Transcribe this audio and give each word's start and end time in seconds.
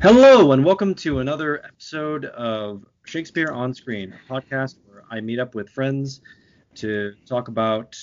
Hello, 0.00 0.52
and 0.52 0.64
welcome 0.64 0.94
to 0.94 1.18
another 1.18 1.62
episode 1.62 2.24
of 2.24 2.86
Shakespeare 3.04 3.48
on 3.52 3.74
Screen, 3.74 4.14
a 4.14 4.32
podcast 4.32 4.76
where 4.86 5.02
I 5.10 5.20
meet 5.20 5.38
up 5.38 5.54
with 5.54 5.68
friends 5.68 6.22
to 6.76 7.12
talk 7.26 7.48
about 7.48 7.98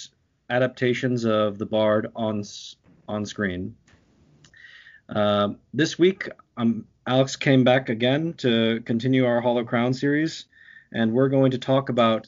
adaptations 0.52 1.26
of 1.26 1.58
The 1.58 1.66
Bard 1.66 2.12
on 2.16 2.44
on 3.08 3.26
screen. 3.26 3.76
Uh, 5.10 5.54
this 5.74 5.98
week, 5.98 6.30
um, 6.58 6.86
Alex 7.08 7.36
came 7.36 7.64
back 7.64 7.90
again 7.90 8.34
to 8.34 8.82
continue 8.82 9.26
our 9.26 9.42
Hollow 9.42 9.64
Crown 9.64 9.92
series, 9.94 10.46
and 10.92 11.14
we're 11.14 11.30
going 11.30 11.50
to 11.52 11.58
talk 11.58 11.90
about. 11.90 12.28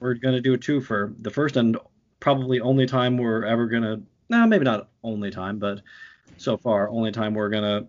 We're 0.00 0.14
going 0.14 0.36
to 0.36 0.40
do 0.40 0.54
a 0.54 0.58
two 0.58 0.80
for 0.80 1.12
the 1.20 1.30
first 1.30 1.56
and 1.56 1.76
probably 2.20 2.60
only 2.60 2.86
time 2.86 3.18
we're 3.18 3.44
ever 3.44 3.66
going 3.66 3.82
to. 3.82 4.00
No, 4.30 4.46
maybe 4.46 4.64
not 4.64 4.88
only 5.02 5.30
time, 5.30 5.58
but 5.58 5.82
so 6.36 6.56
far 6.56 6.88
only 6.88 7.12
time 7.12 7.34
we're 7.34 7.50
to 7.50 7.86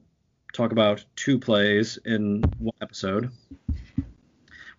talk 0.54 0.72
about 0.72 1.04
two 1.16 1.40
plays 1.40 1.98
in 2.06 2.42
one 2.60 2.76
episode. 2.82 3.32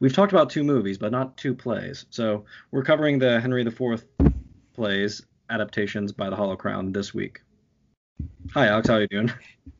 We've 0.01 0.15
talked 0.15 0.33
about 0.33 0.51
two 0.51 0.65
movies, 0.65 0.99
but 0.99 1.13
not 1.13 1.37
two 1.37 1.55
plays. 1.55 2.07
So 2.11 2.47
we're 2.71 2.85
covering 2.85 3.19
the 3.19 3.41
Henry 3.41 3.63
IV 3.63 4.05
plays 4.73 5.23
adaptations 5.51 6.13
by 6.13 6.31
the 6.31 6.37
Hollow 6.37 6.57
Crown 6.57 6.93
this 6.93 7.13
week. 7.13 7.43
Hi, 8.55 8.69
Alex. 8.69 8.89
How 8.89 8.95
are 8.95 9.01
you 9.03 9.09
doing? 9.09 9.33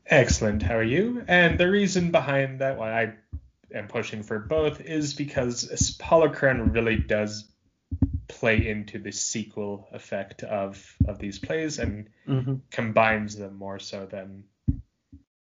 Excellent. 0.07 0.63
How 0.63 0.77
are 0.77 0.83
you? 0.83 1.25
And 1.27 1.59
the 1.59 1.71
reason 1.71 2.11
behind 2.11 2.61
that, 2.61 2.77
why 2.77 3.03
I 3.03 3.15
am 3.75 3.89
pushing 3.89 4.23
for 4.23 4.39
both, 4.39 4.81
is 4.81 5.15
because 5.15 5.99
Hollow 6.03 6.29
Crown 6.29 6.73
really 6.73 6.97
does 6.97 7.51
play 8.31 8.69
into 8.69 8.99
the 8.99 9.11
sequel 9.11 9.89
effect 9.93 10.43
of 10.45 10.97
of 11.07 11.19
these 11.19 11.39
plays 11.39 11.79
and 11.79 12.09
mm-hmm. 12.27 12.55
combines 12.71 13.37
them 13.37 13.57
more 13.57 13.79
so 13.79 14.07
than 14.07 14.45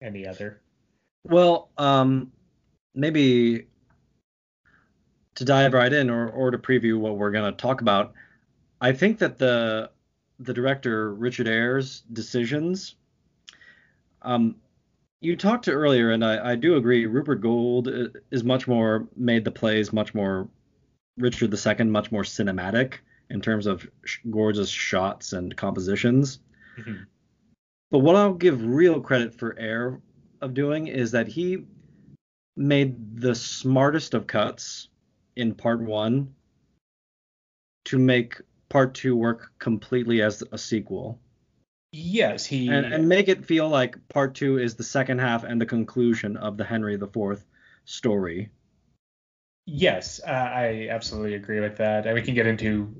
any 0.00 0.26
other. 0.26 0.60
Well, 1.24 1.68
um, 1.76 2.32
maybe 2.95 3.66
to 5.34 5.45
dive 5.45 5.74
right 5.74 5.92
in 5.92 6.09
or, 6.10 6.29
or 6.29 6.51
to 6.52 6.59
preview 6.59 6.98
what 6.98 7.16
we're 7.16 7.32
going 7.32 7.52
to 7.52 7.57
talk 7.57 7.80
about, 7.80 8.14
I 8.80 8.92
think 8.92 9.18
that 9.18 9.38
the 9.38 9.90
the 10.38 10.54
director 10.54 11.14
Richard 11.14 11.48
Eyre's 11.48 12.02
decisions. 12.12 12.95
Um, 14.23 14.57
you 15.20 15.34
talked 15.34 15.64
to 15.64 15.73
earlier, 15.73 16.10
and 16.10 16.24
I, 16.24 16.52
I 16.52 16.54
do 16.57 16.76
agree. 16.76 17.07
Rupert 17.07 17.40
Goold 17.40 17.88
is 18.30 18.45
much 18.45 18.68
more 18.68 19.09
made 19.16 19.45
the 19.45 19.51
plays 19.51 19.92
much 19.92 20.14
more 20.14 20.46
Richard 21.18 21.54
II, 21.54 21.86
much 21.86 22.12
more 22.12 22.22
cinematic 22.22 22.95
in 23.30 23.40
terms 23.40 23.66
of 23.66 23.86
gorgeous 24.30 24.68
shots 24.68 25.32
and 25.32 25.56
compositions. 25.56 26.40
Mm-hmm. 26.78 27.02
But 27.90 27.98
what 28.00 28.16
I'll 28.16 28.34
give 28.34 28.64
real 28.64 29.00
credit 29.00 29.34
for 29.34 29.58
Eyre 29.58 30.00
of 30.40 30.54
doing 30.54 30.88
is 30.88 31.12
that 31.12 31.28
he 31.28 31.64
made 32.56 33.20
the 33.20 33.34
smartest 33.34 34.14
of 34.14 34.26
cuts 34.26 34.88
in 35.36 35.54
part 35.54 35.80
one 35.80 36.34
to 37.84 37.98
make 37.98 38.40
part 38.68 38.95
two 38.95 39.16
work 39.16 39.52
completely 39.58 40.23
as 40.23 40.42
a 40.52 40.58
sequel. 40.58 41.20
Yes, 41.92 42.45
he 42.45 42.68
and, 42.68 42.92
and 42.92 43.08
make 43.08 43.28
it 43.28 43.45
feel 43.45 43.68
like 43.68 43.96
part 44.08 44.34
two 44.34 44.58
is 44.58 44.74
the 44.74 44.82
second 44.82 45.20
half 45.20 45.45
and 45.45 45.60
the 45.60 45.66
conclusion 45.66 46.36
of 46.36 46.56
the 46.56 46.64
Henry 46.64 46.95
IV 46.95 47.45
story. 47.84 48.51
Yes, 49.66 50.20
uh, 50.26 50.30
I 50.30 50.88
absolutely 50.90 51.34
agree 51.34 51.60
with 51.60 51.78
that, 51.78 52.06
and 52.06 52.14
we 52.14 52.22
can 52.22 52.34
get 52.34 52.46
into 52.46 52.95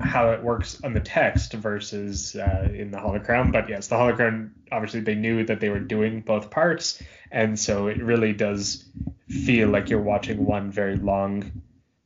how 0.00 0.32
it 0.32 0.42
works 0.42 0.82
on 0.82 0.92
the 0.92 1.00
text 1.00 1.52
versus 1.54 2.36
uh, 2.36 2.68
in 2.74 2.90
the 2.90 2.98
Hollow 2.98 3.20
Crown. 3.20 3.52
But 3.52 3.68
yes, 3.68 3.86
the 3.86 3.96
Hollow 3.96 4.14
Crown 4.14 4.52
obviously 4.70 5.00
they 5.00 5.14
knew 5.14 5.44
that 5.46 5.60
they 5.60 5.68
were 5.68 5.80
doing 5.80 6.20
both 6.20 6.50
parts, 6.50 7.00
and 7.30 7.58
so 7.58 7.86
it 7.86 8.02
really 8.02 8.32
does 8.32 8.84
feel 9.28 9.68
like 9.68 9.90
you're 9.90 10.02
watching 10.02 10.44
one 10.44 10.70
very 10.72 10.96
long 10.96 11.62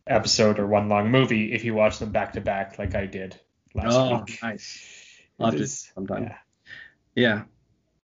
episode 0.07 0.59
or 0.59 0.67
one 0.67 0.89
long 0.89 1.11
movie 1.11 1.53
if 1.53 1.65
you 1.65 1.73
watch 1.75 1.99
them 1.99 2.11
back 2.11 2.35
to 2.35 2.41
back 2.41 2.79
like 2.79 2.95
I 2.95 3.07
did 3.07 3.39
last 3.75 3.95
oh, 3.95 4.25
week. 4.27 4.39
nice. 4.43 5.09
I'll 5.41 5.67
sometime. 5.67 6.25
Yeah. 6.25 6.37
yeah. 7.15 7.43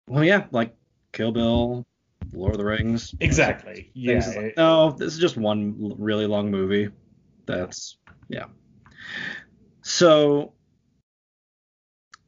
Well, 0.07 0.23
yeah, 0.23 0.45
like 0.51 0.75
Kill 1.11 1.31
Bill, 1.31 1.85
Lord 2.33 2.53
of 2.53 2.57
the 2.57 2.65
Rings. 2.65 3.15
Exactly. 3.19 3.89
Yeah. 3.93 4.25
Like, 4.35 4.57
no, 4.57 4.91
this 4.91 5.13
is 5.13 5.19
just 5.19 5.37
one 5.37 5.95
really 5.97 6.25
long 6.25 6.51
movie. 6.51 6.89
That's 7.45 7.97
yeah. 8.27 8.45
So, 9.81 10.53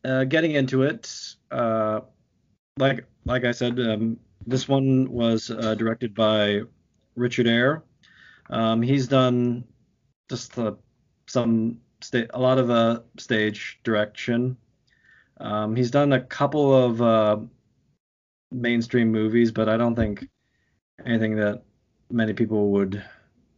uh, 0.06 0.24
getting 0.26 0.52
into 0.52 0.84
it, 0.84 1.12
uh, 1.52 2.02
like 2.78 3.06
like 3.26 3.44
I 3.44 3.52
said, 3.52 3.80
um, 3.80 4.18
this 4.46 4.68
one 4.68 5.12
was 5.12 5.50
uh, 5.52 5.76
directed 5.76 6.14
by 6.14 6.62
Richard 7.16 7.48
Eyre. 7.48 7.84
Um, 8.50 8.82
he's 8.82 9.08
done 9.08 9.66
just 10.30 10.58
some 11.26 11.80
sta- 12.02 12.28
a 12.34 12.40
lot 12.40 12.58
of 12.58 12.70
uh, 12.70 13.02
stage 13.18 13.80
direction. 13.84 14.58
Um, 15.40 15.76
he's 15.76 15.92
done 15.92 16.14
a 16.14 16.22
couple 16.22 16.74
of 16.74 17.02
uh, 17.02 17.38
mainstream 18.52 19.12
movies, 19.12 19.52
but 19.52 19.70
I 19.70 19.78
don't 19.78 19.96
think 19.96 20.28
anything 21.06 21.36
that 21.38 21.64
many 22.12 22.34
people 22.34 22.72
would 22.72 23.04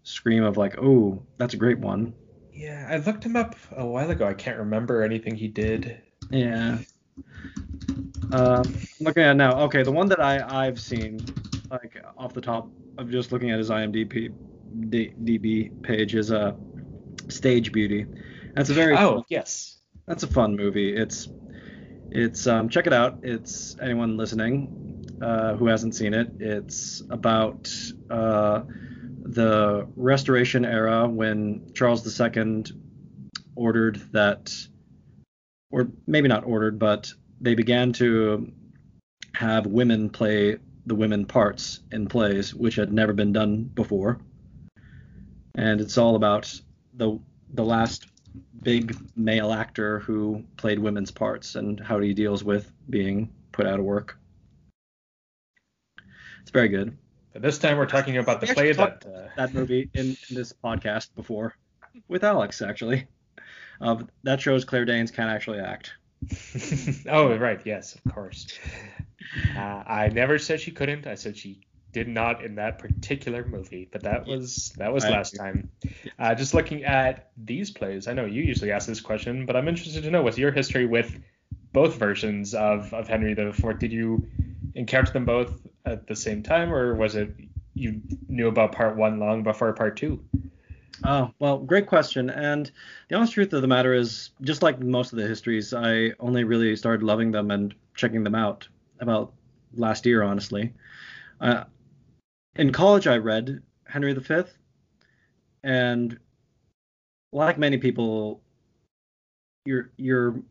scream 0.03 0.43
of 0.43 0.57
like, 0.57 0.77
"Oh, 0.81 1.23
that's 1.37 1.53
a 1.53 1.57
great 1.57 1.79
one." 1.79 2.13
Yeah, 2.53 2.87
I 2.89 2.97
looked 2.97 3.23
him 3.23 3.35
up 3.35 3.55
a 3.71 3.85
while 3.85 4.09
ago. 4.09 4.27
I 4.27 4.33
can't 4.33 4.57
remember 4.57 5.03
anything 5.03 5.35
he 5.35 5.47
did. 5.47 6.01
Yeah. 6.29 6.79
Uh, 8.31 8.63
looking 8.99 9.23
at 9.23 9.35
now, 9.35 9.59
okay, 9.61 9.83
the 9.83 9.91
one 9.91 10.07
that 10.09 10.19
I 10.19 10.67
I've 10.67 10.79
seen, 10.79 11.19
like 11.71 12.03
off 12.17 12.33
the 12.33 12.41
top 12.41 12.69
of 12.97 13.09
just 13.09 13.31
looking 13.31 13.51
at 13.51 13.57
his 13.57 13.69
IMDb 13.69 14.33
D, 14.89 15.13
DB 15.23 15.81
page, 15.83 16.15
is 16.15 16.31
a 16.31 16.39
uh, 16.39 16.55
Stage 17.29 17.71
Beauty. 17.71 18.05
That's 18.55 18.69
a 18.69 18.73
very 18.73 18.95
oh 18.95 19.15
fun, 19.15 19.23
yes, 19.29 19.79
that's 20.05 20.23
a 20.23 20.27
fun 20.27 20.55
movie. 20.55 20.95
It's 20.95 21.29
it's 22.11 22.47
um 22.47 22.69
check 22.69 22.87
it 22.87 22.93
out. 22.93 23.19
It's 23.23 23.77
anyone 23.81 24.17
listening 24.17 25.05
uh, 25.21 25.55
who 25.55 25.67
hasn't 25.67 25.95
seen 25.95 26.13
it. 26.13 26.31
It's 26.39 27.01
about 27.09 27.71
uh 28.09 28.63
the 29.21 29.87
Restoration 29.95 30.65
era 30.65 31.07
when 31.07 31.71
Charles 31.73 32.19
II 32.19 32.63
ordered 33.55 34.01
that, 34.13 34.51
or 35.71 35.89
maybe 36.07 36.27
not 36.27 36.45
ordered, 36.45 36.79
but 36.79 37.13
they 37.39 37.53
began 37.53 37.93
to 37.93 38.51
have 39.35 39.67
women 39.67 40.09
play 40.09 40.57
the 40.85 40.95
women 40.95 41.25
parts 41.25 41.81
in 41.91 42.07
plays, 42.07 42.53
which 42.55 42.75
had 42.75 42.91
never 42.91 43.13
been 43.13 43.31
done 43.31 43.63
before. 43.63 44.19
And 45.55 45.79
it's 45.81 45.97
all 45.97 46.15
about 46.15 46.51
the 46.93 47.19
the 47.53 47.65
last 47.65 48.08
big 48.61 48.95
male 49.15 49.53
actor 49.53 49.99
who 49.99 50.43
played 50.57 50.79
women's 50.79 51.11
parts 51.11 51.55
and 51.55 51.79
how 51.79 51.99
he 51.99 52.13
deals 52.13 52.43
with 52.43 52.71
being 52.89 53.29
put 53.51 53.65
out 53.65 53.79
of 53.79 53.85
work. 53.85 54.17
It's 56.41 56.51
very 56.51 56.69
good. 56.69 56.97
But 57.33 57.41
this 57.41 57.59
time 57.59 57.77
we're 57.77 57.85
talking 57.85 58.17
about 58.17 58.41
the 58.41 58.47
play 58.47 58.71
that 58.71 59.05
uh... 59.05 59.29
that 59.37 59.53
movie 59.53 59.89
in, 59.93 60.17
in, 60.29 60.35
this 60.35 60.51
podcast 60.51 61.13
before 61.15 61.55
with 62.07 62.23
Alex 62.23 62.61
actually. 62.61 63.07
Uh, 63.81 64.03
that 64.23 64.41
shows 64.41 64.65
Claire 64.65 64.85
Danes 64.85 65.11
can 65.11 65.29
actually 65.29 65.59
act. 65.59 65.93
oh 67.07 67.37
right, 67.37 67.61
yes, 67.65 67.95
of 67.95 68.13
course. 68.13 68.59
Uh, 69.55 69.83
I 69.85 70.09
never 70.09 70.37
said 70.39 70.59
she 70.59 70.71
couldn't. 70.71 71.07
I 71.07 71.15
said 71.15 71.37
she 71.37 71.61
did 71.91 72.07
not 72.07 72.43
in 72.43 72.55
that 72.55 72.79
particular 72.79 73.45
movie, 73.45 73.87
but 73.91 74.03
that 74.03 74.25
was 74.25 74.73
that 74.77 74.93
was 74.93 75.03
last 75.03 75.35
time. 75.35 75.69
Uh, 76.17 76.35
just 76.35 76.53
looking 76.53 76.83
at 76.83 77.31
these 77.37 77.71
plays, 77.71 78.07
I 78.07 78.13
know 78.13 78.25
you 78.25 78.43
usually 78.43 78.71
ask 78.71 78.87
this 78.87 79.01
question, 79.01 79.45
but 79.45 79.55
I'm 79.55 79.67
interested 79.67 80.03
to 80.03 80.11
know 80.11 80.21
what's 80.21 80.37
your 80.37 80.51
history 80.51 80.85
with 80.85 81.19
both 81.73 81.95
versions 81.95 82.53
of 82.53 82.93
of 82.93 83.07
Henry 83.07 83.31
IV. 83.31 83.79
Did 83.79 83.91
you 83.91 84.27
encounter 84.75 85.11
them 85.11 85.25
both 85.25 85.65
at 85.85 86.07
the 86.07 86.15
same 86.15 86.43
time, 86.43 86.71
or 86.71 86.95
was 86.95 87.15
it 87.15 87.33
you 87.73 88.01
knew 88.27 88.47
about 88.47 88.71
part 88.71 88.95
one 88.95 89.19
long 89.19 89.43
before 89.43 89.73
part 89.73 89.97
two? 89.97 90.23
Oh, 91.03 91.31
well, 91.39 91.59
great 91.59 91.87
question. 91.87 92.29
And 92.29 92.69
the 93.07 93.15
honest 93.15 93.33
truth 93.33 93.53
of 93.53 93.61
the 93.61 93.67
matter 93.67 93.93
is, 93.93 94.31
just 94.41 94.61
like 94.61 94.79
most 94.79 95.13
of 95.13 95.19
the 95.19 95.27
histories, 95.27 95.73
I 95.73 96.11
only 96.19 96.43
really 96.43 96.75
started 96.75 97.03
loving 97.03 97.31
them 97.31 97.51
and 97.51 97.73
checking 97.95 98.23
them 98.23 98.35
out 98.35 98.67
about 98.99 99.33
last 99.75 100.05
year, 100.05 100.23
honestly. 100.23 100.73
Uh, 101.39 101.63
in 102.55 102.71
college, 102.71 103.07
I 103.07 103.17
read 103.17 103.61
Henry 103.85 104.13
V, 104.13 104.43
and 105.63 106.19
like 107.31 107.57
many 107.57 107.77
people, 107.77 108.41
your 109.65 109.91
your 109.97 110.41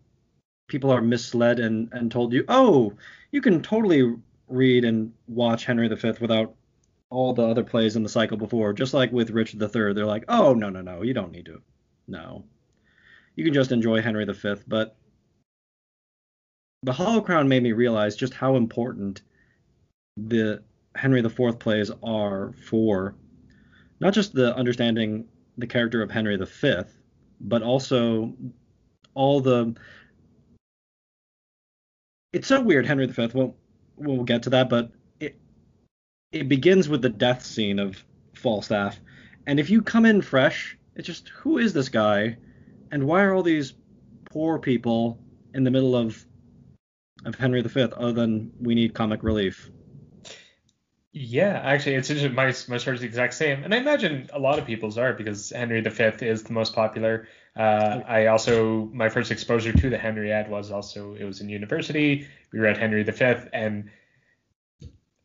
people 0.68 0.90
are 0.90 1.02
misled 1.02 1.60
and, 1.60 1.88
and 1.92 2.12
told 2.12 2.32
you, 2.32 2.44
oh, 2.48 2.92
you 3.32 3.40
can 3.40 3.62
totally 3.62 4.14
read 4.48 4.84
and 4.84 5.12
watch 5.26 5.64
Henry 5.64 5.88
V 5.88 6.12
without 6.20 6.54
all 7.10 7.32
the 7.32 7.42
other 7.42 7.64
plays 7.64 7.96
in 7.96 8.02
the 8.02 8.08
cycle 8.08 8.36
before. 8.36 8.72
Just 8.72 8.94
like 8.94 9.10
with 9.12 9.30
Richard 9.30 9.62
III, 9.62 9.94
they're 9.94 10.06
like, 10.06 10.24
oh 10.28 10.54
no 10.54 10.68
no 10.68 10.80
no, 10.82 11.02
you 11.02 11.14
don't 11.14 11.32
need 11.32 11.46
to. 11.46 11.60
No, 12.06 12.44
you 13.36 13.44
can 13.44 13.54
just 13.54 13.72
enjoy 13.72 14.00
Henry 14.00 14.24
V. 14.24 14.54
But 14.66 14.96
the 16.82 16.92
Hollow 16.92 17.20
Crown 17.20 17.48
made 17.48 17.62
me 17.62 17.72
realize 17.72 18.16
just 18.16 18.34
how 18.34 18.56
important 18.56 19.22
the 20.16 20.62
Henry 20.98 21.20
IV 21.20 21.58
plays 21.60 21.92
are 22.02 22.52
for 22.64 23.14
not 24.00 24.12
just 24.12 24.32
the 24.32 24.54
understanding 24.56 25.26
the 25.56 25.66
character 25.66 26.02
of 26.02 26.10
Henry 26.10 26.36
V, 26.36 26.74
but 27.40 27.62
also 27.62 28.34
all 29.14 29.40
the. 29.40 29.76
It's 32.32 32.48
so 32.48 32.60
weird, 32.60 32.84
Henry 32.84 33.06
V. 33.06 33.28
We'll, 33.32 33.56
we'll 33.96 34.24
get 34.24 34.42
to 34.44 34.50
that, 34.50 34.68
but 34.68 34.90
it 35.20 35.38
it 36.32 36.48
begins 36.48 36.88
with 36.88 37.02
the 37.02 37.08
death 37.08 37.44
scene 37.44 37.78
of 37.78 38.02
Falstaff, 38.34 39.00
and 39.46 39.60
if 39.60 39.70
you 39.70 39.82
come 39.82 40.04
in 40.04 40.20
fresh, 40.20 40.76
it's 40.96 41.06
just 41.06 41.28
who 41.28 41.58
is 41.58 41.72
this 41.72 41.88
guy, 41.88 42.36
and 42.90 43.04
why 43.04 43.22
are 43.22 43.34
all 43.34 43.42
these 43.44 43.74
poor 44.24 44.58
people 44.58 45.20
in 45.54 45.62
the 45.62 45.70
middle 45.70 45.94
of 45.94 46.24
of 47.24 47.36
Henry 47.36 47.62
V 47.62 47.82
other 47.82 48.12
than 48.12 48.52
we 48.60 48.74
need 48.74 48.94
comic 48.94 49.22
relief? 49.22 49.70
Yeah, 51.12 51.60
actually, 51.64 51.94
it's 51.94 52.10
interesting. 52.10 52.34
My 52.34 52.46
my 52.68 52.78
story's 52.78 53.00
the 53.00 53.06
exact 53.06 53.32
same, 53.34 53.64
and 53.64 53.74
I 53.74 53.78
imagine 53.78 54.28
a 54.32 54.38
lot 54.38 54.58
of 54.58 54.66
people's 54.66 54.98
are 54.98 55.14
because 55.14 55.50
Henry 55.50 55.80
V 55.80 56.04
is 56.26 56.42
the 56.42 56.52
most 56.52 56.74
popular. 56.74 57.26
Uh, 57.56 58.02
I 58.06 58.26
also 58.26 58.90
my 58.92 59.08
first 59.08 59.30
exposure 59.30 59.72
to 59.72 59.90
the 59.90 59.96
Henriad 59.96 60.48
was 60.48 60.70
also 60.70 61.14
it 61.14 61.24
was 61.24 61.40
in 61.40 61.48
university. 61.48 62.28
We 62.52 62.58
read 62.58 62.76
Henry 62.76 63.02
V, 63.04 63.24
and 63.54 63.90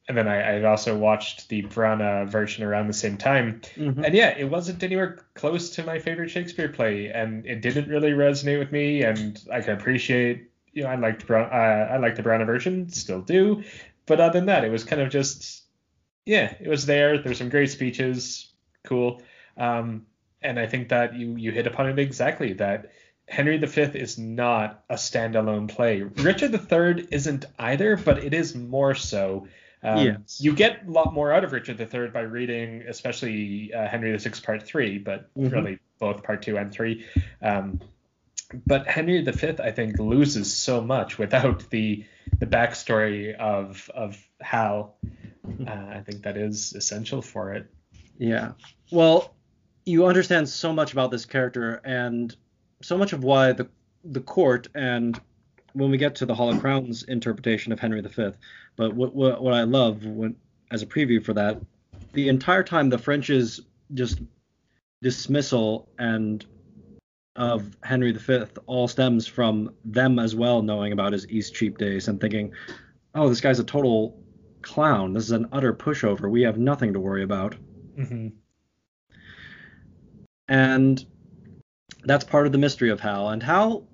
and 0.08 0.18
then 0.18 0.28
I, 0.28 0.58
I 0.58 0.64
also 0.64 0.98
watched 0.98 1.50
the 1.50 1.64
Branagh 1.64 2.30
version 2.30 2.64
around 2.64 2.88
the 2.88 2.94
same 2.94 3.18
time. 3.18 3.62
Mm-hmm. 3.76 4.06
And 4.06 4.16
yeah, 4.16 4.38
it 4.38 4.46
wasn't 4.46 4.84
anywhere 4.84 5.20
close 5.34 5.70
to 5.72 5.84
my 5.84 6.00
favorite 6.00 6.30
Shakespeare 6.30 6.70
play, 6.70 7.10
and 7.10 7.46
it 7.46 7.62
didn't 7.62 7.90
really 7.90 8.12
resonate 8.12 8.60
with 8.60 8.72
me. 8.72 9.04
And 9.04 9.42
I 9.52 9.60
can 9.60 9.74
appreciate, 9.74 10.50
you 10.72 10.84
know, 10.84 10.90
I 10.90 10.96
liked 10.96 11.30
uh, 11.30 11.34
I 11.34 11.98
liked 11.98 12.16
the 12.16 12.24
Branagh 12.24 12.46
version, 12.46 12.90
still 12.90 13.22
do. 13.22 13.64
But 14.06 14.22
other 14.22 14.40
than 14.40 14.46
that, 14.48 14.64
it 14.64 14.72
was 14.72 14.84
kind 14.84 15.02
of 15.02 15.10
just 15.10 15.63
yeah, 16.26 16.54
it 16.60 16.68
was 16.68 16.86
there. 16.86 17.18
There's 17.18 17.38
some 17.38 17.50
great 17.50 17.72
speeches, 17.72 18.52
cool. 18.84 19.22
Um, 19.58 20.06
and 20.42 20.60
I 20.60 20.68
think 20.68 20.90
that 20.90 21.16
you 21.16 21.36
you 21.36 21.52
hit 21.52 21.68
upon 21.68 21.88
it 21.90 22.00
exactly 22.00 22.54
that 22.54 22.92
Henry 23.28 23.58
V 23.58 23.82
is 23.82 24.18
not 24.18 24.84
a 24.90 24.96
standalone 24.96 25.70
play. 25.70 26.02
Richard 26.02 26.54
III 26.54 27.08
isn't 27.12 27.46
either, 27.58 27.96
but 27.96 28.24
it 28.24 28.34
is 28.34 28.56
more 28.56 28.96
so. 28.96 29.48
Um, 29.82 30.06
yes. 30.06 30.40
You 30.40 30.54
get 30.54 30.88
a 30.88 30.92
lot 30.92 31.14
more 31.14 31.32
out 31.34 31.44
of 31.44 31.52
Richard 31.52 31.80
III 31.80 32.08
by 32.08 32.22
reading, 32.22 32.84
especially 32.88 33.74
uh, 33.74 33.88
Henry 33.88 34.18
VI 34.18 34.32
Part 34.44 34.64
Three, 34.64 34.98
but 34.98 35.34
mm-hmm. 35.36 35.54
really 35.54 35.80
both 36.00 36.24
Part 36.24 36.42
Two 36.42 36.58
and 36.58 36.72
Three. 36.72 37.06
Um, 37.42 37.82
but 38.66 38.88
Henry 38.88 39.22
V, 39.24 39.56
I 39.60 39.72
think, 39.72 40.00
loses 40.00 40.54
so 40.54 40.82
much 40.82 41.18
without 41.18 41.70
the 41.70 42.06
the 42.40 42.46
backstory 42.46 43.36
of 43.36 43.90
of 43.94 44.18
Hal. 44.42 44.96
Uh, 45.46 45.72
I 45.72 46.02
think 46.06 46.24
that 46.24 46.38
is 46.38 46.74
essential 46.74 47.22
for 47.22 47.54
it. 47.54 47.68
Yeah. 48.18 48.52
Well, 48.92 49.36
you 49.86 50.06
understand 50.06 50.48
so 50.48 50.72
much 50.72 50.94
about 50.94 51.12
this 51.12 51.26
character 51.26 51.82
and 51.84 52.36
so 52.82 52.98
much 52.98 53.14
of 53.14 53.24
why 53.24 53.52
the 53.54 53.68
the 54.06 54.22
court 54.22 54.68
and 54.76 55.20
when 55.74 55.90
we 55.90 55.98
get 55.98 56.16
to 56.16 56.26
the 56.26 56.36
Hollow 56.36 56.58
Crown's 56.60 57.04
interpretation 57.04 57.72
of 57.72 57.80
Henry 57.80 58.02
V. 58.02 58.32
But 58.76 58.94
what 58.94 59.16
what, 59.16 59.42
what 59.42 59.54
I 59.54 59.64
love 59.64 60.06
when 60.06 60.36
as 60.72 60.82
a 60.82 60.86
preview 60.86 61.24
for 61.24 61.34
that, 61.34 61.60
the 62.14 62.30
entire 62.30 62.64
time 62.64 62.90
the 62.90 62.98
French's 62.98 63.62
just 63.94 64.22
dismissal 65.02 65.90
and 66.00 66.46
of 67.36 67.76
Henry 67.84 68.12
V 68.12 68.44
all 68.68 68.88
stems 68.88 69.28
from 69.28 69.74
them 69.84 70.20
as 70.20 70.36
well 70.36 70.62
knowing 70.62 70.94
about 70.94 71.14
his 71.14 71.26
Eastcheap 71.28 71.78
days 71.78 72.08
and 72.08 72.22
thinking, 72.22 72.54
oh, 73.16 73.28
this 73.28 73.42
guy's 73.42 73.60
a 73.60 73.64
total 73.64 74.23
clown. 74.64 75.14
This 75.14 75.26
is 75.26 75.32
an 75.32 75.50
utter 75.52 75.74
pushover. 75.74 76.30
We 76.30 76.44
have 76.44 76.58
nothing 76.58 76.94
to 76.94 77.00
worry 77.00 77.24
about. 77.24 77.56
Mm-hmm. 77.98 78.30
And 80.48 81.06
that's 82.04 82.24
part 82.24 82.46
of 82.46 82.52
the 82.52 82.58
mystery 82.58 82.90
of 82.90 83.00
Hal. 83.00 83.30
And 83.30 83.42
Hal, 83.42 83.88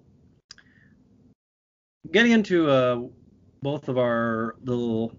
getting 2.12 2.32
into 2.32 2.70
uh, 2.70 3.02
both 3.62 3.90
of 3.90 3.98
our 3.98 4.56
little 4.64 5.14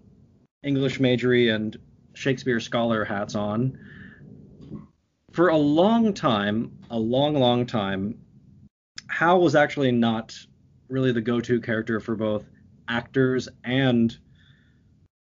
English 0.63 0.99
majory 1.01 1.51
and 1.51 1.77
Shakespeare 2.15 2.61
scholar 2.61 3.05
hats 3.05 3.35
on, 3.35 3.79
for 5.33 5.49
a 5.49 5.57
long 5.57 6.13
time, 6.13 6.79
a 6.91 6.99
long, 6.99 7.35
long 7.35 7.67
time, 7.67 8.19
Hal 9.09 9.41
was 9.41 9.55
actually 9.55 9.93
not 9.93 10.37
really 10.89 11.13
the 11.13 11.21
go-to 11.21 11.61
character 11.61 12.01
for 12.01 12.17
both 12.17 12.45
actors 12.89 13.49
and 13.65 14.19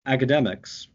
academics. 0.06 0.88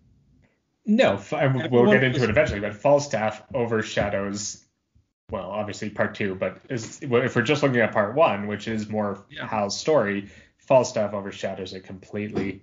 No, 0.86 1.20
we'll 1.32 1.90
get 1.90 2.04
into 2.04 2.22
it 2.22 2.30
eventually, 2.30 2.60
but 2.60 2.74
Falstaff 2.74 3.42
overshadows, 3.54 4.64
well, 5.30 5.50
obviously 5.50 5.88
part 5.88 6.14
two, 6.14 6.34
but 6.34 6.58
is, 6.68 6.98
if 7.00 7.34
we're 7.34 7.42
just 7.42 7.62
looking 7.62 7.80
at 7.80 7.92
part 7.92 8.14
one, 8.14 8.46
which 8.46 8.68
is 8.68 8.88
more 8.88 9.24
yeah. 9.30 9.46
Hal's 9.46 9.78
story, 9.78 10.28
Falstaff 10.58 11.14
overshadows 11.14 11.72
it 11.72 11.84
completely. 11.84 12.62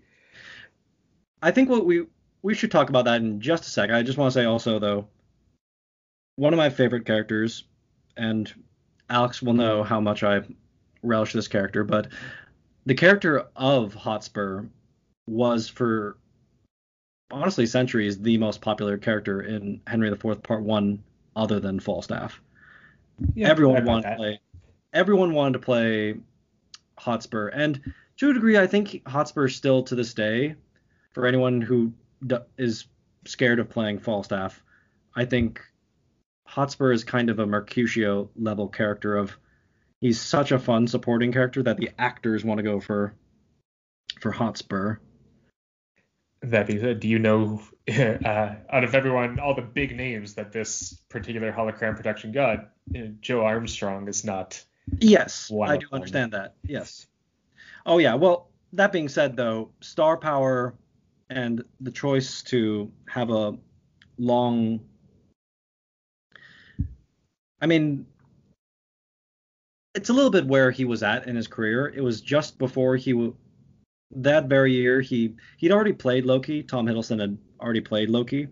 I 1.41 1.49
think 1.49 1.69
what 1.69 1.85
we 1.85 2.05
we 2.43 2.53
should 2.53 2.71
talk 2.71 2.89
about 2.89 3.05
that 3.05 3.21
in 3.21 3.41
just 3.41 3.65
a 3.65 3.69
second. 3.69 3.95
I 3.95 4.03
just 4.03 4.19
want 4.19 4.31
to 4.33 4.39
say 4.39 4.45
also 4.45 4.77
though, 4.77 5.07
one 6.35 6.53
of 6.53 6.57
my 6.57 6.69
favorite 6.69 7.05
characters, 7.05 7.63
and 8.17 8.53
Alex 9.09 9.41
will 9.41 9.53
know 9.53 9.83
how 9.83 9.99
much 9.99 10.23
I 10.23 10.41
relish 11.01 11.33
this 11.33 11.47
character, 11.47 11.83
but 11.83 12.07
the 12.85 12.93
character 12.93 13.47
of 13.55 13.95
Hotspur 13.95 14.65
was 15.27 15.67
for 15.67 16.17
honestly 17.31 17.65
centuries 17.65 18.19
the 18.19 18.37
most 18.37 18.61
popular 18.61 18.97
character 18.97 19.41
in 19.41 19.81
Henry 19.87 20.09
IV 20.09 20.43
Part 20.43 20.63
One, 20.63 21.03
other 21.35 21.59
than 21.59 21.79
Falstaff. 21.79 22.41
Yeah, 23.35 23.49
everyone 23.49 23.85
wanted 23.85 24.09
to 24.09 24.15
play. 24.15 24.39
Everyone 24.93 25.33
wanted 25.33 25.53
to 25.53 25.59
play 25.59 26.15
Hotspur, 26.97 27.47
and 27.49 27.93
to 28.17 28.29
a 28.29 28.33
degree, 28.33 28.57
I 28.57 28.67
think 28.67 29.07
Hotspur 29.07 29.47
still 29.47 29.83
to 29.83 29.95
this 29.95 30.13
day, 30.13 30.55
for 31.13 31.25
anyone 31.25 31.61
who 31.61 31.93
d- 32.25 32.37
is 32.57 32.85
scared 33.25 33.59
of 33.59 33.69
playing 33.69 33.99
Falstaff, 33.99 34.61
I 35.15 35.25
think 35.25 35.61
Hotspur 36.45 36.91
is 36.91 37.03
kind 37.03 37.29
of 37.29 37.39
a 37.39 37.45
Mercutio 37.45 38.29
level 38.35 38.67
character 38.67 39.15
of 39.15 39.35
he's 40.01 40.19
such 40.19 40.51
a 40.51 40.59
fun 40.59 40.87
supporting 40.87 41.31
character 41.31 41.63
that 41.63 41.77
the 41.77 41.91
actors 41.97 42.43
want 42.43 42.57
to 42.57 42.63
go 42.63 42.79
for 42.79 43.13
for 44.19 44.31
Hotspur. 44.31 44.97
That 46.43 46.67
being 46.67 46.79
said, 46.79 46.99
do 46.99 47.07
you 47.07 47.19
know 47.19 47.61
uh, 47.89 48.55
out 48.69 48.83
of 48.83 48.95
everyone, 48.95 49.39
all 49.39 49.53
the 49.53 49.61
big 49.61 49.95
names 49.95 50.33
that 50.35 50.51
this 50.51 50.93
particular 51.09 51.51
Crown 51.51 51.95
production 51.95 52.31
got, 52.31 52.71
you 52.91 53.03
know, 53.03 53.13
Joe 53.21 53.41
Armstrong 53.45 54.07
is 54.07 54.23
not. 54.23 54.63
Yes, 54.99 55.51
I 55.63 55.77
do 55.77 55.87
understand 55.91 56.33
that. 56.33 56.55
Yes. 56.63 57.05
Oh 57.85 57.99
yeah. 57.99 58.15
Well, 58.15 58.49
that 58.73 58.91
being 58.91 59.09
said, 59.09 59.35
though, 59.35 59.69
star 59.81 60.17
power 60.17 60.75
and 61.29 61.63
the 61.79 61.91
choice 61.91 62.41
to 62.43 62.91
have 63.07 63.29
a 63.29 63.57
long. 64.17 64.79
I 67.61 67.67
mean, 67.67 68.05
it's 69.93 70.09
a 70.09 70.13
little 70.13 70.31
bit 70.31 70.45
where 70.45 70.71
he 70.71 70.85
was 70.85 71.03
at 71.03 71.27
in 71.27 71.35
his 71.35 71.47
career. 71.47 71.87
It 71.87 72.01
was 72.01 72.21
just 72.21 72.57
before 72.57 72.95
he 72.95 73.11
w- 73.11 73.35
that 74.15 74.45
very 74.45 74.73
year 74.73 75.01
he 75.01 75.35
he'd 75.57 75.71
already 75.71 75.93
played 75.93 76.25
Loki. 76.25 76.63
Tom 76.63 76.85
Hiddleston 76.85 77.19
had 77.19 77.37
already 77.59 77.81
played 77.81 78.09
Loki 78.09 78.47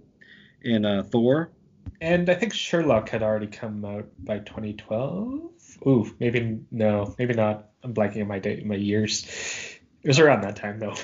in 0.62 0.86
uh, 0.86 1.04
Thor. 1.04 1.52
And 2.02 2.30
I 2.30 2.36
think 2.36 2.54
Sherlock 2.54 3.10
had 3.10 3.24
already 3.24 3.48
come 3.48 3.84
out 3.84 4.08
by 4.20 4.40
2012. 4.40 5.52
Ooh, 5.88 6.16
maybe 6.20 6.60
no, 6.72 7.16
maybe 7.18 7.34
not. 7.34 7.70
I'm 7.84 7.94
blanking 7.94 8.22
on 8.22 8.28
my 8.28 8.40
date, 8.40 8.66
my 8.66 8.76
years. 8.76 9.26
It 10.04 10.08
was 10.08 10.20
around 10.20 10.42
that 10.42 10.56
time 10.56 10.80
though. 10.80 10.96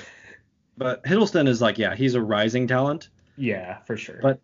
But 0.78 1.04
Hiddleston 1.04 1.48
is 1.48 1.62
like, 1.62 1.78
yeah, 1.78 1.94
he's 1.94 2.16
a 2.16 2.20
rising 2.20 2.66
talent. 2.66 3.08
Yeah, 3.38 3.78
for 3.86 3.96
sure. 3.96 4.18
But 4.20 4.40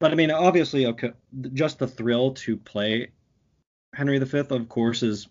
but 0.00 0.10
I 0.10 0.14
mean, 0.14 0.30
obviously, 0.30 0.86
okay, 0.86 1.12
just 1.52 1.78
the 1.78 1.86
thrill 1.86 2.32
to 2.34 2.56
play 2.56 3.10
Henry 3.94 4.18
V, 4.18 4.38
of 4.38 4.68
course, 4.68 5.02
is 5.02 5.28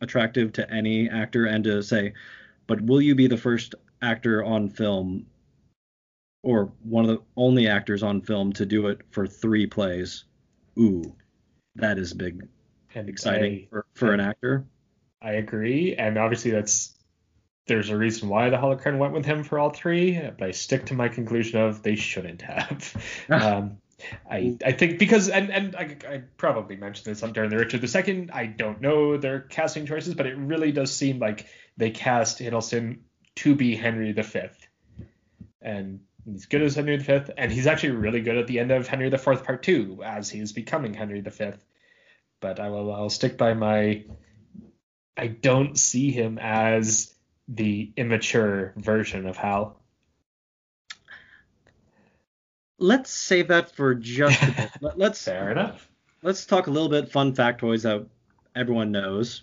attractive 0.00 0.52
to 0.54 0.70
any 0.70 1.08
actor, 1.08 1.46
and 1.46 1.64
to 1.64 1.82
say, 1.82 2.12
but 2.66 2.80
will 2.80 3.00
you 3.00 3.14
be 3.14 3.26
the 3.26 3.36
first 3.36 3.74
actor 4.02 4.42
on 4.44 4.68
film 4.68 5.26
or 6.42 6.72
one 6.82 7.04
of 7.04 7.10
the 7.10 7.22
only 7.36 7.68
actors 7.68 8.02
on 8.02 8.20
film 8.20 8.52
to 8.54 8.66
do 8.66 8.88
it 8.88 9.00
for 9.10 9.26
three 9.26 9.66
plays? 9.66 10.24
Ooh, 10.78 11.14
that 11.76 11.98
is 11.98 12.12
big 12.12 12.48
and 12.94 13.08
exciting 13.08 13.66
I, 13.66 13.68
for, 13.70 13.86
for 13.94 14.12
an 14.12 14.20
actor. 14.20 14.66
I 15.22 15.32
agree, 15.32 15.94
and 15.96 16.18
obviously 16.18 16.50
that's 16.50 16.94
there's 17.66 17.90
a 17.90 17.96
reason 17.96 18.28
why 18.28 18.48
the 18.50 18.76
Crown 18.76 18.98
went 18.98 19.12
with 19.12 19.24
him 19.24 19.42
for 19.42 19.58
all 19.58 19.70
three, 19.70 20.20
but 20.20 20.42
I 20.42 20.52
stick 20.52 20.86
to 20.86 20.94
my 20.94 21.08
conclusion 21.08 21.60
of 21.60 21.82
they 21.82 21.96
shouldn't 21.96 22.42
have. 22.42 23.26
um, 23.30 23.78
I, 24.30 24.56
I 24.64 24.72
think 24.72 24.98
because 24.98 25.28
and 25.28 25.50
and 25.50 25.74
I, 25.74 25.96
I 26.08 26.22
probably 26.36 26.76
mentioned 26.76 27.06
this 27.06 27.22
on 27.22 27.32
during 27.32 27.50
the 27.50 27.56
Richard 27.56 27.82
II. 27.82 28.28
I 28.32 28.46
don't 28.46 28.80
know 28.80 29.16
their 29.16 29.40
casting 29.40 29.86
choices, 29.86 30.14
but 30.14 30.26
it 30.26 30.36
really 30.36 30.70
does 30.70 30.94
seem 30.94 31.18
like 31.18 31.46
they 31.76 31.90
cast 31.90 32.38
Hiddleston 32.38 32.98
to 33.36 33.54
be 33.54 33.76
Henry 33.76 34.12
V. 34.12 34.40
and 35.60 36.00
he's 36.24 36.46
good 36.46 36.62
as 36.62 36.74
Henry 36.74 36.96
V, 36.96 37.20
and 37.36 37.52
he's 37.52 37.66
actually 37.66 37.90
really 37.90 38.20
good 38.20 38.36
at 38.36 38.46
the 38.46 38.58
end 38.58 38.70
of 38.70 38.86
Henry 38.86 39.08
IV 39.08 39.44
Part 39.44 39.62
Two 39.62 40.02
as 40.04 40.28
he's 40.30 40.52
becoming 40.52 40.94
Henry 40.94 41.20
V. 41.20 41.52
But 42.40 42.60
I 42.60 42.70
will 42.70 42.92
I'll 42.92 43.10
stick 43.10 43.38
by 43.38 43.54
my. 43.54 44.04
I 45.16 45.28
don't 45.28 45.78
see 45.78 46.10
him 46.10 46.38
as 46.38 47.14
the 47.48 47.92
immature 47.96 48.74
version 48.76 49.26
of 49.26 49.36
Hal. 49.36 49.80
Let's 52.78 53.10
save 53.10 53.48
that 53.48 53.74
for 53.74 53.94
just 53.94 54.42
a 54.42 54.52
bit. 54.80 54.96
Let's 54.96 55.24
fair 55.24 55.50
enough. 55.50 55.88
Let's 56.22 56.44
talk 56.44 56.66
a 56.66 56.70
little 56.70 56.90
bit 56.90 57.10
fun 57.10 57.34
factoids 57.34 57.82
that 57.84 58.06
everyone 58.54 58.90
knows, 58.90 59.42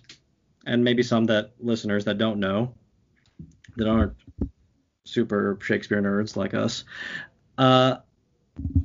and 0.66 0.82
maybe 0.82 1.02
some 1.02 1.24
that 1.26 1.52
listeners 1.60 2.04
that 2.04 2.18
don't 2.18 2.38
know, 2.38 2.74
that 3.76 3.88
aren't 3.88 4.14
super 5.04 5.58
Shakespeare 5.60 6.00
nerds 6.00 6.36
like 6.36 6.54
us. 6.54 6.84
Uh, 7.58 7.96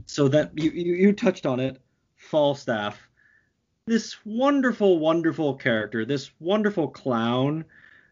so 0.05 0.27
that 0.27 0.51
you, 0.55 0.71
you, 0.71 0.93
you 0.95 1.13
touched 1.13 1.45
on 1.45 1.59
it, 1.59 1.81
Falstaff, 2.17 3.00
this 3.86 4.15
wonderful, 4.25 5.00
wonderful 5.00 5.55
character, 5.55 6.05
this 6.05 6.31
wonderful 6.39 6.88
clown 6.88 7.65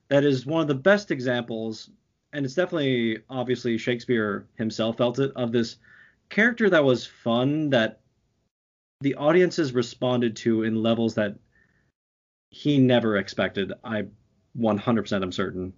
that 0.10 0.24
is 0.24 0.46
one 0.46 0.62
of 0.62 0.68
the 0.68 0.76
best 0.76 1.12
examples, 1.12 1.90
and 2.34 2.46
it's 2.46 2.56
definitely 2.56 3.20
obviously 3.30 3.78
Shakespeare 3.78 4.48
himself 4.56 4.98
felt 4.98 5.20
it 5.20 5.32
of 5.36 5.52
this 5.52 5.78
character 6.30 6.70
that 6.70 6.84
was 6.84 7.06
fun 7.06 7.70
that 7.70 8.00
the 9.02 9.16
audiences 9.16 9.74
responded 9.74 10.36
to 10.38 10.64
in 10.64 10.82
levels 10.82 11.16
that 11.16 11.36
he 12.50 12.78
never 12.78 13.18
expected. 13.18 13.74
I 13.84 14.06
100% 14.58 15.22
am 15.22 15.32
certain. 15.32 15.74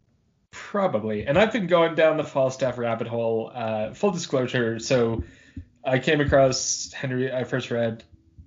Probably. 0.51 1.27
And 1.27 1.37
I've 1.37 1.51
been 1.51 1.67
going 1.67 1.95
down 1.95 2.17
the 2.17 2.23
Falstaff 2.23 2.77
rabbit 2.77 3.07
hole. 3.07 3.51
Uh, 3.53 3.93
full 3.93 4.11
disclosure. 4.11 4.79
So 4.79 5.23
I 5.83 5.99
came 5.99 6.21
across 6.21 6.91
Henry. 6.91 7.31
I 7.31 7.43
first 7.43 7.71
read 7.71 8.03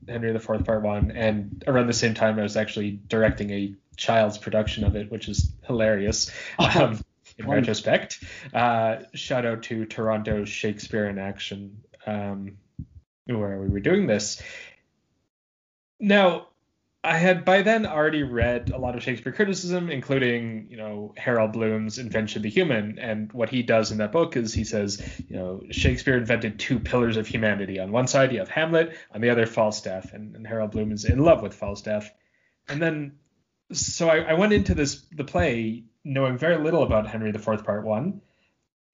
Henry 0.08 0.32
the 0.32 0.40
Fourth 0.40 0.64
Part 0.64 0.82
One, 0.82 1.12
and 1.12 1.62
around 1.66 1.86
the 1.86 1.92
same 1.92 2.14
time 2.14 2.38
I 2.38 2.42
was 2.42 2.56
actually 2.56 3.00
directing 3.08 3.50
a 3.50 3.74
child's 3.96 4.38
production 4.38 4.84
of 4.84 4.96
it, 4.96 5.10
which 5.10 5.28
is 5.28 5.52
hilarious. 5.66 6.30
Um, 6.58 7.00
in 7.38 7.48
retrospect, 7.48 8.22
uh, 8.52 9.04
shout 9.14 9.46
out 9.46 9.62
to 9.64 9.86
Toronto 9.86 10.44
Shakespeare 10.44 11.08
in 11.08 11.18
Action, 11.18 11.80
um, 12.06 12.58
where 13.24 13.58
we 13.58 13.68
were 13.68 13.80
doing 13.80 14.06
this. 14.06 14.42
Now, 15.98 16.48
I 17.04 17.16
had 17.16 17.44
by 17.44 17.62
then 17.62 17.84
already 17.84 18.22
read 18.22 18.70
a 18.70 18.78
lot 18.78 18.94
of 18.94 19.02
Shakespeare 19.02 19.32
criticism, 19.32 19.90
including, 19.90 20.68
you 20.70 20.76
know, 20.76 21.12
Harold 21.16 21.52
Bloom's 21.52 21.98
Invention 21.98 22.38
of 22.38 22.42
the 22.44 22.50
Human. 22.50 23.00
And 23.00 23.32
what 23.32 23.48
he 23.48 23.64
does 23.64 23.90
in 23.90 23.98
that 23.98 24.12
book 24.12 24.36
is 24.36 24.54
he 24.54 24.62
says, 24.62 25.02
you 25.28 25.34
know, 25.34 25.62
Shakespeare 25.72 26.16
invented 26.16 26.60
two 26.60 26.78
pillars 26.78 27.16
of 27.16 27.26
humanity. 27.26 27.80
On 27.80 27.90
one 27.90 28.06
side, 28.06 28.32
you 28.32 28.38
have 28.38 28.48
Hamlet, 28.48 28.96
on 29.12 29.20
the 29.20 29.30
other, 29.30 29.46
Falstaff. 29.46 30.12
And, 30.12 30.36
and 30.36 30.46
Harold 30.46 30.70
Bloom 30.70 30.92
is 30.92 31.04
in 31.04 31.18
love 31.18 31.42
with 31.42 31.54
Falstaff. 31.54 32.08
And 32.68 32.80
then, 32.80 33.16
so 33.72 34.08
I, 34.08 34.18
I 34.18 34.34
went 34.34 34.52
into 34.52 34.74
this 34.74 35.04
the 35.10 35.24
play 35.24 35.84
knowing 36.04 36.38
very 36.38 36.58
little 36.58 36.84
about 36.84 37.08
Henry 37.08 37.30
IV 37.30 37.64
Part 37.64 37.84
One, 37.84 38.20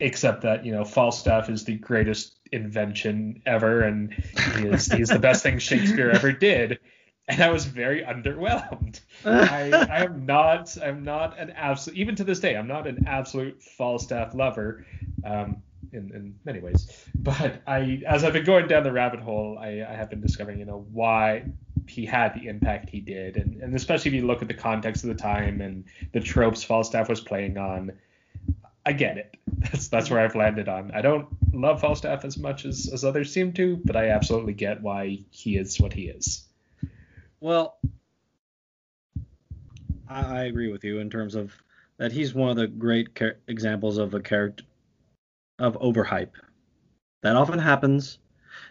except 0.01 0.43
that 0.43 0.65
you 0.65 0.73
know 0.73 0.85
Falstaff 0.85 1.51
is 1.51 1.65
the 1.65 1.77
greatest 1.77 2.39
invention 2.51 3.43
ever, 3.45 3.83
and 3.83 4.15
he 4.15 4.69
is 4.69 4.87
he's 4.87 5.09
the 5.09 5.19
best 5.19 5.43
thing 5.43 5.59
Shakespeare 5.59 6.11
ever 6.11 6.33
did 6.33 6.79
and 7.29 7.43
I 7.43 7.51
was 7.51 7.67
very 7.67 8.03
underwhelmed. 8.03 9.01
I, 9.25 9.71
I 9.73 10.05
am 10.05 10.25
not 10.27 10.77
I'm 10.83 11.05
not 11.05 11.39
an 11.39 11.51
absolute 11.51 11.99
even 11.99 12.17
to 12.17 12.25
this 12.25 12.41
day 12.41 12.57
I'm 12.57 12.67
not 12.67 12.87
an 12.87 13.05
absolute 13.07 13.63
Falstaff 13.63 14.35
lover, 14.35 14.87
um, 15.25 15.63
in, 15.93 16.11
in 16.15 16.35
many 16.45 16.61
ways. 16.61 17.07
But 17.15 17.63
I 17.67 18.03
as 18.07 18.25
I've 18.25 18.33
been 18.33 18.45
going 18.45 18.67
down 18.67 18.83
the 18.83 18.93
rabbit 18.93 19.21
hole, 19.21 19.59
I, 19.61 19.85
I 19.89 19.95
have 19.95 20.11
been 20.11 20.21
discovering 20.21 20.59
you 20.59 20.65
know 20.65 20.87
why 20.91 21.45
he 21.87 22.05
had 22.05 22.35
the 22.35 22.49
impact 22.49 22.91
he 22.91 23.01
did, 23.01 23.37
and, 23.37 23.63
and 23.63 23.75
especially 23.75 24.11
if 24.11 24.15
you 24.15 24.27
look 24.27 24.43
at 24.43 24.49
the 24.49 24.55
context 24.55 25.05
of 25.05 25.09
the 25.09 25.15
time 25.15 25.61
and 25.61 25.85
the 26.13 26.21
tropes 26.21 26.65
Falstaff 26.65 27.09
was 27.09 27.21
playing 27.21 27.59
on. 27.59 27.93
I 28.87 28.93
get 28.93 29.19
it. 29.19 29.37
That's 29.59 29.89
that's 29.89 30.09
where 30.09 30.21
I've 30.21 30.35
landed 30.35 30.67
on. 30.67 30.93
I 30.93 31.03
don't 31.03 31.27
love 31.53 31.81
Falstaff 31.81 32.25
as 32.25 32.39
much 32.39 32.65
as, 32.65 32.89
as 32.91 33.05
others 33.05 33.31
seem 33.31 33.53
to, 33.55 33.77
but 33.85 33.97
I 33.97 34.09
absolutely 34.11 34.55
get 34.55 34.81
why 34.81 35.19
he 35.31 35.59
is 35.59 35.79
what 35.79 35.93
he 35.93 36.05
is. 36.09 36.48
Well, 37.41 37.79
I, 40.09 40.41
I 40.41 40.43
agree 40.45 40.71
with 40.71 40.85
you 40.85 40.99
in 40.99 41.11
terms 41.11 41.35
of 41.35 41.53
that 41.99 42.13
he's 42.13 42.35
one 42.35 42.51
of 42.51 42.57
the 42.57 42.67
great 42.67 43.09
examples 43.49 43.99
of 43.99 44.15
a 44.15 44.21
character 44.21 44.65
of 45.59 45.75
overhype. 45.81 46.33
That 47.23 47.37
often 47.37 47.59
happens. 47.59 48.19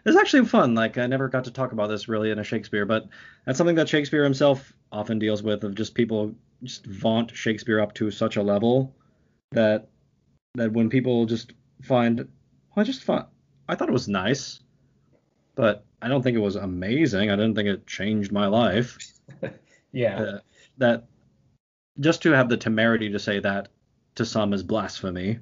It's 0.05 0.17
actually 0.17 0.45
fun. 0.45 0.75
Like 0.75 0.97
I 0.97 1.07
never 1.07 1.27
got 1.27 1.45
to 1.45 1.51
talk 1.51 1.71
about 1.71 1.87
this 1.87 2.07
really 2.07 2.31
in 2.31 2.39
a 2.39 2.43
Shakespeare, 2.43 2.85
but 2.85 3.07
that's 3.45 3.57
something 3.57 3.75
that 3.75 3.89
Shakespeare 3.89 4.23
himself 4.23 4.73
often 4.91 5.19
deals 5.19 5.43
with 5.43 5.63
of 5.63 5.75
just 5.75 5.93
people 5.93 6.33
just 6.63 6.85
vaunt 6.85 7.35
Shakespeare 7.35 7.79
up 7.79 7.93
to 7.95 8.09
such 8.09 8.37
a 8.37 8.43
level 8.43 8.95
that 9.51 9.89
that 10.55 10.71
when 10.71 10.89
people 10.89 11.25
just 11.25 11.53
find 11.81 12.19
well, 12.19 12.27
I 12.77 12.83
just 12.83 13.03
thought 13.03 13.29
I 13.67 13.75
thought 13.75 13.89
it 13.89 13.93
was 13.93 14.07
nice, 14.07 14.61
but 15.57 15.83
I 16.03 16.07
don't 16.07 16.21
think 16.21 16.37
it 16.37 16.41
was 16.41 16.55
amazing. 16.55 17.31
I 17.31 17.35
didn't 17.35 17.55
think 17.55 17.67
it 17.67 17.87
changed 17.87 18.31
my 18.31 18.45
life. 18.45 18.97
yeah. 19.91 20.19
Uh, 20.19 20.39
that 20.77 21.05
just 21.99 22.21
to 22.21 22.31
have 22.31 22.47
the 22.47 22.55
temerity 22.55 23.09
to 23.09 23.19
say 23.19 23.39
that 23.39 23.69
to 24.15 24.23
some 24.23 24.53
is 24.53 24.61
blasphemy. 24.61 25.39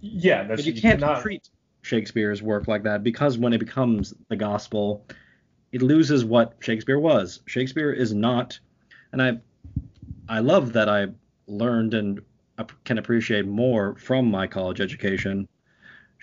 Yeah, 0.00 0.44
that's, 0.44 0.60
but 0.60 0.66
you, 0.66 0.74
you 0.74 0.82
can't 0.82 1.00
cannot... 1.00 1.22
treat 1.22 1.48
Shakespeare's 1.80 2.42
work 2.42 2.68
like 2.68 2.82
that 2.82 3.02
because 3.02 3.38
when 3.38 3.54
it 3.54 3.58
becomes 3.58 4.12
the 4.28 4.36
gospel, 4.36 5.06
it 5.72 5.80
loses 5.80 6.22
what 6.22 6.56
Shakespeare 6.60 6.98
was. 6.98 7.40
Shakespeare 7.46 7.92
is 7.92 8.12
not, 8.12 8.58
and 9.12 9.22
I, 9.22 9.38
I 10.28 10.40
love 10.40 10.74
that 10.74 10.90
I 10.90 11.06
learned 11.46 11.94
and 11.94 12.20
can 12.84 12.98
appreciate 12.98 13.46
more 13.46 13.96
from 13.96 14.30
my 14.30 14.46
college 14.46 14.82
education, 14.82 15.48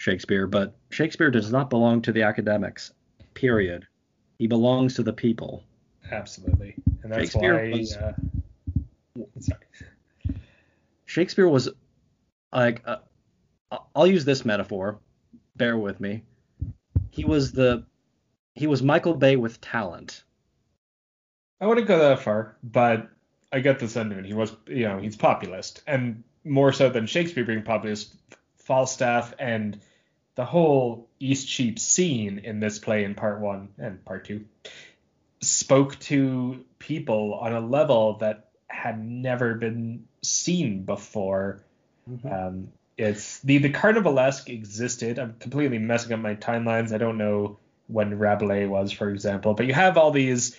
Shakespeare, 0.01 0.48
but 0.48 0.74
Shakespeare 0.89 1.29
does 1.29 1.51
not 1.51 1.70
belong 1.70 2.01
to 2.01 2.12
the 2.12 2.24
academics 2.24 2.91
period. 3.36 3.86
He 4.39 4.48
belongs 4.48 4.96
to 4.96 5.03
the 5.03 5.13
people. 5.13 5.63
Absolutely, 6.12 6.75
and 7.03 7.12
that's 7.12 7.22
Shakespeare 7.22 7.53
why. 7.53 7.77
Was, 7.77 7.96
uh, 7.96 8.13
sorry. 9.39 9.62
Shakespeare 11.05 11.48
was 11.48 11.70
like, 12.51 12.81
uh, 12.84 12.98
I'll 13.96 14.08
use 14.08 14.25
this 14.25 14.43
metaphor. 14.43 15.00
Bear 15.55 15.77
with 15.77 16.00
me. 16.00 16.24
He 17.12 17.24
was 17.24 17.51
the, 17.51 17.86
he 18.55 18.65
was 18.65 18.81
Michael 18.81 19.13
Bay 19.13 19.36
with 19.36 19.62
talent. 19.62 20.24
I 21.60 21.67
wouldn't 21.67 21.88
go 21.88 22.00
that 22.00 22.22
far, 22.22 22.58
but 22.63 23.08
I 23.51 23.60
get 23.60 23.77
the 23.77 23.88
sentiment. 23.88 24.25
He 24.25 24.34
was, 24.34 24.55
you 24.65 24.88
know, 24.88 24.98
he's 24.98 25.15
populist, 25.15 25.84
and 25.86 26.24
more 26.43 26.74
so 26.74 26.89
than 26.89 27.05
Shakespeare 27.05 27.46
being 27.46 27.62
populist, 27.62 28.15
Falstaff 28.55 29.36
and 29.38 29.79
the 30.36 30.46
whole 30.46 31.10
Eastcheap 31.20 31.80
scene 31.80 32.40
in 32.40 32.60
this 32.60 32.80
play 32.80 33.04
in 33.04 33.16
part 33.16 33.42
one 33.42 33.70
and 33.78 34.04
part 34.06 34.26
two 34.26 34.46
spoke 35.42 35.98
to 36.00 36.64
people 36.80 37.34
on 37.36 37.54
a 37.54 37.60
level 37.60 38.18
that 38.20 38.50
had 38.68 39.04
never 39.04 39.56
been 39.56 40.06
seen 40.22 40.84
before. 40.84 41.64
Mm-hmm. 42.10 42.28
Um, 42.28 42.68
it's 42.98 43.40
the 43.40 43.58
the 43.58 43.72
Carnivalesque 43.72 44.50
existed. 44.50 45.20
I'm 45.20 45.36
completely 45.40 45.80
messing 45.80 46.14
up 46.14 46.20
my 46.20 46.36
timelines. 46.36 46.94
I 46.94 46.98
don't 46.98 47.18
know 47.18 47.58
when 47.88 48.18
Rabelais 48.18 48.68
was, 48.68 48.92
for 48.92 49.10
example, 49.10 49.54
but 49.54 49.66
you 49.66 49.74
have 49.74 49.98
all 49.98 50.12
these 50.12 50.56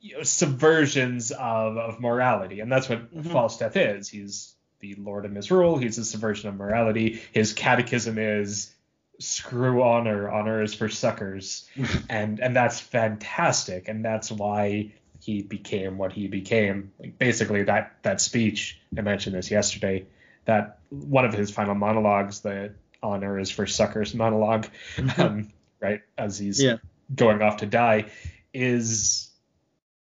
you 0.00 0.16
know, 0.16 0.20
subversions 0.20 1.30
of, 1.32 1.76
of 1.76 2.00
morality, 2.00 2.60
and 2.60 2.70
that's 2.70 2.88
what 2.88 3.14
mm-hmm. 3.14 3.30
Falstaff 3.30 3.76
is. 3.76 4.08
He's 4.08 4.54
the 4.80 4.94
Lord 4.96 5.24
of 5.24 5.32
Misrule. 5.32 5.78
He's 5.78 5.98
a 5.98 6.04
subversion 6.04 6.48
of 6.48 6.56
morality. 6.56 7.20
His 7.32 7.52
catechism 7.52 8.18
is 8.18 8.72
screw 9.18 9.82
honor 9.82 10.30
honor 10.30 10.62
is 10.62 10.74
for 10.74 10.88
suckers 10.88 11.68
and 12.08 12.40
and 12.40 12.54
that's 12.54 12.80
fantastic 12.80 13.88
and 13.88 14.04
that's 14.04 14.30
why 14.30 14.92
he 15.20 15.42
became 15.42 15.98
what 15.98 16.12
he 16.12 16.28
became 16.28 16.92
like 17.00 17.18
basically 17.18 17.64
that 17.64 17.96
that 18.02 18.20
speech 18.20 18.80
i 18.96 19.00
mentioned 19.00 19.34
this 19.34 19.50
yesterday 19.50 20.06
that 20.44 20.78
one 20.90 21.24
of 21.24 21.34
his 21.34 21.50
final 21.50 21.74
monologues 21.74 22.40
the 22.40 22.72
honor 23.02 23.38
is 23.38 23.50
for 23.50 23.66
suckers 23.66 24.14
monologue 24.14 24.68
mm-hmm. 24.96 25.20
um, 25.20 25.52
right 25.80 26.02
as 26.16 26.38
he's 26.38 26.62
yeah. 26.62 26.76
going 27.14 27.42
off 27.42 27.58
to 27.58 27.66
die 27.66 28.06
is 28.54 29.30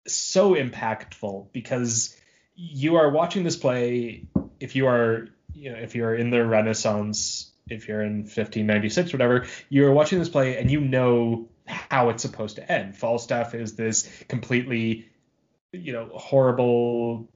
so 0.07 0.55
impactful 0.55 1.47
because 1.53 2.17
you 2.55 2.97
are 2.97 3.11
watching 3.11 3.45
this 3.45 3.57
play 3.57 4.25
if 4.59 4.75
you 4.75 4.87
are 4.87 5.29
you 5.55 5.71
know 5.71 5.79
if 5.79 5.95
you're 5.95 6.15
in 6.15 6.31
the 6.31 6.45
renaissance 6.45 7.53
if 7.69 7.89
you're 7.89 8.03
in 8.03 8.19
1596 8.19 9.13
whatever, 9.13 9.47
you're 9.69 9.93
watching 9.93 10.19
this 10.19 10.29
play 10.29 10.57
and 10.59 10.71
you 10.71 10.81
know 10.81 11.49
how 11.67 12.11
it's 12.11 12.23
supposed 12.23 12.57
to 12.57 12.73
end. 12.73 12.97
Falstaff 12.97 13.55
is 13.55 13.75
this 13.75 14.09
completely, 14.29 15.09
you 15.73 15.93
know, 15.93 16.09
horrible, 16.15 17.29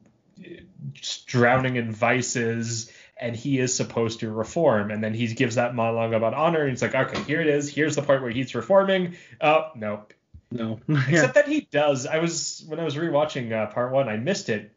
drowning 1.26 1.76
in 1.76 1.92
vices, 1.92 2.90
and 3.16 3.36
he 3.36 3.58
is 3.58 3.74
supposed 3.74 4.20
to 4.20 4.30
reform. 4.30 4.90
And 4.90 5.02
then 5.02 5.14
he 5.14 5.26
gives 5.34 5.56
that 5.56 5.74
monologue 5.74 6.12
about 6.12 6.34
honor, 6.34 6.62
and 6.62 6.70
he's 6.70 6.82
like, 6.82 6.94
okay, 6.94 7.22
here 7.24 7.40
it 7.40 7.48
is. 7.48 7.68
Here's 7.68 7.96
the 7.96 8.02
part 8.02 8.22
where 8.22 8.30
he's 8.30 8.54
reforming. 8.54 9.16
Oh, 9.40 9.70
no. 9.74 10.06
No. 10.52 10.80
Except 10.88 11.34
that 11.34 11.46
he 11.46 11.68
does. 11.70 12.06
I 12.06 12.18
was 12.18 12.64
when 12.66 12.80
I 12.80 12.84
was 12.84 12.96
rewatching 12.96 13.52
uh, 13.52 13.70
part 13.72 13.92
one, 13.92 14.08
I 14.08 14.16
missed 14.16 14.48
it 14.48 14.72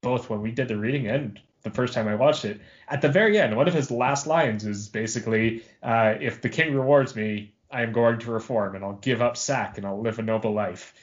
both 0.00 0.28
when 0.28 0.42
we 0.42 0.50
did 0.50 0.66
the 0.66 0.76
reading 0.76 1.06
and 1.06 1.40
the 1.66 1.70
first 1.72 1.92
time 1.92 2.08
I 2.08 2.14
watched 2.14 2.44
it. 2.44 2.60
At 2.88 3.02
the 3.02 3.08
very 3.08 3.38
end, 3.38 3.56
one 3.56 3.68
of 3.68 3.74
his 3.74 3.90
last 3.90 4.26
lines 4.26 4.64
is 4.64 4.88
basically, 4.88 5.64
uh, 5.82 6.14
"If 6.20 6.40
the 6.40 6.48
king 6.48 6.74
rewards 6.74 7.14
me, 7.14 7.52
I 7.70 7.82
am 7.82 7.92
going 7.92 8.20
to 8.20 8.30
reform, 8.30 8.74
and 8.76 8.84
I'll 8.84 8.94
give 9.02 9.20
up 9.20 9.36
sack, 9.36 9.76
and 9.76 9.86
I'll 9.86 10.00
live 10.00 10.18
a 10.18 10.22
noble 10.22 10.52
life." 10.52 10.94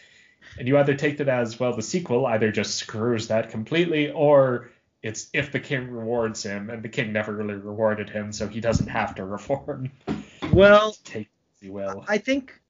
And 0.57 0.67
you 0.67 0.77
either 0.77 0.95
take 0.95 1.17
that 1.17 1.29
as 1.29 1.59
well, 1.59 1.75
the 1.75 1.81
sequel 1.81 2.25
either 2.25 2.51
just 2.51 2.75
screws 2.75 3.27
that 3.27 3.49
completely, 3.49 4.11
or 4.11 4.69
it's 5.01 5.29
if 5.33 5.51
the 5.51 5.59
king 5.59 5.91
rewards 5.91 6.43
him, 6.43 6.69
and 6.69 6.81
the 6.81 6.89
king 6.89 7.11
never 7.11 7.33
really 7.33 7.55
rewarded 7.55 8.09
him, 8.09 8.31
so 8.31 8.47
he 8.47 8.61
doesn't 8.61 8.87
have 8.87 9.15
to 9.15 9.25
reform. 9.25 9.91
Well, 10.51 10.95
take 11.03 11.29
it 11.63 11.71
well. 11.71 12.05
I 12.07 12.19
think 12.19 12.61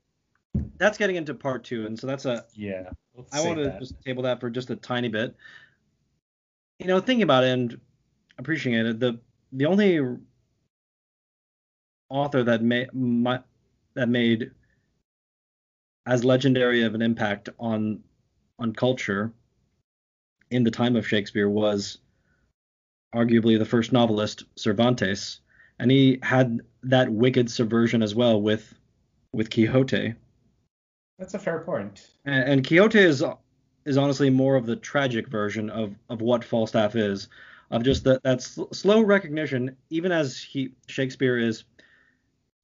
that's 0.78 0.98
getting 0.98 1.18
into 1.18 1.34
part 1.34 1.66
two, 1.66 1.86
and 1.86 2.00
so 2.00 2.08
that's 2.08 2.26
a 2.26 2.46
yeah. 2.56 2.92
I 3.32 3.42
want 3.46 3.58
to 3.58 3.78
just 3.80 4.02
table 4.04 4.24
that 4.24 4.40
for 4.40 4.50
just 4.50 4.70
a 4.70 4.76
tiny 4.76 5.10
bit. 5.10 5.36
You 6.84 6.90
know, 6.90 7.00
thinking 7.00 7.24
about 7.24 7.46
it 7.46 7.52
and 7.52 7.80
appreciating 8.38 8.86
it, 8.86 9.00
the 9.00 9.18
the 9.54 9.66
only 9.66 10.02
author 12.10 12.44
that 12.44 12.62
made 12.62 12.90
that 13.94 14.10
made 14.10 14.52
as 16.06 16.26
legendary 16.26 16.84
of 16.84 16.94
an 16.94 17.02
impact 17.02 17.48
on 17.58 18.04
on 18.60 18.74
culture 18.74 19.32
in 20.52 20.66
the 20.66 20.72
time 20.72 20.98
of 20.98 21.08
Shakespeare 21.08 21.48
was 21.48 22.00
arguably 23.16 23.58
the 23.58 23.66
first 23.66 23.94
novelist 23.94 24.44
Cervantes, 24.58 25.40
and 25.80 25.90
he 25.90 26.20
had 26.22 26.60
that 26.84 27.10
wicked 27.10 27.50
subversion 27.50 28.04
as 28.04 28.14
well 28.14 28.42
with 28.42 28.74
with 29.32 29.50
Quixote. 29.50 30.16
That's 31.18 31.34
a 31.34 31.40
fair 31.40 31.60
point. 31.60 32.10
And, 32.26 32.44
and 32.50 32.68
Quixote 32.68 33.00
is 33.00 33.24
is 33.86 33.98
honestly 33.98 34.30
more 34.30 34.56
of 34.56 34.66
the 34.66 34.76
tragic 34.76 35.28
version 35.28 35.70
of 35.70 35.96
of 36.10 36.22
what 36.22 36.44
Falstaff 36.44 36.96
is, 36.96 37.28
of 37.72 37.84
just 37.84 38.04
that 38.04 38.24
that 38.24 38.42
slow 38.42 39.02
recognition, 39.02 39.76
even 39.90 40.12
as 40.12 40.40
he 40.40 40.74
Shakespeare 40.88 41.38
is, 41.38 41.64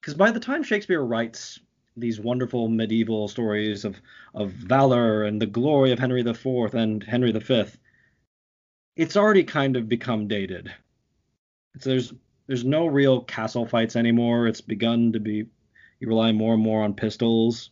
because 0.02 0.14
by 0.14 0.32
the 0.32 0.40
time 0.40 0.64
Shakespeare 0.64 1.04
writes 1.04 1.60
these 1.98 2.20
wonderful 2.20 2.68
medieval 2.68 3.28
stories 3.28 3.86
of 3.86 4.00
of 4.34 4.52
valor 4.52 5.24
and 5.24 5.42
the 5.42 5.46
glory 5.46 5.92
of 5.92 6.00
Henry 6.00 6.22
IV 6.22 6.74
and 6.74 7.04
Henry 7.04 7.32
V, 7.32 7.64
it's 8.96 9.18
already 9.18 9.44
kind 9.44 9.76
of 9.76 9.90
become 9.90 10.28
dated. 10.28 10.72
So 11.80 11.90
there's 11.90 12.14
there's 12.48 12.66
no 12.66 12.88
real 12.88 13.22
castle 13.22 13.66
fights 13.66 13.96
anymore. 13.96 14.48
It's 14.48 14.62
begun 14.62 15.14
to 15.14 15.20
be 15.20 15.46
you 16.00 16.08
rely 16.08 16.32
more 16.32 16.54
and 16.54 16.64
more 16.64 16.84
on 16.84 16.94
pistols, 16.94 17.72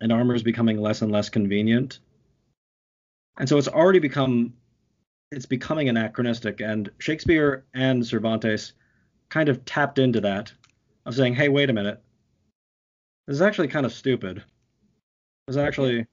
and 0.00 0.10
armor 0.10 0.34
is 0.34 0.42
becoming 0.42 0.80
less 0.80 1.02
and 1.02 1.12
less 1.12 1.28
convenient. 1.28 1.98
And 3.40 3.48
so 3.48 3.56
it's 3.56 3.68
already 3.68 4.00
become 4.00 4.52
it's 5.32 5.46
becoming 5.46 5.88
anachronistic. 5.88 6.60
And 6.60 6.90
Shakespeare 6.98 7.64
and 7.72 8.06
Cervantes 8.06 8.74
kind 9.30 9.48
of 9.48 9.64
tapped 9.64 9.98
into 9.98 10.20
that 10.20 10.52
of 11.06 11.14
saying, 11.14 11.34
hey, 11.34 11.48
wait 11.48 11.70
a 11.70 11.72
minute, 11.72 12.02
this 13.26 13.36
is 13.36 13.42
actually 13.42 13.68
kind 13.68 13.86
of 13.86 13.94
stupid. 13.94 14.44
It's 15.48 15.56
actually, 15.56 16.06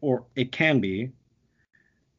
or 0.00 0.24
it 0.34 0.50
can 0.50 0.80
be. 0.80 1.12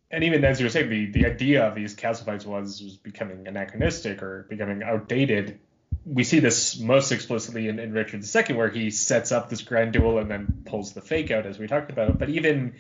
And 0.10 0.24
even 0.24 0.46
as 0.46 0.62
you 0.62 0.66
were 0.66 0.70
saying, 0.70 0.90
the, 0.90 1.12
the 1.12 1.25
idea 1.25 1.68
of 1.68 1.75
these 1.75 1.94
castle 1.94 2.25
fights 2.25 2.46
was, 2.46 2.82
was 2.82 2.96
becoming 2.96 3.48
anachronistic 3.48 4.24
or 4.24 4.46
becoming 4.50 4.82
outdated. 4.82 5.60
We 6.06 6.24
see 6.24 6.40
this 6.40 6.80
most 6.80 7.12
explicitly 7.12 7.68
in, 7.68 7.80
in 7.80 7.92
Richard 7.92 8.24
II, 8.24 8.56
where 8.56 8.70
he 8.70 8.92
sets 8.92 9.34
up 9.34 9.50
this 9.50 9.62
grand 9.62 9.91
duel 9.91 10.19
and 10.19 10.32
then 10.32 10.63
pulls 10.65 10.93
the 10.93 11.02
fake 11.02 11.32
out, 11.32 11.46
as 11.46 11.60
we 11.60 11.67
talked 11.67 11.91
about. 11.91 12.17
But 12.17 12.30
even 12.30 12.76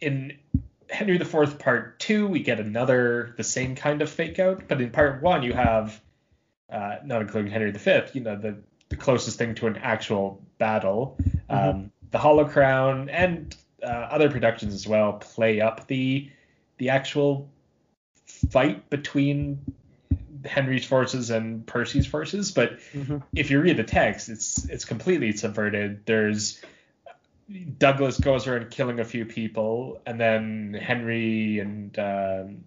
in 0.00 0.38
Henry 0.88 1.16
IV 1.16 1.58
Part 1.58 1.98
Two, 1.98 2.26
we 2.26 2.40
get 2.40 2.60
another 2.60 3.34
the 3.36 3.44
same 3.44 3.74
kind 3.74 4.02
of 4.02 4.10
fake 4.10 4.38
out. 4.38 4.68
But 4.68 4.80
in 4.80 4.90
Part 4.90 5.22
One, 5.22 5.42
you 5.42 5.52
have 5.52 6.00
uh, 6.70 6.96
not 7.04 7.22
including 7.22 7.50
Henry 7.50 7.70
V, 7.70 8.00
you 8.12 8.20
know, 8.20 8.36
the 8.36 8.56
the 8.88 8.96
closest 8.96 9.38
thing 9.38 9.54
to 9.56 9.66
an 9.66 9.76
actual 9.76 10.42
battle. 10.58 11.16
Mm-hmm. 11.22 11.68
Um, 11.68 11.92
the 12.10 12.18
Hollow 12.18 12.44
Crown 12.44 13.08
and 13.08 13.54
uh, 13.82 13.86
other 13.86 14.30
productions 14.30 14.74
as 14.74 14.86
well 14.86 15.14
play 15.14 15.60
up 15.60 15.86
the 15.86 16.30
the 16.78 16.90
actual 16.90 17.48
fight 18.50 18.88
between 18.90 19.60
Henry's 20.44 20.84
forces 20.84 21.30
and 21.30 21.66
Percy's 21.66 22.06
forces. 22.06 22.50
But 22.50 22.78
mm-hmm. 22.92 23.18
if 23.34 23.50
you 23.50 23.60
read 23.60 23.76
the 23.76 23.84
text, 23.84 24.28
it's 24.28 24.64
it's 24.68 24.84
completely 24.84 25.32
subverted. 25.32 26.04
There's 26.06 26.60
Douglas 27.78 28.18
goes 28.18 28.46
around 28.46 28.70
killing 28.70 29.00
a 29.00 29.04
few 29.04 29.24
people, 29.24 30.00
and 30.06 30.20
then 30.20 30.74
Henry 30.80 31.58
and 31.58 31.98
um, 31.98 32.64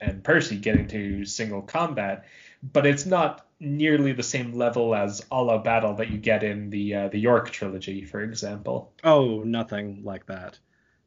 and 0.00 0.22
Percy 0.22 0.56
get 0.56 0.76
into 0.76 1.24
single 1.24 1.62
combat. 1.62 2.26
But 2.62 2.86
it's 2.86 3.06
not 3.06 3.46
nearly 3.60 4.12
the 4.12 4.22
same 4.22 4.52
level 4.52 4.94
as 4.94 5.24
a 5.30 5.42
la 5.42 5.58
battle 5.58 5.94
that 5.94 6.10
you 6.10 6.18
get 6.18 6.42
in 6.42 6.70
the 6.70 6.94
uh, 6.94 7.08
the 7.08 7.18
York 7.18 7.50
trilogy, 7.50 8.04
for 8.04 8.20
example. 8.20 8.92
Oh, 9.04 9.42
nothing 9.44 10.02
like 10.04 10.26
that. 10.26 10.58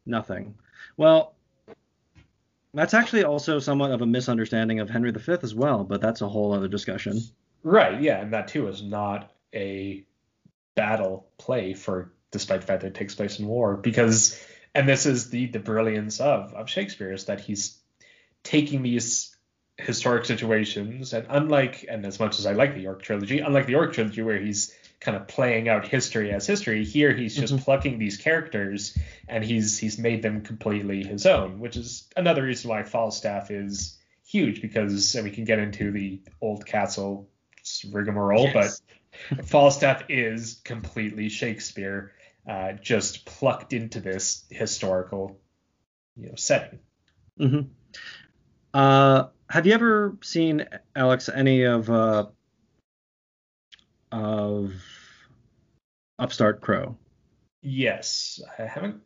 Nothing. 0.05 0.55
Well, 0.97 1.35
that's 2.73 2.93
actually 2.93 3.23
also 3.23 3.59
somewhat 3.59 3.91
of 3.91 4.01
a 4.01 4.05
misunderstanding 4.05 4.79
of 4.79 4.89
Henry 4.89 5.11
V 5.11 5.33
as 5.43 5.53
well, 5.53 5.83
but 5.83 6.01
that's 6.01 6.21
a 6.21 6.27
whole 6.27 6.53
other 6.53 6.67
discussion. 6.67 7.19
Right, 7.63 8.01
yeah, 8.01 8.19
and 8.21 8.33
that 8.33 8.47
too 8.47 8.67
is 8.67 8.81
not 8.81 9.31
a 9.53 10.03
battle 10.75 11.27
play 11.37 11.73
for 11.73 12.13
despite 12.31 12.61
the 12.61 12.67
fact 12.67 12.81
that 12.81 12.87
it 12.87 12.95
takes 12.95 13.15
place 13.15 13.39
in 13.39 13.47
war 13.47 13.75
because 13.75 14.41
and 14.73 14.87
this 14.87 15.05
is 15.05 15.29
the 15.29 15.47
the 15.47 15.59
brilliance 15.59 16.19
of 16.19 16.53
of 16.53 16.69
Shakespeare 16.69 17.11
is 17.11 17.25
that 17.25 17.41
he's 17.41 17.77
taking 18.43 18.81
these 18.81 19.35
historic 19.77 20.25
situations, 20.25 21.13
and 21.13 21.25
unlike, 21.29 21.85
and 21.89 22.05
as 22.05 22.19
much 22.19 22.39
as 22.39 22.45
I 22.45 22.53
like 22.53 22.75
the 22.75 22.81
York 22.81 23.01
trilogy, 23.01 23.39
unlike 23.39 23.65
the 23.65 23.73
York 23.73 23.93
trilogy 23.93 24.21
where 24.21 24.39
he's 24.39 24.75
kind 24.99 25.17
of 25.17 25.27
playing 25.27 25.67
out 25.67 25.87
history 25.87 26.31
as 26.31 26.45
history, 26.45 26.85
here 26.85 27.13
he's 27.13 27.35
just 27.35 27.53
mm-hmm. 27.53 27.63
plucking 27.63 27.97
these 27.97 28.17
characters 28.17 28.97
and 29.27 29.43
he's 29.43 29.77
he's 29.77 29.97
made 29.97 30.21
them 30.21 30.41
completely 30.41 31.03
his 31.03 31.25
own, 31.25 31.59
which 31.59 31.75
is 31.75 32.07
another 32.15 32.43
reason 32.43 32.69
why 32.69 32.83
Falstaff 32.83 33.49
is 33.51 33.97
huge 34.25 34.61
because 34.61 35.15
and 35.15 35.23
we 35.23 35.31
can 35.31 35.43
get 35.43 35.59
into 35.59 35.91
the 35.91 36.21
old 36.39 36.65
castle 36.65 37.27
rigmarole, 37.91 38.49
yes. 38.53 38.81
but 39.29 39.45
Falstaff 39.45 40.03
is 40.09 40.61
completely 40.63 41.29
Shakespeare, 41.29 42.13
uh, 42.47 42.73
just 42.73 43.25
plucked 43.25 43.73
into 43.73 43.99
this 43.99 44.45
historical, 44.49 45.39
you 46.15 46.27
know, 46.27 46.35
setting. 46.35 46.79
Mm-hmm. 47.39 47.69
Uh, 48.73 49.27
have 49.49 49.67
you 49.67 49.73
ever 49.73 50.17
seen 50.21 50.65
Alex 50.95 51.29
any 51.29 51.63
of 51.63 51.89
uh, 51.89 52.27
of 54.11 54.73
Upstart 56.19 56.61
Crow? 56.61 56.97
Yes, 57.61 58.41
I 58.57 58.63
haven't 58.63 59.01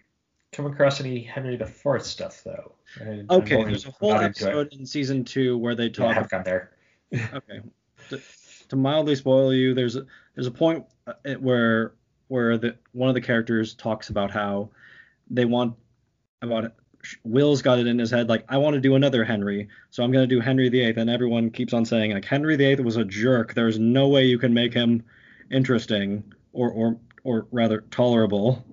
come 0.53 0.65
across 0.67 1.01
any 1.01 1.21
Henry 1.21 1.55
IV 1.55 2.03
stuff 2.03 2.43
though. 2.43 2.73
I, 3.01 3.23
okay, 3.29 3.63
there's 3.63 3.85
a 3.85 3.91
whole 3.91 4.13
episode 4.13 4.71
in 4.73 4.85
season 4.85 5.25
two 5.25 5.57
where 5.57 5.75
they 5.75 5.89
talk. 5.89 6.05
Yeah, 6.05 6.09
I 6.11 6.13
have 6.13 6.29
got 6.29 6.45
there. 6.45 6.71
okay, 7.13 7.61
to, 8.09 8.21
to, 8.69 8.75
mildly 8.75 9.15
spoil 9.15 9.53
you, 9.53 9.73
there's 9.73 9.95
a 9.95 10.05
there's 10.35 10.47
a 10.47 10.51
point 10.51 10.85
uh, 11.07 11.13
where 11.39 11.93
where 12.27 12.57
the 12.57 12.75
one 12.91 13.09
of 13.09 13.15
the 13.15 13.21
characters 13.21 13.73
talks 13.73 14.09
about 14.09 14.31
how 14.31 14.69
they 15.29 15.45
want 15.45 15.75
about 16.41 16.71
Will's 17.23 17.61
got 17.61 17.79
it 17.79 17.87
in 17.87 17.99
his 17.99 18.11
head 18.11 18.29
like 18.29 18.45
I 18.49 18.57
want 18.57 18.73
to 18.75 18.79
do 18.79 18.95
another 18.95 19.23
Henry, 19.23 19.67
so 19.89 20.03
I'm 20.03 20.11
gonna 20.11 20.27
do 20.27 20.39
Henry 20.39 20.69
VIII, 20.69 20.95
and 20.97 21.09
everyone 21.09 21.49
keeps 21.51 21.73
on 21.73 21.85
saying 21.85 22.11
like 22.11 22.25
Henry 22.25 22.55
VIII 22.55 22.77
was 22.77 22.97
a 22.97 23.05
jerk. 23.05 23.53
There's 23.53 23.79
no 23.79 24.07
way 24.07 24.25
you 24.25 24.39
can 24.39 24.53
make 24.53 24.73
him 24.73 25.03
interesting 25.51 26.23
or 26.53 26.71
or 26.71 26.97
or 27.23 27.47
rather 27.51 27.81
tolerable. 27.91 28.63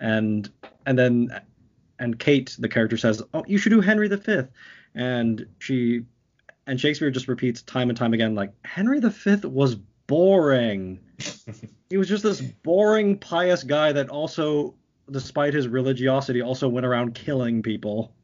And 0.00 0.50
and 0.86 0.98
then 0.98 1.40
and 1.98 2.18
Kate, 2.18 2.56
the 2.58 2.68
character 2.68 2.96
says, 2.96 3.22
oh 3.34 3.44
you 3.46 3.58
should 3.58 3.70
do 3.70 3.80
Henry 3.80 4.08
V, 4.08 4.42
and 4.94 5.46
she 5.58 6.04
and 6.66 6.80
Shakespeare 6.80 7.10
just 7.10 7.28
repeats 7.28 7.62
time 7.62 7.88
and 7.88 7.98
time 7.98 8.14
again 8.14 8.34
like 8.34 8.52
Henry 8.64 9.00
V 9.00 9.46
was 9.46 9.74
boring. 10.06 11.00
he 11.92 11.98
was 11.98 12.08
just 12.08 12.22
this 12.22 12.40
hmm. 12.40 12.46
boring 12.62 13.18
pious 13.18 13.62
guy 13.62 13.92
that 13.92 14.08
also 14.08 14.74
despite 15.10 15.52
his 15.52 15.68
religiosity, 15.68 16.40
also 16.40 16.66
went 16.66 16.86
around 16.86 17.14
killing 17.14 17.62
people. 17.62 18.14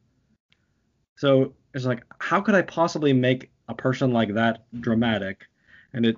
So 1.17 1.53
it's 1.75 1.85
like, 1.85 2.03
how 2.19 2.41
could 2.41 2.55
I 2.55 2.63
possibly 2.63 3.13
make 3.13 3.51
a 3.69 3.75
person 3.75 4.11
like 4.11 4.33
that 4.35 4.65
dramatic? 4.81 5.45
And 5.93 6.07
it 6.07 6.17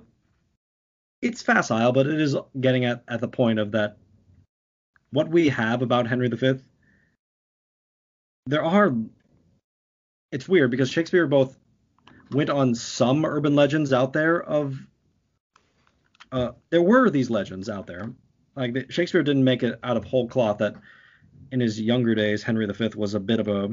it's 1.21 1.41
facile, 1.41 1.91
but 1.91 2.07
it 2.07 2.21
is 2.21 2.37
getting 2.61 2.85
at, 2.85 3.03
at 3.09 3.19
the 3.19 3.27
point 3.27 3.59
of 3.59 3.73
that 3.73 3.97
what 5.11 5.27
we 5.27 5.49
have 5.49 5.81
about 5.81 6.07
Henry 6.07 6.29
V. 6.29 6.53
There 8.45 8.63
are 8.63 8.95
it's 10.31 10.47
weird 10.47 10.71
because 10.71 10.89
Shakespeare 10.89 11.27
both 11.27 11.57
went 12.31 12.49
on 12.49 12.75
some 12.75 13.25
urban 13.25 13.55
legends 13.55 13.91
out 13.91 14.13
there 14.13 14.41
of. 14.41 14.79
Uh, 16.31 16.51
there 16.69 16.81
were 16.81 17.09
these 17.09 17.29
legends 17.29 17.69
out 17.69 17.87
there. 17.87 18.11
Like 18.55 18.91
Shakespeare 18.91 19.23
didn't 19.23 19.43
make 19.43 19.63
it 19.63 19.79
out 19.83 19.97
of 19.97 20.05
whole 20.05 20.27
cloth 20.27 20.59
that 20.59 20.75
in 21.51 21.59
his 21.59 21.79
younger 21.79 22.15
days 22.15 22.43
Henry 22.43 22.65
V 22.65 22.89
was 22.95 23.13
a 23.13 23.19
bit 23.19 23.39
of 23.39 23.47
a 23.47 23.69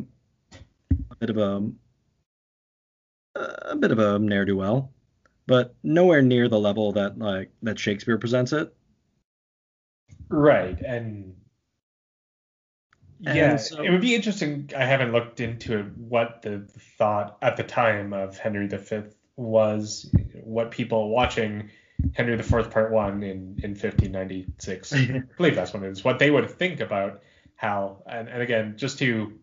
a 1.10 1.16
bit 1.18 1.30
of 1.30 1.38
a 1.38 1.70
a 3.34 3.76
bit 3.76 3.92
of 3.92 3.98
a 3.98 4.18
ne'er 4.18 4.44
do 4.44 4.56
well, 4.56 4.92
but 5.46 5.74
nowhere 5.82 6.22
near 6.22 6.48
the 6.48 6.58
level 6.58 6.92
that 6.92 7.18
like 7.18 7.50
that 7.62 7.78
Shakespeare 7.78 8.18
presents 8.18 8.52
it. 8.52 8.74
Right, 10.28 10.78
and 10.80 11.34
yeah, 13.20 13.56
so, 13.56 13.82
it 13.82 13.90
would 13.90 14.00
be 14.00 14.14
interesting. 14.14 14.70
I 14.76 14.84
haven't 14.84 15.12
looked 15.12 15.40
into 15.40 15.84
what 15.96 16.42
the 16.42 16.66
thought 16.98 17.38
at 17.42 17.56
the 17.56 17.64
time 17.64 18.12
of 18.12 18.38
Henry 18.38 18.66
V 18.68 19.02
was, 19.36 20.10
what 20.34 20.70
people 20.70 21.10
watching 21.10 21.70
Henry 22.14 22.34
IV 22.34 22.70
Part 22.70 22.92
One 22.92 23.22
in 23.22 23.58
in 23.62 23.70
1596, 23.70 24.92
I 24.94 25.22
believe 25.36 25.54
that's 25.54 25.72
when 25.72 25.84
it 25.84 25.90
is, 25.90 26.04
what 26.04 26.18
they 26.18 26.30
would 26.30 26.50
think 26.50 26.80
about 26.80 27.22
Hal. 27.56 28.02
And, 28.06 28.28
and 28.28 28.42
again, 28.42 28.74
just 28.76 28.98
to 29.00 29.38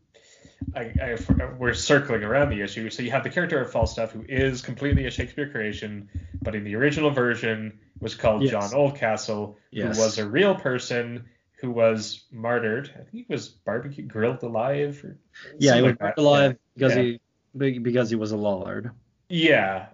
I, 0.76 0.94
I, 1.02 1.18
we're 1.58 1.74
circling 1.74 2.24
around 2.24 2.50
the 2.50 2.62
issue. 2.62 2.90
So 2.90 3.04
you 3.04 3.12
have 3.12 3.24
the 3.24 3.30
character 3.30 3.62
of 3.62 3.72
Falstaff, 3.72 4.12
who 4.12 4.26
is 4.28 4.62
completely 4.62 5.06
a 5.06 5.12
Shakespeare 5.12 5.50
creation, 5.50 6.10
but 6.42 6.56
in 6.56 6.64
the 6.64 6.76
original 6.76 7.12
version 7.12 7.80
was 8.00 8.16
called 8.16 8.44
yes. 8.44 8.52
John 8.52 8.74
Oldcastle, 8.74 9.58
yes. 9.72 9.96
who 9.96 10.04
was 10.04 10.18
a 10.18 10.28
real 10.28 10.56
person 10.56 11.26
who 11.60 11.72
was 11.72 12.24
martyred. 12.32 12.90
I 12.94 13.04
think 13.04 13.10
he 13.12 13.26
was 13.28 13.48
barbecue 13.48 14.06
grilled 14.06 14.44
alive. 14.44 15.02
Or 15.04 15.18
yeah, 15.58 15.76
he 15.76 15.82
was 15.82 15.96
like 16.00 16.18
alive 16.18 16.58
because 16.74 16.96
yeah. 16.96 17.18
he 17.54 17.80
because 17.80 18.10
he 18.10 18.16
was 18.16 18.32
a 18.32 18.38
Lollard. 18.38 18.92
Yeah. 19.30 19.88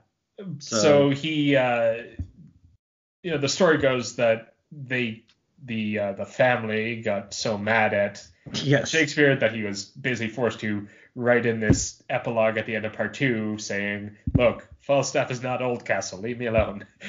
So, 0.59 0.77
so 0.77 1.09
he, 1.11 1.55
uh, 1.55 2.03
you 3.23 3.31
know, 3.31 3.37
the 3.37 3.49
story 3.49 3.77
goes 3.77 4.15
that 4.15 4.55
they 4.71 5.23
the 5.63 5.99
uh, 5.99 6.11
the 6.13 6.25
family 6.25 7.01
got 7.01 7.33
so 7.33 7.57
mad 7.57 7.93
at 7.93 8.25
yes. 8.53 8.89
Shakespeare 8.89 9.35
that 9.35 9.53
he 9.53 9.63
was 9.63 9.85
basically 9.85 10.33
forced 10.33 10.59
to 10.61 10.87
write 11.15 11.45
in 11.45 11.59
this 11.59 12.01
epilogue 12.09 12.57
at 12.57 12.65
the 12.65 12.75
end 12.75 12.85
of 12.85 12.93
part 12.93 13.13
two 13.13 13.57
saying, 13.57 14.15
"Look, 14.35 14.67
Falstaff 14.79 15.29
is 15.31 15.43
not 15.43 15.61
Oldcastle. 15.61 16.21
Leave 16.21 16.39
me 16.39 16.47
alone." 16.47 16.85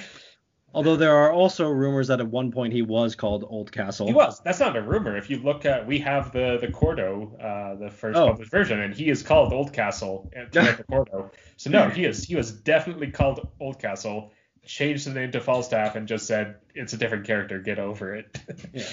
Although 0.75 0.96
there 0.96 1.14
are 1.14 1.31
also 1.31 1.68
rumors 1.68 2.09
that 2.09 2.20
at 2.20 2.29
one 2.29 2.51
point 2.51 2.72
he 2.72 2.81
was 2.81 3.14
called 3.14 3.44
Oldcastle. 3.44 4.07
He 4.07 4.14
was. 4.14 4.40
That's 4.40 4.59
not 4.59 4.75
a 4.75 4.81
rumor. 4.81 5.18
If 5.18 5.29
you 5.29 5.38
look 5.38 5.66
at, 5.66 5.87
we 5.87 5.98
have 5.98 6.33
the 6.33 6.59
the 6.61 6.68
Quarto, 6.68 7.37
uh, 7.37 7.75
the 7.77 7.90
first 7.90 8.18
oh. 8.18 8.29
published 8.29 8.51
version, 8.51 8.81
and 8.81 8.94
he 8.94 9.11
is 9.11 9.22
called 9.22 9.53
Oldcastle 9.53 10.31
to 10.53 10.61
the 10.61 10.85
Quarto. 10.88 11.31
So 11.57 11.70
no, 11.70 11.88
he 11.88 12.05
is. 12.05 12.25
He 12.25 12.37
was 12.37 12.53
definitely 12.53 13.11
called 13.11 13.48
Oldcastle. 13.61 14.31
Changed 14.64 15.07
the 15.07 15.12
name 15.12 15.33
to 15.33 15.40
Falstaff 15.40 15.96
and 15.96 16.07
just 16.07 16.27
said 16.27 16.57
it's 16.75 16.92
a 16.92 16.96
different 16.96 17.27
character. 17.27 17.59
Get 17.59 17.79
over 17.79 18.14
it. 18.14 18.38
yeah. 18.72 18.85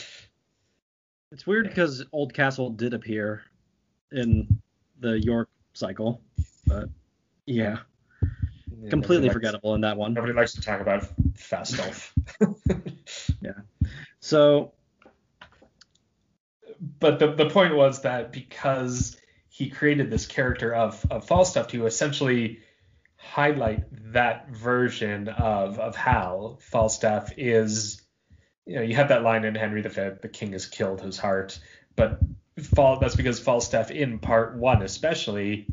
It's 1.32 1.45
weird 1.45 1.67
because 1.67 2.03
Oldcastle 2.12 2.75
did 2.75 2.93
appear 2.93 3.43
in 4.12 4.60
the 4.99 5.19
York 5.19 5.49
cycle, 5.73 6.21
but 6.65 6.89
yeah. 7.45 7.63
yeah 7.63 7.77
completely 8.89 9.29
forgettable 9.29 9.75
in 9.75 9.82
that 9.82 9.97
one. 9.97 10.13
Nobody 10.13 10.34
likes 10.34 10.53
to 10.53 10.62
talk 10.62 10.82
about 10.82 11.08
Falstaff. 11.36 12.13
yeah. 13.41 13.51
So. 14.19 14.73
But 16.99 17.19
the, 17.19 17.34
the 17.34 17.49
point 17.49 17.75
was 17.75 18.03
that 18.03 18.32
because 18.32 19.17
he 19.49 19.69
created 19.69 20.10
this 20.10 20.25
character 20.25 20.73
of, 20.73 21.05
of 21.12 21.27
Falstaff 21.27 21.67
to 21.69 21.86
essentially 21.86 22.60
highlight 23.19 23.84
that 24.13 24.49
version 24.49 25.27
of, 25.27 25.77
of 25.77 25.95
Hal, 25.95 26.58
Falstaff 26.62 27.34
is 27.38 28.01
you 28.65 28.75
know, 28.75 28.82
you 28.82 28.95
have 28.95 29.10
that 29.10 29.23
line 29.23 29.45
in 29.45 29.55
Henry 29.55 29.82
V, 29.82 29.89
the 30.21 30.29
king 30.32 30.51
has 30.53 30.67
killed 30.67 31.01
his 31.01 31.17
heart, 31.17 31.60
but 31.95 32.19
Fall, 32.75 32.99
that's 32.99 33.15
because 33.15 33.39
Falstaff 33.39 33.89
in 33.89 34.19
part 34.19 34.58
one 34.58 34.84
especially, 34.84 35.65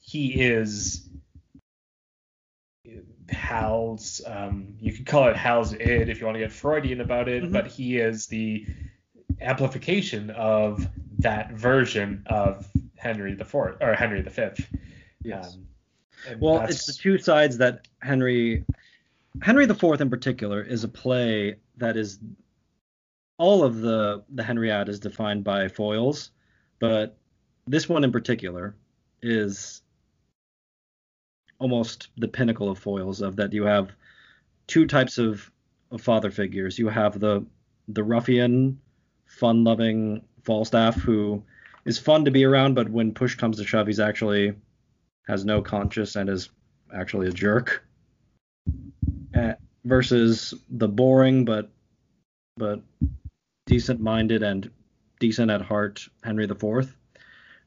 he 0.00 0.40
is 0.40 1.08
Hal's, 3.28 4.20
um, 4.26 4.74
you 4.80 4.92
could 4.92 5.06
call 5.06 5.28
it 5.28 5.36
Hal's 5.36 5.72
id 5.72 6.08
if 6.08 6.18
you 6.18 6.26
want 6.26 6.34
to 6.36 6.40
get 6.40 6.52
Freudian 6.52 7.00
about 7.00 7.28
it, 7.28 7.44
mm-hmm. 7.44 7.52
but 7.52 7.68
he 7.68 7.98
is 7.98 8.26
the 8.26 8.66
amplification 9.40 10.30
of 10.30 10.88
that 11.20 11.52
version 11.52 12.24
of 12.26 12.68
Henry 12.96 13.34
the 13.34 13.44
Fourth 13.44 13.76
or 13.80 13.94
Henry 13.94 14.22
the 14.22 14.30
Fifth. 14.30 14.68
Yes. 15.22 15.54
Um, 15.54 15.66
well, 16.38 16.62
it's 16.62 16.86
the 16.86 16.92
two 16.92 17.18
sides 17.18 17.58
that 17.58 17.88
Henry 18.00 18.64
Henry 19.42 19.66
the 19.66 19.74
Fourth 19.74 20.00
in 20.00 20.10
particular 20.10 20.62
is 20.62 20.84
a 20.84 20.88
play 20.88 21.56
that 21.76 21.96
is 21.96 22.18
all 23.38 23.64
of 23.64 23.80
the 23.80 24.24
the 24.30 24.42
Henriade 24.42 24.88
is 24.88 25.00
defined 25.00 25.44
by 25.44 25.68
foils, 25.68 26.30
but 26.78 27.16
this 27.66 27.88
one 27.88 28.04
in 28.04 28.12
particular 28.12 28.74
is 29.22 29.82
almost 31.58 32.08
the 32.16 32.28
pinnacle 32.28 32.70
of 32.70 32.78
foils 32.78 33.20
of 33.20 33.36
that 33.36 33.52
you 33.52 33.64
have 33.64 33.92
two 34.66 34.86
types 34.86 35.18
of, 35.18 35.50
of 35.90 36.00
father 36.00 36.30
figures. 36.30 36.78
You 36.78 36.88
have 36.88 37.20
the 37.20 37.44
the 37.88 38.02
ruffian, 38.02 38.80
fun-loving 39.26 40.22
Falstaff 40.42 40.94
who 40.96 41.42
is 41.84 41.98
fun 41.98 42.24
to 42.24 42.30
be 42.30 42.44
around, 42.44 42.74
but 42.74 42.88
when 42.88 43.12
push 43.12 43.34
comes 43.34 43.58
to 43.58 43.64
shove, 43.64 43.86
he's 43.86 44.00
actually 44.00 44.54
has 45.30 45.44
no 45.44 45.62
conscience 45.62 46.16
and 46.16 46.28
is 46.28 46.50
actually 46.92 47.28
a 47.28 47.32
jerk. 47.32 47.86
Uh, 49.34 49.52
versus 49.84 50.52
the 50.68 50.88
boring 50.88 51.44
but 51.44 51.70
but 52.56 52.82
decent 53.66 54.00
minded 54.00 54.42
and 54.42 54.70
decent 55.20 55.50
at 55.50 55.62
heart 55.62 56.06
Henry 56.24 56.44
IV. 56.44 56.96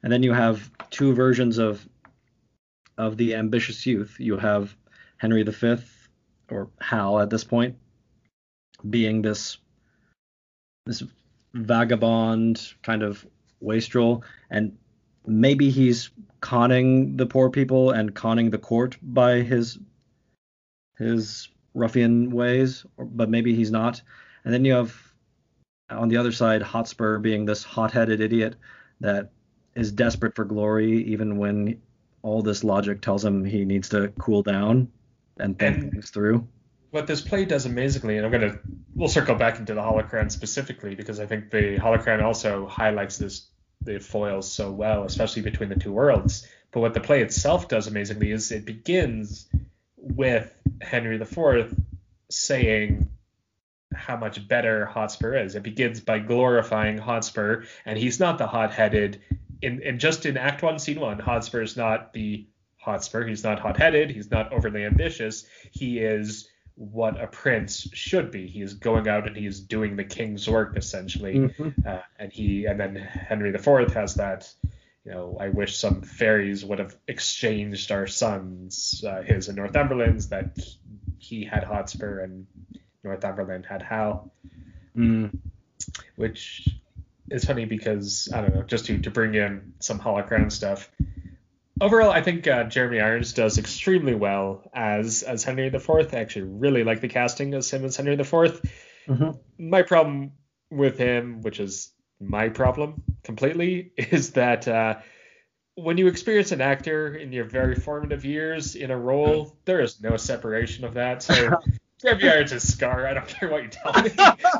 And 0.02 0.12
then 0.12 0.22
you 0.22 0.32
have 0.32 0.70
two 0.90 1.14
versions 1.14 1.58
of 1.58 1.88
of 2.98 3.16
the 3.16 3.34
ambitious 3.34 3.86
youth. 3.86 4.16
You 4.18 4.36
have 4.36 4.76
Henry 5.16 5.42
V 5.42 5.76
or 6.50 6.68
Hal 6.80 7.18
at 7.18 7.30
this 7.30 7.44
point 7.44 7.76
being 8.88 9.22
this 9.22 9.56
this 10.84 11.02
vagabond 11.54 12.74
kind 12.82 13.02
of 13.02 13.26
wastrel 13.60 14.22
and 14.50 14.76
maybe 15.26 15.70
he's 15.70 16.10
conning 16.40 17.16
the 17.16 17.26
poor 17.26 17.50
people 17.50 17.90
and 17.90 18.14
conning 18.14 18.50
the 18.50 18.58
court 18.58 18.96
by 19.02 19.40
his 19.40 19.78
his 20.98 21.48
ruffian 21.72 22.30
ways 22.30 22.84
but 22.98 23.28
maybe 23.28 23.54
he's 23.54 23.70
not 23.70 24.02
and 24.44 24.52
then 24.52 24.64
you 24.64 24.72
have 24.72 25.14
on 25.90 26.08
the 26.08 26.16
other 26.16 26.32
side, 26.32 26.62
Hotspur 26.62 27.18
being 27.18 27.44
this 27.44 27.62
hot-headed 27.62 28.20
idiot 28.20 28.56
that 29.00 29.30
is 29.74 29.92
desperate 29.92 30.34
for 30.34 30.44
glory, 30.44 31.04
even 31.04 31.36
when 31.36 31.80
all 32.22 32.42
this 32.42 32.64
logic 32.64 33.00
tells 33.00 33.24
him 33.24 33.44
he 33.44 33.64
needs 33.64 33.90
to 33.90 34.08
cool 34.18 34.42
down 34.42 34.90
and 35.38 35.58
think 35.58 35.76
and 35.76 35.92
things 35.92 36.10
through. 36.10 36.46
What 36.90 37.06
this 37.06 37.20
play 37.20 37.44
does 37.44 37.66
amazingly, 37.66 38.16
and 38.16 38.24
I'm 38.24 38.32
gonna 38.32 38.58
we'll 38.94 39.08
circle 39.08 39.34
back 39.34 39.58
into 39.58 39.74
the 39.74 39.82
Hollow 39.82 40.02
Crown 40.04 40.30
specifically 40.30 40.94
because 40.94 41.18
I 41.18 41.26
think 41.26 41.50
the 41.50 41.76
Hollow 41.76 41.98
Crown 41.98 42.22
also 42.22 42.66
highlights 42.66 43.18
this 43.18 43.48
the 43.84 43.98
foils 43.98 44.50
so 44.50 44.70
well, 44.70 45.04
especially 45.04 45.42
between 45.42 45.68
the 45.68 45.76
two 45.76 45.92
worlds. 45.92 46.46
But 46.72 46.80
what 46.80 46.94
the 46.94 47.00
play 47.00 47.22
itself 47.22 47.68
does 47.68 47.86
amazingly 47.86 48.30
is 48.30 48.50
it 48.50 48.64
begins 48.64 49.48
with 49.96 50.52
Henry 50.80 51.16
IV 51.16 51.74
saying 52.30 53.08
how 53.94 54.16
much 54.16 54.46
better 54.48 54.86
Hotspur 54.86 55.36
is. 55.36 55.54
It 55.54 55.62
begins 55.62 56.00
by 56.00 56.18
glorifying 56.18 56.98
Hotspur, 56.98 57.64
and 57.84 57.98
he's 57.98 58.18
not 58.18 58.38
the 58.38 58.46
hot-headed. 58.46 59.20
In, 59.62 59.80
in 59.82 59.98
just 59.98 60.26
in 60.26 60.36
Act 60.36 60.62
One, 60.62 60.78
Scene 60.78 61.00
One, 61.00 61.18
Hotspur 61.18 61.62
is 61.62 61.76
not 61.76 62.12
the 62.12 62.46
Hotspur. 62.76 63.26
He's 63.26 63.44
not 63.44 63.60
hot-headed. 63.60 64.10
He's 64.10 64.30
not 64.30 64.52
overly 64.52 64.84
ambitious. 64.84 65.46
He 65.70 66.00
is 66.00 66.48
what 66.76 67.20
a 67.20 67.26
prince 67.26 67.88
should 67.92 68.30
be. 68.30 68.48
He 68.48 68.60
is 68.60 68.74
going 68.74 69.08
out 69.08 69.26
and 69.26 69.36
he 69.36 69.46
is 69.46 69.60
doing 69.60 69.96
the 69.96 70.04
king's 70.04 70.48
work 70.48 70.76
essentially. 70.76 71.34
Mm-hmm. 71.34 71.68
Uh, 71.86 72.00
and 72.18 72.32
he 72.32 72.66
and 72.66 72.78
then 72.78 72.96
Henry 72.96 73.54
IV 73.54 73.92
has 73.94 74.14
that. 74.16 74.52
You 75.04 75.12
know, 75.12 75.36
I 75.38 75.50
wish 75.50 75.76
some 75.76 76.00
fairies 76.00 76.64
would 76.64 76.78
have 76.78 76.96
exchanged 77.06 77.92
our 77.92 78.06
sons, 78.06 79.04
uh, 79.06 79.20
his 79.20 79.48
and 79.48 79.56
Northumberland's, 79.56 80.30
that 80.30 80.58
he 81.18 81.44
had 81.44 81.62
Hotspur 81.62 82.20
and 82.20 82.46
Northumberland 83.02 83.66
had 83.66 83.82
Hal. 83.82 84.32
Mm. 84.96 85.36
Which 86.16 86.66
is 87.30 87.44
funny 87.44 87.66
because 87.66 88.30
I 88.32 88.40
don't 88.40 88.54
know, 88.54 88.62
just 88.62 88.86
to 88.86 88.98
to 88.98 89.10
bring 89.10 89.34
in 89.34 89.74
some 89.78 89.98
Hollow 89.98 90.22
Crown 90.22 90.50
stuff. 90.50 90.90
Overall, 91.80 92.10
I 92.10 92.22
think 92.22 92.46
uh, 92.46 92.64
Jeremy 92.64 93.00
Irons 93.00 93.32
does 93.32 93.58
extremely 93.58 94.14
well 94.14 94.62
as 94.72 95.22
as 95.22 95.42
Henry 95.42 95.66
IV. 95.66 95.90
I 95.90 96.18
actually 96.18 96.42
really 96.42 96.84
like 96.84 97.00
the 97.00 97.08
casting 97.08 97.52
as 97.54 97.70
him 97.70 97.84
as 97.84 97.96
Henry 97.96 98.14
IV. 98.14 98.26
Mm-hmm. 98.26 99.30
My 99.58 99.82
problem 99.82 100.32
with 100.70 100.98
him, 100.98 101.42
which 101.42 101.58
is 101.58 101.90
my 102.20 102.48
problem 102.48 103.02
completely, 103.24 103.92
is 103.96 104.30
that 104.32 104.68
uh, 104.68 104.98
when 105.74 105.98
you 105.98 106.06
experience 106.06 106.52
an 106.52 106.60
actor 106.60 107.16
in 107.16 107.32
your 107.32 107.44
very 107.44 107.74
formative 107.74 108.24
years 108.24 108.76
in 108.76 108.92
a 108.92 108.96
role, 108.96 109.58
there 109.64 109.80
is 109.80 110.00
no 110.00 110.16
separation 110.16 110.84
of 110.84 110.94
that. 110.94 111.24
So 111.24 111.60
Jeremy 112.00 112.28
Irons 112.28 112.52
is 112.52 112.72
Scar. 112.72 113.06
I 113.08 113.14
don't 113.14 113.26
care 113.28 113.50
what 113.50 113.64
you 113.64 113.70
tell 113.70 114.00
me. 114.00 114.10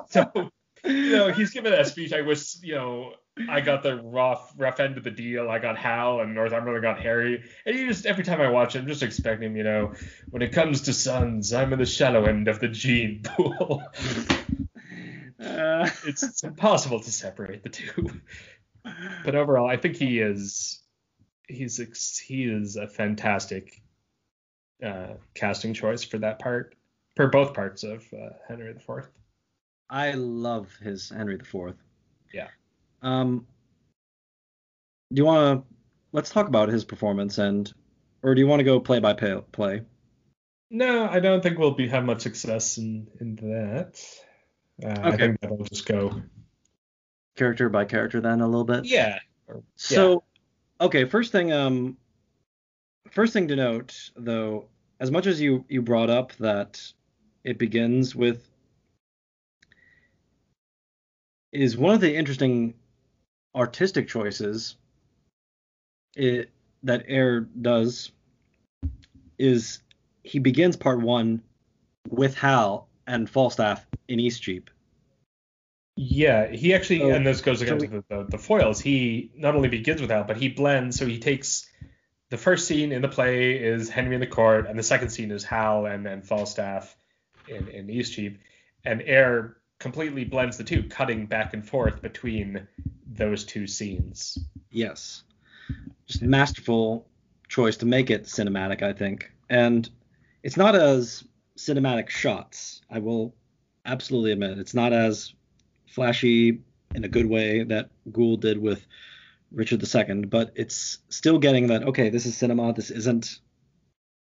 so 0.09 0.51
you 0.85 1.11
know, 1.17 1.33
he's 1.33 1.51
given 1.51 1.73
that 1.73 1.87
speech. 1.87 2.13
I 2.13 2.23
wish, 2.23 2.57
you 2.63 2.75
know, 2.75 3.13
I 3.49 3.61
got 3.61 3.83
the 3.83 3.97
rough 3.97 4.53
rough 4.57 4.79
end 4.79 4.97
of 4.97 5.05
the 5.05 5.11
deal. 5.11 5.51
I 5.51 5.59
got 5.59 5.77
Hal, 5.77 6.21
and 6.21 6.35
Northumberland 6.35 6.83
got 6.83 7.01
Harry. 7.01 7.43
And 7.67 7.77
you 7.77 7.89
just 7.89 8.07
every 8.07 8.23
time 8.23 8.41
I 8.41 8.49
watch 8.49 8.77
it, 8.77 8.81
I'm 8.81 8.87
just 8.87 9.03
expecting, 9.03 9.57
you 9.57 9.65
know, 9.65 9.93
when 10.31 10.43
it 10.43 10.53
comes 10.53 10.83
to 10.83 10.93
sons, 10.93 11.53
I'm 11.53 11.73
in 11.73 11.79
the 11.81 11.87
shallow 11.87 12.27
end 12.27 12.47
of 12.47 12.61
the 12.61 12.69
gene 12.69 13.23
pool. 13.25 13.83
uh, 15.41 15.91
it's, 16.07 16.23
it's 16.23 16.45
impossible 16.45 17.01
to 17.01 17.11
separate 17.11 17.65
the 17.65 17.71
two. 17.71 18.11
But 19.25 19.35
overall, 19.35 19.69
I 19.69 19.79
think 19.79 19.97
he 19.97 20.21
is 20.21 20.81
he's 21.49 22.19
he 22.19 22.45
is 22.45 22.77
a 22.77 22.87
fantastic 22.87 23.83
uh, 24.85 25.15
casting 25.35 25.75
choice 25.75 26.05
for 26.05 26.19
that 26.19 26.39
part, 26.39 26.77
for 27.17 27.29
both 27.29 27.55
parts 27.55 27.83
of 27.83 28.05
uh, 28.13 28.31
Henry 28.47 28.71
IV. 28.71 29.09
I 29.91 30.13
love 30.13 30.73
his 30.83 31.11
Henry 31.11 31.37
IV. 31.37 31.75
Yeah. 32.33 32.49
Um, 33.05 33.47
do 35.13 35.21
you 35.21 35.27
want 35.27 35.61
to 35.61 35.75
let's 36.13 36.31
talk 36.31 36.49
about 36.49 36.71
his 36.71 36.85
performance 36.85 37.39
and, 37.39 37.73
or 38.23 38.35
do 38.35 38.41
you 38.41 38.47
want 38.47 38.61
to 38.61 38.65
go 38.65 38.81
play 38.81 38.99
by 38.99 39.13
play? 39.13 39.41
play? 39.53 39.83
No, 40.71 41.07
I 41.09 41.21
don't 41.21 41.43
think 41.43 41.59
we'll 41.59 41.73
be 41.73 41.87
have 41.89 42.05
much 42.05 42.23
success 42.23 42.79
in 42.79 43.07
in 43.21 43.37
that. 43.37 44.03
Uh, 44.83 44.89
okay. 44.89 45.03
I 45.03 45.17
think 45.17 45.41
that'll 45.41 45.65
just 45.65 45.87
go 45.87 46.23
character 47.37 47.69
by 47.69 47.85
character 47.85 48.21
then 48.21 48.41
a 48.41 48.47
little 48.47 48.65
bit. 48.65 48.87
Yeah. 48.87 49.19
So, 49.77 50.25
yeah. 50.81 50.87
okay, 50.87 51.05
first 51.05 51.31
thing, 51.33 51.53
um, 51.53 51.99
first 53.11 53.33
thing 53.33 53.49
to 53.49 53.57
note 53.57 54.11
though, 54.17 54.69
as 54.99 55.11
much 55.11 55.27
as 55.27 55.41
you 55.41 55.67
you 55.69 55.83
brought 55.83 56.11
up 56.11 56.33
that 56.37 56.81
it 57.45 57.59
begins 57.59 58.17
with 58.17 58.49
is 61.53 61.77
one 61.77 61.95
of 61.95 62.01
the 62.01 62.15
interesting 62.15 62.75
artistic 63.55 64.09
choices 64.09 64.77
it, 66.17 66.51
that 66.83 67.05
Eyre 67.09 67.41
does 67.41 68.11
is 69.39 69.81
he 70.23 70.39
begins 70.39 70.77
part 70.77 71.01
one 71.01 71.43
with 72.09 72.37
Hal 72.37 72.89
and 73.07 73.29
Falstaff 73.29 73.87
in 74.09 74.19
Eastcheap. 74.19 74.69
Yeah, 75.97 76.49
he 76.49 76.75
actually, 76.75 77.01
so, 77.01 77.11
and 77.11 77.27
this 77.27 77.41
goes 77.41 77.63
against 77.63 77.87
so 77.87 77.91
we, 77.91 77.97
the, 77.99 78.05
the, 78.09 78.27
the, 78.31 78.39
foils. 78.39 78.81
He 78.81 79.31
not 79.37 79.55
only 79.55 79.69
begins 79.69 80.01
with 80.01 80.11
Hal, 80.11 80.25
but 80.25 80.37
he 80.37 80.49
blends. 80.49 80.99
So 80.99 81.07
he 81.07 81.19
takes 81.19 81.71
the 82.31 82.37
first 82.37 82.67
scene 82.67 82.91
in 82.91 83.01
the 83.01 83.09
play 83.09 83.55
is 83.55 83.89
Henry 83.89 84.15
in 84.15 84.21
the 84.21 84.27
court, 84.27 84.67
and 84.67 84.77
the 84.77 84.83
second 84.83 85.11
scene 85.11 85.31
is 85.31 85.45
Hal 85.45 85.87
and, 85.87 86.07
and 86.07 86.27
Falstaff 86.27 86.97
in, 87.47 87.69
in 87.69 87.87
Eastcheap. 87.87 88.39
And 88.85 89.03
Eyre 89.03 89.57
completely 89.85 90.25
blends 90.25 90.57
the 90.57 90.65
two, 90.65 90.83
cutting 90.85 91.27
back 91.27 91.53
and 91.53 91.69
forth 91.69 92.01
between 92.01 92.67
those 93.07 93.45
two 93.45 93.67
scenes. 93.67 94.39
Yes. 94.71 95.25
Just 96.07 96.23
masterful 96.23 97.07
choice 97.49 97.77
to 97.77 97.85
make 97.85 98.09
it 98.09 98.25
cinematic, 98.25 98.83
I 98.83 98.95
think. 98.95 99.31
And 99.51 99.87
it's 100.43 100.57
not 100.57 100.75
as 100.75 101.25
cinematic 101.59 102.09
shots. 102.09 102.81
I 102.91 102.99
will 102.99 103.35
absolutely 103.85 104.33
admit 104.33 104.57
it's 104.57 104.73
not 104.73 104.95
as 104.95 105.35
flashy 105.87 106.63
in 106.95 107.05
a 107.05 107.09
good 107.09 107.27
way 107.27 107.63
that 107.65 107.91
Goold 108.11 108.41
did 108.41 108.57
with 108.57 108.87
Richard 109.53 109.85
II, 109.85 110.25
but 110.25 110.51
it's 110.55 111.01
still 111.11 111.39
getting 111.39 111.67
that 111.67 111.83
okay, 111.83 112.09
this 112.09 112.25
is 112.25 112.35
cinema, 112.35 112.73
this 112.73 112.91
isn't 112.91 113.39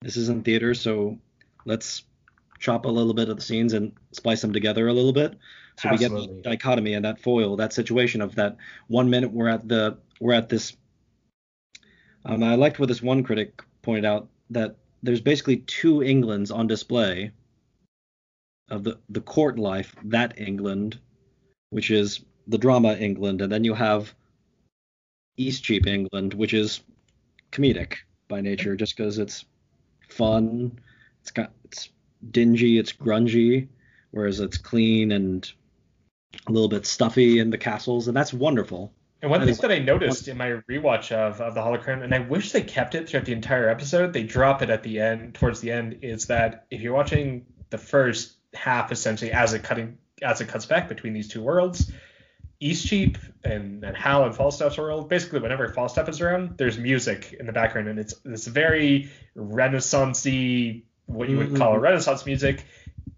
this 0.02 0.18
isn't 0.18 0.44
theater, 0.44 0.74
so 0.74 1.20
let's 1.64 2.04
chop 2.64 2.86
a 2.86 2.90
little 2.90 3.14
bit 3.14 3.28
of 3.28 3.36
the 3.36 3.42
scenes 3.42 3.74
and 3.74 3.92
splice 4.14 4.40
them 4.40 4.54
together 4.54 4.88
a 4.88 4.94
little 4.94 5.12
bit. 5.12 5.38
So 5.80 5.90
Absolutely. 5.90 6.22
we 6.22 6.28
get 6.28 6.36
the 6.36 6.50
dichotomy 6.50 6.94
and 6.94 7.04
that 7.04 7.20
foil, 7.20 7.58
that 7.58 7.74
situation 7.74 8.22
of 8.22 8.36
that 8.36 8.56
one 8.88 9.10
minute 9.10 9.32
we're 9.32 9.50
at 9.50 9.68
the 9.68 9.98
we're 10.22 10.34
at 10.34 10.48
this. 10.48 10.78
Um, 12.24 12.42
I 12.42 12.56
liked 12.56 12.80
what 12.80 12.88
this 12.88 13.02
one 13.02 13.22
critic 13.22 13.62
pointed 13.82 14.06
out 14.06 14.30
that 14.52 14.78
there's 15.02 15.20
basically 15.20 15.58
two 15.58 16.02
Englands 16.04 16.52
on 16.52 16.68
display 16.68 17.32
of 18.70 18.86
the 18.86 18.98
the 19.10 19.20
court 19.20 19.60
life, 19.60 19.94
that 20.06 20.40
England, 20.40 20.98
which 21.72 21.92
is 21.92 22.24
the 22.48 22.58
drama 22.58 22.94
England, 22.94 23.42
and 23.42 23.52
then 23.52 23.66
you 23.66 23.74
have 23.74 24.16
Eastcheap 25.38 25.86
England, 25.86 26.34
which 26.34 26.54
is 26.54 26.80
comedic 27.52 27.96
by 28.30 28.40
nature, 28.40 28.78
just 28.78 28.96
because 28.96 29.18
it's 29.18 29.44
fun, 30.08 30.80
it's 31.22 31.32
got 31.32 31.52
it's 31.66 31.90
dingy, 32.32 32.78
it's 32.78 32.94
grungy, 32.94 33.68
whereas 34.12 34.40
it's 34.40 34.58
clean 34.58 35.12
and 35.12 35.52
a 36.48 36.52
little 36.52 36.70
bit 36.70 36.86
stuffy 36.86 37.40
in 37.40 37.50
the 37.50 37.58
castles, 37.58 38.08
and 38.08 38.16
that's 38.16 38.34
wonderful. 38.34 38.94
And 39.22 39.32
one 39.32 39.46
thing 39.46 39.56
that 39.56 39.72
I 39.72 39.80
noticed 39.80 40.28
in 40.28 40.36
my 40.36 40.50
rewatch 40.70 41.14
of, 41.14 41.40
of 41.40 41.56
the 41.56 41.62
Hollow 41.62 41.78
Crown, 41.78 42.04
and 42.04 42.14
I 42.14 42.20
wish 42.20 42.52
they 42.52 42.62
kept 42.62 42.94
it 42.94 43.08
throughout 43.08 43.26
the 43.26 43.32
entire 43.32 43.70
episode, 43.70 44.12
they 44.12 44.24
drop 44.24 44.62
it 44.62 44.70
at 44.70 44.84
the 44.84 45.00
end, 45.00 45.36
towards 45.36 45.62
the 45.62 45.72
end, 45.72 46.00
is 46.02 46.26
that 46.26 46.66
if 46.70 46.82
you're 46.82 46.94
watching 46.94 47.46
the 47.70 47.78
first 47.78 48.34
half 48.54 48.92
essentially 48.92 49.32
as 49.32 49.54
it 49.54 49.64
cutting 49.64 49.98
as 50.22 50.42
it 50.42 50.48
cuts 50.48 50.66
back 50.66 50.90
between 50.90 51.14
these 51.14 51.30
two 51.30 51.42
worlds, 51.42 51.92
Eastcheap 52.62 53.18
and, 53.44 53.84
and 53.84 53.96
Hal 53.96 54.26
and 54.26 54.36
Falstaff's 54.36 54.78
world, 54.78 55.10
basically 55.10 55.40
whenever 55.40 55.68
Falstaff 55.70 56.10
is 56.10 56.22
around, 56.22 56.58
there's 56.58 56.78
music 56.78 57.34
in 57.40 57.46
the 57.46 57.54
background, 57.54 57.88
and 57.88 58.00
it's 58.00 58.16
this 58.24 58.46
very 58.46 59.10
renaissancey 59.38 60.84
what 61.06 61.30
you 61.30 61.38
would 61.38 61.48
mm-hmm. 61.48 61.58
call 61.58 61.74
a 61.74 61.80
Renaissance 61.80 62.26
music, 62.26 62.66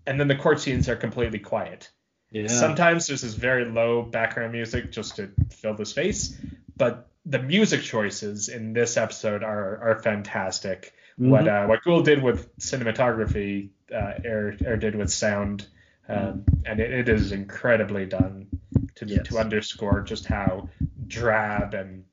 and 0.05 0.19
then 0.19 0.27
the 0.27 0.35
court 0.35 0.59
scenes 0.59 0.89
are 0.89 0.95
completely 0.95 1.39
quiet. 1.39 1.89
Yeah. 2.31 2.47
Sometimes 2.47 3.07
there's 3.07 3.21
this 3.21 3.33
very 3.33 3.65
low 3.65 4.01
background 4.01 4.51
music 4.51 4.91
just 4.91 5.17
to 5.17 5.31
fill 5.51 5.75
the 5.75 5.85
space, 5.85 6.37
but 6.75 7.09
the 7.25 7.39
music 7.39 7.81
choices 7.81 8.49
in 8.49 8.73
this 8.73 8.97
episode 8.97 9.43
are 9.43 9.77
are 9.81 10.01
fantastic. 10.01 10.93
Mm-hmm. 11.19 11.29
What 11.29 11.47
uh, 11.47 11.65
what 11.67 11.83
Goold 11.83 12.05
did 12.05 12.21
with 12.21 12.55
cinematography, 12.57 13.69
uh, 13.93 14.13
Eyre 14.23 14.77
did 14.77 14.95
with 14.95 15.11
sound, 15.11 15.65
um, 16.09 16.17
mm-hmm. 16.17 16.51
and 16.65 16.79
it, 16.79 16.91
it 16.91 17.09
is 17.09 17.31
incredibly 17.31 18.05
done 18.05 18.47
to 18.95 19.05
yes. 19.05 19.27
to 19.27 19.37
underscore 19.37 20.01
just 20.01 20.25
how 20.25 20.69
drab 21.07 21.73
and 21.73 22.03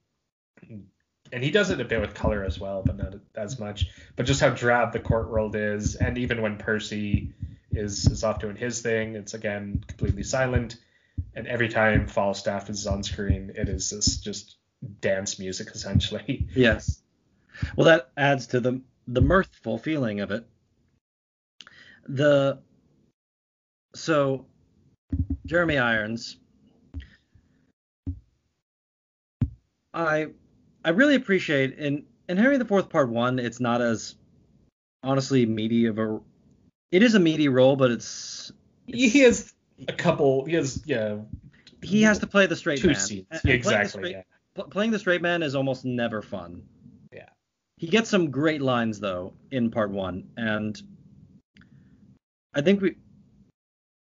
and 1.32 1.42
he 1.42 1.50
does 1.50 1.70
it 1.70 1.80
a 1.80 1.84
bit 1.84 2.00
with 2.00 2.14
color 2.14 2.44
as 2.44 2.60
well, 2.60 2.82
but 2.84 2.96
not 2.96 3.14
as 3.34 3.58
much. 3.58 3.86
But 4.16 4.26
just 4.26 4.40
how 4.40 4.50
drab 4.50 4.92
the 4.92 5.00
court 5.00 5.30
world 5.30 5.56
is, 5.56 5.96
and 5.96 6.18
even 6.18 6.42
when 6.42 6.58
Percy 6.58 7.32
is 7.72 8.06
is 8.06 8.22
off 8.22 8.38
doing 8.38 8.56
his 8.56 8.82
thing, 8.82 9.16
it's 9.16 9.32
again 9.32 9.82
completely 9.86 10.22
silent. 10.22 10.76
And 11.34 11.46
every 11.46 11.70
time 11.70 12.06
Falstaff 12.06 12.68
is 12.68 12.86
on 12.86 13.02
screen, 13.02 13.52
it 13.56 13.68
is 13.68 13.90
this 13.90 14.18
just 14.18 14.56
dance 15.00 15.38
music 15.38 15.68
essentially. 15.74 16.46
Yes. 16.54 17.00
Well, 17.76 17.86
that 17.86 18.10
adds 18.16 18.48
to 18.48 18.60
the 18.60 18.82
the 19.08 19.20
mirthful 19.20 19.78
feeling 19.78 20.20
of 20.20 20.30
it. 20.30 20.46
The 22.06 22.60
so 23.94 24.46
Jeremy 25.46 25.78
Irons. 25.78 26.36
I 29.94 30.28
I 30.84 30.90
really 30.90 31.14
appreciate 31.14 31.78
in 31.78 32.04
in 32.28 32.36
Henry 32.36 32.58
the 32.58 32.64
Fourth 32.64 32.88
Part 32.88 33.08
One, 33.08 33.38
it's 33.38 33.60
not 33.60 33.80
as 33.80 34.16
honestly 35.02 35.46
meaty 35.46 35.86
of 35.86 35.98
a. 35.98 36.20
It 36.90 37.02
is 37.02 37.14
a 37.14 37.20
meaty 37.20 37.48
role, 37.48 37.76
but 37.76 37.90
it's, 37.90 38.52
it's 38.86 39.12
he 39.12 39.20
has 39.20 39.54
a 39.88 39.92
couple. 39.92 40.44
He 40.44 40.54
has 40.54 40.82
yeah. 40.84 41.18
He 41.82 42.02
has 42.02 42.18
to 42.20 42.26
play 42.26 42.46
the 42.46 42.56
straight 42.56 42.80
two 42.80 42.88
man. 42.88 42.96
scenes. 42.96 43.26
And, 43.30 43.40
and 43.44 43.52
exactly. 43.52 43.72
Playing 43.72 43.82
the, 43.82 43.88
straight, 43.88 44.12
yeah. 44.12 44.22
pl- 44.54 44.70
playing 44.70 44.90
the 44.92 44.98
straight 44.98 45.22
man 45.22 45.42
is 45.42 45.54
almost 45.54 45.84
never 45.84 46.22
fun. 46.22 46.62
Yeah. 47.12 47.28
He 47.76 47.88
gets 47.88 48.08
some 48.08 48.30
great 48.30 48.62
lines 48.62 49.00
though 49.00 49.34
in 49.50 49.70
Part 49.70 49.90
One, 49.90 50.28
and 50.36 50.80
I 52.54 52.60
think 52.60 52.80
we. 52.80 52.96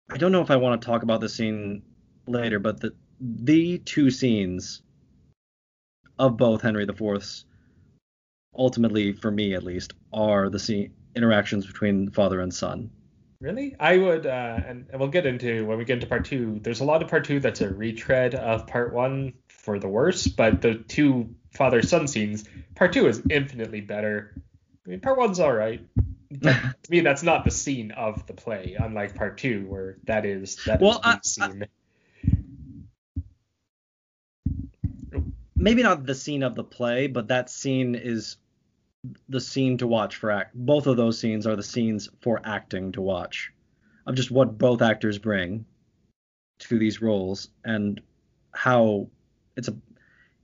I 0.09 0.17
don't 0.17 0.31
know 0.31 0.41
if 0.41 0.51
I 0.51 0.55
want 0.55 0.81
to 0.81 0.85
talk 0.85 1.03
about 1.03 1.19
the 1.19 1.29
scene 1.29 1.81
later, 2.27 2.59
but 2.59 2.79
the 2.79 2.93
the 3.19 3.79
two 3.79 4.11
scenes 4.11 4.81
of 6.19 6.37
both 6.37 6.61
Henry 6.61 6.83
IV's, 6.83 7.45
ultimately 8.55 9.13
for 9.13 9.31
me 9.31 9.53
at 9.53 9.63
least, 9.63 9.93
are 10.13 10.49
the 10.49 10.59
scene, 10.59 10.93
interactions 11.15 11.65
between 11.65 12.11
father 12.11 12.41
and 12.41 12.53
son. 12.53 12.89
Really? 13.41 13.75
I 13.79 13.97
would, 13.97 14.25
uh, 14.25 14.59
and, 14.65 14.87
and 14.89 14.99
we'll 14.99 15.09
get 15.09 15.25
into 15.25 15.65
when 15.65 15.77
we 15.77 15.85
get 15.85 15.95
into 15.95 16.07
part 16.07 16.25
two. 16.25 16.59
There's 16.63 16.79
a 16.79 16.85
lot 16.85 17.03
of 17.03 17.09
part 17.09 17.25
two 17.25 17.39
that's 17.39 17.61
a 17.61 17.69
retread 17.69 18.33
of 18.33 18.65
part 18.65 18.93
one 18.93 19.33
for 19.49 19.77
the 19.77 19.87
worse, 19.87 20.27
but 20.27 20.61
the 20.61 20.75
two 20.75 21.35
father 21.53 21.81
son 21.81 22.07
scenes, 22.07 22.45
part 22.75 22.93
two 22.93 23.07
is 23.07 23.21
infinitely 23.29 23.81
better. 23.81 24.33
I 24.85 24.89
mean, 24.89 24.99
part 24.99 25.17
one's 25.17 25.39
all 25.39 25.53
right. 25.53 25.81
But 26.31 26.53
to 26.83 26.91
me, 26.91 27.01
that's 27.01 27.23
not 27.23 27.43
the 27.43 27.51
scene 27.51 27.91
of 27.91 28.25
the 28.27 28.33
play, 28.33 28.75
unlike 28.79 29.15
part 29.15 29.37
two, 29.37 29.65
where 29.67 29.97
that 30.05 30.25
is 30.25 30.57
that 30.65 30.79
well, 30.79 30.93
is 30.93 31.01
the 31.01 31.07
I, 31.07 31.19
scene. 31.21 31.63
I, 31.63 31.67
maybe 35.65 35.81
not 35.81 36.05
the 36.05 36.13
scene 36.13 36.43
of 36.43 36.53
the 36.53 36.63
play, 36.63 37.07
but 37.07 37.29
that 37.29 37.49
scene 37.49 37.95
is 37.95 38.37
the 39.27 39.41
scene 39.41 39.79
to 39.79 39.87
watch 39.87 40.15
for 40.15 40.29
act. 40.29 40.53
Both 40.53 40.85
of 40.85 40.95
those 40.95 41.19
scenes 41.19 41.47
are 41.47 41.55
the 41.55 41.63
scenes 41.63 42.07
for 42.21 42.39
acting 42.45 42.91
to 42.91 43.01
watch, 43.01 43.51
of 44.05 44.13
just 44.13 44.29
what 44.29 44.59
both 44.59 44.83
actors 44.83 45.17
bring 45.17 45.65
to 46.59 46.77
these 46.77 47.01
roles 47.01 47.49
and 47.65 47.99
how 48.53 49.07
it's 49.57 49.67
a 49.67 49.75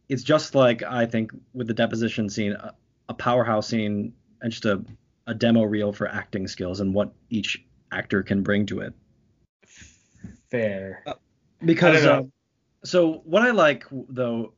it's 0.09 0.23
just 0.23 0.55
like 0.55 0.81
I 0.81 1.05
think 1.05 1.31
with 1.53 1.67
the 1.67 1.75
deposition 1.75 2.27
scene, 2.27 2.53
a, 2.53 2.73
a 3.07 3.13
powerhouse 3.13 3.67
scene 3.67 4.13
and 4.41 4.51
just 4.51 4.65
a, 4.65 4.83
a 5.27 5.35
demo 5.35 5.61
reel 5.61 5.93
for 5.93 6.07
acting 6.07 6.47
skills 6.47 6.79
and 6.79 6.95
what 6.95 7.13
each 7.29 7.63
actor 7.91 8.23
can 8.23 8.41
bring 8.41 8.65
to 8.65 8.79
it. 8.79 8.93
Fair. 10.49 11.03
Uh, 11.05 11.13
because 11.63 12.05
uh, 12.05 12.23
so 12.83 13.21
what 13.23 13.43
I 13.43 13.51
like 13.51 13.85
though 13.91 14.53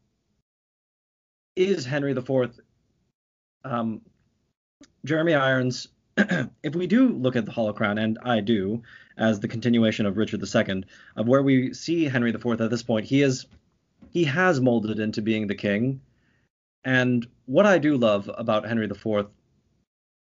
is 1.55 1.85
Henry 1.85 2.11
IV. 2.11 2.59
Um, 3.63 4.01
Jeremy 5.05 5.33
Irons. 5.33 5.87
if 6.17 6.75
we 6.75 6.87
do 6.87 7.09
look 7.09 7.35
at 7.35 7.45
the 7.45 7.51
Hollow 7.51 7.73
Crown, 7.73 7.97
and 7.97 8.19
I 8.23 8.39
do, 8.39 8.83
as 9.17 9.39
the 9.39 9.47
continuation 9.47 10.05
of 10.05 10.17
Richard 10.17 10.43
II, 10.43 10.83
of 11.15 11.27
where 11.27 11.41
we 11.41 11.73
see 11.73 12.05
Henry 12.05 12.29
IV 12.29 12.61
at 12.61 12.69
this 12.69 12.83
point, 12.83 13.05
he 13.05 13.21
is 13.21 13.45
he 14.11 14.25
has 14.25 14.61
molded 14.61 14.99
into 14.99 15.21
being 15.21 15.47
the 15.47 15.55
king. 15.55 16.01
And 16.83 17.25
what 17.45 17.65
I 17.65 17.79
do 17.79 17.97
love 17.97 18.29
about 18.37 18.67
Henry 18.67 18.85
IV, 18.85 19.27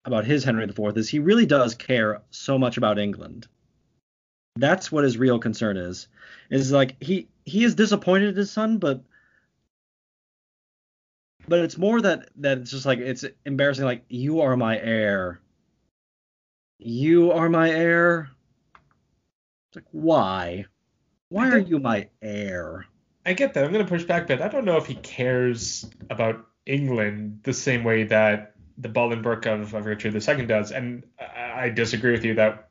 about 0.05 0.25
his 0.25 0.43
Henry 0.43 0.63
IV, 0.63 0.97
is 0.97 1.09
he 1.09 1.19
really 1.19 1.45
does 1.45 1.75
care 1.75 2.21
so 2.31 2.57
much 2.57 2.77
about 2.77 2.97
England. 2.97 3.47
That's 4.55 4.91
what 4.91 5.03
his 5.03 5.17
real 5.17 5.37
concern 5.37 5.77
is. 5.77 6.07
Is 6.49 6.71
like 6.71 6.95
he 7.01 7.27
he 7.45 7.63
is 7.63 7.75
disappointed 7.75 8.29
in 8.29 8.35
his 8.35 8.51
son, 8.51 8.77
but 8.77 9.03
but 11.47 11.59
it's 11.59 11.77
more 11.77 12.01
that 12.01 12.29
that 12.37 12.59
it's 12.59 12.71
just 12.71 12.85
like 12.85 12.99
it's 12.99 13.25
embarrassing. 13.45 13.85
Like 13.85 14.03
you 14.09 14.41
are 14.41 14.57
my 14.57 14.79
heir. 14.79 15.41
You 16.77 17.31
are 17.31 17.49
my 17.49 17.69
heir. 17.69 18.29
It's 19.69 19.77
like 19.77 19.85
why? 19.91 20.65
Why 21.29 21.49
are 21.49 21.59
you 21.59 21.79
my 21.79 22.09
heir? 22.21 22.85
I 23.25 23.33
get 23.33 23.53
that. 23.53 23.63
I'm 23.63 23.71
going 23.71 23.83
to 23.83 23.89
push 23.89 24.03
back 24.03 24.27
but. 24.27 24.41
I 24.41 24.47
don't 24.47 24.65
know 24.65 24.77
if 24.77 24.85
he 24.85 24.95
cares 24.95 25.89
about 26.09 26.45
England 26.65 27.39
the 27.43 27.53
same 27.53 27.83
way 27.83 28.03
that 28.03 28.53
the 28.77 28.89
Bolingbroke 28.89 29.45
of, 29.45 29.73
of 29.73 29.85
Richard 29.85 30.13
II 30.15 30.45
does. 30.45 30.71
And 30.71 31.03
I, 31.19 31.65
I 31.65 31.69
disagree 31.69 32.11
with 32.11 32.23
you 32.23 32.35
that 32.35 32.69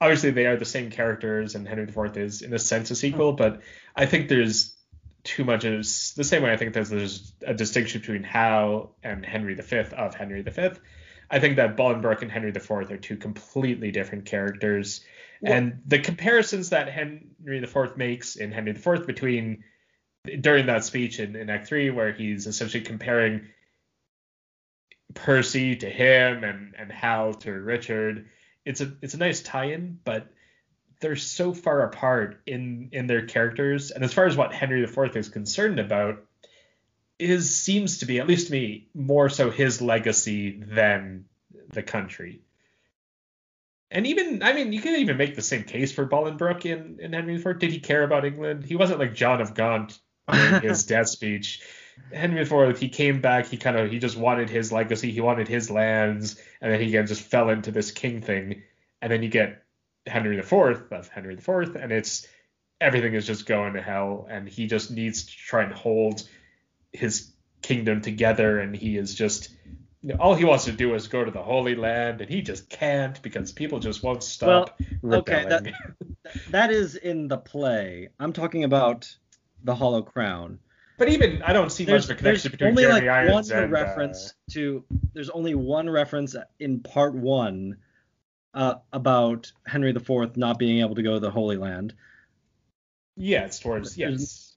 obviously 0.00 0.30
they 0.30 0.46
are 0.46 0.56
the 0.56 0.64
same 0.64 0.90
characters 0.90 1.54
and 1.54 1.66
Henry 1.68 1.84
IV 1.84 2.16
is 2.16 2.42
in 2.42 2.52
a 2.52 2.58
sense 2.58 2.90
a 2.90 2.96
sequel, 2.96 3.30
hmm. 3.30 3.36
but 3.36 3.60
I 3.94 4.06
think 4.06 4.28
there's 4.28 4.74
too 5.24 5.44
much 5.44 5.64
of 5.64 5.78
the 5.78 6.24
same 6.24 6.42
way 6.42 6.52
I 6.52 6.56
think 6.56 6.74
there's, 6.74 6.90
there's 6.90 7.32
a 7.46 7.54
distinction 7.54 8.00
between 8.00 8.24
Hal 8.24 8.94
and 9.02 9.24
Henry 9.24 9.54
V 9.54 9.76
of 9.78 10.14
Henry 10.14 10.42
V. 10.42 10.70
I 11.30 11.38
think 11.38 11.56
that 11.56 11.76
Bolingbroke 11.76 12.22
and 12.22 12.30
Henry 12.30 12.50
IV 12.50 12.70
are 12.70 12.96
two 12.96 13.16
completely 13.16 13.90
different 13.90 14.26
characters. 14.26 15.04
Well, 15.40 15.52
and 15.52 15.82
the 15.86 15.98
comparisons 15.98 16.70
that 16.70 16.88
Henry 16.88 17.62
IV 17.62 17.96
makes 17.96 18.36
in 18.36 18.52
Henry 18.52 18.72
IV 18.72 19.06
between 19.06 19.64
during 20.40 20.66
that 20.66 20.84
speech 20.84 21.18
in, 21.18 21.34
in 21.34 21.50
Act 21.50 21.66
Three, 21.66 21.90
where 21.90 22.12
he's 22.12 22.46
essentially 22.46 22.84
comparing 22.84 23.48
Percy 25.14 25.76
to 25.76 25.88
him 25.88 26.44
and 26.44 26.74
and 26.76 26.92
Hal 26.92 27.34
to 27.34 27.52
Richard. 27.52 28.28
It's 28.64 28.80
a 28.80 28.92
it's 29.02 29.14
a 29.14 29.18
nice 29.18 29.42
tie-in, 29.42 29.98
but 30.04 30.28
they're 31.02 31.16
so 31.16 31.52
far 31.52 31.82
apart 31.82 32.40
in 32.46 32.88
in 32.92 33.06
their 33.06 33.26
characters, 33.26 33.90
and 33.90 34.02
as 34.02 34.14
far 34.14 34.24
as 34.24 34.36
what 34.36 34.54
Henry 34.54 34.82
IV 34.84 35.16
is 35.16 35.28
concerned 35.28 35.78
about, 35.78 36.24
is 37.18 37.54
seems 37.54 37.98
to 37.98 38.06
be 38.06 38.20
at 38.20 38.26
least 38.26 38.46
to 38.46 38.52
me 38.52 38.88
more 38.94 39.28
so 39.28 39.50
his 39.50 39.82
legacy 39.82 40.58
than 40.60 41.26
the 41.72 41.82
country. 41.82 42.40
And 43.90 44.06
even, 44.06 44.42
I 44.42 44.54
mean, 44.54 44.72
you 44.72 44.80
can 44.80 44.96
even 44.96 45.18
make 45.18 45.36
the 45.36 45.42
same 45.42 45.64
case 45.64 45.92
for 45.92 46.06
Bolingbroke 46.06 46.64
in, 46.64 46.98
in 46.98 47.12
Henry 47.12 47.34
IV. 47.34 47.58
Did 47.58 47.72
he 47.72 47.80
care 47.80 48.04
about 48.04 48.24
England? 48.24 48.64
He 48.64 48.74
wasn't 48.74 49.00
like 49.00 49.14
John 49.14 49.42
of 49.42 49.52
Gaunt 49.52 49.98
in 50.32 50.62
his 50.62 50.86
death 50.86 51.08
speech. 51.08 51.60
Henry 52.10 52.40
IV, 52.40 52.78
he 52.78 52.88
came 52.88 53.20
back. 53.20 53.46
He 53.46 53.58
kind 53.58 53.76
of 53.76 53.90
he 53.90 53.98
just 53.98 54.16
wanted 54.16 54.48
his 54.48 54.72
legacy. 54.72 55.10
He 55.10 55.20
wanted 55.20 55.46
his 55.46 55.70
lands, 55.70 56.40
and 56.60 56.72
then 56.72 56.80
he 56.80 56.88
again 56.88 57.06
just 57.06 57.22
fell 57.22 57.50
into 57.50 57.70
this 57.70 57.90
king 57.90 58.22
thing. 58.22 58.62
And 59.02 59.12
then 59.12 59.22
you 59.22 59.28
get 59.28 59.61
Henry 60.06 60.38
IV 60.38 60.52
of 60.90 61.08
Henry 61.08 61.34
IV, 61.34 61.76
and 61.76 61.92
it's 61.92 62.26
everything 62.80 63.14
is 63.14 63.26
just 63.26 63.46
going 63.46 63.74
to 63.74 63.82
hell, 63.82 64.26
and 64.28 64.48
he 64.48 64.66
just 64.66 64.90
needs 64.90 65.24
to 65.26 65.36
try 65.36 65.62
and 65.62 65.72
hold 65.72 66.28
his 66.92 67.32
kingdom 67.62 68.00
together, 68.00 68.58
and 68.58 68.74
he 68.74 68.96
is 68.96 69.14
just 69.14 69.50
all 70.18 70.34
he 70.34 70.44
wants 70.44 70.64
to 70.64 70.72
do 70.72 70.94
is 70.94 71.06
go 71.06 71.24
to 71.24 71.30
the 71.30 71.42
Holy 71.42 71.76
Land, 71.76 72.20
and 72.20 72.28
he 72.28 72.42
just 72.42 72.68
can't 72.68 73.20
because 73.22 73.52
people 73.52 73.78
just 73.78 74.02
won't 74.02 74.22
stop 74.22 74.80
well, 75.02 75.20
rebelling. 75.20 75.52
Okay, 75.52 75.72
that, 76.24 76.34
that 76.50 76.70
is 76.72 76.96
in 76.96 77.28
the 77.28 77.38
play. 77.38 78.08
I'm 78.18 78.32
talking 78.32 78.64
about 78.64 79.14
the 79.62 79.74
Hollow 79.74 80.02
Crown. 80.02 80.58
But 80.98 81.08
even 81.08 81.42
I 81.42 81.52
don't 81.52 81.70
see 81.70 81.84
there's, 81.84 82.08
much 82.08 82.10
of 82.10 82.16
a 82.16 82.18
connection 82.18 82.50
between 82.50 82.70
only 82.70 82.82
Jeremy 82.82 83.06
like 83.06 83.16
Irons 83.16 83.52
one 83.52 83.62
and, 83.62 83.72
reference 83.72 84.28
uh, 84.28 84.52
to. 84.54 84.84
There's 85.14 85.30
only 85.30 85.54
one 85.54 85.88
reference 85.88 86.34
in 86.58 86.80
part 86.80 87.14
one 87.14 87.76
uh, 88.54 88.74
about 88.92 89.50
Henry 89.66 89.90
IV 89.90 90.36
not 90.36 90.58
being 90.58 90.80
able 90.80 90.94
to 90.94 91.02
go 91.02 91.14
to 91.14 91.20
the 91.20 91.30
Holy 91.30 91.56
Land. 91.56 91.94
Yeah, 93.16 93.44
it's 93.44 93.58
towards 93.58 93.96
yes. 93.96 94.54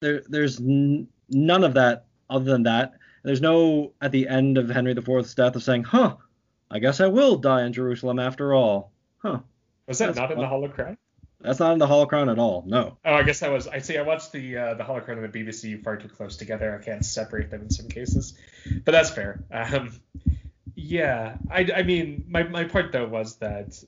There, 0.00 0.22
there's 0.28 0.60
n- 0.60 1.08
none 1.30 1.64
of 1.64 1.74
that 1.74 2.06
other 2.28 2.44
than 2.44 2.64
that. 2.64 2.94
There's 3.22 3.40
no 3.40 3.92
at 4.00 4.12
the 4.12 4.28
end 4.28 4.58
of 4.58 4.68
Henry 4.68 4.92
IV's 4.92 5.34
death 5.34 5.56
of 5.56 5.62
saying, 5.62 5.84
"Huh, 5.84 6.16
I 6.70 6.78
guess 6.78 7.00
I 7.00 7.06
will 7.06 7.36
die 7.36 7.64
in 7.64 7.72
Jerusalem 7.72 8.18
after 8.18 8.52
all." 8.52 8.92
Huh. 9.18 9.40
Was 9.86 9.98
that 9.98 10.06
That's 10.06 10.18
not 10.18 10.28
fun. 10.28 10.38
in 10.38 10.42
the 10.42 10.48
Hollow 10.48 10.68
Crown? 10.68 10.98
That's 11.40 11.58
not 11.58 11.72
in 11.74 11.78
the 11.78 11.86
Hollow 11.86 12.06
Crown 12.06 12.28
at 12.30 12.38
all. 12.38 12.64
No. 12.66 12.96
Oh, 13.04 13.14
I 13.14 13.22
guess 13.22 13.40
that 13.40 13.50
was. 13.50 13.66
I 13.66 13.78
see. 13.78 13.96
I 13.98 14.02
watched 14.02 14.32
the 14.32 14.56
uh, 14.56 14.74
the 14.74 14.84
Hollow 14.84 15.00
Crown 15.00 15.18
and 15.22 15.32
the 15.32 15.38
BBC 15.44 15.82
far 15.82 15.96
too 15.96 16.08
close 16.08 16.36
together. 16.36 16.78
I 16.78 16.84
can't 16.84 17.04
separate 17.04 17.50
them 17.50 17.62
in 17.62 17.70
some 17.70 17.88
cases, 17.88 18.34
but 18.84 18.92
that's 18.92 19.10
fair. 19.10 19.42
Um, 19.50 19.98
yeah, 20.74 21.36
I, 21.50 21.68
I 21.76 21.82
mean, 21.82 22.24
my 22.28 22.42
my 22.44 22.64
point 22.64 22.92
though 22.92 23.06
was 23.06 23.36
that 23.36 23.82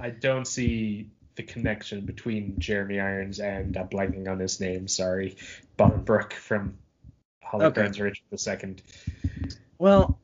I 0.00 0.10
don't 0.10 0.46
see 0.46 1.10
the 1.36 1.42
connection 1.42 2.04
between 2.04 2.58
Jeremy 2.58 3.00
Irons 3.00 3.40
and 3.40 3.76
uh, 3.76 3.84
blanking 3.84 4.28
on 4.28 4.38
his 4.38 4.60
name. 4.60 4.88
Sorry, 4.88 5.36
Bolingbroke 5.78 6.32
from 6.32 6.76
Hollow 7.42 7.70
Crown's 7.70 7.96
okay. 7.96 8.12
Richard 8.32 8.64
II. 8.64 8.76
Well, 9.78 10.18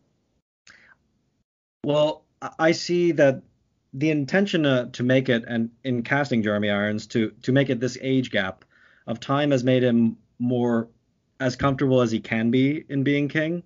well, 1.84 2.24
I 2.58 2.72
see 2.72 3.12
that 3.12 3.42
the 3.94 4.10
intention 4.10 4.66
uh, 4.66 4.90
to 4.92 5.02
make 5.02 5.28
it 5.28 5.44
and 5.46 5.70
in 5.84 6.02
casting 6.02 6.42
Jeremy 6.42 6.70
Irons 6.70 7.06
to 7.08 7.30
to 7.42 7.52
make 7.52 7.70
it 7.70 7.80
this 7.80 7.96
age 8.00 8.30
gap 8.30 8.64
of 9.06 9.20
time 9.20 9.52
has 9.52 9.64
made 9.64 9.82
him 9.82 10.16
more 10.38 10.88
as 11.40 11.56
comfortable 11.56 12.00
as 12.00 12.10
he 12.10 12.20
can 12.20 12.50
be 12.50 12.84
in 12.88 13.04
being 13.04 13.28
king, 13.28 13.62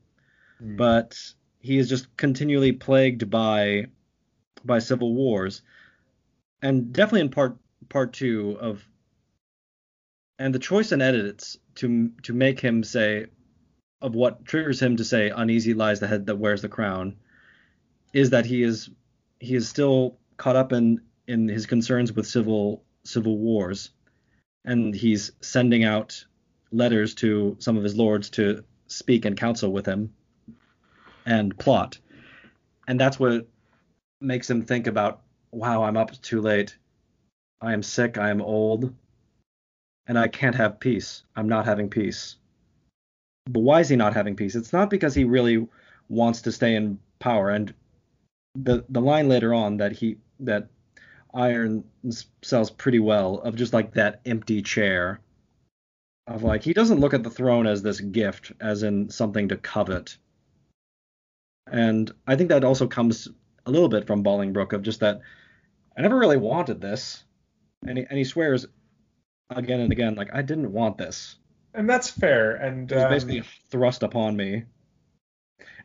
mm. 0.63 0.77
but 0.77 1.19
he 1.63 1.79
is 1.79 1.89
just 1.89 2.15
continually 2.17 2.73
plagued 2.73 3.31
by 3.31 3.87
by 4.65 4.79
civil 4.81 5.15
wars, 5.15 5.63
and 6.61 6.93
definitely 6.93 7.21
in 7.23 7.31
part 7.31 7.57
part 7.89 8.13
two 8.13 8.57
of 8.61 8.85
and 10.39 10.55
the 10.55 10.59
choice 10.59 10.93
and 10.93 11.01
edits 11.01 11.57
to 11.77 12.11
to 12.25 12.33
make 12.33 12.61
him 12.61 12.83
say 12.83 13.27
of 14.01 14.15
what 14.15 14.45
triggers 14.45 14.83
him 14.83 14.97
to 14.97 15.05
say 15.05 15.31
uneasy 15.31 15.73
lies 15.73 16.01
the 16.01 16.09
head 16.09 16.27
that 16.27 16.37
wears 16.37 16.63
the 16.63 16.69
crown 16.69 17.17
is 18.13 18.31
that 18.31 18.45
he 18.45 18.63
is 18.63 18.91
he 19.39 19.55
is 19.55 19.69
still 19.69 20.19
caught 20.37 20.57
up 20.57 20.73
in 20.73 21.01
in 21.29 21.49
his 21.49 21.67
concerns 21.67 22.13
with 22.13 22.27
civil 22.27 22.85
civil 23.05 23.39
wars, 23.39 23.91
and 24.65 24.95
he's 24.95 25.31
sending 25.41 25.85
out 25.85 26.25
letters 26.73 27.15
to 27.15 27.57
some 27.61 27.77
of 27.77 27.85
his 27.85 27.97
lords 27.97 28.31
to 28.31 28.65
speak 28.89 29.25
and 29.25 29.37
counsel 29.37 29.73
with 29.73 29.87
him 29.87 30.13
and 31.27 31.57
plot. 31.59 31.99
And 32.89 32.99
that's 32.99 33.19
what 33.19 33.47
makes 34.21 34.49
him 34.49 34.63
think 34.63 34.87
about, 34.87 35.23
wow, 35.51 35.83
I'm 35.83 35.97
up 35.97 36.11
too 36.21 36.41
late. 36.41 36.77
I 37.61 37.73
am 37.73 37.83
sick, 37.83 38.19
I 38.19 38.31
am 38.31 38.43
old, 38.43 38.93
and 40.07 40.19
I 40.19 40.29
can't 40.29 40.57
have 40.57 40.81
peace. 40.81 41.23
I'm 41.37 41.49
not 41.49 41.65
having 41.65 41.89
peace. 41.89 42.37
But 43.47 43.61
why 43.61 43.81
is 43.81 43.89
he 43.89 43.97
not 43.97 44.15
having 44.15 44.37
peace? 44.37 44.55
It's 44.55 44.73
not 44.73 44.91
because 44.91 45.15
he 45.15 45.25
really 45.25 45.69
wants 46.09 46.43
to 46.43 46.53
stay 46.53 46.75
in 46.75 46.99
power. 47.19 47.51
And 47.51 47.73
the 48.55 48.85
the 48.89 49.01
line 49.01 49.29
later 49.29 49.55
on 49.55 49.79
that 49.79 49.93
he 49.93 50.19
that 50.41 50.69
Iron 51.35 51.85
sells 52.43 52.71
pretty 52.71 52.99
well 52.99 53.39
of 53.39 53.57
just 53.57 53.73
like 53.73 53.95
that 53.95 54.21
empty 54.27 54.61
chair 54.61 55.21
of 56.27 56.43
like 56.43 56.63
he 56.63 56.73
doesn't 56.73 57.01
look 57.01 57.15
at 57.15 57.23
the 57.23 57.31
throne 57.31 57.67
as 57.67 57.83
this 57.83 58.01
gift 58.01 58.53
as 58.61 58.83
in 58.83 59.09
something 59.09 59.49
to 59.49 59.57
covet 59.57 60.19
and 61.71 62.13
i 62.27 62.37
think 62.37 62.49
that 62.49 62.65
also 62.65 62.87
comes 62.87 63.29
a 63.67 63.71
little 63.71 63.89
bit 63.89 64.07
from 64.07 64.23
bolingbroke 64.23 64.73
of 64.73 64.83
just 64.83 65.01
that 65.01 65.21
i 65.97 66.01
never 66.03 66.19
really 66.19 66.37
wanted 66.37 66.81
this 66.81 67.25
and 67.87 67.99
he, 67.99 68.05
and 68.09 68.19
he 68.19 68.25
swears 68.25 68.67
again 69.51 69.81
and 69.81 69.93
again 69.93 70.15
like 70.15 70.35
i 70.35 70.43
didn't 70.43 70.73
want 70.73 70.99
this 70.99 71.37
and 71.75 71.89
that's 71.89 72.11
fair. 72.11 72.57
And 72.57 72.91
it 72.91 72.95
was 72.95 73.05
um, 73.05 73.11
basically 73.11 73.43
thrust 73.71 74.03
upon 74.03 74.37
me. 74.37 74.65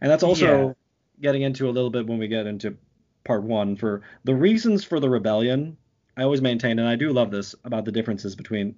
And 0.01 0.11
that's 0.11 0.23
also 0.23 0.67
Yeah. 0.67 0.73
getting 1.21 1.41
into 1.43 1.69
a 1.69 1.71
little 1.71 1.89
bit 1.89 2.07
when 2.07 2.17
we 2.17 2.27
get 2.27 2.47
into 2.47 2.77
part 3.23 3.43
one 3.43 3.75
for 3.75 4.01
the 4.23 4.35
reasons 4.35 4.83
for 4.83 4.99
the 4.99 5.09
rebellion. 5.09 5.77
I 6.15 6.23
always 6.23 6.41
maintain, 6.41 6.79
and 6.79 6.87
I 6.87 6.95
do 6.95 7.11
love 7.13 7.31
this 7.31 7.55
about 7.63 7.85
the 7.85 7.91
differences 7.91 8.35
between 8.35 8.75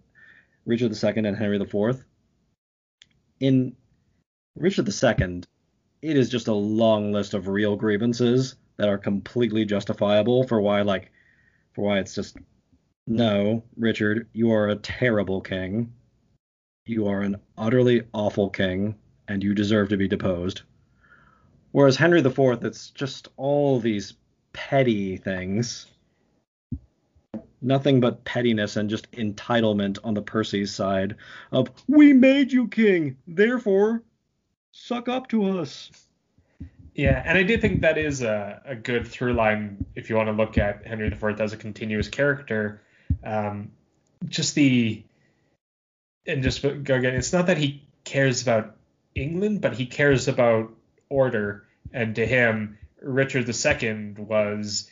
Richard 0.66 0.92
II 0.92 1.26
and 1.26 1.38
Henry 1.38 1.60
IV. 1.60 2.06
In 3.40 3.76
Richard 4.56 4.88
II, 4.90 5.44
it 6.02 6.18
is 6.18 6.30
just 6.30 6.48
a 6.48 6.54
long 6.54 7.12
list 7.12 7.34
of 7.34 7.48
real 7.48 7.76
grievances 7.76 8.56
that 8.78 8.90
are 8.90 8.98
completely 8.98 9.66
justifiable 9.66 10.48
for 10.48 10.62
why, 10.62 10.82
like, 10.82 11.12
for 11.74 11.84
why 11.84 12.00
it's 12.00 12.16
just 12.16 12.38
no, 13.08 13.64
Richard, 13.76 14.28
you 14.34 14.52
are 14.52 14.70
a 14.70 14.76
terrible 14.76 15.42
king. 15.42 15.92
You 16.86 17.08
are 17.08 17.22
an 17.22 17.38
utterly 17.58 18.04
awful 18.14 18.50
king, 18.50 18.96
and 19.28 19.44
you 19.44 19.56
deserve 19.56 19.90
to 19.90 19.98
be 19.98 20.08
deposed. 20.08 20.62
Whereas 21.72 21.96
Henry 21.96 22.20
IV, 22.20 22.64
it's 22.64 22.92
just 22.92 23.28
all 23.36 23.80
these 23.80 24.14
petty 24.54 25.18
things. 25.18 25.88
Nothing 27.62 28.00
but 28.00 28.24
pettiness 28.26 28.78
and 28.78 28.90
just 28.90 29.12
entitlement 29.12 29.98
on 30.04 30.14
the 30.14 30.22
Percy's 30.22 30.74
side 30.74 31.16
of, 31.52 31.70
we 31.88 32.14
made 32.14 32.52
you 32.52 32.68
king, 32.68 33.18
therefore, 33.28 34.04
suck 34.72 35.08
up 35.08 35.30
to 35.30 35.60
us. 35.60 35.92
Yeah, 36.96 37.22
and 37.26 37.38
I 37.38 37.44
do 37.44 37.58
think 37.58 37.82
that 37.82 37.98
is 37.98 38.22
a, 38.22 38.62
a 38.66 38.76
good 38.76 39.08
through 39.08 39.34
line 39.34 39.86
if 39.96 40.10
you 40.10 40.16
want 40.16 40.28
to 40.28 40.34
look 40.34 40.58
at 40.58 40.86
Henry 40.86 41.08
IV 41.08 41.40
as 41.40 41.54
a 41.54 41.58
continuous 41.58 42.10
character. 42.10 42.82
Um, 43.24 43.72
just 44.28 44.56
the 44.56 45.04
and 46.26 46.44
just 46.44 46.62
go 46.62 46.96
again. 46.96 47.16
It's 47.16 47.34
not 47.34 47.48
that 47.48 47.58
he 47.58 47.84
cares 48.04 48.42
about 48.42 48.76
England, 49.16 49.62
but 49.62 49.74
he 49.74 49.86
cares 49.86 50.28
about 50.28 50.72
order. 51.10 51.66
And 51.94 52.16
to 52.16 52.26
him, 52.26 52.78
Richard 53.02 53.48
II 53.48 54.16
was 54.18 54.90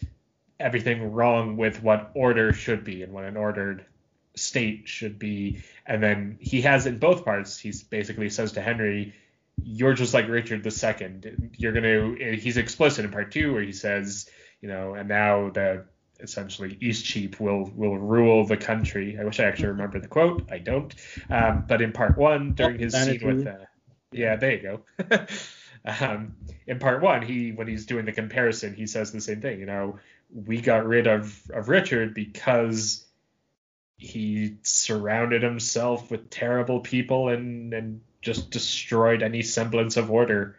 everything 0.59 1.11
wrong 1.11 1.57
with 1.57 1.83
what 1.83 2.11
order 2.13 2.53
should 2.53 2.83
be 2.83 3.03
and 3.03 3.13
what 3.13 3.25
an 3.25 3.37
ordered 3.37 3.85
state 4.35 4.87
should 4.87 5.19
be. 5.19 5.61
And 5.85 6.01
then 6.01 6.37
he 6.39 6.61
has 6.61 6.85
in 6.85 6.97
both 6.97 7.25
parts. 7.25 7.59
He 7.59 7.73
basically 7.89 8.29
says 8.29 8.53
to 8.53 8.61
Henry, 8.61 9.13
"You're 9.63 9.93
just 9.93 10.13
like 10.13 10.27
Richard 10.27 10.65
II. 10.65 11.49
You're 11.57 11.73
gonna." 11.73 12.35
He's 12.35 12.57
explicit 12.57 13.05
in 13.05 13.11
part 13.11 13.31
two 13.31 13.53
where 13.53 13.63
he 13.63 13.73
says, 13.73 14.29
you 14.61 14.69
know, 14.69 14.93
and 14.93 15.07
now 15.09 15.49
the 15.49 15.85
essentially 16.19 16.77
Eastcheap 16.81 17.39
will 17.39 17.71
will 17.75 17.97
rule 17.97 18.45
the 18.45 18.57
country. 18.57 19.17
I 19.19 19.23
wish 19.23 19.39
I 19.39 19.45
actually 19.45 19.69
remember 19.69 19.99
the 19.99 20.07
quote. 20.07 20.49
I 20.51 20.59
don't. 20.59 20.93
Um, 21.29 21.65
but 21.67 21.81
in 21.81 21.91
part 21.91 22.17
one, 22.17 22.53
during 22.53 22.79
his 22.79 22.93
scene 22.93 23.19
with, 23.23 23.47
uh, 23.47 23.65
yeah, 24.11 24.35
there 24.35 24.51
you 24.51 24.81
go. 24.99 25.27
um, 25.85 26.35
in 26.65 26.79
part 26.79 27.01
one, 27.01 27.21
he 27.21 27.51
when 27.51 27.67
he's 27.67 27.85
doing 27.85 28.05
the 28.05 28.11
comparison, 28.11 28.73
he 28.73 28.87
says 28.87 29.11
the 29.11 29.21
same 29.21 29.41
thing. 29.41 29.59
You 29.59 29.65
know, 29.65 29.99
we 30.33 30.61
got 30.61 30.85
rid 30.85 31.07
of 31.07 31.39
of 31.53 31.69
Richard 31.69 32.13
because 32.13 33.05
he 33.97 34.57
surrounded 34.61 35.41
himself 35.41 36.11
with 36.11 36.29
terrible 36.29 36.79
people 36.79 37.29
and 37.29 37.73
and 37.73 38.01
just 38.27 38.51
destroyed 38.51 39.23
any 39.23 39.41
semblance 39.41 39.95
of 39.95 40.11
order. 40.11 40.57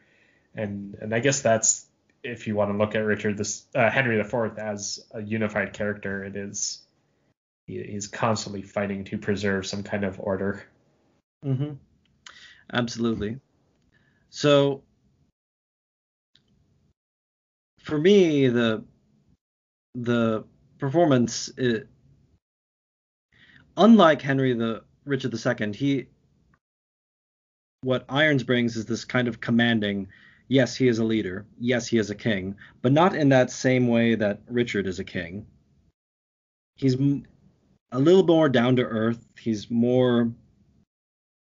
And 0.55 0.97
and 1.03 1.15
I 1.15 1.21
guess 1.21 1.43
that's 1.43 1.85
if 2.25 2.47
you 2.47 2.55
want 2.55 2.73
to 2.73 2.79
look 2.79 2.95
at 2.95 3.05
Richard 3.05 3.37
this 3.37 3.67
uh, 3.75 3.91
Henry 3.91 4.19
IV 4.19 4.59
as 4.59 5.05
a 5.13 5.21
unified 5.21 5.75
character, 5.75 6.25
it 6.25 6.35
is 6.35 6.81
he, 7.67 7.83
he's 7.83 8.07
constantly 8.09 8.63
fighting 8.63 9.05
to 9.05 9.19
preserve 9.19 9.67
some 9.67 9.83
kind 9.83 10.05
of 10.05 10.19
order. 10.19 10.65
Mm-hmm. 11.45 11.75
Absolutely. 12.73 13.39
So 14.31 14.83
for 17.83 17.99
me, 17.99 18.49
the 18.49 18.83
the 19.95 20.45
performance, 20.79 21.51
it, 21.59 21.87
unlike 23.77 24.23
Henry 24.23 24.55
the 24.55 24.85
Richard 25.05 25.35
II, 25.35 25.73
he 25.75 26.07
what 27.83 28.05
Irons 28.09 28.43
brings 28.43 28.77
is 28.77 28.87
this 28.87 29.05
kind 29.05 29.29
of 29.29 29.41
commanding. 29.41 30.09
Yes, 30.49 30.75
he 30.75 30.89
is 30.89 30.99
a 30.99 31.05
leader. 31.05 31.47
Yes, 31.59 31.87
he 31.87 31.99
is 31.99 32.11
a 32.11 32.15
king, 32.15 32.57
but 32.83 32.93
not 32.93 33.15
in 33.15 33.29
that 33.31 33.51
same 33.51 33.89
way 33.89 34.15
that 34.15 34.41
Richard 34.49 34.87
is 34.87 34.99
a 34.99 35.05
king. 35.05 35.47
He's 36.77 36.95
m- 36.95 37.25
a 37.93 37.99
little 37.99 38.25
more 38.25 38.49
down 38.49 38.77
to 38.77 38.83
earth. 38.83 39.27
He's 39.39 39.71
more 39.71 40.33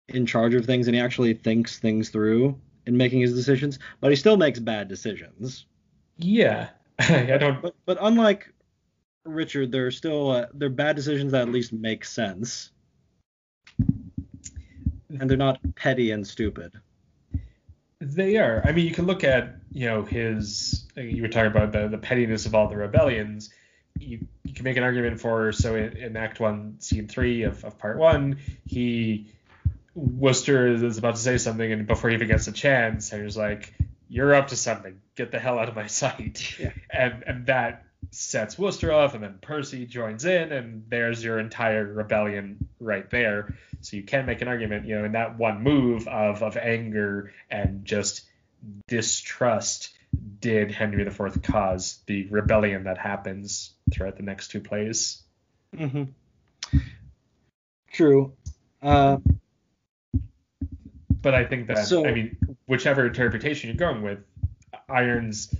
in 0.08 0.26
charge 0.26 0.54
of 0.54 0.64
things 0.64 0.86
and 0.86 0.94
he 0.94 1.00
actually 1.00 1.34
thinks 1.34 1.78
things 1.78 2.10
through 2.10 2.58
in 2.86 2.96
making 2.96 3.20
his 3.20 3.34
decisions, 3.34 3.78
but 4.00 4.10
he 4.10 4.16
still 4.16 4.36
makes 4.36 4.58
bad 4.60 4.88
decisions. 4.88 5.66
Yeah, 6.16 6.68
I 6.98 7.36
don't. 7.38 7.60
But 7.60 7.74
but 7.84 7.98
unlike 8.00 8.52
Richard, 9.24 9.72
they're 9.72 9.90
still 9.90 10.30
uh, 10.30 10.46
they're 10.54 10.68
bad 10.68 10.96
decisions 10.96 11.32
that 11.32 11.42
at 11.42 11.52
least 11.52 11.72
make 11.72 12.04
sense, 12.04 12.70
and 15.08 15.30
they're 15.30 15.36
not 15.36 15.58
petty 15.74 16.10
and 16.10 16.26
stupid. 16.26 16.72
They 18.00 18.36
are. 18.36 18.62
I 18.64 18.72
mean, 18.72 18.86
you 18.86 18.92
can 18.92 19.06
look 19.06 19.24
at 19.24 19.56
you 19.70 19.86
know 19.86 20.02
his. 20.04 20.86
You 20.96 21.22
were 21.22 21.28
talking 21.28 21.50
about 21.50 21.72
the 21.72 21.88
the 21.88 21.98
pettiness 21.98 22.46
of 22.46 22.54
all 22.54 22.68
the 22.68 22.76
rebellions. 22.76 23.50
You 23.98 24.26
you 24.44 24.52
can 24.52 24.64
make 24.64 24.76
an 24.76 24.82
argument 24.82 25.20
for 25.20 25.52
so 25.52 25.74
in, 25.74 25.96
in 25.96 26.16
Act 26.16 26.38
One, 26.38 26.76
Scene 26.78 27.08
Three 27.08 27.44
of, 27.44 27.64
of 27.64 27.78
Part 27.78 27.96
One, 27.96 28.38
he 28.66 29.32
Worcester 29.94 30.68
is 30.68 30.98
about 30.98 31.14
to 31.14 31.20
say 31.20 31.38
something, 31.38 31.72
and 31.72 31.86
before 31.86 32.10
he 32.10 32.16
even 32.16 32.28
gets 32.28 32.46
a 32.48 32.52
chance, 32.52 33.08
Henry's 33.08 33.36
like, 33.36 33.72
"You're 34.10 34.34
up 34.34 34.48
to 34.48 34.56
something. 34.56 35.00
Get 35.14 35.30
the 35.30 35.38
hell 35.38 35.58
out 35.58 35.70
of 35.70 35.74
my 35.74 35.86
sight." 35.86 36.58
Yeah. 36.58 36.72
And 36.90 37.24
and 37.26 37.46
that 37.46 37.85
sets 38.10 38.58
Worcester 38.58 38.92
off, 38.92 39.14
and 39.14 39.22
then 39.22 39.38
Percy 39.40 39.86
joins 39.86 40.24
in, 40.24 40.52
and 40.52 40.84
there's 40.88 41.22
your 41.22 41.38
entire 41.38 41.84
rebellion 41.84 42.68
right 42.80 43.08
there. 43.10 43.54
So 43.80 43.96
you 43.96 44.02
can 44.02 44.26
make 44.26 44.42
an 44.42 44.48
argument, 44.48 44.86
you 44.86 44.96
know, 44.98 45.04
in 45.04 45.12
that 45.12 45.38
one 45.38 45.62
move 45.62 46.08
of 46.08 46.42
of 46.42 46.56
anger 46.56 47.32
and 47.50 47.84
just 47.84 48.22
distrust 48.88 49.90
did 50.40 50.70
Henry 50.70 51.06
IV 51.06 51.42
cause 51.42 51.98
the 52.06 52.26
rebellion 52.28 52.84
that 52.84 52.96
happens 52.98 53.72
throughout 53.92 54.16
the 54.16 54.22
next 54.22 54.48
two 54.48 54.60
plays. 54.60 55.22
Mm-hmm. 55.76 56.04
True. 57.92 58.32
Uh, 58.82 59.18
But 61.22 61.34
I 61.34 61.44
think 61.44 61.66
that 61.68 61.86
So- 61.86 62.06
I 62.06 62.12
mean, 62.12 62.36
whichever 62.66 63.06
interpretation 63.06 63.68
you're 63.68 63.76
going 63.76 64.02
with, 64.02 64.20
Irons 64.88 65.52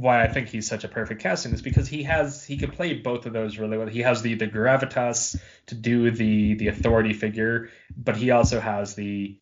why 0.00 0.22
I 0.24 0.28
think 0.28 0.48
he's 0.48 0.66
such 0.66 0.84
a 0.84 0.88
perfect 0.88 1.20
casting 1.22 1.52
is 1.52 1.62
because 1.62 1.86
he 1.88 2.02
has 2.04 2.44
he 2.44 2.56
can 2.56 2.70
play 2.70 2.94
both 2.94 3.26
of 3.26 3.32
those 3.32 3.58
really 3.58 3.76
well. 3.76 3.86
He 3.86 4.00
has 4.00 4.22
the 4.22 4.34
the 4.34 4.46
gravitas 4.48 5.38
to 5.66 5.74
do 5.74 6.10
the 6.10 6.54
the 6.54 6.68
authority 6.68 7.12
figure, 7.12 7.70
but 7.96 8.16
he 8.16 8.30
also 8.30 8.60
has 8.60 8.94
the 8.94 9.38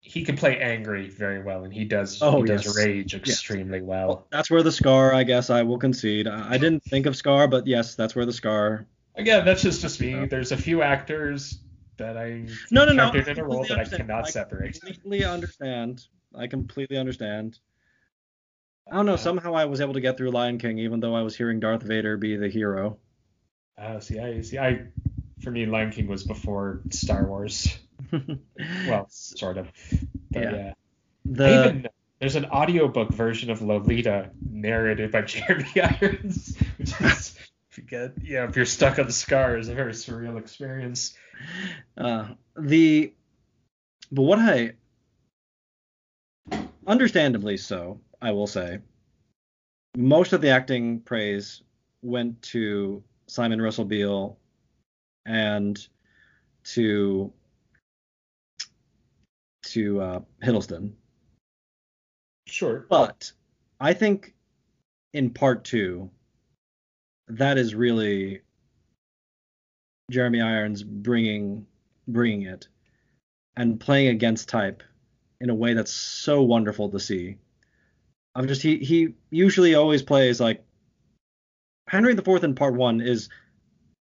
he 0.00 0.24
can 0.24 0.36
play 0.36 0.58
angry 0.60 1.08
very 1.08 1.42
well, 1.42 1.64
and 1.64 1.72
he 1.72 1.84
does 1.84 2.20
Oh, 2.22 2.40
he 2.42 2.46
does 2.48 2.76
rage 2.76 3.14
extremely 3.14 3.80
well. 3.80 4.26
that's 4.30 4.50
where 4.50 4.62
the 4.62 4.72
scar, 4.72 5.14
I 5.14 5.22
guess, 5.22 5.48
I 5.50 5.62
will 5.62 5.78
concede. 5.78 6.26
I 6.26 6.54
I 6.54 6.58
didn't 6.58 6.82
think 6.82 7.06
of 7.06 7.14
Scar, 7.14 7.46
but 7.46 7.66
yes, 7.66 7.94
that's 7.94 8.16
where 8.16 8.26
the 8.26 8.32
scar. 8.32 8.86
Again, 9.14 9.44
that's 9.44 9.62
just 9.62 9.80
just 9.82 10.00
me. 10.00 10.26
There's 10.26 10.50
a 10.52 10.56
few 10.56 10.82
actors 10.82 11.58
that 11.98 12.16
I 12.16 12.46
No, 12.70 12.84
no, 12.84 12.92
no. 12.92 13.12
in 13.12 13.38
a 13.38 13.44
role 13.44 13.64
that 13.68 13.78
I 13.78 13.84
cannot 13.84 14.26
I 14.26 14.30
separate. 14.30 14.80
completely 14.80 15.24
understand. 15.24 16.06
I 16.34 16.46
completely 16.46 16.96
understand. 16.96 17.58
I 18.90 18.96
don't 18.96 19.06
know. 19.06 19.16
Somehow 19.16 19.54
I 19.54 19.64
was 19.66 19.80
able 19.80 19.94
to 19.94 20.00
get 20.00 20.16
through 20.16 20.30
Lion 20.30 20.58
King, 20.58 20.78
even 20.78 21.00
though 21.00 21.14
I 21.14 21.22
was 21.22 21.36
hearing 21.36 21.60
Darth 21.60 21.82
Vader 21.82 22.16
be 22.16 22.36
the 22.36 22.48
hero. 22.48 22.98
Uh, 23.78 24.00
see, 24.00 24.18
I 24.18 24.40
see. 24.42 24.58
I 24.58 24.86
for 25.42 25.50
me, 25.50 25.66
Lion 25.66 25.90
King 25.90 26.06
was 26.08 26.24
before 26.24 26.80
Star 26.90 27.26
Wars. 27.26 27.78
Well, 28.88 29.06
sort 29.08 29.58
of. 29.58 29.70
But 30.30 30.42
Yeah. 30.42 30.50
yeah. 30.52 30.72
the 31.24 31.60
even 31.60 31.88
there's 32.18 32.36
an 32.36 32.46
audiobook 32.46 33.10
version 33.12 33.50
of 33.50 33.62
Lolita 33.62 34.30
narrated 34.48 35.10
by 35.12 35.22
Jeremy 35.22 35.80
Irons, 35.80 36.56
which 36.78 37.00
is 37.00 37.36
if 37.70 37.78
you 37.78 37.84
get 37.84 38.12
yeah, 38.22 38.46
if 38.48 38.56
you're 38.56 38.66
stuck 38.66 38.98
on 38.98 39.06
the 39.06 39.12
scar, 39.12 39.56
is 39.56 39.68
a 39.68 39.74
very 39.74 39.92
surreal 39.92 40.38
experience. 40.38 41.14
Uh, 41.96 42.28
the 42.58 43.14
but 44.10 44.22
what 44.22 44.38
I 44.40 44.72
understandably 46.86 47.56
so, 47.56 48.00
I 48.22 48.30
will 48.30 48.46
say, 48.46 48.78
most 49.96 50.32
of 50.32 50.40
the 50.40 50.48
acting 50.48 51.00
praise 51.00 51.62
went 52.02 52.40
to 52.42 53.02
Simon 53.26 53.60
Russell 53.60 53.84
Beale 53.84 54.38
and 55.26 55.86
to 56.64 57.32
to 59.64 60.00
uh, 60.00 60.20
Hiddleston. 60.42 60.92
Sure. 62.46 62.86
But 62.88 63.32
I 63.80 63.92
think 63.92 64.34
in 65.12 65.30
part 65.30 65.64
two, 65.64 66.10
that 67.28 67.58
is 67.58 67.74
really 67.74 68.42
Jeremy 70.10 70.40
Irons 70.40 70.82
bringing 70.84 71.66
bringing 72.06 72.42
it 72.42 72.68
and 73.56 73.80
playing 73.80 74.08
against 74.08 74.48
type 74.48 74.82
in 75.40 75.50
a 75.50 75.54
way 75.54 75.74
that's 75.74 75.92
so 75.92 76.42
wonderful 76.42 76.88
to 76.90 77.00
see. 77.00 77.38
I'm 78.34 78.48
just 78.48 78.62
he 78.62 78.78
he 78.78 79.14
usually 79.30 79.74
always 79.74 80.02
plays 80.02 80.40
like 80.40 80.64
Henry 81.88 82.12
IV 82.12 82.44
in 82.44 82.54
part 82.54 82.74
one 82.74 83.00
is 83.00 83.28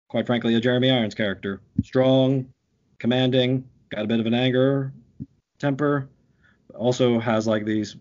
quite 0.09 0.25
frankly 0.25 0.55
a 0.55 0.59
Jeremy 0.59 0.91
Irons 0.91 1.15
character. 1.15 1.61
Strong, 1.83 2.51
commanding, 2.97 3.69
got 3.89 4.03
a 4.03 4.07
bit 4.07 4.19
of 4.19 4.25
an 4.25 4.33
anger 4.33 4.91
temper, 5.59 6.09
also 6.75 7.19
has 7.19 7.47
like 7.47 7.65
these 7.65 7.95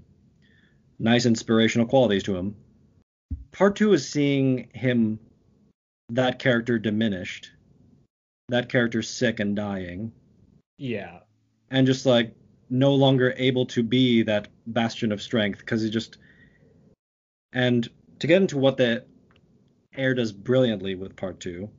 nice 0.98 1.26
inspirational 1.26 1.86
qualities 1.86 2.24
to 2.24 2.36
him. 2.36 2.56
Part 3.52 3.76
two 3.76 3.92
is 3.92 4.08
seeing 4.08 4.68
him 4.74 5.18
that 6.10 6.38
character 6.38 6.78
diminished. 6.78 7.50
That 8.48 8.68
character 8.68 9.02
sick 9.02 9.40
and 9.40 9.54
dying. 9.54 10.12
Yeah. 10.78 11.20
And 11.70 11.86
just 11.86 12.06
like 12.06 12.34
no 12.70 12.94
longer 12.94 13.34
able 13.36 13.66
to 13.66 13.82
be 13.82 14.22
that 14.22 14.48
bastion 14.66 15.12
of 15.12 15.22
strength 15.22 15.58
because 15.60 15.82
he 15.82 15.90
just 15.90 16.18
and 17.52 17.88
to 18.18 18.26
get 18.26 18.42
into 18.42 18.58
what 18.58 18.76
the 18.76 19.04
Eyre 19.94 20.14
does 20.14 20.32
brilliantly 20.32 20.94
with 20.94 21.16
part 21.16 21.40
two 21.40 21.70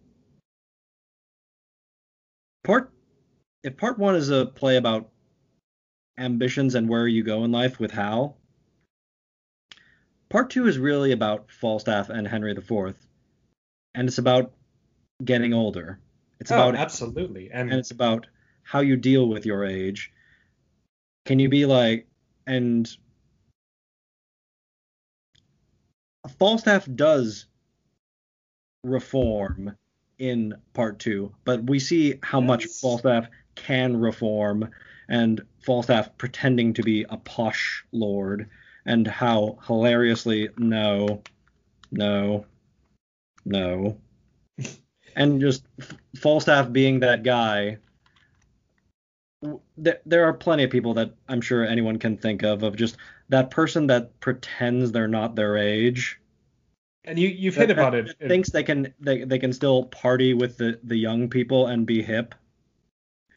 part 2.64 2.92
if 3.64 3.78
part 3.78 4.00
one 4.00 4.16
is 4.16 4.30
a 4.30 4.46
play 4.46 4.78
about 4.78 5.10
ambitions 6.18 6.76
and 6.76 6.90
where 6.90 7.08
you 7.08 7.24
go 7.24 7.44
in 7.44 7.52
life 7.52 7.80
with 7.80 7.92
hal 7.92 8.38
part 10.30 10.50
two 10.50 10.68
is 10.68 10.78
really 10.78 11.12
about 11.12 11.50
falstaff 11.50 12.10
and 12.10 12.28
henry 12.28 12.52
iv 12.52 12.96
and 13.96 14.08
it's 14.08 14.18
about 14.18 14.54
getting 15.24 15.54
older. 15.54 16.00
It's 16.40 16.52
oh, 16.52 16.56
about 16.56 16.76
absolutely. 16.76 17.50
And, 17.52 17.70
and 17.70 17.80
it's 17.80 17.92
about 17.92 18.28
how 18.64 18.80
you 18.80 18.96
deal 18.96 19.28
with 19.28 19.46
your 19.46 19.66
age 19.66 20.12
can 21.30 21.38
you 21.38 21.47
be 21.47 21.67
like 21.67 22.07
and 22.47 22.89
Falstaff 26.39 26.88
does 26.95 27.45
reform 28.84 29.75
in 30.17 30.55
part 30.73 30.97
two, 30.97 31.32
but 31.45 31.63
we 31.63 31.77
see 31.77 32.15
how 32.23 32.39
yes. 32.39 32.47
much 32.47 32.65
Falstaff 32.65 33.27
can 33.53 33.95
reform 33.95 34.71
and 35.07 35.41
Falstaff 35.63 36.17
pretending 36.17 36.73
to 36.73 36.82
be 36.82 37.05
a 37.11 37.17
posh 37.17 37.86
lord 37.91 38.49
and 38.88 39.05
how 39.05 39.59
hilariously 39.67 40.49
no, 40.57 41.21
no, 41.91 42.43
no. 43.45 43.99
and 45.15 45.39
just 45.39 45.63
Falstaff 46.15 46.71
being 46.71 47.01
that 47.01 47.21
guy 47.21 47.77
there, 49.78 50.00
there 50.06 50.26
are 50.26 50.34
plenty 50.34 50.64
of 50.64 50.70
people 50.70 50.94
that 50.96 51.14
I'm 51.28 51.42
sure 51.42 51.66
anyone 51.66 51.98
can 51.98 52.18
think 52.18 52.44
of 52.44 52.64
of 52.64 52.76
just 52.76 52.98
that 53.30 53.52
person 53.52 53.88
that 53.88 54.20
pretends 54.20 54.92
they're 54.92 55.08
not 55.08 55.36
their 55.36 55.58
age. 55.58 56.20
And 57.06 57.18
you 57.18 57.30
you've 57.30 57.56
hit 57.56 57.72
about 57.72 57.96
it. 57.96 58.16
Thinks 58.20 58.50
they 58.50 58.64
can 58.64 58.94
they, 59.00 59.24
they 59.24 59.40
can 59.40 59.54
still 59.54 59.86
party 59.86 60.34
with 60.34 60.58
the 60.58 60.80
the 60.84 60.98
young 60.98 61.30
people 61.30 61.68
and 61.68 61.86
be 61.86 62.02
hip. 62.02 62.36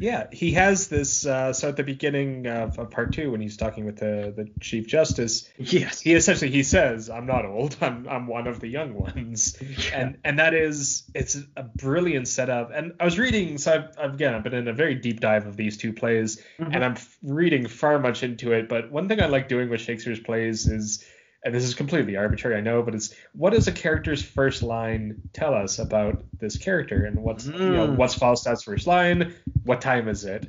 Yeah, 0.03 0.27
he 0.33 0.51
has 0.55 0.89
this. 0.89 1.25
Uh, 1.25 1.53
so 1.53 1.69
at 1.69 1.77
the 1.77 1.85
beginning 1.85 2.49
of, 2.49 2.77
of, 2.77 2.91
part 2.91 3.13
two, 3.13 3.31
when 3.31 3.41
he's 3.41 3.57
talking 3.57 3.87
with 3.87 3.99
the, 3.99 4.33
the 4.35 4.51
chief 4.61 4.89
justice, 4.89 5.49
yes, 5.59 6.01
he 6.01 6.13
essentially 6.15 6.51
he 6.51 6.65
says, 6.65 7.09
"I'm 7.09 7.25
not 7.25 7.45
old. 7.45 7.77
I'm 7.81 8.09
I'm 8.09 8.27
one 8.27 8.49
of 8.49 8.59
the 8.59 8.67
young 8.67 8.95
ones," 8.95 9.57
yeah. 9.61 10.01
and 10.01 10.19
and 10.25 10.41
that 10.41 10.55
is 10.55 11.05
it's 11.15 11.37
a 11.57 11.63
brilliant 11.63 12.27
setup. 12.27 12.73
And 12.75 12.95
I 12.99 13.05
was 13.05 13.17
reading, 13.17 13.59
so 13.59 13.89
I've, 13.97 14.15
again 14.15 14.35
I've 14.35 14.43
been 14.43 14.55
in 14.55 14.67
a 14.67 14.73
very 14.73 14.97
deep 14.97 15.21
dive 15.21 15.47
of 15.47 15.57
these 15.57 15.77
two 15.77 15.93
plays, 15.93 16.43
mm-hmm. 16.59 16.73
and 16.73 16.85
I'm 16.85 16.97
reading 17.23 17.69
far 17.69 18.01
much 18.01 18.25
into 18.25 18.51
it. 18.51 18.69
But 18.69 18.91
one 18.91 19.09
thing 19.09 19.23
I 19.23 19.27
like 19.27 19.49
doing 19.49 19.71
with 19.71 19.81
Shakespeare's 19.81 20.19
plays 20.19 20.67
is 20.67 21.05
and 21.45 21.55
this 21.55 21.65
is 21.65 21.75
completely 21.75 22.17
arbitrary, 22.17 22.57
I 22.57 22.61
know, 22.61 22.83
but 22.83 22.95
it's 22.95 23.15
what 23.33 23.53
does 23.53 23.67
a 23.67 23.73
character's 23.73 24.23
first 24.23 24.63
line 24.63 25.23
tell 25.33 25.55
us 25.55 25.79
about 25.79 26.23
this 26.39 26.57
character, 26.57 27.05
and 27.05 27.23
what's 27.23 27.47
mm. 27.47 27.59
you 27.59 27.71
know 27.71 27.89
mm. 27.89 27.97
what's 27.97 28.15
Falstaff's 28.15 28.63
first 28.63 28.87
line, 28.87 29.35
what 29.65 29.81
time 29.81 30.09
is 30.09 30.25
it, 30.25 30.47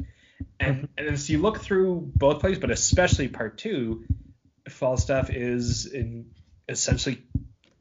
and 0.60 0.76
mm-hmm. 0.76 0.86
and 0.98 1.08
as 1.08 1.30
you 1.30 1.40
look 1.40 1.60
through 1.60 2.12
both 2.16 2.40
plays, 2.40 2.60
but 2.60 2.70
especially 2.70 3.28
part 3.28 3.58
two, 3.58 4.06
Falstaff 4.70 5.30
is 5.30 5.86
in 5.88 6.32
essentially 6.70 7.24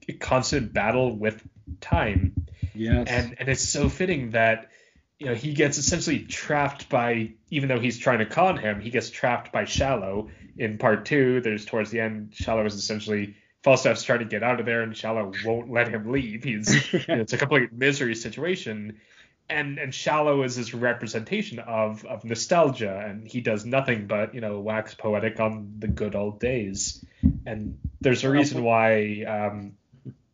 a 0.09 0.15
constant 0.15 0.73
battle 0.73 1.17
with 1.17 1.43
time. 1.81 2.47
Yes. 2.75 3.09
And 3.09 3.37
and 3.39 3.49
it's 3.49 3.69
so 3.69 3.89
fitting 3.89 4.31
that 4.31 4.71
you 5.19 5.27
know 5.27 5.35
he 5.35 5.53
gets 5.53 5.77
essentially 5.77 6.21
trapped 6.21 6.89
by 6.89 7.33
even 7.51 7.69
though 7.69 7.81
he's 7.81 7.99
trying 7.99 8.19
to 8.21 8.27
con 8.27 8.57
him, 8.57 8.81
he 8.81 8.91
gets 8.91 9.11
trapped 9.11 9.53
by 9.53 9.65
Shallow 9.65 10.31
in 10.57 10.79
part 10.79 11.05
two, 11.05 11.41
there's 11.41 11.65
towards 11.65 11.91
the 11.91 12.01
end, 12.01 12.35
Shallow 12.35 12.65
is 12.67 12.75
essentially 12.75 13.37
Falstaff's 13.63 14.03
trying 14.03 14.21
to 14.21 14.25
get 14.25 14.43
out 14.43 14.61
of 14.61 14.67
there, 14.67 14.83
and 14.83 14.97
Shallow 14.97 15.33
won't 15.45 15.71
let 15.71 15.89
him 15.89 16.11
leave. 16.11 16.45
He's 16.45 16.93
you 16.93 17.01
know, 17.09 17.21
it's 17.21 17.33
a 17.33 17.39
complete 17.39 17.73
misery 17.73 18.15
situation, 18.15 18.99
and 19.49 19.79
and 19.79 19.95
Shallow 19.95 20.43
is 20.43 20.57
this 20.57 20.75
representation 20.75 21.61
of 21.61 22.05
of 22.05 22.25
nostalgia, 22.25 23.05
and 23.07 23.27
he 23.27 23.41
does 23.41 23.65
nothing 23.65 24.07
but 24.07 24.35
you 24.35 24.41
know 24.41 24.61
wax 24.61 24.95
poetic 24.95 25.39
on 25.39 25.75
the 25.79 25.89
good 25.89 26.15
old 26.15 26.41
days. 26.41 27.05
And 27.47 27.79
there's 28.01 28.25
a 28.25 28.31
reason 28.31 28.65
why 28.65 29.23
um, 29.23 29.73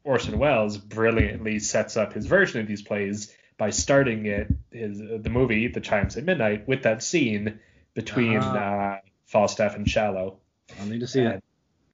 Orson 0.04 0.38
Welles 0.38 0.78
brilliantly 0.78 1.58
sets 1.58 1.98
up 1.98 2.14
his 2.14 2.26
version 2.26 2.62
of 2.62 2.66
these 2.66 2.82
plays 2.82 3.34
by 3.58 3.70
starting 3.70 4.24
it 4.24 4.48
his 4.72 4.98
the 4.98 5.30
movie 5.30 5.68
The 5.68 5.80
Chimes 5.80 6.16
at 6.16 6.24
Midnight 6.24 6.66
with 6.66 6.84
that 6.84 7.02
scene 7.02 7.60
between 7.92 8.38
uh-huh. 8.38 8.58
uh, 8.58 8.98
Falstaff 9.28 9.76
and 9.76 9.88
Shallow. 9.88 10.38
I'll 10.80 10.86
need 10.86 11.00
to 11.00 11.06
see 11.06 11.20
it. 11.20 11.42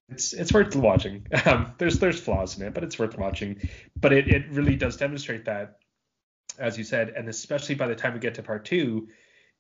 It's 0.09 0.33
it's 0.33 0.53
worth 0.53 0.75
watching. 0.75 1.27
Um, 1.47 1.73
there's 1.79 1.99
there's 1.99 2.21
flaws 2.21 2.57
in 2.59 2.67
it, 2.67 2.75
but 2.75 2.85
it's 2.85 2.99
worth 2.99 3.19
watching. 3.19 3.69
But 4.01 4.13
it, 4.13 4.29
it 4.29 4.51
really 4.51 4.77
does 4.77 4.97
demonstrate 4.97 5.45
that, 5.47 5.79
as 6.59 6.79
you 6.79 6.85
said, 6.85 7.11
and 7.11 7.29
especially 7.29 7.75
by 7.75 7.89
the 7.89 7.95
time 7.95 8.15
we 8.15 8.21
get 8.21 8.37
to 8.37 8.43
part 8.43 8.65
two, 8.65 9.09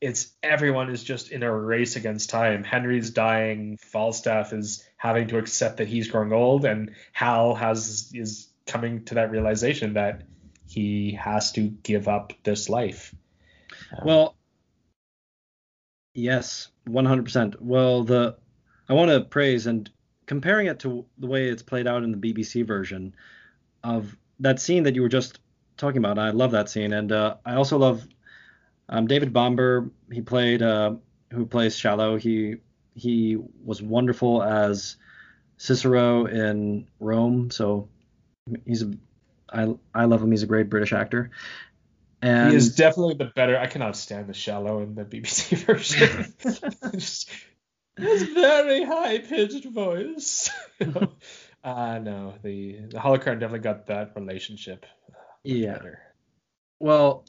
it's 0.00 0.32
everyone 0.42 0.90
is 0.90 1.02
just 1.02 1.30
in 1.30 1.42
a 1.42 1.52
race 1.52 1.96
against 1.96 2.30
time. 2.30 2.62
Henry's 2.62 3.10
dying, 3.10 3.76
Falstaff 3.78 4.52
is 4.52 4.86
having 4.96 5.28
to 5.28 5.38
accept 5.38 5.78
that 5.78 5.88
he's 5.88 6.08
growing 6.08 6.32
old, 6.32 6.64
and 6.64 6.92
Hal 7.12 7.54
has 7.54 8.10
is 8.14 8.48
coming 8.66 9.04
to 9.06 9.14
that 9.14 9.30
realization 9.30 9.94
that 9.94 10.22
he 10.68 11.18
has 11.20 11.52
to 11.52 11.68
give 11.68 12.08
up 12.08 12.32
this 12.44 12.68
life. 12.68 13.14
Um, 13.98 14.06
well, 14.06 14.36
yes, 16.14 16.68
100%. 16.88 17.60
Well, 17.60 18.04
the 18.04 18.36
I 18.88 18.92
want 18.92 19.10
to 19.10 19.20
praise 19.20 19.66
and 19.66 19.90
comparing 20.26 20.66
it 20.66 20.78
to 20.80 21.04
the 21.18 21.26
way 21.26 21.48
it's 21.48 21.62
played 21.62 21.86
out 21.86 22.02
in 22.02 22.12
the 22.12 22.18
BBC 22.18 22.66
version 22.66 23.14
of 23.82 24.16
that 24.40 24.60
scene 24.60 24.82
that 24.84 24.94
you 24.94 25.02
were 25.02 25.08
just 25.08 25.38
talking 25.76 25.98
about. 25.98 26.18
I 26.18 26.30
love 26.30 26.50
that 26.52 26.68
scene, 26.68 26.92
and 26.92 27.12
uh, 27.12 27.36
I 27.44 27.54
also 27.54 27.78
love 27.78 28.06
um, 28.88 29.06
David 29.06 29.32
Bamber. 29.32 29.90
He 30.12 30.20
played 30.20 30.62
uh, 30.62 30.94
who 31.30 31.46
plays 31.46 31.76
Shallow. 31.76 32.16
He 32.16 32.56
he 32.94 33.38
was 33.64 33.82
wonderful 33.82 34.42
as 34.42 34.96
Cicero 35.56 36.26
in 36.26 36.86
Rome. 37.00 37.50
So 37.50 37.88
he's 38.66 38.82
a 38.82 38.92
I 39.52 39.74
I 39.94 40.04
love 40.04 40.22
him. 40.22 40.30
He's 40.30 40.42
a 40.42 40.48
great 40.48 40.68
British 40.68 40.92
actor. 40.92 41.30
And 42.24 42.50
he 42.50 42.56
is 42.56 42.74
definitely 42.74 43.16
the 43.16 43.30
better. 43.36 43.58
I 43.58 43.66
cannot 43.66 43.96
stand 43.96 44.28
the 44.28 44.34
shallow 44.34 44.80
in 44.80 44.94
the 44.94 45.04
BBC 45.04 45.58
version. 45.66 46.34
Just, 46.92 47.28
his 47.98 48.22
very 48.22 48.82
high 48.82 49.18
pitched 49.18 49.66
voice. 49.66 50.48
uh 51.64 51.98
no, 51.98 52.32
the 52.42 52.80
the 52.90 52.98
Hollow 52.98 53.18
Crown 53.18 53.38
definitely 53.38 53.58
got 53.58 53.88
that 53.88 54.12
relationship. 54.16 54.86
Yeah. 55.42 55.74
Better. 55.74 55.98
Well, 56.80 57.26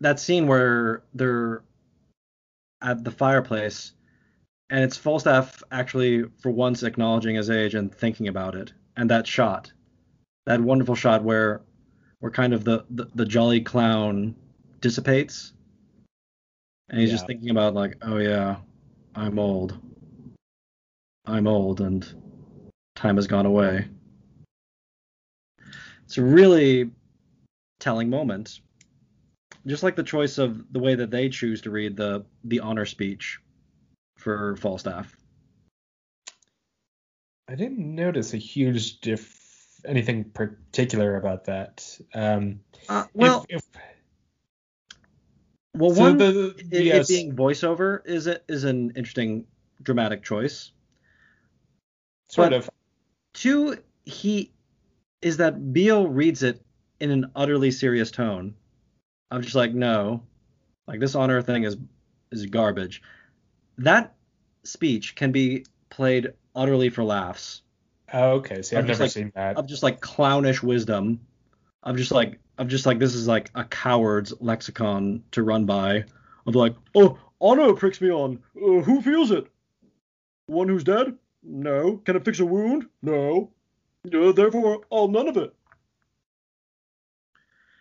that 0.00 0.18
scene 0.18 0.48
where 0.48 1.04
they're 1.14 1.62
at 2.82 3.04
the 3.04 3.12
fireplace 3.12 3.92
and 4.70 4.82
it's 4.82 4.96
Falstaff 4.96 5.62
actually 5.70 6.24
for 6.40 6.50
once 6.50 6.82
acknowledging 6.82 7.36
his 7.36 7.48
age 7.48 7.76
and 7.76 7.94
thinking 7.94 8.26
about 8.26 8.56
it. 8.56 8.72
And 8.96 9.10
that 9.10 9.28
shot, 9.28 9.72
that 10.46 10.60
wonderful 10.60 10.96
shot 10.96 11.22
where 11.22 11.62
where 12.26 12.32
kind 12.32 12.52
of 12.52 12.64
the, 12.64 12.84
the, 12.90 13.08
the 13.14 13.24
jolly 13.24 13.60
clown 13.60 14.34
dissipates. 14.80 15.52
And 16.88 17.00
he's 17.00 17.10
yeah. 17.10 17.14
just 17.14 17.28
thinking 17.28 17.50
about 17.50 17.72
like 17.72 17.98
oh 18.02 18.16
yeah 18.16 18.56
i'm 19.14 19.38
old. 19.38 19.78
I'm 21.24 21.46
old 21.46 21.80
and 21.80 22.04
time 22.96 23.14
has 23.14 23.28
gone 23.28 23.46
away. 23.46 23.86
It's 26.04 26.18
a 26.18 26.22
really 26.22 26.90
telling 27.78 28.10
moment. 28.10 28.58
Just 29.64 29.84
like 29.84 29.94
the 29.94 30.02
choice 30.02 30.38
of 30.38 30.72
the 30.72 30.80
way 30.80 30.96
that 30.96 31.12
they 31.12 31.28
choose 31.28 31.60
to 31.60 31.70
read 31.70 31.96
the 31.96 32.24
the 32.42 32.58
honor 32.58 32.86
speech 32.86 33.38
for 34.16 34.56
falstaff. 34.56 35.14
I 37.48 37.54
didn't 37.54 37.94
notice 37.94 38.34
a 38.34 38.38
huge 38.38 38.98
diff 38.98 39.35
anything 39.86 40.24
particular 40.24 41.16
about 41.16 41.44
that. 41.44 41.98
Um, 42.14 42.60
uh, 42.88 43.04
well, 43.14 43.46
if, 43.48 43.58
if... 43.58 43.64
Well, 45.74 45.94
So 45.94 46.00
one, 46.00 46.18
the- 46.18 46.54
it, 46.58 46.72
it 46.72 46.84
yes. 46.84 47.08
being 47.08 47.34
voiceover 47.34 48.00
is 48.06 48.26
it 48.26 48.44
is 48.48 48.64
an 48.64 48.92
interesting 48.96 49.46
dramatic 49.82 50.22
choice. 50.24 50.72
Sort 52.28 52.50
but- 52.50 52.56
of. 52.56 52.70
Two, 53.34 53.76
he 54.06 54.52
is 55.20 55.36
that 55.36 55.72
Beale 55.72 56.08
reads 56.08 56.42
it 56.42 56.64
in 57.00 57.10
an 57.10 57.30
utterly 57.36 57.70
serious 57.70 58.10
tone. 58.10 58.54
I'm 59.30 59.42
just 59.42 59.54
like, 59.54 59.74
no, 59.74 60.22
like 60.86 61.00
this 61.00 61.14
honor 61.14 61.42
thing 61.42 61.64
is 61.64 61.76
is 62.32 62.46
garbage. 62.46 63.02
That 63.78 64.14
speech 64.64 65.14
can 65.16 65.32
be 65.32 65.66
played 65.90 66.32
utterly 66.54 66.88
for 66.88 67.04
laughs. 67.04 67.60
Oh, 68.12 68.30
okay. 68.34 68.62
See, 68.62 68.76
I'm 68.76 68.82
I've 68.82 68.88
just 68.88 68.98
never 69.00 69.04
like- 69.04 69.12
seen 69.12 69.32
that. 69.34 69.56
Of 69.56 69.66
just 69.66 69.82
like 69.82 70.00
clownish 70.00 70.62
wisdom. 70.62 71.20
I'm 71.82 71.96
just 71.96 72.10
like 72.12 72.38
I'm 72.58 72.68
just 72.68 72.86
like 72.86 72.98
this 72.98 73.14
is 73.14 73.26
like 73.28 73.50
a 73.54 73.64
coward's 73.64 74.32
lexicon 74.40 75.22
to 75.32 75.42
run 75.42 75.66
by. 75.66 76.04
Of 76.46 76.54
like, 76.54 76.74
oh, 76.94 77.18
honor 77.40 77.72
pricks 77.74 78.00
me 78.00 78.10
on. 78.10 78.40
Uh, 78.56 78.80
who 78.80 79.02
feels 79.02 79.30
it? 79.30 79.46
One 80.46 80.68
who's 80.68 80.84
dead? 80.84 81.16
No. 81.42 81.96
Can 81.98 82.16
it 82.16 82.24
fix 82.24 82.38
a 82.40 82.46
wound? 82.46 82.86
No. 83.02 83.50
Uh, 84.12 84.30
therefore, 84.32 84.82
all 84.90 85.08
none 85.08 85.26
of 85.28 85.36
it. 85.36 85.52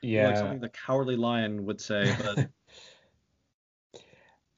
Yeah. 0.02 0.28
Like 0.28 0.38
something 0.38 0.60
the 0.60 0.70
cowardly 0.70 1.16
lion 1.16 1.66
would 1.66 1.82
say, 1.82 2.16
but 2.24 2.50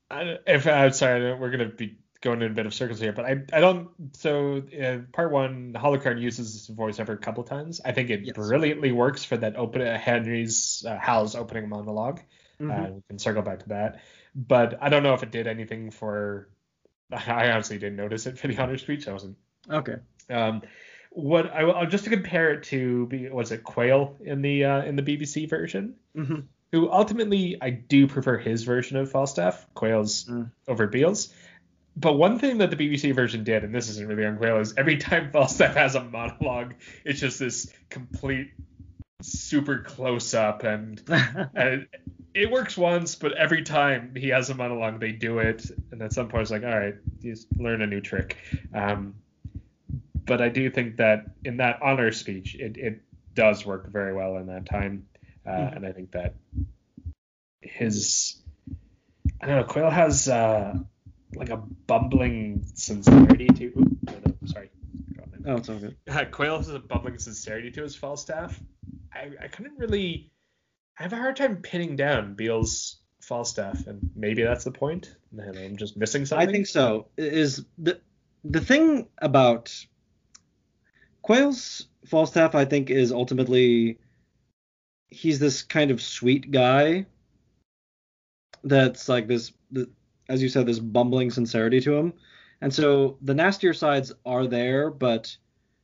I, 0.09 0.37
if 0.45 0.67
I'm 0.67 0.91
sorry, 0.91 1.33
we're 1.35 1.51
gonna 1.51 1.65
be 1.69 1.97
going 2.27 2.41
in 2.41 2.51
a 2.51 2.53
bit 2.53 2.65
of 2.65 2.73
circles 2.73 2.99
here, 2.99 3.13
but 3.13 3.25
I 3.25 3.31
I 3.53 3.59
don't. 3.59 3.89
So 4.13 4.61
uh, 4.83 4.97
part 5.13 5.31
one, 5.31 5.73
Hollow 5.73 5.97
Crown 5.97 6.17
uses 6.17 6.69
voiceover 6.73 7.13
a 7.13 7.17
couple 7.17 7.43
times. 7.43 7.81
I 7.83 7.91
think 7.93 8.09
it 8.09 8.21
Yes. 8.23 8.35
brilliantly 8.35 8.91
works 8.91 9.23
for 9.23 9.37
that 9.37 9.55
open 9.55 9.81
uh, 9.81 9.97
Henry's 9.97 10.83
uh, 10.87 10.97
Hal's 10.97 11.35
opening 11.35 11.69
monolog 11.69 12.19
Mm-hmm. 12.59 12.71
Uh, 12.71 12.89
we 12.95 13.01
can 13.07 13.19
circle 13.19 13.43
back 13.43 13.59
to 13.59 13.69
that, 13.69 14.01
but 14.33 14.79
I 14.81 14.89
don't 14.89 15.03
know 15.03 15.13
if 15.13 15.21
it 15.21 15.29
did 15.31 15.45
anything 15.45 15.91
for. 15.91 16.49
I 17.11 17.51
honestly 17.51 17.77
didn't 17.77 17.97
notice 17.97 18.25
it 18.25 18.39
for 18.39 18.47
the 18.47 18.57
honor 18.57 18.77
speech. 18.79 19.07
I 19.07 19.13
wasn't 19.13 19.37
okay. 19.69 19.97
Um, 20.29 20.63
what 21.11 21.51
I 21.51 21.63
will 21.65 21.85
just 21.85 22.03
to 22.05 22.09
compare 22.09 22.53
it 22.53 22.63
to 22.73 23.05
be 23.07 23.29
was 23.29 23.51
it 23.51 23.63
Quayle 23.63 24.17
in 24.21 24.41
the 24.41 24.65
uh, 24.65 24.81
in 24.83 24.95
the 24.95 25.03
BBC 25.03 25.47
version, 25.47 25.95
Mm-hmm. 26.15 26.39
who 26.71 26.91
ultimately 26.91 27.57
I 27.61 27.69
do 27.69 28.07
prefer 28.07 28.37
his 28.39 28.63
version 28.63 28.97
of 28.97 29.11
Falstaff, 29.11 29.67
Quayle's 29.75 30.25
Mm. 30.25 30.49
over 30.67 30.87
Beale's. 30.87 31.31
But 31.99 32.13
one 32.13 32.37
thing 32.37 32.59
that 32.59 32.69
the 32.69 32.75
BBC 32.75 33.15
version 33.15 33.43
did, 33.43 33.63
and 33.63 33.73
this 33.73 33.89
isn't 33.89 34.07
really 34.07 34.23
on 34.23 34.37
Quayle, 34.37 34.59
is 34.59 34.75
every 34.77 34.97
time 34.97 35.31
Falstaff 35.31 35.75
has 35.75 35.95
a 35.95 36.03
monologue, 36.03 36.75
it's 37.03 37.19
just 37.19 37.39
this 37.39 37.73
complete 37.89 38.51
super 39.23 39.79
close 39.79 40.35
up 40.35 40.63
and 40.63 41.01
and 41.55 41.87
it, 42.35 42.51
works 42.51 42.77
once, 42.77 43.15
but 43.15 43.33
every 43.33 43.63
time 43.63 44.13
he 44.15 44.27
has 44.29 44.51
a 44.51 44.53
monologue, 44.53 44.99
they 44.99 45.11
do 45.11 45.39
it, 45.39 45.71
and 45.91 46.03
at 46.03 46.13
some 46.13 46.27
point 46.27 46.43
it's 46.43 46.51
like, 46.51 46.63
all 46.63 46.77
right, 46.77 46.95
you 47.21 47.33
just 47.33 47.47
learn 47.57 47.81
a 47.81 47.87
new 47.87 47.99
trick. 47.99 48.37
Um, 48.75 49.15
but 50.25 50.39
I 50.39 50.49
do 50.49 50.69
think 50.69 50.97
that 50.97 51.31
in 51.43 51.57
that 51.57 51.79
honor 51.81 52.11
speech, 52.11 52.53
it, 52.53 52.77
it 52.77 53.01
does 53.33 53.65
work 53.65 53.91
very 53.91 54.13
well 54.13 54.37
in 54.37 54.45
that 54.47 54.67
time, 54.67 55.07
uh, 55.47 55.49
Mhm. 55.49 55.75
and 55.77 55.85
I 55.87 55.91
think 55.93 56.11
that 56.11 56.35
his 57.61 58.39
I 59.41 59.47
don't 59.47 59.57
know, 59.57 59.63
Quayle 59.63 59.89
has 59.89 60.27
uh, 60.27 60.77
like 61.35 61.49
a 61.49 61.57
bumbling 61.57 62.65
sincerity 62.73 63.47
to. 63.47 63.65
Ooh, 63.65 63.97
no, 64.03 64.13
no, 64.25 64.35
sorry. 64.45 64.69
Oh, 65.45 65.55
it's 65.55 65.69
all 65.69 65.77
good. 65.77 65.95
uh, 66.09 66.25
Quayle 66.25 66.57
has 66.57 66.69
a 66.69 66.79
bubbling 66.79 67.17
sincerity 67.17 67.71
to 67.71 67.83
his 67.83 67.95
Falstaff. 67.95 68.59
I, 69.13 69.31
I 69.41 69.47
couldn't 69.47 69.77
really. 69.77 70.31
I 70.99 71.03
have 71.03 71.13
a 71.13 71.17
hard 71.17 71.35
time 71.35 71.57
pinning 71.57 71.95
down 71.95 72.33
Beale's 72.33 72.97
Falstaff, 73.21 73.87
and 73.87 74.09
maybe 74.15 74.43
that's 74.43 74.63
the 74.63 74.71
point. 74.71 75.15
And 75.37 75.57
I'm 75.57 75.77
just 75.77 75.95
missing 75.95 76.25
something. 76.25 76.47
I 76.47 76.51
think 76.51 76.67
so. 76.67 77.07
Is 77.17 77.65
the 77.77 77.99
the 78.43 78.61
thing 78.61 79.07
about 79.19 79.73
Quayle's 81.21 81.87
Falstaff? 82.05 82.55
I 82.55 82.65
think 82.65 82.89
is 82.89 83.11
ultimately 83.11 83.99
he's 85.09 85.39
this 85.39 85.61
kind 85.63 85.91
of 85.91 86.01
sweet 86.01 86.51
guy 86.51 87.05
that's 88.63 89.07
like 89.07 89.27
this, 89.27 89.53
the, 89.71 89.89
as 90.29 90.41
you 90.41 90.49
said, 90.49 90.65
this 90.65 90.79
bumbling 90.79 91.31
sincerity 91.31 91.79
to 91.81 91.95
him, 91.95 92.13
and 92.61 92.73
so 92.73 93.17
the 93.21 93.33
nastier 93.33 93.73
sides 93.73 94.11
are 94.25 94.47
there, 94.47 94.89
but 94.89 95.35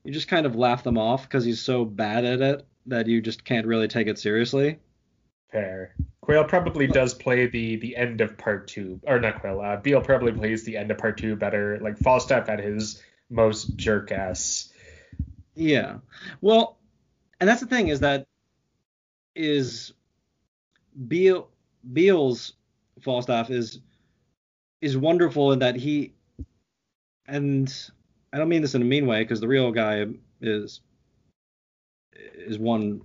you 0.04 0.12
just 0.12 0.28
kind 0.28 0.46
of 0.46 0.56
laugh 0.56 0.84
them 0.84 0.98
off 0.98 1.24
because 1.24 1.46
he's 1.46 1.62
so 1.62 1.86
bad 1.86 2.26
at 2.26 2.42
it 2.42 2.68
that 2.88 3.08
you 3.08 3.22
just 3.22 3.46
can't 3.46 3.68
really 3.68 3.88
take 3.88 4.08
it 4.08 4.20
seriously. 4.20 4.80
Fair. 5.52 5.96
Quayle 6.22 6.44
probably 6.46 6.88
does 6.88 7.14
play 7.14 7.48
the 7.48 7.76
the 7.76 7.96
end 7.96 8.22
of 8.22 8.38
part 8.38 8.68
two, 8.68 9.00
or 9.04 9.20
not 9.20 9.40
Quayle. 9.40 9.62
Uh, 9.62 9.78
Beale 9.78 10.02
probably 10.02 10.32
plays 10.32 10.64
the 10.64 10.78
end 10.78 10.90
of 10.90 10.98
part 10.98 11.18
two 11.18 11.36
better. 11.36 11.80
Like 11.80 11.98
Falstaff 11.98 12.50
at 12.50 12.60
his 12.60 13.02
most 13.30 13.76
jerk 13.76 14.12
ass. 14.12 14.72
Yeah. 15.56 15.98
Well, 16.42 16.80
and 17.40 17.48
that's 17.48 17.62
the 17.62 17.68
thing 17.68 17.90
is 17.90 18.00
that 18.00 18.26
is 19.36 19.94
Beale 21.08 21.50
Beale's 21.92 22.54
Falstaff 23.02 23.50
is 23.50 23.80
is 24.84 24.98
wonderful 24.98 25.54
in 25.54 25.60
that 25.60 25.78
he 25.78 26.14
and 27.26 27.74
I 28.34 28.38
don't 28.38 28.50
mean 28.50 28.62
this 28.62 28.76
in 28.76 28.82
a 28.82 28.86
mean 28.86 29.08
way 29.08 29.24
because 29.24 29.40
the 29.40 29.48
real 29.48 29.72
guy 29.72 30.06
is 30.42 30.82
is 32.14 32.60
one 32.60 33.02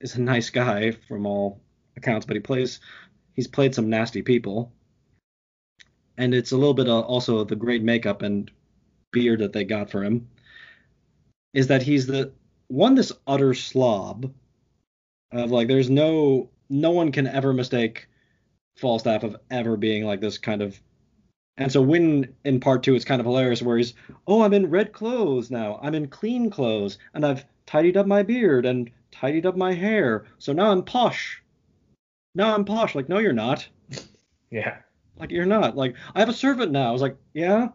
is 0.00 0.14
a 0.14 0.20
nice 0.20 0.50
guy 0.50 0.92
from 0.92 1.26
all 1.26 1.60
accounts, 1.96 2.26
but 2.26 2.36
he 2.36 2.40
plays 2.40 2.78
he's 3.34 3.48
played 3.48 3.74
some 3.74 3.90
nasty 3.90 4.22
people, 4.22 4.72
and 6.16 6.32
it's 6.32 6.52
a 6.52 6.56
little 6.56 6.74
bit 6.74 6.88
of 6.88 7.04
also 7.06 7.42
the 7.42 7.56
great 7.56 7.82
makeup 7.82 8.22
and 8.22 8.48
beard 9.10 9.40
that 9.40 9.52
they 9.52 9.64
got 9.64 9.90
for 9.90 10.04
him 10.04 10.28
is 11.54 11.66
that 11.66 11.82
he's 11.82 12.06
the 12.06 12.30
one 12.68 12.94
this 12.94 13.10
utter 13.26 13.52
slob 13.52 14.32
of 15.32 15.50
like 15.50 15.66
there's 15.66 15.90
no 15.90 16.50
no 16.68 16.92
one 16.92 17.10
can 17.10 17.26
ever 17.26 17.52
mistake 17.52 18.06
Falstaff 18.78 19.24
of 19.24 19.36
ever 19.50 19.76
being 19.76 20.04
like 20.04 20.20
this 20.20 20.38
kind 20.38 20.62
of 20.62 20.80
and 21.56 21.72
so 21.72 21.82
when 21.82 22.34
in 22.44 22.60
part 22.60 22.82
two 22.84 22.94
it's 22.94 23.04
kind 23.04 23.20
of 23.20 23.26
hilarious 23.26 23.60
where 23.60 23.76
he's 23.76 23.94
oh 24.26 24.42
I'm 24.42 24.54
in 24.54 24.70
red 24.70 24.92
clothes 24.92 25.50
now. 25.50 25.80
I'm 25.82 25.94
in 25.94 26.06
clean 26.06 26.50
clothes 26.50 26.98
and 27.14 27.26
I've 27.26 27.44
tidied 27.66 27.96
up 27.96 28.06
my 28.06 28.22
beard 28.22 28.64
and 28.64 28.90
tidied 29.10 29.46
up 29.46 29.56
my 29.56 29.74
hair. 29.74 30.26
So 30.38 30.52
now 30.52 30.70
I'm 30.70 30.84
posh. 30.84 31.42
Now 32.34 32.54
I'm 32.54 32.64
posh. 32.64 32.94
Like 32.94 33.08
no 33.08 33.18
you're 33.18 33.32
not. 33.32 33.68
Yeah. 34.50 34.78
like 35.18 35.30
you're 35.30 35.44
not. 35.44 35.76
Like 35.76 35.94
I 36.14 36.20
have 36.20 36.30
a 36.30 36.32
servant 36.32 36.72
now. 36.72 36.88
I 36.88 36.92
was 36.92 37.02
like 37.02 37.18
yeah? 37.34 37.68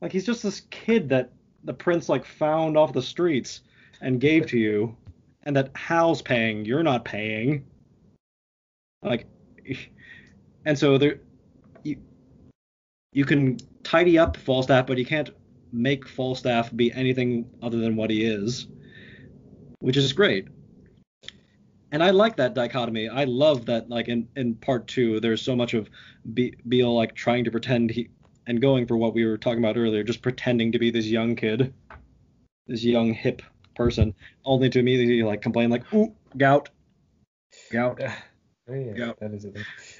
Like 0.00 0.12
he's 0.12 0.26
just 0.26 0.42
this 0.44 0.62
kid 0.70 1.08
that 1.08 1.32
the 1.64 1.74
prince 1.74 2.08
like 2.08 2.24
found 2.24 2.76
off 2.76 2.92
the 2.92 3.02
streets 3.02 3.62
and 4.00 4.20
gave 4.20 4.46
to 4.48 4.58
you 4.58 4.96
and 5.44 5.56
that 5.56 5.70
Hal's 5.74 6.22
paying. 6.22 6.64
You're 6.64 6.82
not 6.82 7.04
paying. 7.04 7.64
Like 9.02 9.26
and 10.64 10.78
so 10.78 10.98
there 10.98 11.20
you 11.82 11.96
you 13.12 13.24
can 13.24 13.58
tidy 13.82 14.18
up 14.18 14.36
Falstaff 14.36 14.86
but 14.86 14.98
you 14.98 15.06
can't 15.06 15.30
make 15.72 16.06
Falstaff 16.06 16.74
be 16.74 16.92
anything 16.92 17.48
other 17.62 17.78
than 17.78 17.96
what 17.96 18.10
he 18.10 18.24
is 18.24 18.68
which 19.82 19.96
is 19.96 20.12
great. 20.12 20.46
And 21.90 22.02
I 22.02 22.10
like 22.10 22.36
that 22.36 22.54
dichotomy. 22.54 23.08
I 23.08 23.24
love 23.24 23.66
that, 23.66 23.90
like 23.90 24.08
in, 24.08 24.28
in 24.36 24.54
part 24.54 24.86
two, 24.86 25.20
there's 25.20 25.42
so 25.42 25.54
much 25.54 25.74
of 25.74 25.90
Be- 26.32 26.54
Beale 26.68 26.94
like 26.94 27.14
trying 27.14 27.44
to 27.44 27.50
pretend 27.50 27.90
he 27.90 28.08
and 28.46 28.60
going 28.60 28.86
for 28.86 28.96
what 28.96 29.12
we 29.12 29.24
were 29.24 29.36
talking 29.36 29.58
about 29.58 29.76
earlier, 29.76 30.02
just 30.02 30.22
pretending 30.22 30.72
to 30.72 30.78
be 30.78 30.90
this 30.90 31.06
young 31.06 31.36
kid, 31.36 31.74
this 32.66 32.82
young 32.82 33.12
hip 33.12 33.42
person, 33.76 34.14
only 34.44 34.70
to 34.70 34.78
immediately 34.78 35.22
like 35.22 35.42
complain 35.42 35.70
like, 35.70 35.92
"Ooh, 35.92 36.14
gout, 36.36 36.70
gout, 37.70 38.00
Oh, 38.72 38.76
yeah, 38.76 38.92
Yeah. 39.06 39.12
that 39.20 39.32
is 39.34 39.44
it. 39.44 39.56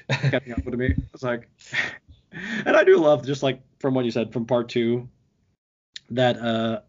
catching 0.09 0.53
up 0.53 0.65
with 0.65 0.75
me." 0.75 0.93
It's 1.13 1.23
like, 1.23 1.49
and 2.65 2.75
I 2.75 2.83
do 2.83 2.97
love 2.97 3.25
just 3.25 3.43
like 3.43 3.61
from 3.79 3.93
what 3.93 4.05
you 4.05 4.11
said 4.11 4.33
from 4.33 4.45
part 4.45 4.69
two, 4.69 5.07
that 6.09 6.37
uh 6.37 6.81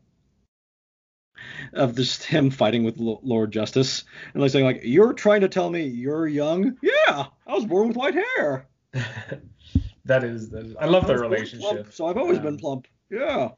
of 1.73 1.95
just 1.97 2.23
him 2.25 2.51
fighting 2.51 2.85
with 2.85 2.99
Lo- 2.99 3.21
Lord 3.23 3.53
Justice 3.53 4.05
and 4.33 4.43
like 4.43 4.51
saying 4.51 4.65
like, 4.65 4.81
"You're 4.85 5.13
trying 5.13 5.41
to 5.43 5.49
tell 5.49 5.69
me 5.71 5.85
you're 5.87 6.27
young? 6.27 6.77
Yeah, 6.83 7.27
I 7.47 7.55
was 7.55 7.65
born 7.67 7.89
with 7.89 7.97
white 7.97 8.15
hair." 8.15 8.67
that 10.05 10.25
is, 10.25 10.51
that 10.51 10.65
is. 10.67 10.77
I 10.77 10.87
love 10.87 11.05
I 11.05 11.09
their 11.09 11.19
relationship. 11.21 11.69
plump, 11.71 11.93
so 11.93 12.07
I've 12.07 12.17
always 12.17 12.39
Um, 12.39 12.45
been 12.45 12.57
plump. 12.59 12.87
Yeah. 13.11 13.51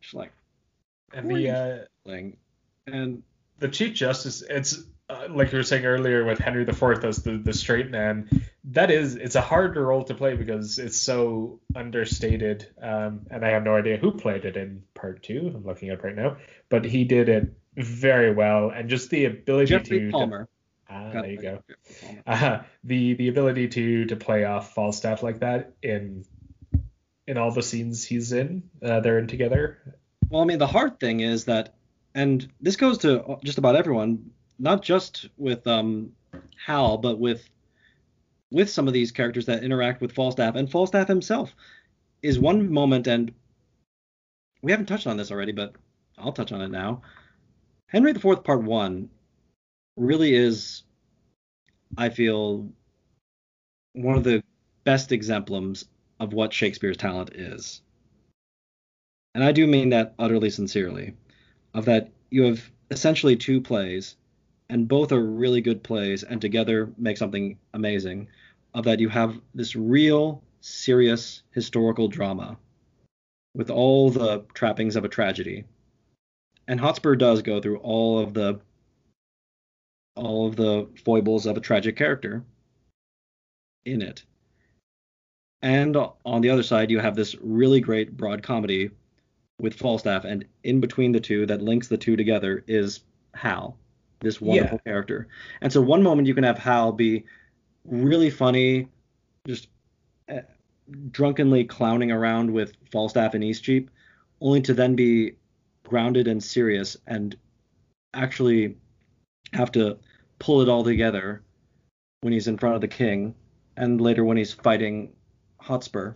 Just 0.00 0.14
like 0.14 0.32
And 1.12 1.30
the 1.30 1.50
uh, 1.50 1.78
thing. 2.04 2.36
And 2.86 3.22
the 3.58 3.68
Chief 3.68 3.94
Justice, 3.94 4.42
it's 4.48 4.84
uh, 5.08 5.28
like 5.30 5.52
you 5.52 5.58
were 5.58 5.64
saying 5.64 5.84
earlier 5.84 6.24
with 6.24 6.38
Henry 6.38 6.62
IV 6.62 7.04
as 7.04 7.22
the, 7.22 7.38
the 7.38 7.52
straight 7.52 7.90
man. 7.90 8.28
That 8.64 8.90
is, 8.90 9.14
it's 9.14 9.36
a 9.36 9.40
harder 9.40 9.86
role 9.86 10.04
to 10.04 10.14
play 10.14 10.36
because 10.36 10.78
it's 10.78 10.98
so 10.98 11.60
understated. 11.74 12.66
Um, 12.82 13.26
and 13.30 13.44
I 13.44 13.50
have 13.50 13.62
no 13.62 13.76
idea 13.76 13.96
who 13.96 14.12
played 14.12 14.44
it 14.44 14.56
in 14.56 14.82
part 14.94 15.22
two. 15.22 15.52
I'm 15.54 15.64
looking 15.64 15.90
up 15.90 16.02
right 16.02 16.16
now, 16.16 16.38
but 16.68 16.84
he 16.84 17.04
did 17.04 17.28
it 17.28 17.54
very 17.76 18.32
well, 18.32 18.70
and 18.70 18.88
just 18.88 19.10
the 19.10 19.26
ability 19.26 19.66
Geoffrey 19.66 20.00
to. 20.00 20.10
Palmer. 20.10 20.48
Ah, 20.88 21.10
there 21.12 21.26
you 21.26 21.42
go. 21.42 21.62
Uh, 22.26 22.62
the 22.82 23.14
the 23.14 23.28
ability 23.28 23.68
to 23.68 24.04
to 24.06 24.16
play 24.16 24.44
off 24.44 24.74
Falstaff 24.74 25.22
like 25.22 25.40
that 25.40 25.72
in 25.82 26.24
in 27.26 27.38
all 27.38 27.50
the 27.50 27.62
scenes 27.62 28.04
he's 28.04 28.32
in, 28.32 28.64
uh, 28.82 29.00
they're 29.00 29.18
in 29.18 29.26
together. 29.26 29.78
Well, 30.28 30.42
I 30.42 30.44
mean, 30.44 30.58
the 30.58 30.66
hard 30.66 30.98
thing 30.98 31.20
is 31.20 31.44
that, 31.44 31.74
and 32.14 32.48
this 32.60 32.76
goes 32.76 32.98
to 32.98 33.38
just 33.44 33.58
about 33.58 33.76
everyone, 33.76 34.30
not 34.58 34.82
just 34.82 35.28
with 35.36 35.66
um, 35.66 36.12
Hal, 36.64 36.98
but 36.98 37.18
with 37.18 37.48
with 38.50 38.70
some 38.70 38.86
of 38.86 38.94
these 38.94 39.10
characters 39.10 39.46
that 39.46 39.64
interact 39.64 40.00
with 40.00 40.12
Falstaff 40.12 40.54
and 40.54 40.70
Falstaff 40.70 41.08
himself 41.08 41.54
is 42.22 42.38
one 42.38 42.72
moment, 42.72 43.06
and 43.06 43.32
we 44.62 44.70
haven't 44.70 44.86
touched 44.86 45.06
on 45.06 45.16
this 45.16 45.30
already, 45.30 45.52
but 45.52 45.74
I'll 46.16 46.32
touch 46.32 46.52
on 46.52 46.62
it 46.62 46.70
now. 46.70 47.02
Henry 47.88 48.12
IV 48.12 48.44
Part 48.44 48.62
One 48.62 49.10
really 49.96 50.34
is, 50.34 50.82
I 51.96 52.08
feel, 52.08 52.68
one 53.92 54.16
of 54.16 54.24
the 54.24 54.42
best 54.84 55.10
exemplums 55.10 55.86
of 56.20 56.32
what 56.32 56.52
Shakespeare's 56.52 56.96
talent 56.96 57.30
is. 57.34 57.82
And 59.34 59.44
I 59.44 59.52
do 59.52 59.66
mean 59.66 59.90
that 59.90 60.14
utterly 60.18 60.50
sincerely. 60.50 61.14
Of 61.74 61.84
that, 61.86 62.10
you 62.30 62.44
have 62.44 62.70
essentially 62.90 63.36
two 63.36 63.60
plays, 63.60 64.16
and 64.68 64.88
both 64.88 65.12
are 65.12 65.24
really 65.24 65.60
good 65.60 65.82
plays, 65.82 66.22
and 66.22 66.40
together 66.40 66.92
make 66.98 67.16
something 67.16 67.58
amazing. 67.74 68.28
Of 68.74 68.84
that, 68.84 69.00
you 69.00 69.08
have 69.08 69.40
this 69.54 69.74
real, 69.74 70.42
serious 70.60 71.42
historical 71.52 72.08
drama 72.08 72.58
with 73.54 73.70
all 73.70 74.10
the 74.10 74.44
trappings 74.52 74.96
of 74.96 75.04
a 75.04 75.08
tragedy. 75.08 75.64
And 76.68 76.78
Hotspur 76.80 77.16
does 77.16 77.42
go 77.42 77.60
through 77.60 77.78
all 77.78 78.18
of 78.18 78.34
the 78.34 78.60
all 80.14 80.46
of 80.46 80.56
the 80.56 80.88
foibles 81.04 81.46
of 81.46 81.56
a 81.56 81.60
tragic 81.60 81.94
character 81.96 82.42
in 83.84 84.02
it. 84.02 84.24
And 85.62 85.96
on 85.96 86.40
the 86.40 86.50
other 86.50 86.62
side, 86.62 86.90
you 86.90 86.98
have 87.00 87.14
this 87.14 87.34
really 87.40 87.80
great 87.80 88.16
broad 88.16 88.42
comedy 88.42 88.90
with 89.60 89.74
Falstaff, 89.74 90.24
and 90.24 90.44
in 90.64 90.80
between 90.80 91.12
the 91.12 91.20
two, 91.20 91.46
that 91.46 91.62
links 91.62 91.88
the 91.88 91.96
two 91.96 92.16
together, 92.16 92.62
is 92.66 93.00
Hal, 93.34 93.78
this 94.20 94.40
wonderful 94.40 94.80
yeah. 94.84 94.90
character. 94.90 95.28
And 95.60 95.72
so, 95.72 95.80
one 95.80 96.02
moment 96.02 96.28
you 96.28 96.34
can 96.34 96.44
have 96.44 96.58
Hal 96.58 96.92
be 96.92 97.24
really 97.84 98.30
funny, 98.30 98.88
just 99.46 99.68
uh, 100.30 100.40
drunkenly 101.10 101.64
clowning 101.64 102.10
around 102.10 102.52
with 102.52 102.72
Falstaff 102.90 103.34
and 103.34 103.44
Eastcheap, 103.44 103.88
only 104.40 104.60
to 104.62 104.74
then 104.74 104.94
be 104.94 105.36
grounded 105.84 106.26
and 106.26 106.42
serious 106.42 106.96
and 107.06 107.36
actually 108.12 108.76
have 109.52 109.70
to 109.72 109.98
pull 110.38 110.60
it 110.60 110.68
all 110.68 110.82
together 110.82 111.42
when 112.20 112.32
he's 112.32 112.48
in 112.48 112.58
front 112.58 112.74
of 112.74 112.80
the 112.80 112.88
king 112.88 113.34
and 113.76 114.00
later 114.00 114.24
when 114.24 114.36
he's 114.36 114.52
fighting 114.52 115.12
Hotspur 115.60 116.14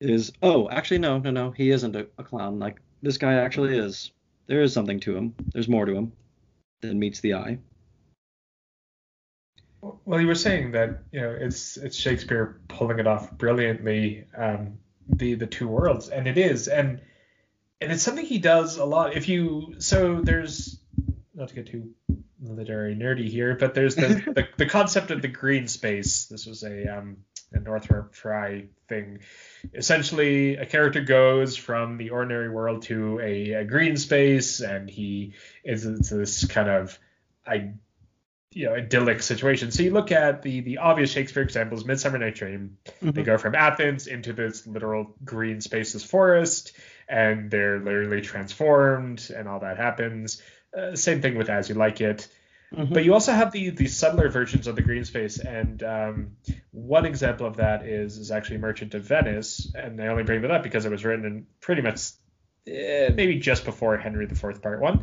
is 0.00 0.32
oh 0.42 0.68
actually 0.70 0.98
no 0.98 1.18
no 1.18 1.30
no 1.30 1.50
he 1.52 1.70
isn't 1.70 1.94
a, 1.94 2.06
a, 2.18 2.24
clown 2.24 2.58
like 2.58 2.80
this 3.02 3.16
guy 3.16 3.34
actually 3.34 3.78
is 3.78 4.10
there 4.52 4.60
is 4.60 4.74
something 4.74 5.00
to 5.00 5.16
him. 5.16 5.34
There's 5.54 5.66
more 5.66 5.86
to 5.86 5.94
him 5.94 6.12
than 6.82 6.98
meets 6.98 7.20
the 7.20 7.34
eye. 7.34 7.58
Well 9.80 10.20
you 10.20 10.26
were 10.26 10.34
saying 10.34 10.72
that 10.72 11.04
you 11.10 11.22
know 11.22 11.30
it's 11.30 11.78
it's 11.78 11.96
shakespeare 11.96 12.60
pulling 12.68 12.98
it 12.98 13.06
off 13.06 13.32
brilliantly 13.32 14.26
um 14.36 14.78
the 15.08 15.36
the 15.36 15.46
two 15.46 15.68
worlds 15.68 16.10
and 16.10 16.28
it 16.28 16.36
is 16.36 16.68
and 16.68 17.00
and 17.80 17.90
it's 17.90 18.02
something 18.02 18.26
he 18.26 18.38
does 18.38 18.76
a 18.76 18.84
lot. 18.84 19.16
If 19.16 19.26
you 19.26 19.76
so 19.78 20.20
there's 20.20 20.78
not 21.34 21.48
to 21.48 21.54
get 21.54 21.68
too 21.68 21.94
literary 22.42 22.94
nerdy 22.94 23.28
here, 23.28 23.56
but 23.58 23.74
there's 23.74 23.94
the, 23.94 24.08
the, 24.36 24.48
the 24.58 24.66
concept 24.66 25.10
of 25.10 25.22
the 25.22 25.28
green 25.28 25.66
space. 25.66 26.26
This 26.26 26.44
was 26.44 26.62
a 26.62 26.98
um, 26.98 27.16
a 27.54 27.60
Northrop 27.60 28.14
Frye 28.14 28.66
thing. 28.88 29.20
Essentially, 29.74 30.56
a 30.56 30.66
character 30.66 31.00
goes 31.00 31.56
from 31.56 31.96
the 31.96 32.10
ordinary 32.10 32.50
world 32.50 32.82
to 32.82 33.20
a, 33.20 33.52
a 33.52 33.64
green 33.64 33.96
space, 33.96 34.60
and 34.60 34.88
he 34.88 35.34
is 35.64 36.08
this 36.10 36.46
kind 36.46 36.68
of 36.68 36.98
I 37.46 37.72
you 38.52 38.66
know 38.66 38.74
idyllic 38.74 39.22
situation. 39.22 39.70
So 39.70 39.82
you 39.82 39.92
look 39.92 40.12
at 40.12 40.42
the 40.42 40.60
the 40.60 40.78
obvious 40.78 41.10
Shakespeare 41.10 41.42
examples, 41.42 41.84
Midsummer 41.84 42.18
Night 42.18 42.34
Dream. 42.34 42.78
Mm-hmm. 42.86 43.10
They 43.10 43.22
go 43.22 43.38
from 43.38 43.54
Athens 43.54 44.06
into 44.06 44.32
this 44.32 44.66
literal 44.66 45.14
green 45.24 45.60
spaces 45.60 46.04
forest, 46.04 46.72
and 47.08 47.50
they're 47.50 47.80
literally 47.80 48.20
transformed, 48.20 49.30
and 49.34 49.48
all 49.48 49.60
that 49.60 49.76
happens. 49.76 50.42
Uh, 50.76 50.96
same 50.96 51.20
thing 51.20 51.36
with 51.36 51.50
As 51.50 51.68
You 51.68 51.74
Like 51.74 52.00
It. 52.00 52.28
Mm-hmm. 52.74 52.94
But 52.94 53.04
you 53.04 53.12
also 53.12 53.32
have 53.32 53.52
the 53.52 53.70
the 53.70 53.86
subtler 53.86 54.28
versions 54.30 54.66
of 54.66 54.76
the 54.76 54.82
green 54.82 55.04
space, 55.04 55.38
and 55.38 55.82
um, 55.82 56.36
one 56.70 57.04
example 57.04 57.46
of 57.46 57.56
that 57.58 57.84
is 57.86 58.16
is 58.16 58.30
actually 58.30 58.58
Merchant 58.58 58.94
of 58.94 59.04
Venice, 59.04 59.70
and 59.74 60.00
I 60.00 60.06
only 60.06 60.22
bring 60.22 60.40
that 60.42 60.50
up 60.50 60.62
because 60.62 60.86
it 60.86 60.90
was 60.90 61.04
written 61.04 61.26
in 61.26 61.46
pretty 61.60 61.82
much 61.82 62.00
eh, 62.66 63.10
maybe 63.14 63.38
just 63.38 63.66
before 63.66 63.98
Henry 63.98 64.24
IV 64.24 64.62
Part 64.62 64.80
One, 64.80 65.00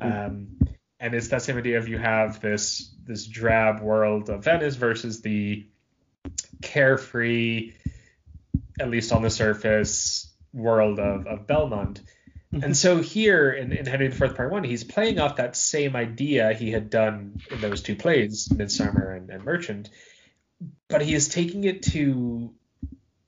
mm-hmm. 0.00 0.02
um, 0.02 0.58
and 1.00 1.14
it's 1.14 1.28
that 1.28 1.42
same 1.42 1.56
idea 1.56 1.78
of 1.78 1.88
you 1.88 1.98
have 1.98 2.40
this 2.40 2.94
this 3.04 3.26
drab 3.26 3.80
world 3.80 4.30
of 4.30 4.44
Venice 4.44 4.76
versus 4.76 5.20
the 5.20 5.66
carefree, 6.62 7.72
at 8.78 8.90
least 8.90 9.12
on 9.12 9.22
the 9.22 9.30
surface, 9.30 10.32
world 10.52 11.00
of 11.00 11.26
of 11.26 11.48
Belmont. 11.48 12.00
Mm-hmm. 12.52 12.64
And 12.64 12.76
so 12.76 13.02
here 13.02 13.50
in, 13.50 13.72
in 13.72 13.84
Henry 13.84 14.06
IV 14.06 14.34
Part 14.34 14.50
One, 14.50 14.64
he's 14.64 14.84
playing 14.84 15.20
off 15.20 15.36
that 15.36 15.54
same 15.54 15.94
idea 15.94 16.54
he 16.54 16.70
had 16.70 16.88
done 16.88 17.40
in 17.50 17.60
those 17.60 17.82
two 17.82 17.94
plays, 17.94 18.50
Midsummer 18.50 19.12
and, 19.12 19.28
and 19.28 19.44
Merchant, 19.44 19.90
but 20.88 21.02
he 21.02 21.14
is 21.14 21.28
taking 21.28 21.64
it 21.64 21.82
to 21.84 22.52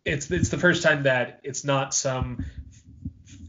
it's 0.05 0.31
it's 0.31 0.49
the 0.49 0.59
first 0.59 0.83
time 0.83 1.05
that 1.05 1.41
it's 1.43 1.65
not 1.65 1.95
some 1.95 2.45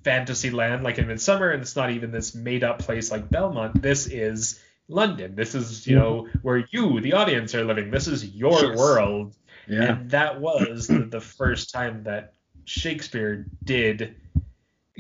fantasy 0.04 0.50
land 0.50 0.84
like 0.84 0.98
in 0.98 1.08
Midsummer, 1.08 1.50
and 1.50 1.62
it's 1.62 1.76
not 1.76 1.92
even 1.92 2.12
this 2.12 2.36
made 2.36 2.64
up 2.64 2.80
place 2.80 3.12
like 3.12 3.30
Belmont. 3.30 3.82
This 3.82 4.08
is 4.08 4.60
London. 4.88 5.36
This 5.36 5.56
is 5.56 5.88
you 5.88 5.96
know 5.96 6.24
mm-hmm. 6.24 6.40
where 6.40 6.66
you, 6.70 7.00
the 7.00 7.14
audience, 7.14 7.56
are 7.56 7.64
living. 7.64 7.92
This 7.92 8.08
is 8.08 8.26
your 8.26 8.66
yes. 8.66 8.78
world. 8.78 9.36
Yeah. 9.68 9.84
And 9.84 10.12
that 10.12 10.42
was 10.42 10.88
the, 10.88 11.00
the 11.12 11.22
first 11.22 11.72
time 11.72 12.04
that 12.04 12.34
Shakespeare 12.66 13.46
did 13.64 14.16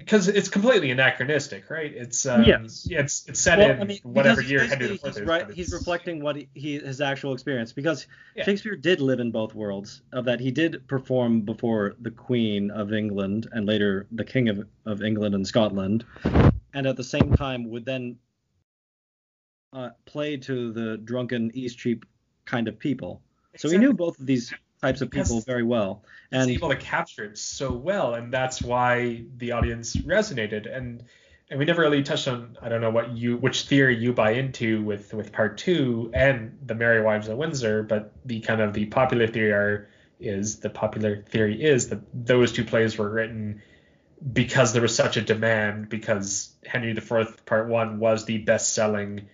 because 0.03 0.27
it's 0.27 0.49
completely 0.49 0.91
anachronistic, 0.91 1.69
right? 1.69 1.93
It's 1.93 2.25
um, 2.25 2.43
yes. 2.43 2.87
it's 2.89 3.27
it's 3.27 3.39
set 3.39 3.59
well, 3.59 3.71
in 3.71 3.81
I 3.81 3.83
mean, 3.83 3.99
whatever 4.03 4.41
year 4.41 4.65
Henry 4.65 4.95
IV 4.95 5.01
he's, 5.01 5.21
right, 5.21 5.49
he's 5.51 5.71
reflecting 5.71 6.21
what 6.21 6.35
he, 6.35 6.49
he, 6.53 6.79
his 6.79 7.01
actual 7.01 7.33
experience 7.33 7.71
because 7.71 8.07
yeah. 8.35 8.43
Shakespeare 8.43 8.75
did 8.75 8.99
live 8.99 9.19
in 9.19 9.31
both 9.31 9.53
worlds. 9.53 10.01
Of 10.11 10.25
that, 10.25 10.39
he 10.39 10.51
did 10.51 10.87
perform 10.87 11.41
before 11.41 11.95
the 12.01 12.11
Queen 12.11 12.71
of 12.71 12.93
England 12.93 13.47
and 13.51 13.65
later 13.65 14.07
the 14.11 14.25
King 14.25 14.49
of, 14.49 14.67
of 14.85 15.03
England 15.03 15.35
and 15.35 15.45
Scotland, 15.45 16.03
and 16.73 16.87
at 16.87 16.97
the 16.97 17.03
same 17.03 17.33
time 17.35 17.69
would 17.69 17.85
then 17.85 18.17
uh, 19.73 19.89
play 20.05 20.37
to 20.37 20.71
the 20.73 20.97
drunken 20.97 21.51
Eastcheap 21.51 22.03
kind 22.45 22.67
of 22.67 22.79
people. 22.79 23.21
Exactly. 23.53 23.69
So 23.69 23.71
he 23.71 23.77
knew 23.77 23.93
both 23.93 24.19
of 24.19 24.25
these 24.25 24.53
types 24.81 25.01
of 25.01 25.11
people 25.11 25.41
very 25.41 25.63
well. 25.63 26.03
And 26.31 26.49
he's 26.49 26.59
able 26.59 26.69
to 26.69 26.75
capture 26.75 27.25
it 27.25 27.37
so 27.37 27.71
well, 27.71 28.15
and 28.15 28.33
that's 28.33 28.61
why 28.61 29.23
the 29.37 29.51
audience 29.51 29.95
resonated. 29.95 30.73
And 30.75 31.03
and 31.49 31.59
we 31.59 31.65
never 31.65 31.81
really 31.81 32.01
touched 32.03 32.27
on 32.27 32.57
I 32.61 32.69
don't 32.69 32.81
know 32.81 32.89
what 32.89 33.11
you 33.11 33.37
which 33.37 33.63
theory 33.63 33.97
you 33.97 34.13
buy 34.13 34.31
into 34.31 34.81
with 34.83 35.13
with 35.13 35.31
part 35.31 35.57
two 35.57 36.11
and 36.13 36.57
the 36.65 36.75
Merry 36.75 37.01
Wives 37.01 37.27
of 37.27 37.37
Windsor, 37.37 37.83
but 37.83 38.13
the 38.25 38.39
kind 38.39 38.61
of 38.61 38.73
the 38.73 38.85
popular 38.85 39.27
theory 39.27 39.51
are, 39.51 39.89
is 40.19 40.59
the 40.59 40.69
popular 40.69 41.23
theory 41.29 41.61
is 41.61 41.89
that 41.89 42.01
those 42.13 42.51
two 42.51 42.63
plays 42.63 42.97
were 42.97 43.09
written 43.09 43.61
because 44.31 44.71
there 44.71 44.81
was 44.81 44.95
such 44.95 45.17
a 45.17 45.21
demand 45.21 45.89
because 45.89 46.53
Henry 46.65 46.91
IV 46.91 47.45
Part 47.45 47.67
One 47.67 47.99
was 47.99 48.25
the 48.25 48.37
best 48.37 48.73
selling 48.73 49.27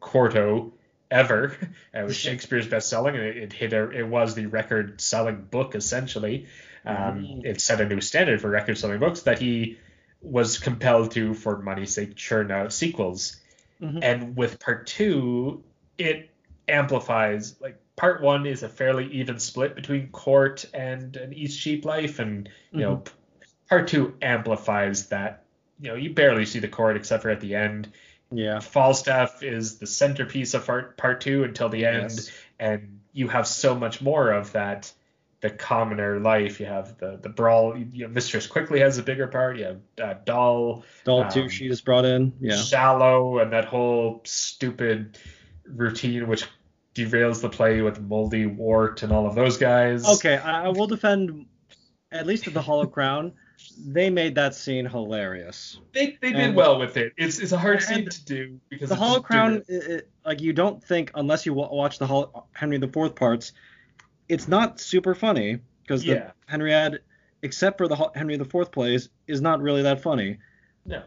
quarto 0.00 0.72
ever. 1.12 1.54
It 1.94 2.04
was 2.04 2.16
Shakespeare's 2.16 2.66
best 2.66 2.88
selling, 2.88 3.16
and 3.16 3.24
it, 3.24 3.36
it, 3.36 3.52
hit 3.52 3.74
a, 3.74 3.90
it 3.90 4.08
was 4.08 4.34
the 4.34 4.46
record 4.46 5.00
selling 5.00 5.42
book 5.42 5.74
essentially. 5.74 6.46
Um, 6.86 6.96
mm. 6.96 7.44
It 7.44 7.60
set 7.60 7.82
a 7.82 7.86
new 7.86 8.00
standard 8.00 8.40
for 8.40 8.48
record 8.48 8.78
selling 8.78 8.98
books 8.98 9.22
that 9.22 9.38
he 9.38 9.78
was 10.22 10.58
compelled 10.58 11.10
to, 11.12 11.34
for 11.34 11.58
money's 11.58 11.94
sake, 11.94 12.16
churn 12.16 12.50
out 12.50 12.72
sequels. 12.72 13.36
Mm-hmm. 13.80 13.98
And 14.02 14.36
with 14.36 14.58
part 14.58 14.86
two, 14.86 15.62
it 15.98 16.30
amplifies 16.66 17.60
like 17.60 17.78
part 17.96 18.22
one 18.22 18.46
is 18.46 18.62
a 18.62 18.68
fairly 18.68 19.06
even 19.12 19.38
split 19.38 19.74
between 19.74 20.08
court 20.08 20.64
and 20.72 21.14
an 21.16 21.32
Eastcheap 21.32 21.84
life, 21.84 22.18
and 22.20 22.48
you 22.70 22.78
mm-hmm. 22.78 22.80
know 22.80 23.02
part 23.68 23.88
two 23.88 24.14
amplifies 24.22 25.08
that. 25.08 25.44
You 25.80 25.88
know, 25.88 25.96
you 25.96 26.14
barely 26.14 26.46
see 26.46 26.60
the 26.60 26.68
court 26.68 26.96
except 26.96 27.22
for 27.22 27.30
at 27.30 27.40
the 27.40 27.56
end 27.56 27.90
yeah. 28.32 28.60
Falstaff 28.60 29.42
is 29.42 29.78
the 29.78 29.86
centerpiece 29.86 30.54
of 30.54 30.66
part, 30.66 30.96
part 30.96 31.20
two 31.20 31.44
until 31.44 31.68
the 31.68 31.84
end, 31.86 32.10
yes. 32.10 32.30
and 32.58 33.00
you 33.12 33.28
have 33.28 33.46
so 33.46 33.74
much 33.74 34.00
more 34.00 34.30
of 34.30 34.52
that 34.52 34.92
the 35.42 35.50
commoner 35.50 36.20
life. 36.20 36.60
You 36.60 36.66
have 36.66 36.96
the 36.98 37.18
the 37.20 37.28
brawl. 37.28 37.76
You 37.76 38.06
know, 38.06 38.08
Mistress 38.08 38.46
quickly 38.46 38.80
has 38.80 38.96
a 38.96 39.02
bigger 39.02 39.26
part. 39.26 39.58
You 39.58 39.64
have 39.64 39.80
uh, 40.00 40.14
Doll. 40.24 40.84
Doll 41.04 41.28
too. 41.28 41.42
Um, 41.42 41.48
she 41.48 41.66
is 41.66 41.80
brought 41.82 42.04
in. 42.04 42.32
Yeah. 42.40 42.56
Shallow 42.56 43.40
and 43.40 43.52
that 43.52 43.66
whole 43.66 44.22
stupid 44.24 45.18
routine 45.66 46.28
which 46.28 46.44
derails 46.94 47.40
the 47.40 47.48
play 47.48 47.80
with 47.80 48.00
Moldy, 48.00 48.46
Wart, 48.46 49.02
and 49.02 49.12
all 49.12 49.26
of 49.26 49.34
those 49.34 49.56
guys. 49.56 50.06
Okay, 50.06 50.36
I, 50.36 50.66
I 50.66 50.68
will 50.68 50.86
defend 50.86 51.46
at 52.10 52.26
least 52.26 52.52
the 52.52 52.62
Hollow 52.62 52.86
Crown. 52.86 53.32
They 53.84 54.10
made 54.10 54.34
that 54.34 54.54
scene 54.54 54.86
hilarious. 54.86 55.80
They, 55.92 56.18
they 56.20 56.32
did 56.32 56.54
well 56.54 56.78
with 56.78 56.96
it. 56.96 57.12
It's 57.16 57.38
it's 57.38 57.52
a 57.52 57.58
hard 57.58 57.82
scene 57.82 58.08
to 58.08 58.24
do 58.24 58.60
because 58.68 58.88
the 58.88 58.96
Hollow 58.96 59.20
Crown, 59.20 59.62
it, 59.68 59.90
it, 59.90 60.10
like 60.24 60.40
you 60.40 60.52
don't 60.52 60.82
think 60.82 61.10
unless 61.14 61.46
you 61.46 61.54
watch 61.54 61.98
the 61.98 62.06
Hol- 62.06 62.48
Henry 62.52 62.76
IV 62.76 63.14
parts, 63.14 63.52
it's 64.28 64.48
not 64.48 64.80
super 64.80 65.14
funny 65.14 65.58
because 65.82 66.02
the 66.02 66.12
yeah. 66.12 66.30
Henriad, 66.50 66.98
except 67.42 67.78
for 67.78 67.88
the 67.88 68.10
Henry 68.14 68.34
IV 68.34 68.72
plays, 68.72 69.08
is 69.26 69.40
not 69.40 69.60
really 69.60 69.82
that 69.82 70.00
funny. 70.00 70.38
No. 70.84 71.02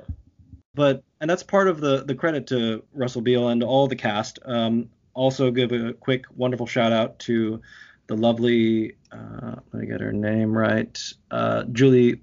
But 0.73 1.03
and 1.21 1.29
that's 1.29 1.43
part 1.43 1.67
of 1.67 1.79
the 1.79 2.03
the 2.03 2.15
credit 2.15 2.47
to 2.47 2.83
Russell 2.93 3.21
Beale 3.21 3.49
and 3.49 3.63
all 3.63 3.87
the 3.87 3.95
cast. 3.95 4.39
Um, 4.45 4.89
also 5.13 5.49
give 5.49 5.71
a 5.71 5.93
quick 5.93 6.25
wonderful 6.35 6.67
shout 6.67 6.91
out 6.91 7.17
to 7.19 7.61
the 8.07 8.15
lovely 8.15 8.95
uh, 9.11 9.55
let 9.71 9.81
me 9.81 9.87
get 9.87 10.01
her 10.01 10.13
name 10.13 10.55
right 10.55 11.01
uh, 11.31 11.63
Julie 11.71 12.21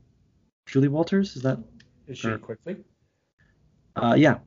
Julie 0.72 0.88
Walters 0.88 1.36
is 1.36 1.42
that 1.42 1.58
is 2.08 2.16
she 2.16 2.34
quickly 2.38 2.76
uh, 3.94 4.14
yeah 4.16 4.38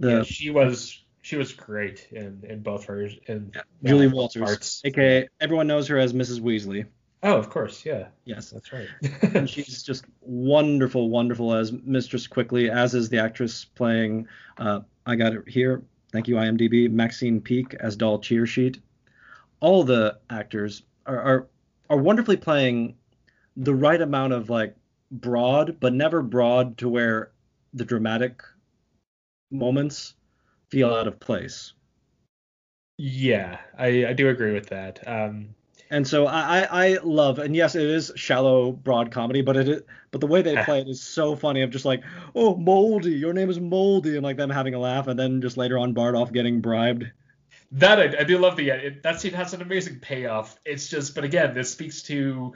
the, 0.00 0.10
yeah 0.10 0.22
she 0.22 0.48
was 0.50 1.04
she 1.20 1.36
was 1.36 1.52
great 1.52 2.08
in 2.10 2.42
in 2.48 2.62
both 2.62 2.86
hers 2.86 3.14
in 3.26 3.52
yeah, 3.54 3.60
Julie 3.84 4.08
Walters 4.08 4.42
parts. 4.42 4.82
aka 4.86 5.28
everyone 5.38 5.66
knows 5.66 5.86
her 5.88 5.98
as 5.98 6.14
Mrs 6.14 6.40
Weasley 6.40 6.86
Oh, 7.22 7.36
of 7.36 7.50
course, 7.50 7.84
yeah. 7.84 8.08
Yes, 8.24 8.50
that's 8.50 8.72
right. 8.72 8.86
and 9.34 9.48
she's 9.48 9.82
just 9.90 10.04
wonderful, 10.20 11.08
wonderful 11.08 11.54
as 11.54 11.72
Mistress 11.72 12.26
Quickly, 12.26 12.70
as 12.70 12.94
is 12.94 13.08
the 13.08 13.18
actress 13.18 13.64
playing. 13.64 14.28
Uh, 14.58 14.80
I 15.06 15.16
got 15.16 15.32
it 15.32 15.48
here. 15.48 15.82
Thank 16.12 16.28
you, 16.28 16.36
IMDb. 16.36 16.90
Maxine 16.90 17.40
Peake 17.40 17.74
as 17.80 17.96
Doll 17.96 18.20
Tearsheet. 18.20 18.80
All 19.60 19.82
the 19.82 20.18
actors 20.30 20.82
are, 21.06 21.20
are 21.20 21.46
are 21.88 21.96
wonderfully 21.96 22.36
playing 22.36 22.94
the 23.56 23.74
right 23.74 24.00
amount 24.00 24.32
of 24.32 24.50
like 24.50 24.76
broad, 25.10 25.78
but 25.80 25.92
never 25.92 26.22
broad 26.22 26.78
to 26.78 26.88
where 26.88 27.32
the 27.74 27.84
dramatic 27.84 28.42
moments 29.50 30.14
feel 30.70 30.92
out 30.92 31.06
of 31.06 31.20
place. 31.20 31.72
Yeah, 32.98 33.58
I, 33.78 34.06
I 34.06 34.12
do 34.12 34.28
agree 34.28 34.52
with 34.52 34.68
that. 34.70 35.06
Um, 35.06 35.54
and 35.90 36.06
so 36.06 36.26
I, 36.26 36.66
I 36.70 36.98
love 37.02 37.38
and 37.38 37.54
yes 37.54 37.74
it 37.74 37.82
is 37.82 38.12
shallow 38.16 38.72
broad 38.72 39.10
comedy 39.10 39.42
but 39.42 39.56
it 39.56 39.68
is, 39.68 39.82
but 40.10 40.20
the 40.20 40.26
way 40.26 40.42
they 40.42 40.56
play 40.64 40.80
it 40.80 40.88
is 40.88 41.02
so 41.02 41.36
funny 41.36 41.62
of 41.62 41.70
just 41.70 41.84
like 41.84 42.02
oh 42.34 42.56
moldy 42.56 43.12
your 43.12 43.32
name 43.32 43.50
is 43.50 43.60
moldy 43.60 44.16
and 44.16 44.24
like 44.24 44.36
them 44.36 44.50
having 44.50 44.74
a 44.74 44.78
laugh 44.78 45.06
and 45.06 45.18
then 45.18 45.40
just 45.40 45.56
later 45.56 45.78
on 45.78 45.94
Bardolph 45.94 46.32
getting 46.32 46.60
bribed 46.60 47.04
that 47.72 48.00
I, 48.00 48.20
I 48.20 48.24
do 48.24 48.38
love 48.38 48.56
the 48.56 48.70
it, 48.70 49.02
that 49.02 49.20
scene 49.20 49.34
has 49.34 49.54
an 49.54 49.62
amazing 49.62 50.00
payoff 50.00 50.58
it's 50.64 50.88
just 50.88 51.14
but 51.14 51.24
again 51.24 51.54
this 51.54 51.70
speaks 51.70 52.02
to 52.04 52.54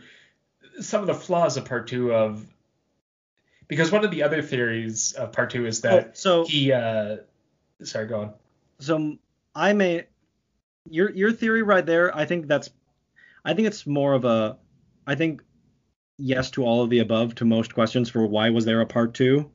some 0.80 1.00
of 1.00 1.06
the 1.06 1.14
flaws 1.14 1.56
of 1.56 1.64
part 1.64 1.86
two 1.86 2.12
of 2.12 2.44
because 3.68 3.92
one 3.92 4.04
of 4.04 4.10
the 4.10 4.22
other 4.22 4.42
theories 4.42 5.12
of 5.12 5.32
part 5.32 5.50
two 5.50 5.66
is 5.66 5.82
that 5.82 6.06
oh, 6.08 6.10
so 6.14 6.44
he 6.44 6.72
uh 6.72 7.16
sorry 7.82 8.06
go 8.06 8.20
on 8.20 8.34
so 8.78 9.16
I 9.54 9.72
may 9.72 10.06
your 10.88 11.10
your 11.10 11.32
theory 11.32 11.62
right 11.62 11.84
there 11.84 12.14
I 12.16 12.24
think 12.24 12.46
that's 12.46 12.70
I 13.44 13.54
think 13.54 13.68
it's 13.68 13.86
more 13.86 14.14
of 14.14 14.24
a 14.24 14.58
I 15.06 15.14
think 15.14 15.42
yes 16.20 16.50
to 16.52 16.64
all 16.64 16.82
of 16.82 16.90
the 16.90 16.98
above 16.98 17.34
to 17.36 17.44
most 17.44 17.74
questions 17.74 18.10
for 18.10 18.26
why 18.26 18.50
was 18.50 18.64
there 18.64 18.80
a 18.80 18.86
part 18.86 19.14
2. 19.14 19.50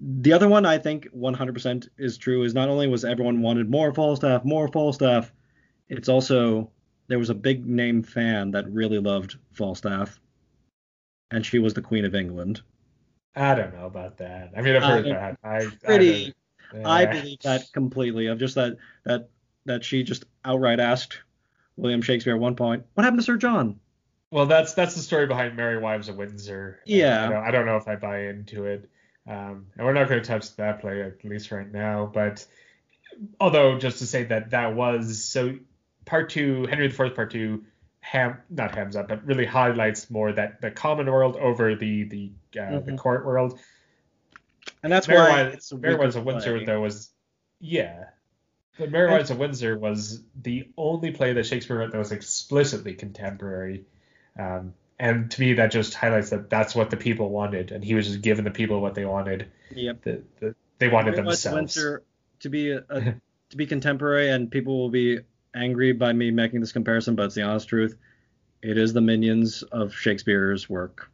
The 0.00 0.32
other 0.32 0.48
one 0.48 0.64
I 0.64 0.78
think 0.78 1.08
100% 1.14 1.88
is 1.98 2.16
true 2.16 2.42
is 2.44 2.54
not 2.54 2.68
only 2.68 2.86
was 2.86 3.04
everyone 3.04 3.42
wanted 3.42 3.70
more 3.70 3.92
fall 3.92 4.16
Falstaff, 4.16 4.44
more 4.44 4.68
fall 4.68 4.92
Falstaff, 4.92 5.32
it's 5.88 6.08
also 6.08 6.70
there 7.08 7.18
was 7.18 7.30
a 7.30 7.34
big 7.34 7.66
name 7.66 8.02
fan 8.02 8.52
that 8.52 8.70
really 8.70 8.98
loved 8.98 9.36
Falstaff 9.52 10.18
and 11.30 11.44
she 11.44 11.58
was 11.58 11.74
the 11.74 11.82
Queen 11.82 12.04
of 12.04 12.14
England. 12.14 12.62
I 13.34 13.54
don't 13.54 13.74
know 13.74 13.86
about 13.86 14.18
that. 14.18 14.52
I 14.56 14.62
mean, 14.62 14.76
I've 14.76 14.82
heard 14.82 15.06
uh, 15.06 15.12
that. 15.12 15.38
I, 15.42 15.66
pretty, 15.82 16.32
I, 16.84 17.02
I 17.02 17.06
believe 17.06 17.40
that 17.40 17.64
completely. 17.72 18.28
Of 18.28 18.38
just 18.38 18.54
that 18.54 18.76
that 19.04 19.28
that 19.66 19.84
she 19.84 20.04
just 20.04 20.24
outright 20.44 20.78
asked 20.78 21.20
William 21.76 22.00
Shakespeare 22.00 22.34
at 22.34 22.40
one 22.40 22.54
point. 22.54 22.84
What 22.94 23.02
happened 23.02 23.20
to 23.20 23.24
Sir 23.24 23.36
John? 23.36 23.80
Well, 24.30 24.46
that's 24.46 24.74
that's 24.74 24.94
the 24.94 25.02
story 25.02 25.26
behind 25.26 25.56
Merry 25.56 25.78
Wives 25.78 26.08
of 26.08 26.16
Windsor. 26.16 26.80
Yeah. 26.86 27.26
I 27.26 27.30
don't, 27.30 27.44
I 27.44 27.50
don't 27.50 27.66
know 27.66 27.76
if 27.76 27.88
I 27.88 27.96
buy 27.96 28.26
into 28.26 28.66
it. 28.66 28.88
Um, 29.26 29.66
and 29.76 29.86
we're 29.86 29.94
not 29.94 30.08
going 30.08 30.22
to 30.22 30.26
touch 30.26 30.54
that 30.56 30.80
play 30.80 31.02
at 31.02 31.24
least 31.24 31.50
right 31.50 31.70
now. 31.70 32.10
But 32.12 32.46
although 33.40 33.78
just 33.78 33.98
to 33.98 34.06
say 34.06 34.24
that 34.24 34.50
that 34.50 34.76
was 34.76 35.24
so 35.24 35.56
part 36.04 36.30
two, 36.30 36.66
Henry 36.66 36.86
IV 36.86 37.14
part 37.14 37.30
two, 37.30 37.64
ham 38.00 38.38
not 38.50 38.74
hams 38.74 38.96
up, 38.96 39.08
but 39.08 39.24
really 39.24 39.46
highlights 39.46 40.10
more 40.10 40.32
that 40.32 40.60
the 40.60 40.70
common 40.70 41.10
world 41.10 41.36
over 41.36 41.74
the 41.74 42.04
the 42.04 42.32
uh, 42.56 42.62
mm-hmm. 42.62 42.90
the 42.90 42.96
court 42.96 43.24
world. 43.24 43.58
And 44.82 44.92
that's 44.92 45.08
Mary 45.08 45.20
why 45.20 45.56
Merry 45.78 45.96
Wives 45.96 46.16
of 46.16 46.24
Windsor 46.24 46.64
though 46.64 46.80
was 46.80 47.10
yeah 47.60 48.06
the 48.78 48.88
Wives 48.88 49.30
of 49.30 49.38
Windsor 49.38 49.78
was 49.78 50.22
the 50.40 50.68
only 50.76 51.12
play 51.12 51.32
that 51.32 51.46
Shakespeare 51.46 51.78
wrote 51.78 51.92
that 51.92 51.98
was 51.98 52.12
explicitly 52.12 52.94
contemporary. 52.94 53.84
Um, 54.38 54.74
and 54.98 55.30
to 55.30 55.40
me, 55.40 55.54
that 55.54 55.70
just 55.70 55.94
highlights 55.94 56.30
that 56.30 56.50
that's 56.50 56.74
what 56.74 56.90
the 56.90 56.96
people 56.96 57.30
wanted, 57.30 57.72
and 57.72 57.84
he 57.84 57.94
was 57.94 58.06
just 58.08 58.20
giving 58.20 58.44
the 58.44 58.50
people 58.50 58.80
what 58.80 58.94
they 58.94 59.04
wanted. 59.04 59.50
Yep. 59.74 60.02
The, 60.02 60.22
the, 60.40 60.54
they 60.78 60.88
wanted 60.88 61.12
Merry 61.12 61.26
themselves. 61.26 61.54
Windsor 61.54 62.02
to 62.40 62.48
be 62.48 62.70
a, 62.70 62.84
a 62.88 63.00
to 63.50 63.56
be 63.56 63.66
contemporary, 63.66 64.30
and 64.30 64.50
people 64.50 64.78
will 64.78 64.90
be 64.90 65.20
angry 65.54 65.92
by 65.92 66.12
me 66.12 66.30
making 66.30 66.60
this 66.60 66.72
comparison, 66.72 67.14
but 67.14 67.24
it's 67.24 67.34
the 67.34 67.42
honest 67.42 67.68
truth. 67.68 67.96
It 68.62 68.78
is 68.78 68.92
the 68.92 69.00
minions 69.00 69.62
of 69.62 69.94
Shakespeare's 69.94 70.68
work. 70.68 71.10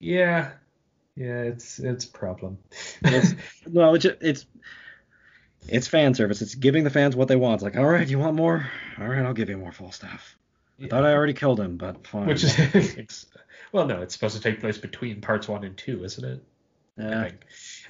Yeah, 0.00 0.52
yeah, 1.16 1.42
it's 1.42 1.78
it's 1.78 2.04
a 2.04 2.08
problem. 2.08 2.58
it's, 3.02 3.34
no, 3.66 3.94
it's 3.94 4.04
it's 4.04 4.46
it's 5.68 5.86
fan 5.86 6.14
service. 6.14 6.40
It's 6.40 6.54
giving 6.54 6.84
the 6.84 6.90
fans 6.90 7.16
what 7.16 7.28
they 7.28 7.36
want. 7.36 7.54
It's 7.54 7.62
like, 7.64 7.76
all 7.76 7.84
right, 7.84 8.08
you 8.08 8.18
want 8.18 8.36
more? 8.36 8.70
All 8.98 9.08
right, 9.08 9.24
I'll 9.24 9.34
give 9.34 9.48
you 9.48 9.58
more 9.58 9.72
Falstaff. 9.72 10.36
I 10.78 10.84
yeah. 10.84 10.88
thought 10.88 11.04
I 11.04 11.12
already 11.12 11.34
killed 11.34 11.58
him, 11.58 11.76
but 11.76 12.06
fine. 12.06 12.26
Which 12.26 12.44
is, 12.44 13.26
well, 13.72 13.86
no, 13.86 14.00
it's 14.00 14.14
supposed 14.14 14.36
to 14.36 14.42
take 14.42 14.60
place 14.60 14.78
between 14.78 15.20
parts 15.20 15.48
one 15.48 15.64
and 15.64 15.76
two, 15.76 16.04
isn't 16.04 16.24
it? 16.24 16.44
Yeah. 16.96 17.30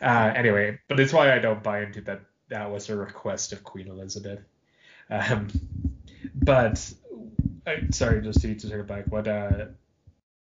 Uh, 0.01 0.32
anyway, 0.34 0.78
but 0.89 0.99
it's 0.99 1.12
why 1.12 1.34
I 1.34 1.39
don't 1.39 1.62
buy 1.62 1.82
into 1.82 2.01
that. 2.03 2.22
That 2.49 2.70
was 2.70 2.89
a 2.89 2.97
request 2.97 3.53
of 3.53 3.62
Queen 3.62 3.89
Elizabeth. 3.89 4.41
Um, 5.11 5.49
but 6.35 6.93
uh, 7.67 7.73
sorry, 7.91 8.23
just 8.23 8.41
to, 8.43 8.55
to 8.55 8.69
take 8.69 8.79
it 8.79 8.87
back. 8.87 9.07
What 9.09 9.29
uh, 9.29 9.67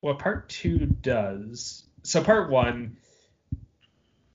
what 0.01 0.19
part 0.19 0.49
two 0.49 0.79
does? 0.87 1.85
So 2.03 2.23
part 2.23 2.51
one 2.51 2.97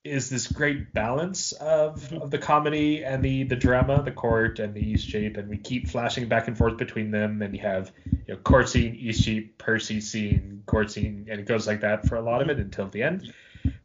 is 0.04 0.30
this 0.30 0.46
great 0.46 0.94
balance 0.94 1.52
of, 1.52 2.00
mm-hmm. 2.00 2.22
of 2.22 2.30
the 2.30 2.38
comedy 2.38 3.04
and 3.04 3.22
the 3.22 3.44
the 3.44 3.56
drama, 3.56 4.02
the 4.02 4.10
court 4.10 4.58
and 4.58 4.74
the 4.74 4.80
Eastcheap, 4.80 5.36
and 5.36 5.48
we 5.48 5.58
keep 5.58 5.88
flashing 5.88 6.28
back 6.28 6.48
and 6.48 6.56
forth 6.56 6.76
between 6.76 7.10
them. 7.10 7.42
And 7.42 7.54
you 7.54 7.60
have 7.62 7.92
you 8.06 8.34
know 8.34 8.36
court 8.36 8.68
scene, 8.68 8.94
Eastcheap, 8.94 9.58
Percy 9.58 10.00
scene, 10.00 10.62
court 10.66 10.90
scene, 10.90 11.26
and 11.30 11.40
it 11.40 11.46
goes 11.46 11.66
like 11.66 11.82
that 11.82 12.08
for 12.08 12.16
a 12.16 12.22
lot 12.22 12.42
of 12.42 12.48
it 12.48 12.58
until 12.58 12.88
the 12.88 13.02
end. 13.02 13.32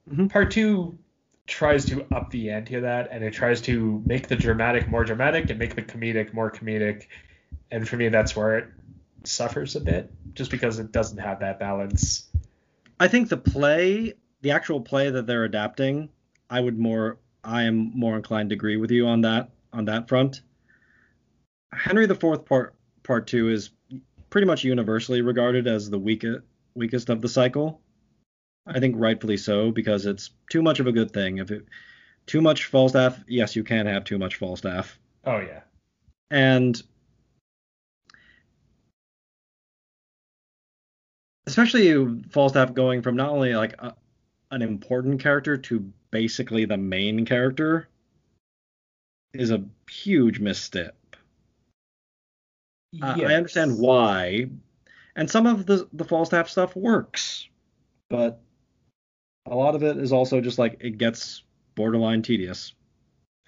Mm-hmm. 0.10 0.28
Part 0.28 0.52
two 0.52 0.98
tries 1.48 1.86
to 1.86 2.06
up 2.14 2.30
the 2.32 2.50
ante 2.50 2.76
of 2.76 2.84
that, 2.84 3.10
and 3.12 3.24
it 3.24 3.34
tries 3.34 3.62
to 3.62 4.02
make 4.06 4.28
the 4.28 4.36
dramatic 4.36 4.88
more 4.88 5.04
dramatic 5.04 5.50
and 5.50 5.60
make 5.60 5.76
the 5.76 5.82
comedic 5.82 6.34
more 6.34 6.52
comedic. 6.52 7.08
And 7.72 7.88
for 7.88 7.98
me, 7.98 8.10
that's 8.10 8.36
where 8.36 8.58
it 8.58 8.68
suffers 9.24 9.76
a 9.76 9.82
bit, 9.82 10.12
just 10.34 10.52
because 10.52 10.80
it 10.80 10.92
doesn't 10.92 11.18
have 11.18 11.40
that 11.40 11.60
balance. 11.60 12.30
I 13.00 13.08
think 13.08 13.30
the 13.30 13.38
play 13.38 14.14
the 14.42 14.52
actual 14.52 14.82
play 14.82 15.10
that 15.10 15.26
they're 15.26 15.46
adapting, 15.46 16.10
I 16.50 16.60
would 16.60 16.78
more 16.78 17.18
I 17.44 17.64
am 17.64 17.92
more 17.98 18.16
inclined 18.16 18.50
to 18.50 18.56
agree 18.56 18.78
with 18.78 18.92
you 18.92 19.08
on 19.08 19.22
that 19.22 19.50
on 19.72 19.86
that 19.86 20.08
front. 20.08 20.42
Henry 21.74 22.06
IV 22.06 22.46
part 22.46 22.76
part 23.02 23.28
two 23.28 23.50
is 23.50 23.72
pretty 24.30 24.46
much 24.46 24.64
universally 24.64 25.22
regarded 25.22 25.68
as 25.68 25.90
the 25.90 26.00
weakest 26.00 26.42
weakest 26.76 27.10
of 27.10 27.22
the 27.22 27.30
cycle. 27.30 27.82
I 28.66 28.80
think 28.80 28.96
rightfully 28.98 29.38
so 29.38 29.72
because 29.72 30.06
it's 30.06 30.32
too 30.50 30.62
much 30.62 30.80
of 30.80 30.88
a 30.88 30.92
good 30.92 31.12
thing. 31.12 31.40
If 31.40 31.52
it 31.52 31.66
too 32.26 32.42
much 32.42 32.66
Falstaff, 32.66 33.20
yes, 33.28 33.56
you 33.56 33.64
can 33.64 33.86
have 33.86 34.04
too 34.04 34.18
much 34.18 34.36
Falstaff. 34.36 34.98
Oh 35.26 35.40
yeah. 35.40 35.62
And 36.32 36.82
especially 41.46 42.22
Falstaff 42.30 42.74
going 42.74 43.02
from 43.02 43.16
not 43.16 43.30
only 43.30 43.54
like 43.54 43.76
a, 43.80 43.94
an 44.52 44.62
important 44.62 45.22
character 45.22 45.58
to 45.58 45.92
basically 46.12 46.66
the 46.66 46.78
main 46.78 47.26
character 47.26 47.90
is 49.34 49.52
a 49.52 49.66
huge 49.90 50.40
misstep. 50.40 50.96
Yes. 52.94 53.20
I 53.20 53.34
understand 53.34 53.80
why, 53.80 54.50
and 55.16 55.30
some 55.30 55.48
of 55.48 55.66
the 55.66 55.90
the 55.94 56.06
Falstaff 56.06 56.48
stuff 56.48 56.76
works, 56.76 57.48
but 58.10 58.40
a 59.46 59.56
lot 59.56 59.76
of 59.76 59.84
it 59.84 59.98
is 59.98 60.14
also 60.14 60.42
just 60.42 60.58
like 60.58 60.78
it 60.82 60.98
gets 60.98 61.44
borderline 61.76 62.22
tedious. 62.22 62.74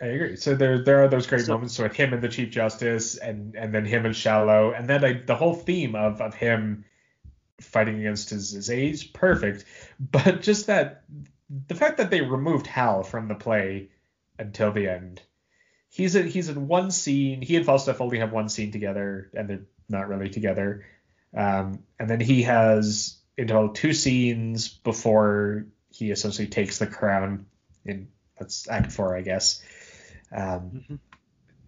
I 0.02 0.08
agree. 0.08 0.36
So 0.36 0.56
there 0.56 0.84
there 0.84 1.04
are 1.04 1.08
those 1.08 1.28
great 1.28 1.46
so, 1.46 1.54
moments 1.54 1.80
with 1.80 1.96
him 1.96 2.14
and 2.14 2.22
the 2.22 2.28
Chief 2.28 2.50
Justice, 2.50 3.18
and 3.18 3.56
and 3.56 3.74
then 3.74 3.86
him 3.86 4.06
and 4.06 4.16
Shallow, 4.16 4.72
and 4.72 4.90
then 4.90 5.02
like 5.02 5.26
the 5.26 5.36
whole 5.36 5.54
theme 5.54 5.96
of 5.96 6.22
of 6.22 6.34
him 6.34 6.86
fighting 7.62 8.00
against 8.00 8.30
his, 8.30 8.52
his 8.52 8.70
age, 8.70 9.14
perfect. 9.14 9.64
But 10.00 10.42
just 10.42 10.68
that 10.68 11.04
the 11.68 11.76
fact 11.76 11.98
that 11.98 12.10
they 12.10 12.22
removed 12.22 12.68
Hal 12.68 13.04
from 13.04 13.28
the 13.28 13.36
play 13.36 13.90
until 14.38 14.72
the 14.72 14.90
end. 14.90 15.22
He's 15.90 16.16
in 16.16 16.28
he's 16.28 16.50
in 16.50 16.68
one 16.68 16.92
scene. 16.92 17.42
He 17.42 17.56
and 17.56 17.66
Falstaff 17.66 18.02
only 18.02 18.20
have 18.20 18.34
one 18.34 18.50
scene 18.50 18.72
together, 18.72 19.30
and 19.34 19.50
they're 19.50 19.66
not 19.88 20.10
really 20.10 20.30
together. 20.30 20.86
Um, 21.34 21.84
and 21.98 22.10
then 22.10 22.20
he 22.20 22.44
has 22.44 23.18
in 23.38 23.48
total 23.48 23.70
two 23.70 23.94
scenes 23.94 24.68
before 24.68 25.68
he 25.96 26.12
essentially 26.12 26.48
takes 26.48 26.80
the 26.80 26.88
crown 26.88 27.46
in 27.86 28.10
that's 28.38 28.70
Act 28.70 28.92
Four, 28.92 29.16
I 29.16 29.22
guess. 29.22 29.64
Um, 30.36 30.72
mm-hmm. 30.74 30.96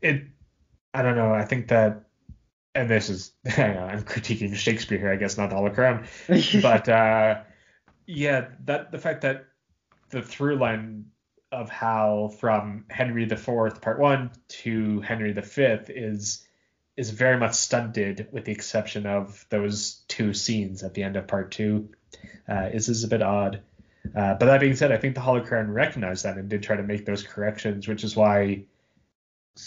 It, 0.02 0.24
I 0.94 1.02
don't 1.02 1.16
know. 1.16 1.34
I 1.34 1.46
think 1.46 1.70
that, 1.70 2.04
and 2.76 2.90
this 2.90 3.10
is 3.10 3.32
I 3.58 3.68
know, 3.68 3.84
I'm 3.84 4.04
critiquing 4.04 4.56
Shakespeare 4.56 4.98
here, 4.98 5.12
I 5.12 5.16
guess, 5.16 5.38
not 5.38 5.50
the 5.50 5.56
Hollow 5.56 5.70
Crown, 5.70 6.06
but 6.62 6.90
uh, 6.90 7.42
yeah, 8.06 8.48
that 8.66 8.92
the 8.92 8.98
fact 8.98 9.22
that 9.22 9.46
the 10.10 10.22
through 10.22 10.58
line 10.58 11.06
of 11.52 11.70
how 11.70 12.34
from 12.40 12.86
Henry 12.90 13.24
IV 13.24 13.82
Part 13.82 14.00
One 14.00 14.32
to 14.50 15.02
Henry 15.02 15.32
V 15.32 15.62
is 15.90 16.44
is 16.98 17.12
very 17.12 17.38
much 17.38 17.54
stunted, 17.54 18.28
with 18.32 18.46
the 18.46 18.52
exception 18.52 19.06
of 19.06 19.46
those 19.50 20.04
two 20.08 20.34
scenes 20.34 20.84
at 20.84 20.96
the 20.96 21.04
end 21.04 21.16
of 21.16 21.28
Part 21.28 21.52
Two. 21.52 21.90
Uh, 22.50 22.70
is 22.74 22.90
is 22.90 23.04
a 23.04 23.08
bit 23.08 23.22
odd. 23.22 23.62
Uh, 24.16 24.34
but 24.36 24.46
that 24.46 24.60
being 24.60 24.76
said, 24.76 24.92
I 24.92 24.98
think 24.98 25.16
the 25.16 25.22
Hollow 25.22 25.44
Crown 25.44 25.72
recognized 25.72 26.26
that 26.26 26.38
and 26.38 26.50
did 26.50 26.64
try 26.64 26.76
to 26.76 26.84
make 26.84 27.06
those 27.06 27.24
corrections, 27.24 27.88
which 27.88 28.04
is 28.04 28.16
why 28.16 28.66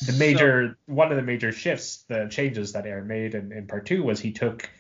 the 0.07 0.13
major 0.13 0.77
so, 0.87 0.93
one 0.95 1.11
of 1.11 1.17
the 1.17 1.23
major 1.23 1.53
shifts, 1.53 2.05
the 2.09 2.29
changes 2.31 2.73
that 2.73 2.87
Eyre 2.87 3.05
made 3.05 3.35
in, 3.35 3.53
in 3.53 3.67
part 3.67 3.87
two 3.87 4.03
was 4.03 4.21
he 4.21 4.33
took 4.33 4.71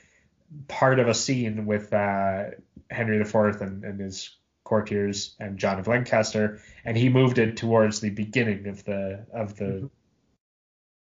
part 0.69 0.99
of 0.99 1.09
a 1.09 1.15
scene 1.15 1.67
with 1.67 1.93
uh, 1.93 2.45
Henry 2.91 3.21
IV 3.21 3.35
and, 3.61 3.85
and 3.85 4.01
his 4.01 4.37
courtiers 4.65 5.35
and 5.41 5.59
John 5.59 5.79
of 5.81 5.89
Lancaster, 5.89 6.61
and 6.85 6.97
he 6.97 7.09
moved 7.09 7.39
it 7.39 7.57
towards 7.57 8.01
the 8.01 8.11
beginning 8.11 8.69
of 8.69 8.85
the 8.85 9.27
of 9.33 9.57
the 9.57 9.65
mm-hmm. 9.65 9.87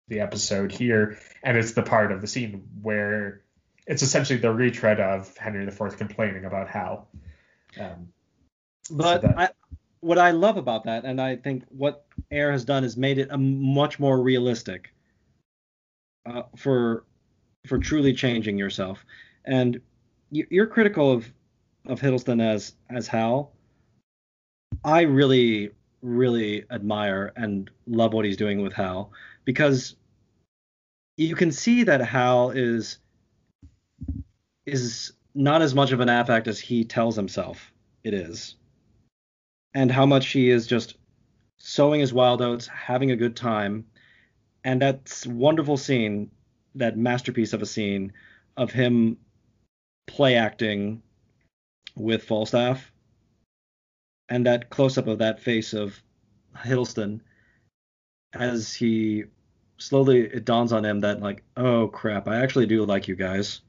the 0.08 0.22
episode 0.22 0.72
here, 0.72 1.20
and 1.44 1.58
it's 1.58 1.74
the 1.74 1.84
part 1.84 2.12
of 2.12 2.22
the 2.22 2.28
scene 2.28 2.64
where 2.82 3.42
it's 3.86 4.02
essentially 4.02 4.40
the 4.40 4.52
retread 4.52 5.00
of 5.00 5.36
Henry 5.36 5.68
IV 5.68 5.98
complaining 5.98 6.46
about 6.46 6.70
how. 6.70 7.08
Um, 7.80 8.10
but 8.90 9.22
so 9.22 9.28
that, 9.28 9.38
I, 9.38 9.50
what 10.02 10.18
I 10.18 10.32
love 10.32 10.58
about 10.58 10.86
that, 10.86 11.06
and 11.06 11.22
I 11.22 11.36
think 11.36 11.64
what 11.70 12.06
Eyre 12.32 12.52
has 12.52 12.66
done 12.66 12.84
is 12.84 12.98
made 12.98 13.18
it 13.18 13.30
a 13.32 13.38
much 13.38 14.00
more 14.00 14.22
realistic 14.22 14.94
uh, 16.26 16.44
for 16.56 17.06
for 17.68 17.78
truly 17.78 18.14
changing 18.14 18.58
yourself. 18.58 19.06
And 19.46 19.82
you're 20.32 20.68
critical 20.68 21.12
of 21.12 21.32
of 21.88 22.00
Hiddleston 22.00 22.42
as 22.42 22.74
as 22.90 23.08
Hal. 23.08 23.52
I 24.84 25.02
really 25.02 25.72
really 26.02 26.64
admire 26.72 27.34
and 27.36 27.70
love 27.88 28.14
what 28.14 28.24
he's 28.24 28.38
doing 28.38 28.62
with 28.62 28.74
Hal 28.74 29.12
because 29.44 29.96
you 31.18 31.36
can 31.36 31.52
see 31.52 31.84
that 31.84 32.00
Hal 32.00 32.52
is 32.52 33.00
is 34.66 35.12
not 35.36 35.62
as 35.62 35.76
much 35.76 35.92
of 35.92 36.00
an 36.00 36.10
affect 36.10 36.48
as 36.48 36.60
he 36.60 36.86
tells 36.86 37.16
himself 37.16 37.72
it 38.04 38.14
is 38.14 38.56
and 39.74 39.92
how 39.92 40.06
much 40.06 40.30
he 40.30 40.50
is 40.50 40.68
just 40.68 40.98
sowing 41.58 42.00
his 42.00 42.14
wild 42.14 42.42
oats, 42.42 42.68
having 42.68 43.12
a 43.12 43.16
good 43.16 43.36
time. 43.36 43.86
And 44.64 44.82
that 44.82 45.24
wonderful 45.28 45.78
scene, 45.78 46.32
that 46.76 46.98
masterpiece 46.98 47.54
of 47.54 47.62
a 47.62 47.66
scene 47.66 48.14
of 48.58 48.72
him 48.72 49.18
play 50.08 50.36
acting 50.36 51.02
with 51.96 52.24
Falstaff, 52.24 52.92
and 54.28 54.46
that 54.46 54.70
close 54.70 54.98
up 54.98 55.08
of 55.08 55.20
that 55.20 55.40
face 55.40 55.74
of 55.74 56.02
Hiddleston 56.56 57.22
as 58.34 58.74
he 58.74 59.26
slowly 59.78 60.22
it 60.22 60.46
dawns 60.46 60.74
on 60.74 60.86
him 60.86 61.00
that 61.02 61.22
like, 61.22 61.44
oh 61.58 61.88
crap, 61.88 62.28
I 62.28 62.42
actually 62.42 62.66
do 62.66 62.86
like 62.86 63.08
you 63.08 63.16
guys, 63.16 63.62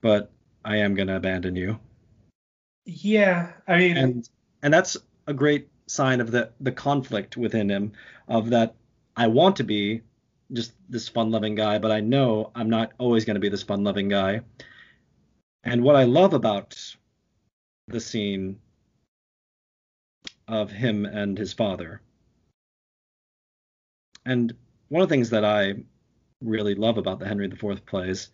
but 0.00 0.30
I 0.64 0.76
am 0.78 0.94
gonna 0.94 1.16
abandon 1.16 1.56
you. 1.56 1.78
Yeah, 2.84 3.52
I 3.66 3.78
mean, 3.78 3.96
and 3.96 4.28
and 4.64 4.72
that's 4.72 4.96
a 5.28 5.34
great 5.34 5.68
sign 5.86 6.20
of 6.20 6.32
the 6.32 6.50
the 6.60 6.72
conflict 6.72 7.36
within 7.36 7.70
him 7.70 7.92
of 8.26 8.50
that 8.50 8.74
I 9.16 9.28
want 9.28 9.56
to 9.56 9.64
be 9.64 10.00
just 10.52 10.72
this 10.88 11.08
fun-loving 11.08 11.54
guy, 11.54 11.78
but 11.78 11.92
I 11.92 12.00
know 12.00 12.50
I'm 12.54 12.68
not 12.68 12.92
always 12.98 13.24
going 13.24 13.34
to 13.34 13.40
be 13.40 13.48
this 13.48 13.62
fun-loving 13.62 14.08
guy. 14.08 14.40
And 15.62 15.82
what 15.82 15.96
I 15.96 16.04
love 16.04 16.34
about 16.34 16.76
the 17.88 18.00
scene 18.00 18.58
of 20.48 20.70
him 20.70 21.06
and 21.06 21.38
his 21.38 21.52
father, 21.52 22.00
and 24.26 24.54
one 24.88 25.02
of 25.02 25.08
the 25.08 25.12
things 25.14 25.30
that 25.30 25.44
I 25.44 25.74
really 26.42 26.74
love 26.74 26.98
about 26.98 27.18
the 27.18 27.26
Henry 27.26 27.46
IV 27.46 27.86
plays 27.86 28.30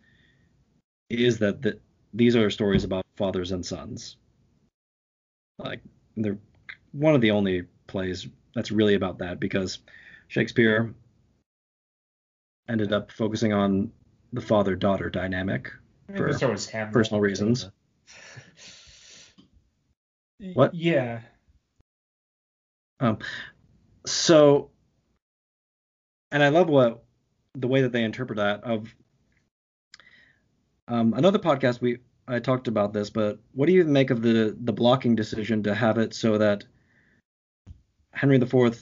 is 1.09 1.39
that 1.39 1.63
the, 1.63 1.79
these 2.15 2.37
are 2.37 2.51
stories 2.51 2.85
about 2.85 3.05
fathers 3.17 3.53
and 3.53 3.65
sons. 3.65 4.17
Like 5.59 5.81
they're 6.17 6.39
one 6.93 7.15
of 7.15 7.21
the 7.21 7.31
only 7.31 7.65
plays 7.87 8.27
that's 8.55 8.71
really 8.71 8.95
about 8.95 9.19
that 9.19 9.41
because 9.41 9.79
Shakespeare 10.29 10.95
ended 12.69 12.93
up 12.93 13.11
focusing 13.11 13.53
on 13.53 13.93
the 14.33 14.41
father-daughter 14.41 15.11
dynamic 15.11 15.71
for 16.17 16.33
personal 16.93 17.21
reasons. 17.21 17.69
what? 20.55 20.75
Yeah. 20.75 21.21
Um. 23.01 23.19
So, 24.07 24.71
and 26.31 26.43
I 26.43 26.49
love 26.49 26.69
what 26.69 27.05
the 27.55 27.69
way 27.69 27.83
that 27.83 27.93
they 27.93 28.05
interpret 28.05 28.39
that. 28.39 28.65
Of 28.65 28.95
um, 30.89 31.15
another 31.15 31.39
podcast 31.39 31.81
we 31.81 31.99
I 32.31 32.39
talked 32.39 32.69
about 32.69 32.93
this, 32.93 33.11
but 33.11 33.41
what 33.53 33.67
do 33.67 33.73
you 33.73 33.85
make 33.85 34.11
of 34.11 34.23
the 34.23 34.57
the 34.61 34.73
blocking 34.73 35.17
decision 35.17 35.65
to 35.65 35.75
have 35.75 35.99
it 35.99 36.15
so 36.15 36.39
that 36.39 36.65
Henry 38.13 38.37
IV, 38.37 38.81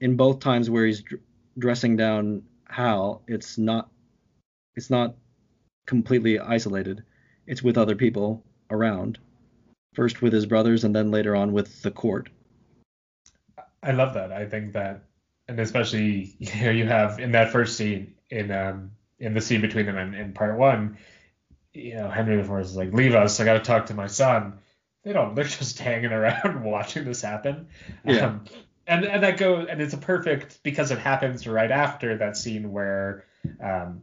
in 0.00 0.16
both 0.16 0.40
times 0.40 0.70
where 0.70 0.86
he's 0.86 1.02
dr- 1.02 1.20
dressing 1.58 1.96
down 1.96 2.42
Hal, 2.68 3.22
it's 3.28 3.58
not 3.58 3.90
it's 4.74 4.88
not 4.88 5.16
completely 5.86 6.38
isolated. 6.38 7.04
It's 7.46 7.62
with 7.62 7.76
other 7.76 7.94
people 7.94 8.42
around. 8.70 9.18
First 9.94 10.22
with 10.22 10.32
his 10.32 10.46
brothers, 10.46 10.84
and 10.84 10.96
then 10.96 11.10
later 11.10 11.36
on 11.36 11.52
with 11.52 11.82
the 11.82 11.90
court. 11.90 12.30
I 13.82 13.92
love 13.92 14.14
that. 14.14 14.32
I 14.32 14.46
think 14.46 14.72
that, 14.72 15.04
and 15.46 15.60
especially 15.60 16.34
you 16.38 16.64
know, 16.64 16.70
you 16.70 16.86
have 16.86 17.20
in 17.20 17.32
that 17.32 17.52
first 17.52 17.76
scene 17.76 18.14
in 18.30 18.50
um 18.50 18.92
in 19.18 19.34
the 19.34 19.40
scene 19.42 19.60
between 19.60 19.86
them 19.86 19.98
in, 19.98 20.14
in 20.14 20.32
part 20.32 20.56
one, 20.58 20.96
you 21.74 21.94
know, 21.94 22.08
Henry 22.08 22.38
IV 22.38 22.50
is 22.60 22.76
like, 22.76 22.92
leave 22.92 23.14
us. 23.14 23.40
I 23.40 23.44
got 23.44 23.54
to 23.54 23.60
talk 23.60 23.86
to 23.86 23.94
my 23.94 24.06
son. 24.06 24.58
They 25.04 25.12
don't. 25.12 25.34
They're 25.34 25.44
just 25.44 25.78
hanging 25.80 26.12
around 26.12 26.64
watching 26.64 27.04
this 27.04 27.22
happen. 27.22 27.68
Yeah. 28.04 28.26
Um, 28.26 28.44
and 28.86 29.04
and 29.04 29.22
that 29.22 29.36
goes 29.36 29.68
and 29.70 29.80
it's 29.80 29.94
a 29.94 29.98
perfect 29.98 30.62
because 30.64 30.90
it 30.90 30.98
happens 30.98 31.46
right 31.46 31.70
after 31.70 32.18
that 32.18 32.36
scene 32.36 32.72
where, 32.72 33.24
um, 33.62 34.02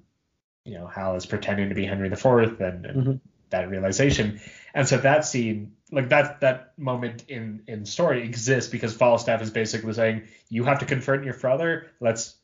you 0.64 0.76
know, 0.76 0.88
Hal 0.88 1.16
is 1.16 1.26
pretending 1.26 1.70
to 1.70 1.76
be 1.76 1.86
Henry 1.86 2.10
IV 2.10 2.26
and, 2.26 2.86
and 2.86 2.86
mm-hmm. 2.86 3.12
that 3.50 3.70
realization. 3.70 4.40
And 4.74 4.88
so 4.88 4.98
that 4.98 5.26
scene, 5.26 5.74
like 5.92 6.10
that 6.10 6.42
that 6.42 6.74
moment 6.78 7.26
in 7.28 7.64
in 7.68 7.86
story 7.86 8.24
exists 8.24 8.72
because 8.72 8.94
Falstaff 8.96 9.42
is 9.42 9.52
basically 9.52 9.94
saying, 9.94 10.24
you 10.50 10.64
have 10.64 10.80
to 10.80 10.86
confront 10.86 11.26
your 11.26 11.34
father. 11.34 11.88
Let's 12.00 12.36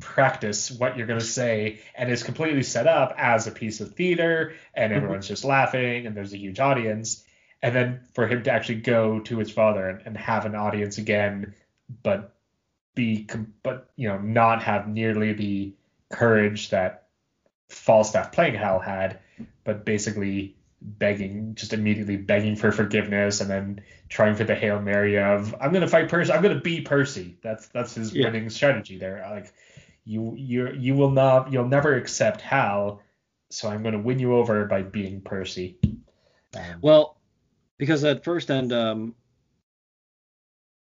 practice 0.00 0.70
what 0.70 0.96
you're 0.96 1.06
going 1.06 1.20
to 1.20 1.24
say 1.24 1.80
and 1.94 2.10
is 2.10 2.22
completely 2.22 2.62
set 2.62 2.86
up 2.86 3.14
as 3.16 3.46
a 3.46 3.50
piece 3.50 3.80
of 3.80 3.94
theater 3.94 4.54
and 4.74 4.90
mm-hmm. 4.90 4.96
everyone's 4.96 5.28
just 5.28 5.44
laughing 5.44 6.06
and 6.06 6.16
there's 6.16 6.32
a 6.32 6.38
huge 6.38 6.60
audience 6.60 7.24
and 7.62 7.74
then 7.74 8.00
for 8.12 8.26
him 8.26 8.42
to 8.42 8.50
actually 8.50 8.74
go 8.76 9.20
to 9.20 9.38
his 9.38 9.50
father 9.50 9.88
and, 9.88 10.02
and 10.04 10.16
have 10.16 10.46
an 10.46 10.54
audience 10.54 10.98
again 10.98 11.54
but 12.02 12.34
be 12.94 13.26
but 13.62 13.90
you 13.96 14.08
know 14.08 14.18
not 14.18 14.62
have 14.62 14.88
nearly 14.88 15.32
the 15.32 15.72
courage 16.10 16.70
that 16.70 17.06
falstaff 17.68 18.32
playing 18.32 18.54
hal 18.54 18.78
had 18.78 19.18
but 19.64 19.84
basically 19.84 20.54
begging 20.80 21.54
just 21.54 21.72
immediately 21.72 22.16
begging 22.16 22.56
for 22.56 22.70
forgiveness 22.70 23.40
and 23.40 23.48
then 23.48 23.80
trying 24.08 24.34
for 24.34 24.44
the 24.44 24.54
hail 24.54 24.80
mary 24.80 25.18
of 25.18 25.54
i'm 25.60 25.70
going 25.70 25.80
to 25.80 25.88
fight 25.88 26.08
percy 26.08 26.30
i'm 26.32 26.42
going 26.42 26.54
to 26.54 26.60
be 26.60 26.80
percy 26.82 27.36
that's 27.42 27.66
that's 27.68 27.94
his 27.94 28.14
yeah. 28.14 28.26
winning 28.26 28.50
strategy 28.50 28.98
there 28.98 29.26
like 29.30 29.52
you 30.04 30.34
you 30.36 30.72
you 30.72 30.94
will 30.94 31.10
not 31.10 31.52
you'll 31.52 31.68
never 31.68 31.94
accept 31.94 32.40
Hal, 32.40 33.00
so 33.50 33.68
I'm 33.68 33.82
going 33.82 33.94
to 33.94 34.00
win 34.00 34.18
you 34.18 34.34
over 34.34 34.64
by 34.66 34.82
being 34.82 35.20
Percy. 35.20 35.78
Um, 36.54 36.78
well, 36.80 37.18
because 37.78 38.04
at 38.04 38.24
first 38.24 38.50
and 38.50 38.72
um, 38.72 39.14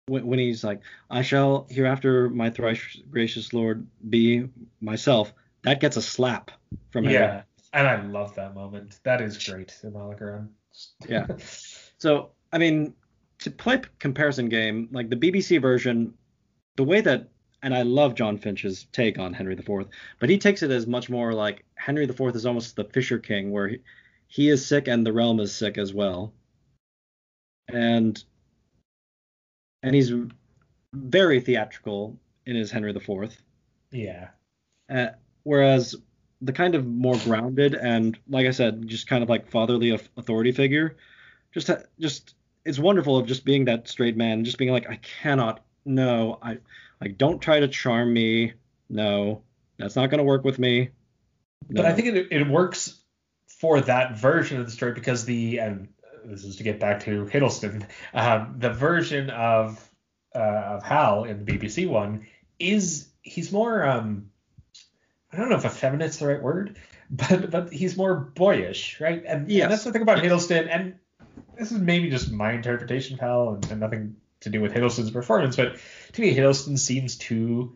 when, 0.08 0.26
when 0.26 0.40
he's 0.40 0.64
like, 0.64 0.82
I 1.10 1.22
shall 1.22 1.68
hereafter, 1.70 2.30
my 2.30 2.50
thrice 2.50 2.98
gracious 3.10 3.54
lord, 3.54 3.88
be 4.10 4.50
myself, 4.82 5.34
that 5.64 5.80
gets 5.80 5.98
a 5.98 6.02
slap 6.02 6.52
from 6.92 7.06
him. 7.06 7.12
Yeah, 7.12 7.44
and 7.74 7.88
I 7.88 8.02
love 8.02 8.36
that 8.36 8.54
moment. 8.54 9.00
That 9.04 9.22
is 9.22 9.44
great 9.44 9.76
in 9.84 9.94
Hollow 9.94 10.16
Crown. 10.16 10.50
yeah. 11.08 11.28
So, 11.98 12.32
I 12.52 12.58
mean, 12.58 12.94
to 13.40 13.50
play 13.50 13.82
comparison 14.00 14.50
game, 14.50 14.90
like 14.92 15.10
the 15.10 15.16
BBC 15.16 15.62
version, 15.62 16.14
the 16.76 16.84
way 16.84 17.00
that, 17.00 17.30
and 17.66 17.74
I 17.74 17.82
love 17.82 18.14
Jon 18.14 18.38
Finch's 18.38 18.86
take 18.92 19.18
on 19.18 19.34
Henry 19.34 19.58
IV, 19.58 19.88
but 20.20 20.30
he 20.30 20.38
takes 20.38 20.62
it 20.62 20.70
as 20.70 20.86
much 20.86 21.10
more 21.10 21.34
like 21.34 21.66
Henry 21.74 22.04
IV 22.04 22.36
is 22.36 22.46
almost 22.46 22.76
the 22.76 22.84
Fisher 22.84 23.18
King, 23.18 23.52
where 23.52 23.68
he, 23.70 23.80
he 24.28 24.50
is 24.50 24.64
sick 24.64 24.88
and 24.88 25.04
the 25.04 25.12
realm 25.12 25.40
is 25.40 25.52
sick 25.52 25.80
as 25.80 25.92
well. 25.92 26.32
And 27.68 28.24
and 29.82 29.96
he's 29.96 30.14
very 30.94 31.42
theatrical 31.42 32.20
in 32.46 32.56
his 32.56 32.70
Henry 32.70 32.92
IV. 32.92 33.36
Yeah. 33.90 34.28
Uh, 34.88 35.08
whereas 35.42 35.96
the 36.42 36.54
kind 36.54 36.76
of 36.76 36.86
more 36.86 37.18
grounded 37.24 37.74
and, 37.74 38.16
like 38.30 38.46
I 38.46 38.52
said, 38.52 38.88
just 38.88 39.08
kind 39.08 39.24
of 39.24 39.30
like 39.30 39.50
fatherly 39.50 39.90
authority 39.90 40.52
figure, 40.52 40.98
just 41.52 41.72
just 42.00 42.36
it's 42.64 42.78
wonderful 42.78 43.18
of 43.18 43.26
just 43.26 43.44
being 43.44 43.66
that 43.66 43.88
straight 43.88 44.18
man, 44.18 44.46
just 44.46 44.60
being 44.60 44.72
like, 44.72 44.88
I 44.88 44.98
cannot, 44.98 45.66
no, 45.84 46.38
I 46.44 46.60
like 47.02 47.18
don't 47.18 47.40
try 47.40 47.60
to 47.60 47.68
charm 47.68 48.14
me, 48.14 48.54
no, 48.90 49.42
that's 49.78 49.96
not 49.96 50.10
gonna 50.10 50.24
work 50.24 50.44
with 50.44 50.60
me. 50.60 50.90
No. 51.70 51.82
But 51.82 51.86
I 51.86 51.94
think 51.94 52.08
it 52.08 52.28
it 52.32 52.48
works 52.48 53.02
for 53.48 53.82
that 53.82 54.18
version 54.18 54.60
of 54.60 54.66
the 54.66 54.72
story 54.72 54.94
because 54.94 55.26
the 55.26 55.60
and 55.60 55.88
this 56.26 56.44
is 56.44 56.58
to 56.58 56.64
get 56.64 56.80
back 56.80 57.02
to 57.02 57.26
Hiddleston. 57.26 57.86
Um, 58.14 58.56
the 58.58 58.72
version 58.72 59.30
of 59.30 59.90
uh, 60.36 60.40
of 60.40 60.84
Hal 60.84 61.24
in 61.24 61.46
the 61.46 61.52
BBC 61.52 61.88
one 61.88 62.28
is 62.60 63.08
he's 63.22 63.52
more 63.52 63.86
um, 63.86 64.30
I 65.32 65.38
don't 65.38 65.50
know 65.50 65.58
if 65.58 65.66
a 65.66 65.68
effeminate's 65.68 66.18
the 66.18 66.28
right 66.28 66.42
word, 66.42 66.78
but 67.10 67.52
but 67.52 67.72
he's 67.72 67.98
more 67.98 68.16
boyish, 68.16 69.00
right? 69.00 69.24
And, 69.26 69.50
yes. 69.50 69.64
and 69.64 69.72
that's 69.72 69.84
the 69.84 69.92
thing 69.92 70.02
about 70.02 70.20
Hiddleston, 70.20 70.68
and 70.70 70.96
this 71.58 71.72
is 71.72 71.80
maybe 71.80 72.10
just 72.10 72.32
my 72.32 72.54
interpretation, 72.54 73.18
pal, 73.18 73.54
and, 73.54 73.72
and 73.72 73.80
nothing 73.80 74.16
to 74.46 74.50
do 74.50 74.62
with 74.62 74.74
Hiddleston's 74.74 75.12
performance, 75.12 75.56
but 75.56 75.78
to 76.14 76.22
me, 76.22 76.36
Hiddleston 76.36 76.80
seems 76.80 77.18
too, 77.18 77.76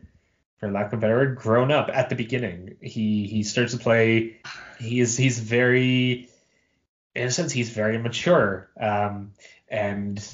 for 0.58 0.72
lack 0.72 0.88
of 0.88 0.94
a 0.94 0.98
better 0.98 1.16
word, 1.16 1.36
grown 1.38 1.72
up 1.72 1.90
at 1.94 2.10
the 2.10 2.16
beginning. 2.16 2.78
He 2.82 3.28
he 3.28 3.44
starts 3.44 3.74
to 3.74 3.80
play. 3.80 4.38
He 4.80 5.00
is 5.02 5.18
he's 5.18 5.40
very 5.40 6.30
in 7.16 7.28
a 7.28 7.32
sense, 7.32 7.52
he's 7.52 7.70
very 7.70 7.98
mature. 7.98 8.70
Um, 8.80 9.32
and 9.68 10.26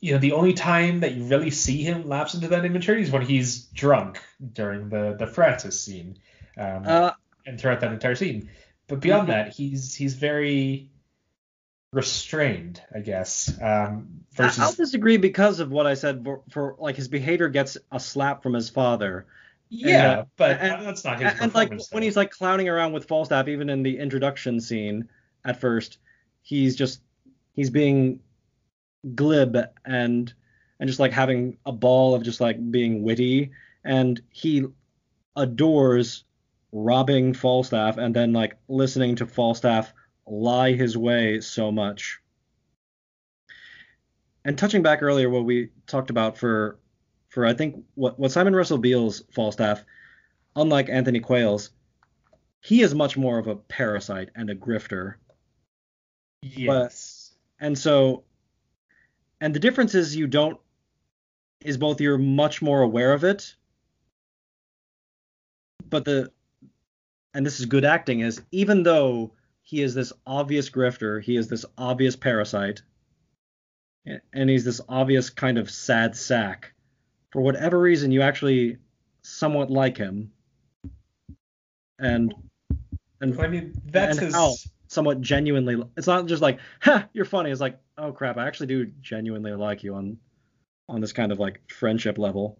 you 0.00 0.12
know, 0.12 0.18
the 0.18 0.32
only 0.32 0.52
time 0.52 1.00
that 1.00 1.14
you 1.14 1.24
really 1.24 1.50
see 1.50 1.82
him 1.82 2.08
lapse 2.08 2.34
into 2.34 2.48
that 2.48 2.64
immaturity 2.64 3.02
is 3.02 3.10
when 3.10 3.22
he's 3.22 3.64
drunk 3.64 4.22
during 4.52 4.88
the 4.88 5.16
the 5.18 5.26
Francis 5.26 5.80
scene, 5.80 6.18
um, 6.56 6.84
uh, 6.86 7.10
and 7.46 7.60
throughout 7.60 7.80
that 7.80 7.92
entire 7.92 8.14
scene. 8.14 8.50
But 8.86 9.00
beyond 9.00 9.28
mm-hmm. 9.28 9.32
that, 9.32 9.54
he's 9.54 9.94
he's 9.94 10.14
very 10.14 10.90
restrained, 11.92 12.82
I 12.94 13.00
guess. 13.00 13.52
Um, 13.60 14.24
versus... 14.32 14.58
I'll 14.58 14.72
disagree 14.72 15.16
because 15.16 15.60
of 15.60 15.70
what 15.70 15.86
I 15.86 15.94
said. 15.94 16.24
For, 16.24 16.42
for, 16.50 16.76
like 16.78 16.96
his 16.96 17.08
behavior 17.08 17.48
gets 17.48 17.76
a 17.90 18.00
slap 18.00 18.42
from 18.42 18.54
his 18.54 18.70
father. 18.70 19.26
Yeah, 19.70 20.10
and, 20.10 20.20
uh, 20.20 20.24
but 20.36 20.60
and, 20.60 20.86
that's 20.86 21.04
not 21.04 21.20
his. 21.20 21.32
And 21.40 21.54
like 21.54 21.70
though. 21.70 21.84
when 21.90 22.02
he's 22.02 22.16
like 22.16 22.30
clowning 22.30 22.68
around 22.68 22.92
with 22.92 23.06
Falstaff, 23.06 23.48
even 23.48 23.68
in 23.68 23.82
the 23.82 23.98
introduction 23.98 24.60
scene, 24.60 25.08
at 25.44 25.60
first. 25.60 25.98
He's 26.42 26.76
just 26.76 27.00
he's 27.54 27.70
being 27.70 28.20
glib 29.14 29.56
and 29.84 30.32
and 30.80 30.88
just 30.88 31.00
like 31.00 31.12
having 31.12 31.58
a 31.66 31.72
ball 31.72 32.14
of 32.14 32.22
just 32.22 32.40
like 32.40 32.70
being 32.70 33.02
witty 33.02 33.50
and 33.84 34.20
he 34.30 34.66
adores 35.36 36.24
robbing 36.72 37.32
Falstaff 37.32 37.96
and 37.96 38.14
then 38.14 38.32
like 38.32 38.56
listening 38.68 39.16
to 39.16 39.26
Falstaff 39.26 39.92
lie 40.30 40.72
his 40.72 40.96
way 40.96 41.40
so 41.40 41.70
much. 41.72 42.20
And 44.44 44.56
touching 44.56 44.82
back 44.82 45.02
earlier 45.02 45.28
what 45.28 45.44
we 45.44 45.70
talked 45.86 46.10
about 46.10 46.38
for 46.38 46.78
for 47.28 47.44
I 47.44 47.52
think 47.52 47.84
what 47.94 48.18
what 48.18 48.32
Simon 48.32 48.56
Russell 48.56 48.78
Beale's 48.78 49.22
Falstaff, 49.32 49.84
unlike 50.56 50.88
Anthony 50.88 51.20
Quayle's, 51.20 51.70
he 52.60 52.82
is 52.82 52.94
much 52.94 53.16
more 53.16 53.38
of 53.38 53.46
a 53.46 53.56
parasite 53.56 54.30
and 54.34 54.48
a 54.48 54.54
grifter 54.54 55.16
Yes. 56.42 57.32
But, 57.58 57.66
and 57.66 57.78
so, 57.78 58.24
and 59.40 59.54
the 59.54 59.60
difference 59.60 59.94
is 59.94 60.14
you 60.14 60.26
don't, 60.26 60.58
is 61.60 61.76
both 61.76 62.00
you're 62.00 62.18
much 62.18 62.62
more 62.62 62.82
aware 62.82 63.12
of 63.12 63.24
it, 63.24 63.54
but 65.88 66.04
the, 66.04 66.30
and 67.34 67.44
this 67.44 67.58
is 67.58 67.66
good 67.66 67.84
acting, 67.84 68.20
is 68.20 68.40
even 68.52 68.82
though 68.82 69.32
he 69.68 69.82
is 69.82 69.92
this 69.92 70.14
obvious 70.26 70.70
grifter, 70.70 71.22
he 71.22 71.36
is 71.36 71.48
this 71.48 71.66
obvious 71.76 72.16
parasite, 72.16 72.80
and 74.32 74.48
he's 74.48 74.64
this 74.64 74.80
obvious 74.88 75.28
kind 75.28 75.58
of 75.58 75.70
sad 75.70 76.16
sack, 76.16 76.72
for 77.32 77.42
whatever 77.42 77.78
reason, 77.78 78.10
you 78.10 78.22
actually 78.22 78.78
somewhat 79.20 79.70
like 79.70 79.98
him. 79.98 80.32
And, 81.98 82.32
and, 83.20 83.38
I 83.38 83.48
mean, 83.48 83.74
that's 83.84 84.16
and 84.16 84.26
his. 84.28 84.34
How, 84.34 84.54
somewhat 84.86 85.20
genuinely. 85.20 85.82
It's 85.98 86.06
not 86.06 86.24
just 86.24 86.40
like, 86.40 86.60
ha, 86.80 87.06
you're 87.12 87.26
funny. 87.26 87.50
It's 87.50 87.60
like, 87.60 87.78
oh 87.98 88.10
crap, 88.10 88.38
I 88.38 88.46
actually 88.46 88.68
do 88.68 88.86
genuinely 89.02 89.52
like 89.52 89.82
you 89.82 89.94
on 89.96 90.16
on 90.88 91.02
this 91.02 91.12
kind 91.12 91.30
of 91.30 91.38
like 91.38 91.60
friendship 91.70 92.16
level. 92.16 92.58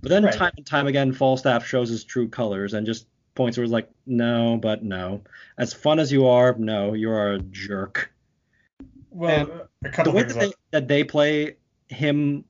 But 0.00 0.08
then 0.08 0.24
right. 0.24 0.32
time 0.32 0.52
and 0.56 0.64
time 0.64 0.86
again, 0.86 1.12
Falstaff 1.12 1.66
shows 1.66 1.90
his 1.90 2.02
true 2.02 2.28
colors 2.30 2.72
and 2.72 2.86
just 2.86 3.08
points 3.34 3.56
where 3.56 3.64
it's 3.64 3.72
like, 3.72 3.90
no, 4.06 4.58
but 4.60 4.82
no. 4.82 5.22
As 5.58 5.72
fun 5.72 5.98
as 5.98 6.10
you 6.12 6.26
are, 6.26 6.54
no, 6.58 6.94
you 6.94 7.10
are 7.10 7.32
a 7.32 7.38
jerk. 7.40 8.12
Well, 9.10 9.68
the 9.82 10.10
way 10.10 10.22
that 10.22 10.38
they, 10.38 10.52
that 10.70 10.88
they 10.88 11.04
play 11.04 11.56
him 11.88 12.44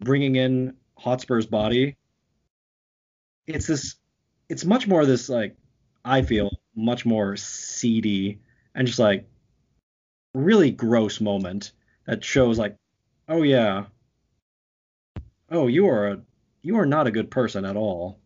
bringing 0.00 0.36
in 0.36 0.74
Hotspur's 0.98 1.46
body, 1.46 1.96
it's 3.46 3.66
this, 3.66 3.96
it's 4.48 4.64
much 4.64 4.86
more 4.86 5.06
this 5.06 5.28
like, 5.28 5.56
I 6.04 6.22
feel 6.22 6.50
much 6.74 7.04
more 7.04 7.36
seedy 7.36 8.40
and 8.74 8.86
just 8.86 8.98
like 8.98 9.28
really 10.34 10.70
gross 10.70 11.20
moment 11.20 11.72
that 12.06 12.24
shows 12.24 12.58
like, 12.58 12.76
oh 13.28 13.42
yeah, 13.42 13.84
oh 15.50 15.66
you 15.66 15.88
are 15.88 16.08
a 16.08 16.20
you 16.62 16.78
are 16.78 16.86
not 16.86 17.06
a 17.06 17.10
good 17.10 17.30
person 17.30 17.64
at 17.64 17.76
all. 17.76 18.19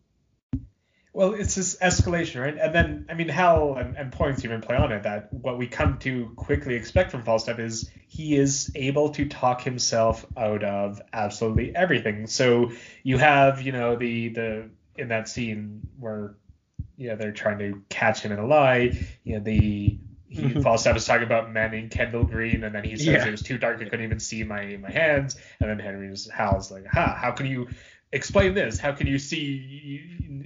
Well, 1.15 1.35
it's 1.35 1.55
this 1.55 1.77
escalation, 1.77 2.43
right? 2.43 2.59
And 2.59 2.75
then, 2.75 3.07
I 3.09 3.15
mean, 3.15 3.29
Hal 3.29 3.77
and, 3.77 3.97
and 3.97 4.11
Poins 4.11 4.45
even 4.45 4.61
play 4.61 4.77
on 4.77 4.91
it 4.91 5.05
that 5.05 5.33
what 5.33 5.59
we 5.59 5.69
come 5.69 5.99
to 5.99 6.33
quickly 6.35 6.75
expect 6.75 7.13
from 7.13 7.23
Falstaff 7.23 7.61
is 7.61 7.89
he 8.09 8.35
is 8.35 8.73
able 8.75 9.11
to 9.11 9.27
talk 9.27 9.63
himself 9.63 10.27
out 10.37 10.65
of 10.65 11.01
absolutely 11.13 11.75
everything. 11.75 12.27
So 12.27 12.73
you 13.05 13.19
have, 13.19 13.63
you 13.63 13.71
know, 13.71 13.95
the 13.95 14.31
the 14.31 14.71
in 14.97 15.09
that 15.09 15.29
scene 15.29 15.83
where 16.01 16.35
you 16.97 17.11
know 17.11 17.17
they're 17.17 17.31
trying 17.31 17.61
to 17.61 17.81
catch 17.89 18.23
him 18.23 18.33
in 18.33 18.41
a 18.41 18.47
lie, 18.47 18.99
you 19.23 19.35
know 19.35 19.45
the 19.45 20.01
he 20.35 20.43
mm-hmm. 20.43 20.63
Falstaff 20.63 20.97
is 20.97 21.05
talking 21.05 21.23
about 21.23 21.53
manning 21.53 21.91
Kendal 21.91 22.25
green, 22.25 22.65
and 22.65 22.75
then 22.75 22.83
he 22.83 22.97
says 22.97 23.07
yeah. 23.07 23.27
it 23.29 23.31
was 23.31 23.43
too 23.43 23.57
dark, 23.57 23.81
I 23.81 23.85
couldn't 23.85 24.05
even 24.05 24.19
see 24.19 24.43
my 24.43 24.77
my 24.79 24.91
hands. 24.91 25.37
And 25.61 25.71
then 25.71 25.79
Henry's 25.79 26.29
Hal's 26.29 26.73
like, 26.73 26.87
"Ha, 26.87 27.17
how 27.21 27.31
can 27.31 27.47
you 27.47 27.69
explain 28.15 28.55
this? 28.55 28.79
How 28.79 28.93
can 28.93 29.07
you 29.07 29.19
see?" 29.19 30.03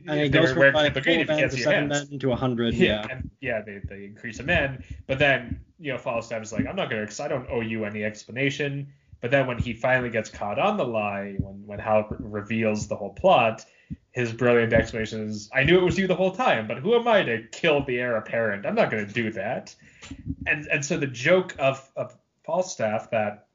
And 0.08 0.20
it 0.20 0.30
goes 0.30 0.52
from 0.52 0.72
like 0.72 0.94
you 0.94 1.24
can't 1.26 1.52
see 1.52 1.62
seven 1.62 1.88
men 1.88 2.18
to 2.18 2.32
a 2.32 2.36
hundred. 2.36 2.74
Yeah, 2.74 2.86
yeah, 2.86 3.06
and, 3.10 3.30
yeah. 3.40 3.60
They 3.62 3.80
they 3.84 4.04
increase 4.04 4.40
a 4.40 4.42
men, 4.42 4.84
but 5.06 5.18
then 5.18 5.60
you 5.78 5.92
know 5.92 5.98
Falstaff 5.98 6.42
is 6.42 6.52
like, 6.52 6.66
"I'm 6.66 6.76
not 6.76 6.90
gonna, 6.90 7.06
cause 7.06 7.20
I 7.20 7.28
don't 7.28 7.48
owe 7.50 7.60
you 7.60 7.84
any 7.84 8.04
explanation." 8.04 8.88
But 9.20 9.32
then 9.32 9.46
when 9.48 9.58
he 9.58 9.72
finally 9.72 10.10
gets 10.10 10.30
caught 10.30 10.58
on 10.58 10.76
the 10.76 10.86
lie, 10.86 11.36
when 11.38 11.66
when 11.66 11.78
Hal 11.78 12.06
reveals 12.18 12.88
the 12.88 12.96
whole 12.96 13.14
plot, 13.14 13.64
his 14.12 14.32
brilliant 14.32 14.72
explanation 14.72 15.28
is, 15.28 15.50
I 15.52 15.64
knew 15.64 15.78
it 15.78 15.82
was 15.82 15.98
you 15.98 16.06
the 16.06 16.14
whole 16.14 16.32
time, 16.32 16.66
but 16.68 16.78
who 16.78 16.94
am 16.94 17.08
I 17.08 17.22
to 17.22 17.42
kill 17.50 17.84
the 17.84 17.98
heir 17.98 18.16
apparent? 18.16 18.64
I'm 18.64 18.74
not 18.74 18.90
going 18.90 19.06
to 19.06 19.12
do 19.12 19.32
that. 19.32 19.74
And 20.46 20.66
and 20.68 20.84
so 20.84 20.96
the 20.96 21.06
joke 21.06 21.54
of 21.58 21.90
of 21.96 22.16
Falstaff 22.44 23.10
that 23.10 23.47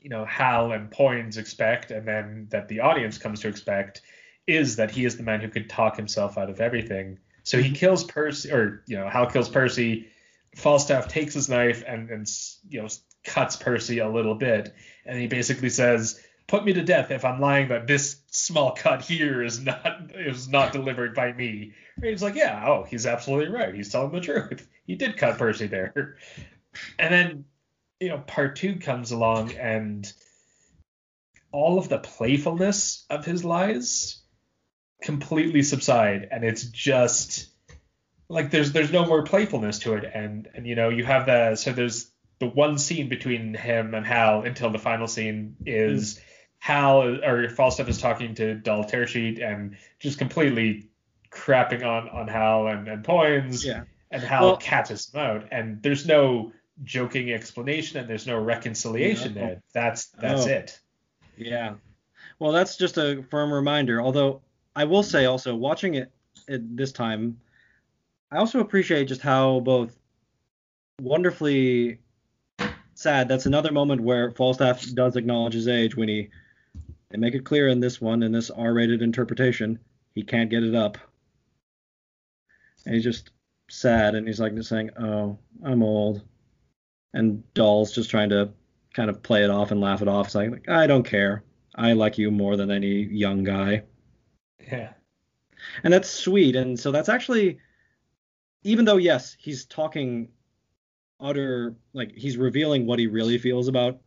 you 0.00 0.10
know 0.10 0.24
Hal 0.24 0.72
and 0.72 0.90
Poins 0.90 1.36
expect, 1.36 1.90
and 1.90 2.06
then 2.06 2.48
that 2.50 2.68
the 2.68 2.80
audience 2.80 3.18
comes 3.18 3.40
to 3.40 3.48
expect, 3.48 4.02
is 4.46 4.76
that 4.76 4.90
he 4.90 5.04
is 5.04 5.16
the 5.16 5.22
man 5.22 5.40
who 5.40 5.48
could 5.48 5.68
talk 5.68 5.96
himself 5.96 6.38
out 6.38 6.50
of 6.50 6.60
everything. 6.60 7.18
So 7.42 7.58
he 7.58 7.64
mm-hmm. 7.64 7.74
kills 7.74 8.04
Percy, 8.04 8.52
or 8.52 8.82
you 8.86 8.96
know 8.96 9.08
Hal 9.08 9.26
kills 9.26 9.48
Percy. 9.48 10.08
Falstaff 10.56 11.08
takes 11.08 11.34
his 11.34 11.48
knife 11.48 11.84
and 11.86 12.10
and 12.10 12.28
you 12.68 12.82
know 12.82 12.88
cuts 13.24 13.56
Percy 13.56 13.98
a 13.98 14.08
little 14.08 14.34
bit, 14.34 14.74
and 15.06 15.18
he 15.18 15.26
basically 15.26 15.70
says, 15.70 16.20
put 16.50 16.64
me 16.64 16.72
to 16.72 16.82
death 16.82 17.12
if 17.12 17.24
I'm 17.24 17.40
lying 17.40 17.68
that 17.68 17.86
this 17.86 18.16
small 18.32 18.72
cut 18.72 19.02
here 19.02 19.40
is 19.40 19.60
not 19.60 20.10
is 20.16 20.48
not 20.48 20.72
delivered 20.72 21.14
by 21.14 21.32
me. 21.32 21.74
And 21.96 22.06
he's 22.06 22.22
like, 22.22 22.34
yeah, 22.34 22.64
oh, 22.66 22.82
he's 22.82 23.06
absolutely 23.06 23.54
right. 23.54 23.72
He's 23.72 23.90
telling 23.90 24.10
the 24.10 24.20
truth. 24.20 24.66
He 24.84 24.96
did 24.96 25.16
cut 25.16 25.38
Percy 25.38 25.68
there. 25.68 26.16
And 26.98 27.14
then, 27.14 27.44
you 28.00 28.08
know, 28.08 28.18
part 28.18 28.56
two 28.56 28.76
comes 28.76 29.10
along 29.12 29.52
and 29.52 30.10
all 31.52 31.78
of 31.78 31.88
the 31.88 31.98
playfulness 31.98 33.04
of 33.10 33.24
his 33.24 33.44
lies 33.44 34.22
completely 35.02 35.62
subside 35.62 36.28
and 36.30 36.44
it's 36.44 36.64
just 36.64 37.48
like 38.28 38.50
there's 38.50 38.72
there's 38.72 38.92
no 38.92 39.06
more 39.06 39.24
playfulness 39.24 39.78
to 39.78 39.94
it 39.94 40.04
and 40.12 40.46
and 40.54 40.66
you 40.66 40.74
know 40.74 40.90
you 40.90 41.04
have 41.04 41.24
the 41.24 41.56
so 41.56 41.72
there's 41.72 42.12
the 42.38 42.46
one 42.46 42.78
scene 42.78 43.08
between 43.08 43.54
him 43.54 43.94
and 43.94 44.04
Hal 44.04 44.42
until 44.42 44.70
the 44.70 44.78
final 44.78 45.06
scene 45.06 45.56
is 45.64 46.16
mm. 46.16 46.20
Hal 46.58 47.24
or 47.24 47.48
Falstaff 47.50 47.88
is 47.88 47.98
talking 47.98 48.34
to 48.36 48.54
Doll 48.54 48.84
Tearsheet 48.84 49.42
and 49.42 49.76
just 49.98 50.18
completely 50.18 50.88
crapping 51.30 51.84
on 51.84 52.08
on 52.08 52.28
Hal 52.28 52.66
and, 52.66 52.88
and 52.88 53.04
Poins. 53.04 53.64
Yeah. 53.64 53.84
And 54.10 54.22
Hal 54.22 54.46
well, 54.46 54.56
catches 54.56 55.12
him 55.12 55.20
out. 55.20 55.48
And 55.52 55.82
there's 55.82 56.04
no 56.04 56.52
joking 56.84 57.32
explanation 57.32 57.98
and 57.98 58.08
there's 58.08 58.26
no 58.26 58.38
reconciliation 58.38 59.34
yeah. 59.34 59.40
there. 59.40 59.62
That's 59.72 60.06
that's 60.06 60.46
oh. 60.46 60.50
it. 60.50 60.80
Yeah. 61.36 61.74
Well, 62.38 62.52
that's 62.52 62.76
just 62.76 62.96
a 62.96 63.22
firm 63.30 63.52
reminder. 63.52 64.00
Although 64.00 64.40
I 64.74 64.84
will 64.84 65.02
say 65.02 65.26
also 65.26 65.54
watching 65.54 65.94
it 65.94 66.10
at 66.48 66.76
this 66.76 66.92
time, 66.92 67.38
I 68.30 68.38
also 68.38 68.60
appreciate 68.60 69.08
just 69.08 69.20
how 69.20 69.60
both 69.60 69.96
wonderfully 71.00 71.98
sad. 72.94 73.28
That's 73.28 73.46
another 73.46 73.72
moment 73.72 74.00
where 74.00 74.30
Falstaff 74.32 74.84
does 74.94 75.16
acknowledge 75.16 75.54
his 75.54 75.68
age 75.68 75.96
when 75.96 76.08
he 76.08 76.28
they 77.10 77.18
make 77.18 77.34
it 77.34 77.44
clear 77.44 77.68
in 77.68 77.80
this 77.80 78.00
one, 78.00 78.22
in 78.22 78.30
this 78.30 78.50
R-rated 78.50 79.02
interpretation, 79.02 79.80
he 80.14 80.22
can't 80.22 80.48
get 80.48 80.62
it 80.62 80.76
up. 80.76 80.96
And 82.86 82.94
he's 82.94 83.04
just 83.04 83.30
sad, 83.68 84.14
and 84.14 84.26
he's 84.26 84.40
like 84.40 84.54
just 84.54 84.68
saying, 84.68 84.90
"Oh, 84.98 85.36
I'm 85.64 85.82
old," 85.82 86.22
and 87.12 87.42
Doll's 87.54 87.94
just 87.94 88.10
trying 88.10 88.30
to 88.30 88.50
kind 88.94 89.10
of 89.10 89.22
play 89.22 89.44
it 89.44 89.50
off 89.50 89.70
and 89.70 89.80
laugh 89.80 90.02
it 90.02 90.08
off. 90.08 90.26
It's 90.26 90.34
like, 90.34 90.68
I 90.68 90.86
don't 90.86 91.04
care. 91.04 91.44
I 91.74 91.92
like 91.92 92.18
you 92.18 92.30
more 92.30 92.56
than 92.56 92.70
any 92.70 93.04
young 93.04 93.44
guy. 93.44 93.82
Yeah. 94.70 94.92
And 95.84 95.92
that's 95.92 96.08
sweet. 96.08 96.56
And 96.56 96.78
so 96.78 96.90
that's 96.90 97.08
actually, 97.08 97.58
even 98.62 98.84
though 98.84 98.96
yes, 98.96 99.36
he's 99.38 99.64
talking 99.66 100.28
utter 101.20 101.76
like 101.92 102.16
he's 102.16 102.36
revealing 102.36 102.86
what 102.86 102.98
he 102.98 103.06
really 103.06 103.36
feels 103.38 103.68
about 103.68 104.00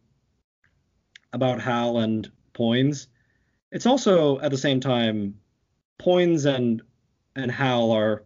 about 1.32 1.62
Hal 1.62 2.00
and 2.00 2.30
Poins. 2.54 3.08
It's 3.72 3.86
also 3.86 4.40
at 4.40 4.52
the 4.52 4.58
same 4.58 4.80
time 4.80 5.36
Poins 6.00 6.46
and 6.46 6.82
and 7.36 7.52
Hal 7.52 7.92
are 7.92 8.26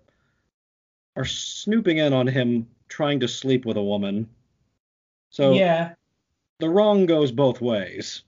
are 1.16 1.26
snooping 1.26 1.98
in 1.98 2.14
on 2.14 2.28
him 2.28 2.68
trying 2.88 3.20
to 3.20 3.28
sleep 3.28 3.66
with 3.66 3.78
a 3.78 3.84
woman. 3.84 4.30
So 5.30 5.54
yeah, 5.54 5.94
the 6.60 6.70
wrong 6.70 7.06
goes 7.06 7.32
both 7.32 7.62
ways. 7.62 8.24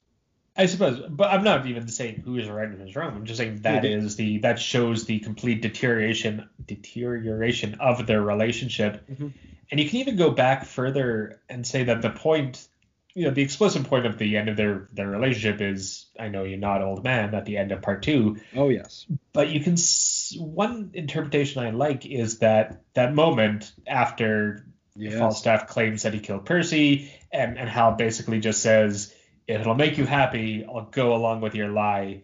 I 0.59 0.65
suppose, 0.65 1.01
but 1.09 1.31
I'm 1.31 1.45
not 1.45 1.65
even 1.67 1.87
saying 1.87 2.21
who 2.25 2.37
is 2.37 2.49
right 2.49 2.67
and 2.67 2.77
who 2.81 2.85
is 2.85 2.95
wrong. 2.95 3.15
I'm 3.15 3.25
just 3.25 3.37
saying 3.37 3.61
that 3.61 3.85
is 3.85 4.17
the 4.17 4.39
that 4.39 4.59
shows 4.59 5.05
the 5.05 5.19
complete 5.19 5.61
deterioration 5.61 6.49
deterioration 6.65 7.75
of 7.79 8.05
their 8.05 8.21
relationship. 8.21 9.07
Mm-hmm. 9.09 9.29
And 9.71 9.79
you 9.79 9.87
can 9.89 9.99
even 9.99 10.17
go 10.17 10.31
back 10.31 10.65
further 10.65 11.39
and 11.47 11.65
say 11.65 11.85
that 11.85 12.01
the 12.01 12.09
point, 12.09 12.67
you 13.13 13.25
know, 13.25 13.31
the 13.31 13.41
explicit 13.41 13.85
point 13.85 14.05
of 14.05 14.17
the 14.17 14.35
end 14.35 14.49
of 14.49 14.57
their 14.57 14.89
their 14.91 15.07
relationship 15.07 15.61
is, 15.61 16.07
I 16.19 16.27
know 16.27 16.43
you're 16.43 16.59
not 16.59 16.81
old 16.81 17.05
man 17.05 17.33
at 17.35 17.45
the 17.45 17.55
end 17.55 17.71
of 17.71 17.81
part 17.81 18.03
two. 18.03 18.37
Oh 18.53 18.67
yes. 18.67 19.05
But 19.31 19.49
you 19.49 19.61
can 19.61 19.77
one 20.37 20.91
interpretation 20.93 21.63
I 21.63 21.69
like 21.69 22.05
is 22.05 22.39
that 22.39 22.81
that 22.95 23.13
moment 23.13 23.71
after 23.87 24.65
yes. 24.99 25.17
Falstaff 25.17 25.67
claims 25.67 26.03
that 26.03 26.13
he 26.13 26.19
killed 26.19 26.45
Percy, 26.45 27.11
and 27.31 27.57
and 27.57 27.69
Hal 27.69 27.93
basically 27.93 28.39
just 28.39 28.61
says 28.61 29.13
if 29.47 29.61
it'll 29.61 29.75
make 29.75 29.97
you 29.97 30.05
happy, 30.05 30.63
I'll 30.63 30.85
go 30.85 31.15
along 31.15 31.41
with 31.41 31.55
your 31.55 31.69
lie. 31.69 32.21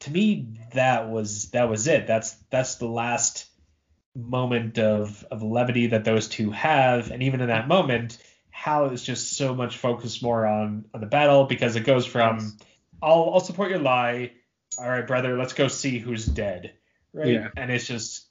To 0.00 0.10
me, 0.10 0.48
that 0.74 1.08
was 1.08 1.50
that 1.50 1.70
was 1.70 1.86
it. 1.86 2.06
That's 2.06 2.32
that's 2.50 2.76
the 2.76 2.86
last 2.86 3.46
moment 4.14 4.78
of 4.78 5.24
of 5.30 5.42
levity 5.42 5.88
that 5.88 6.04
those 6.04 6.28
two 6.28 6.50
have, 6.50 7.10
and 7.10 7.22
even 7.22 7.40
in 7.40 7.48
that 7.48 7.68
moment, 7.68 8.18
Hal 8.50 8.90
is 8.90 9.02
just 9.02 9.36
so 9.36 9.54
much 9.54 9.78
focused 9.78 10.22
more 10.22 10.46
on 10.46 10.84
on 10.92 11.00
the 11.00 11.06
battle 11.06 11.44
because 11.44 11.76
it 11.76 11.84
goes 11.84 12.04
from 12.04 12.58
I'll 13.02 13.30
I'll 13.32 13.40
support 13.40 13.70
your 13.70 13.78
lie. 13.78 14.32
All 14.78 14.88
right, 14.88 15.06
brother, 15.06 15.38
let's 15.38 15.54
go 15.54 15.68
see 15.68 15.98
who's 15.98 16.26
dead. 16.26 16.74
Right? 17.12 17.28
Yeah. 17.28 17.48
And 17.56 17.70
it's 17.70 17.86
just 17.86 18.26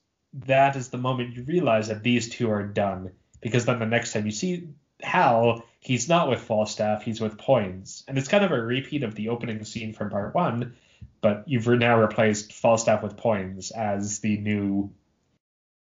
that 0.46 0.76
is 0.76 0.90
the 0.90 0.98
moment 0.98 1.36
you 1.36 1.44
realize 1.44 1.88
that 1.88 2.04
these 2.04 2.30
two 2.30 2.52
are 2.52 2.64
done. 2.64 3.12
Because 3.42 3.66
then 3.66 3.80
the 3.80 3.86
next 3.86 4.14
time 4.14 4.26
you 4.26 4.32
see 4.32 4.70
Hal, 5.02 5.64
he's 5.80 6.10
not 6.10 6.30
with 6.30 6.42
Falstaff, 6.42 7.04
he's 7.04 7.22
with 7.22 7.38
Poins. 7.38 8.04
And 8.08 8.18
it's 8.18 8.28
kind 8.28 8.44
of 8.44 8.52
a 8.52 8.62
repeat 8.62 9.04
of 9.04 9.16
the 9.16 9.30
opening 9.30 9.64
scene 9.64 9.94
from 9.94 10.10
part 10.10 10.34
one, 10.34 10.76
but 11.22 11.44
you've 11.48 11.68
now 11.68 12.00
replaced 12.00 12.54
Falstaff 12.54 13.04
with 13.04 13.18
Poins 13.18 13.72
as 13.72 14.20
the 14.20 14.38
new, 14.38 14.92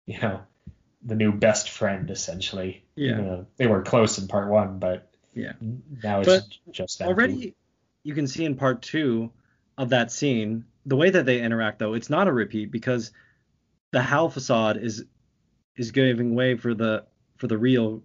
you 0.06 0.20
know, 0.20 0.40
the 1.02 1.14
new 1.14 1.32
best 1.32 1.70
friend 1.70 2.10
essentially. 2.10 2.84
Yeah. 2.94 3.16
You 3.16 3.22
know, 3.22 3.46
they 3.56 3.66
were 3.66 3.82
close 3.82 4.18
in 4.18 4.28
part 4.28 4.48
one, 4.48 4.78
but 4.78 5.10
yeah, 5.34 5.52
now 6.02 6.20
it's 6.20 6.28
but 6.28 6.72
just 6.72 6.98
that. 6.98 7.08
Already, 7.08 7.54
you 8.02 8.14
can 8.14 8.26
see 8.26 8.44
in 8.44 8.56
part 8.56 8.82
two 8.82 9.30
of 9.78 9.90
that 9.90 10.10
scene 10.10 10.64
the 10.86 10.96
way 10.96 11.10
that 11.10 11.26
they 11.26 11.40
interact 11.40 11.78
though. 11.78 11.94
It's 11.94 12.10
not 12.10 12.28
a 12.28 12.32
repeat 12.32 12.70
because 12.70 13.12
the 13.92 14.00
Hal 14.00 14.30
facade 14.30 14.78
is 14.78 15.04
is 15.76 15.90
giving 15.90 16.34
way 16.34 16.56
for 16.56 16.74
the 16.74 17.04
for 17.36 17.46
the 17.46 17.58
real 17.58 18.02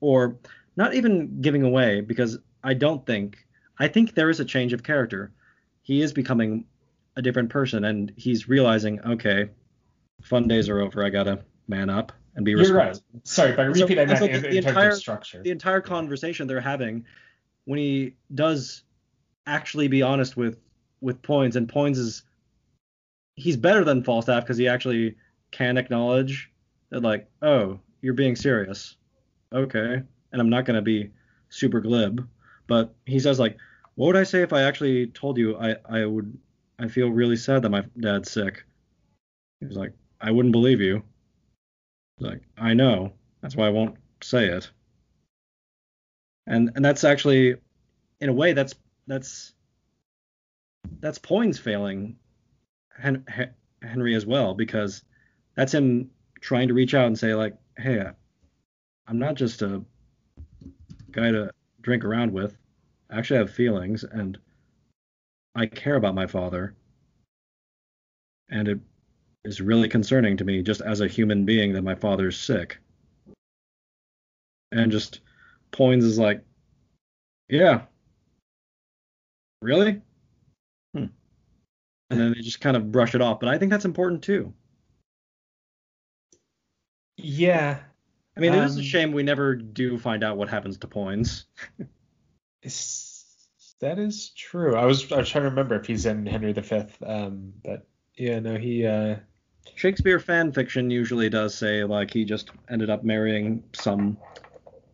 or 0.00 0.36
not 0.76 0.94
even 0.94 1.40
giving 1.40 1.62
away 1.62 2.00
because 2.00 2.38
I 2.62 2.74
don't 2.74 3.04
think 3.06 3.38
I 3.78 3.88
think 3.88 4.14
there 4.14 4.30
is 4.30 4.40
a 4.40 4.44
change 4.44 4.72
of 4.72 4.82
character. 4.82 5.32
He 5.82 6.02
is 6.02 6.12
becoming 6.12 6.64
a 7.16 7.22
different 7.22 7.50
person 7.50 7.84
and 7.84 8.12
he's 8.16 8.48
realizing, 8.48 9.00
okay, 9.00 9.50
fun 10.22 10.48
days 10.48 10.68
are 10.68 10.80
over. 10.80 11.04
I 11.04 11.10
gotta 11.10 11.44
man 11.68 11.90
up 11.90 12.12
and 12.34 12.44
be 12.44 12.52
You're 12.52 12.74
right. 12.74 12.98
Sorry, 13.24 13.52
but 13.52 13.66
repeat 13.66 13.96
so, 13.96 14.06
that 14.06 14.18
so 14.18 14.24
in, 14.24 14.42
the, 14.42 14.48
in 14.48 14.56
entire, 14.58 14.92
structure. 14.92 15.42
The 15.42 15.50
entire 15.50 15.80
conversation 15.80 16.46
they're 16.46 16.60
having 16.60 17.04
when 17.64 17.78
he 17.78 18.14
does 18.34 18.82
actually 19.46 19.88
be 19.88 20.02
honest 20.02 20.36
with 20.36 20.58
with 21.00 21.20
Poins 21.22 21.56
and 21.56 21.68
Poins 21.68 21.98
is 21.98 22.22
he's 23.34 23.56
better 23.56 23.84
than 23.84 24.02
Falstaff 24.02 24.44
because 24.44 24.56
he 24.56 24.68
actually 24.68 25.16
can 25.50 25.76
acknowledge 25.76 26.50
that 26.90 27.02
like, 27.02 27.28
oh, 27.42 27.80
you're 28.00 28.14
being 28.14 28.36
serious 28.36 28.96
okay, 29.52 30.02
and 30.32 30.40
I'm 30.40 30.50
not 30.50 30.64
gonna 30.64 30.82
be 30.82 31.10
super 31.48 31.80
glib, 31.80 32.26
but 32.66 32.94
he 33.06 33.18
says 33.18 33.38
like, 33.38 33.56
what 33.94 34.06
would 34.06 34.16
I 34.16 34.24
say 34.24 34.42
if 34.42 34.52
I 34.52 34.62
actually 34.62 35.08
told 35.08 35.38
you 35.38 35.56
I 35.56 35.76
I 35.88 36.04
would 36.04 36.36
I 36.78 36.88
feel 36.88 37.10
really 37.10 37.36
sad 37.36 37.62
that 37.62 37.70
my 37.70 37.84
dad's 37.98 38.30
sick. 38.30 38.64
He 39.60 39.66
was 39.66 39.76
like, 39.76 39.92
I 40.20 40.30
wouldn't 40.30 40.52
believe 40.52 40.80
you. 40.80 41.02
like, 42.20 42.42
I 42.56 42.74
know. 42.74 43.12
That's 43.40 43.56
why 43.56 43.66
I 43.66 43.70
won't 43.70 43.96
say 44.22 44.46
it. 44.46 44.70
And 46.46 46.70
and 46.74 46.84
that's 46.84 47.04
actually, 47.04 47.56
in 48.20 48.28
a 48.28 48.32
way, 48.32 48.52
that's 48.52 48.74
that's 49.06 49.52
that's 51.00 51.18
Poins 51.18 51.58
failing 51.58 52.16
Hen- 52.96 53.24
Henry 53.82 54.14
as 54.14 54.26
well 54.26 54.54
because 54.54 55.02
that's 55.54 55.74
him 55.74 56.10
trying 56.40 56.68
to 56.68 56.74
reach 56.74 56.94
out 56.94 57.06
and 57.06 57.18
say 57.18 57.34
like, 57.34 57.56
hey, 57.78 58.04
I'm 59.06 59.18
not 59.18 59.34
just 59.34 59.62
a 59.62 59.82
guy 61.10 61.30
to 61.30 61.50
drink 61.80 62.04
around 62.04 62.32
with. 62.32 62.56
I 63.10 63.18
actually 63.18 63.38
have 63.38 63.50
feelings, 63.50 64.04
and 64.04 64.38
I 65.54 65.66
care 65.66 65.96
about 65.96 66.14
my 66.14 66.26
father. 66.26 66.74
And 68.50 68.68
it 68.68 68.80
is 69.44 69.60
really 69.60 69.88
concerning 69.88 70.36
to 70.36 70.44
me, 70.44 70.62
just 70.62 70.80
as 70.80 71.00
a 71.00 71.08
human 71.08 71.44
being, 71.44 71.72
that 71.72 71.82
my 71.82 71.94
father's 71.94 72.38
sick. 72.38 72.78
And 74.72 74.92
just 74.92 75.20
Poins 75.70 76.04
is 76.04 76.18
like, 76.18 76.42
yeah, 77.48 77.82
really? 79.62 80.02
Hmm. 80.94 81.06
And 82.10 82.20
then 82.20 82.32
they 82.32 82.40
just 82.40 82.60
kind 82.60 82.76
of 82.76 82.92
brush 82.92 83.14
it 83.14 83.22
off. 83.22 83.40
But 83.40 83.48
I 83.48 83.58
think 83.58 83.70
that's 83.70 83.84
important 83.84 84.22
too. 84.22 84.52
Yeah, 87.20 87.80
I 88.36 88.40
mean, 88.40 88.54
it 88.54 88.64
is 88.64 88.76
a 88.76 88.78
um, 88.78 88.84
shame 88.84 89.12
we 89.12 89.24
never 89.24 89.56
do 89.56 89.98
find 89.98 90.22
out 90.22 90.36
what 90.36 90.48
happens 90.48 90.78
to 90.78 90.86
Poins. 90.86 91.46
that 92.62 93.98
is 93.98 94.30
true. 94.36 94.76
I 94.76 94.84
was 94.84 95.10
I 95.10 95.16
was 95.16 95.28
trying 95.28 95.42
to 95.42 95.50
remember 95.50 95.74
if 95.74 95.86
he's 95.86 96.06
in 96.06 96.24
Henry 96.24 96.52
V, 96.52 96.84
um, 97.04 97.52
but 97.64 97.86
yeah, 98.16 98.38
no, 98.38 98.56
he. 98.56 98.86
Uh... 98.86 99.16
Shakespeare 99.74 100.20
fan 100.20 100.52
fiction 100.52 100.90
usually 100.90 101.28
does 101.28 101.54
say 101.54 101.84
like 101.84 102.12
he 102.12 102.24
just 102.24 102.50
ended 102.70 102.90
up 102.90 103.02
marrying 103.02 103.64
some 103.72 104.16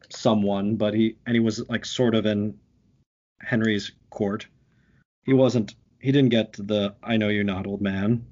someone, 0.08 0.76
but 0.76 0.94
he 0.94 1.16
and 1.26 1.34
he 1.36 1.40
was 1.40 1.68
like 1.68 1.84
sort 1.84 2.14
of 2.14 2.24
in 2.24 2.58
Henry's 3.40 3.92
court, 4.10 4.46
he 5.24 5.34
wasn't 5.34 5.74
he 6.00 6.12
didn't 6.12 6.30
get 6.30 6.54
the 6.54 6.94
I 7.02 7.18
know 7.18 7.28
you're 7.28 7.44
not 7.44 7.66
old 7.66 7.82
man 7.82 8.24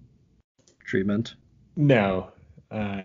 treatment. 0.85 1.35
No. 1.77 2.33
Uh, 2.71 3.03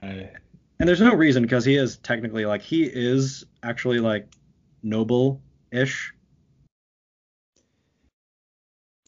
and 0.79 0.87
there's 0.87 1.01
no 1.01 1.13
reason 1.13 1.43
because 1.43 1.65
he 1.65 1.75
is 1.75 1.97
technically 1.97 2.45
like 2.45 2.61
he 2.61 2.83
is 2.83 3.45
actually 3.63 3.99
like 3.99 4.27
noble-ish. 4.83 6.13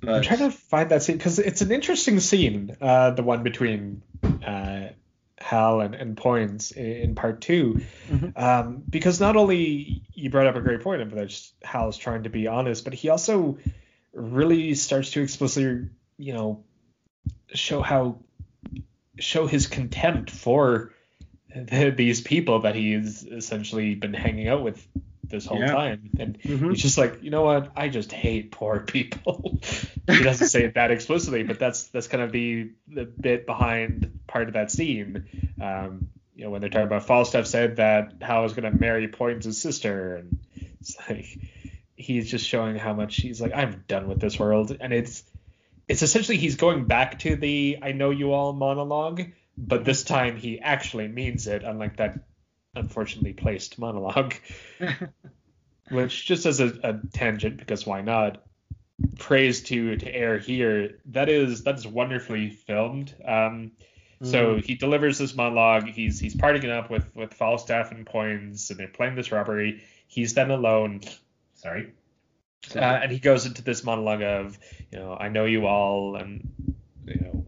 But... 0.02 0.16
I'm 0.16 0.22
trying 0.22 0.40
to 0.40 0.52
find 0.52 0.90
that 0.92 1.04
scene 1.04 1.18
because 1.18 1.40
it's 1.40 1.62
an 1.62 1.72
interesting 1.72 2.20
scene, 2.20 2.76
uh, 2.80 3.12
the 3.12 3.24
one 3.24 3.44
between 3.44 4.02
uh, 4.46 4.90
Hal 5.40 5.82
and, 5.82 5.96
and 5.96 6.16
Poins 6.18 6.72
in, 6.72 6.86
in 6.86 7.16
part 7.16 7.42
2 7.42 7.82
mm-hmm. 8.10 8.42
um, 8.42 8.84
because 8.90 9.20
not 9.20 9.36
only 9.36 10.04
you 10.14 10.30
brought 10.30 10.48
up 10.48 10.56
a 10.56 10.62
great 10.62 10.82
point 10.82 11.02
about 11.02 11.32
Hal's 11.64 11.98
trying 11.98 12.24
to 12.24 12.30
be 12.30 12.48
honest, 12.48 12.84
but 12.84 12.94
he 12.94 13.10
also 13.10 13.58
really 14.14 14.74
starts 14.76 15.12
to 15.12 15.22
explicitly, 15.22 15.90
you 16.18 16.34
know, 16.34 16.64
show 17.54 17.82
how 17.82 18.20
show 19.20 19.48
his 19.48 19.68
contempt 19.68 20.32
for 20.32 20.94
these 21.56 22.22
people 22.22 22.62
that 22.62 22.76
he's 22.76 23.24
essentially 23.24 23.96
been 23.96 24.14
hanging 24.14 24.48
out 24.48 24.64
with 24.64 24.86
this 25.30 25.46
whole 25.46 25.60
yeah. 25.60 25.72
time. 25.72 26.10
And 26.20 26.40
mm-hmm. 26.42 26.70
he's 26.72 26.82
just 26.82 26.98
like, 26.98 27.24
you 27.24 27.30
know 27.30 27.44
what? 27.44 27.72
I 27.76 27.90
just 27.90 28.12
hate 28.12 28.52
poor 28.52 28.80
people. 28.80 29.60
he 30.08 30.24
doesn't 30.24 30.48
say 30.48 30.64
it 30.64 30.76
that 30.76 30.92
explicitly, 30.92 31.44
but 31.44 31.60
that's 31.60 31.86
that's 31.88 32.08
kind 32.08 32.24
of 32.24 32.32
the 32.32 32.72
the 32.88 33.06
bit 33.06 33.46
behind 33.46 34.20
part 34.28 34.48
of 34.48 34.54
that 34.54 34.72
scene. 34.72 35.26
Um, 35.62 36.10
you 36.36 36.46
know, 36.46 36.52
when 36.52 36.62
they're 36.62 36.70
talking 36.70 36.88
about 36.88 37.06
Falstaff 37.06 37.46
said 37.48 37.78
that 37.78 38.14
Hal 38.22 38.44
was 38.44 38.54
gonna 38.54 38.72
marry 38.72 39.08
Poins' 39.08 39.62
sister, 39.62 40.16
and 40.16 40.40
it's 40.80 40.98
like 41.10 41.38
he's 41.96 42.30
just 42.30 42.48
showing 42.48 42.78
how 42.78 42.94
much 42.94 43.18
he's 43.18 43.42
like, 43.42 43.52
I'm 43.54 43.84
done 43.88 44.08
with 44.08 44.20
this 44.20 44.40
world, 44.40 44.76
and 44.80 44.94
it's 44.94 45.24
it's 45.88 46.02
essentially 46.02 46.38
he's 46.38 46.56
going 46.56 46.86
back 46.86 47.20
to 47.20 47.36
the 47.36 47.80
I 47.82 47.92
know 47.92 48.10
you 48.10 48.32
all 48.34 48.54
monologue, 48.54 49.26
but 49.68 49.86
this 49.86 50.04
time 50.04 50.38
he 50.38 50.60
actually 50.60 51.08
means 51.08 51.48
it, 51.48 51.64
unlike 51.64 51.98
that 51.98 52.20
unfortunately 52.76 53.34
placed 53.34 53.78
monologue. 53.78 54.34
Which 55.92 56.26
just 56.26 56.46
as 56.46 56.60
a, 56.60 56.68
a, 56.84 57.00
tangent, 57.14 57.58
because 57.58 57.86
why 57.86 58.02
not? 58.02 58.44
Praise 59.18 59.64
to 59.64 59.96
to 59.98 60.16
Eyre 60.16 60.38
here. 60.38 61.00
That 61.06 61.30
is 61.30 61.64
that 61.64 61.76
is 61.76 61.88
wonderfully 61.88 62.52
filmed. 62.52 63.14
Um, 63.26 63.72
mm. 64.22 64.28
So 64.28 64.58
he 64.58 64.76
delivers 64.76 65.18
this 65.18 65.36
monologue. 65.36 65.88
He's 65.88 66.20
he's 66.20 66.36
partying 66.36 66.66
it 66.66 66.70
up 66.70 66.92
with 66.92 67.16
with 67.16 67.34
Falstaff 67.34 67.92
and 67.92 68.06
Poins, 68.06 68.70
and 68.70 68.80
they're 68.80 68.88
playing 68.88 69.16
this 69.16 69.32
robbery. 69.32 69.84
He's 70.08 70.36
then 70.36 70.52
alone. 70.52 71.02
Sorry. 71.56 71.92
Uh, 72.76 72.80
and 72.80 73.12
he 73.12 73.20
goes 73.20 73.46
into 73.46 73.64
this 73.64 73.84
monologue 73.84 74.22
of, 74.22 74.60
you 74.92 75.00
know, 75.00 75.16
I 75.18 75.30
know 75.30 75.46
you 75.46 75.66
all, 75.66 76.16
and 76.18 76.76
you 77.06 77.20
know, 77.22 77.39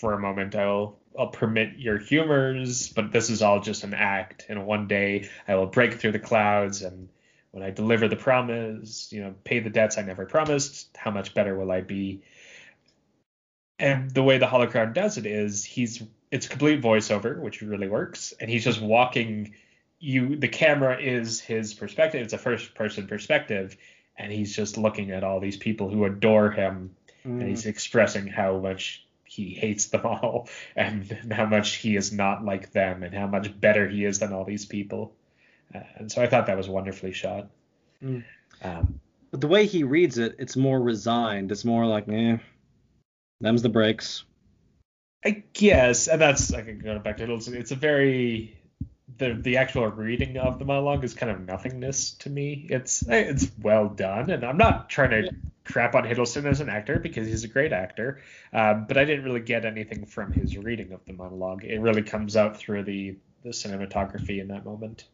for 0.00 0.14
a 0.14 0.18
moment 0.18 0.54
I'll 0.56 0.98
I'll 1.18 1.28
permit 1.28 1.78
your 1.78 1.98
humors, 1.98 2.88
but 2.88 3.12
this 3.12 3.30
is 3.30 3.42
all 3.42 3.60
just 3.60 3.84
an 3.84 3.94
act. 3.94 4.46
And 4.48 4.64
one 4.64 4.86
day 4.86 5.28
I 5.46 5.56
will 5.56 5.66
break 5.66 5.94
through 5.94 6.12
the 6.12 6.18
clouds, 6.18 6.82
and 6.82 7.08
when 7.50 7.62
I 7.62 7.70
deliver 7.70 8.08
the 8.08 8.16
promise, 8.16 9.12
you 9.12 9.20
know, 9.22 9.34
pay 9.44 9.58
the 9.58 9.70
debts 9.70 9.98
I 9.98 10.02
never 10.02 10.24
promised, 10.24 10.88
how 10.96 11.10
much 11.10 11.34
better 11.34 11.56
will 11.56 11.70
I 11.70 11.80
be? 11.80 12.22
And 13.78 14.10
the 14.10 14.22
way 14.22 14.38
the 14.38 14.46
Hollow 14.46 14.68
Crown 14.68 14.92
does 14.92 15.18
it 15.18 15.26
is 15.26 15.64
he's 15.64 16.02
it's 16.30 16.46
complete 16.48 16.80
voiceover, 16.80 17.38
which 17.38 17.60
really 17.60 17.88
works, 17.88 18.32
and 18.40 18.48
he's 18.48 18.64
just 18.64 18.80
walking 18.80 19.54
you 19.98 20.36
the 20.36 20.48
camera 20.48 20.98
is 20.98 21.40
his 21.40 21.74
perspective, 21.74 22.22
it's 22.22 22.32
a 22.32 22.38
first 22.38 22.74
person 22.74 23.06
perspective, 23.06 23.76
and 24.16 24.32
he's 24.32 24.56
just 24.56 24.78
looking 24.78 25.10
at 25.10 25.24
all 25.24 25.40
these 25.40 25.58
people 25.58 25.90
who 25.90 26.04
adore 26.04 26.50
him 26.50 26.94
mm. 27.24 27.40
and 27.40 27.48
he's 27.48 27.66
expressing 27.66 28.26
how 28.26 28.58
much 28.58 29.04
he 29.30 29.54
hates 29.54 29.86
them 29.86 30.04
all 30.04 30.48
and 30.76 31.06
how 31.30 31.46
much 31.46 31.76
he 31.76 31.94
is 31.94 32.12
not 32.12 32.44
like 32.44 32.72
them 32.72 33.04
and 33.04 33.14
how 33.14 33.28
much 33.28 33.58
better 33.60 33.88
he 33.88 34.04
is 34.04 34.18
than 34.18 34.32
all 34.32 34.44
these 34.44 34.66
people. 34.66 35.14
Uh, 35.72 35.82
and 35.96 36.10
so 36.10 36.20
I 36.20 36.26
thought 36.26 36.46
that 36.46 36.56
was 36.56 36.68
wonderfully 36.68 37.12
shot. 37.12 37.48
Mm. 38.02 38.24
Um, 38.62 39.00
but 39.30 39.40
the 39.40 39.46
way 39.46 39.66
he 39.66 39.84
reads 39.84 40.18
it, 40.18 40.34
it's 40.40 40.56
more 40.56 40.80
resigned. 40.80 41.52
It's 41.52 41.64
more 41.64 41.86
like, 41.86 42.08
eh, 42.08 42.38
them's 43.40 43.62
the 43.62 43.68
breaks. 43.68 44.24
I 45.24 45.44
guess, 45.52 46.08
and 46.08 46.20
that's 46.20 46.52
I 46.52 46.62
can 46.62 46.80
go 46.80 46.98
back 46.98 47.18
to 47.18 47.32
it. 47.32 47.48
It's 47.54 47.70
a 47.70 47.76
very 47.76 48.58
the 49.18 49.34
the 49.34 49.58
actual 49.58 49.86
reading 49.88 50.38
of 50.38 50.58
the 50.58 50.64
monologue 50.64 51.04
is 51.04 51.14
kind 51.14 51.30
of 51.30 51.46
nothingness 51.46 52.12
to 52.12 52.30
me. 52.30 52.66
It's 52.70 53.04
it's 53.06 53.48
well 53.62 53.88
done, 53.90 54.30
and 54.30 54.44
I'm 54.44 54.56
not 54.56 54.88
trying 54.88 55.10
to 55.10 55.30
crap 55.70 55.94
on 55.94 56.04
Hiddleston 56.04 56.46
as 56.46 56.60
an 56.60 56.68
actor 56.68 56.98
because 56.98 57.26
he's 57.26 57.44
a 57.44 57.48
great 57.48 57.72
actor, 57.72 58.20
um, 58.52 58.86
but 58.86 58.96
I 58.96 59.04
didn't 59.04 59.24
really 59.24 59.40
get 59.40 59.64
anything 59.64 60.06
from 60.06 60.32
his 60.32 60.56
reading 60.56 60.92
of 60.92 61.04
the 61.06 61.12
monologue. 61.12 61.64
It 61.64 61.80
really 61.80 62.02
comes 62.02 62.36
out 62.36 62.56
through 62.56 62.84
the 62.84 63.16
the 63.42 63.50
cinematography 63.50 64.40
in 64.40 64.48
that 64.48 64.66
moment. 64.66 65.08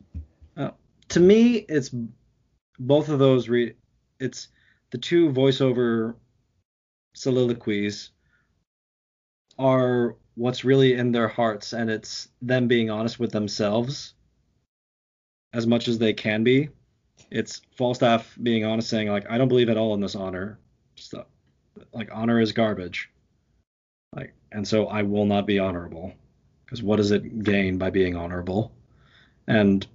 Uh, 0.57 0.71
to 1.11 1.21
me, 1.21 1.59
it's 1.69 1.95
both 2.79 3.09
of 3.09 3.19
those. 3.19 3.49
Re- 3.49 3.75
it's 4.19 4.49
the 4.91 4.99
two 4.99 5.31
voiceover 5.31 6.15
soliloquies 7.15 8.11
are 9.59 10.17
what's 10.35 10.65
really 10.65 10.95
in 10.95 11.13
their 11.13 11.29
hearts 11.29 11.73
and 11.73 11.91
it's 11.91 12.29
them 12.43 12.69
being 12.69 12.91
honest 12.91 13.19
with 13.19 13.33
themselves 13.33 14.15
as 15.53 15.67
much 15.67 15.89
as 15.89 15.99
they 15.99 16.13
can 16.13 16.45
be. 16.45 16.69
It's 17.31 17.63
Falstaff 17.77 18.37
being 18.43 18.65
honest, 18.65 18.89
saying 18.89 19.09
like, 19.09 19.29
I 19.31 19.39
don't 19.39 19.49
believe 19.49 19.69
at 19.69 19.77
all 19.77 19.95
in 19.95 20.01
this 20.01 20.15
honor 20.15 20.59
stuff. 20.95 21.27
Like 21.93 22.09
honor 22.13 22.41
is 22.41 22.53
garbage. 22.53 23.11
Like, 24.15 24.33
and 24.53 24.67
so 24.67 24.87
I 24.87 25.03
will 25.03 25.27
not 25.27 25.47
be 25.47 25.59
honorable 25.59 26.13
because 26.65 26.83
what 26.83 26.97
does 26.97 27.11
it 27.11 27.43
gain 27.43 27.79
by 27.79 27.91
being 27.91 28.17
honorable? 28.17 28.73
And 29.47 29.87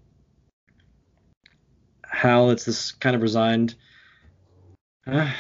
Hal, 2.05 2.51
it's 2.51 2.65
this 2.65 2.91
kind 2.91 3.15
of 3.15 3.21
resigned. 3.21 3.75
Uh, 5.07 5.31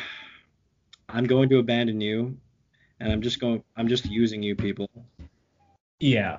I'm 1.09 1.25
going 1.25 1.49
to 1.49 1.59
abandon 1.59 2.01
you 2.01 2.37
and 3.01 3.11
I'm 3.11 3.21
just 3.21 3.39
going 3.39 3.63
I'm 3.75 3.87
just 3.87 4.05
using 4.05 4.41
you 4.41 4.55
people. 4.55 4.89
Yeah. 5.99 6.37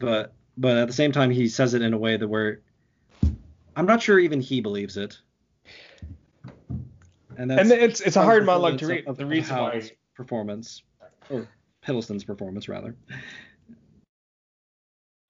But 0.00 0.32
but 0.56 0.76
at 0.78 0.86
the 0.88 0.94
same 0.94 1.12
time 1.12 1.30
he 1.30 1.48
says 1.48 1.74
it 1.74 1.82
in 1.82 1.92
a 1.92 1.98
way 1.98 2.16
that 2.16 2.26
where 2.26 2.60
I'm 3.76 3.86
not 3.86 4.02
sure 4.02 4.18
even 4.18 4.40
he 4.40 4.60
believes 4.60 4.96
it. 4.96 5.18
And, 7.36 7.50
and 7.50 7.72
it's 7.72 8.00
it's 8.00 8.16
a 8.16 8.22
hard 8.22 8.46
monologue 8.46 8.78
to 8.78 8.86
read. 8.86 9.04
The 9.16 9.26
reason 9.26 9.56
why 9.56 9.90
performance 10.14 10.82
or 11.30 11.48
Hiddleston's 11.86 12.24
performance 12.24 12.68
rather. 12.68 12.96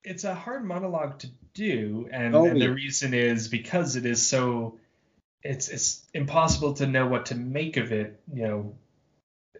It's 0.03 0.23
a 0.23 0.35
hard 0.35 0.63
monologue 0.63 1.17
to 1.19 1.29
do, 1.55 2.07
and, 2.11 2.35
oh, 2.35 2.45
and 2.45 2.61
the 2.61 2.71
reason 2.71 3.15
is 3.15 3.47
because 3.47 3.95
it 3.95 4.05
is 4.05 4.25
so 4.25 4.77
it's 5.41 5.69
it's 5.69 6.05
impossible 6.13 6.73
to 6.75 6.85
know 6.85 7.07
what 7.07 7.27
to 7.27 7.35
make 7.35 7.77
of 7.77 7.91
it, 7.91 8.19
you 8.31 8.43
know, 8.43 8.75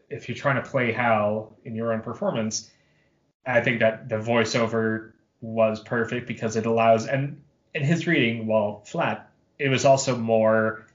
if 0.10 0.30
you're 0.30 0.38
trying 0.38 0.62
to 0.62 0.70
play 0.70 0.92
Hal 0.92 1.58
in 1.64 1.76
your 1.76 1.94
own 1.94 2.02
performance, 2.02 2.70
I 3.46 3.62
think 3.62 3.80
that 3.80 4.10
the 4.10 4.18
voiceover 4.18 5.14
was 5.42 5.80
perfect 5.80 6.28
because 6.28 6.56
it 6.56 6.66
allows 6.66 7.08
and 7.08 7.42
in 7.76 7.84
his 7.84 8.08
reading, 8.08 8.48
while 8.48 8.82
flat, 8.86 9.30
it 9.60 9.68
was 9.68 9.86
also 9.86 10.18
more 10.18 10.88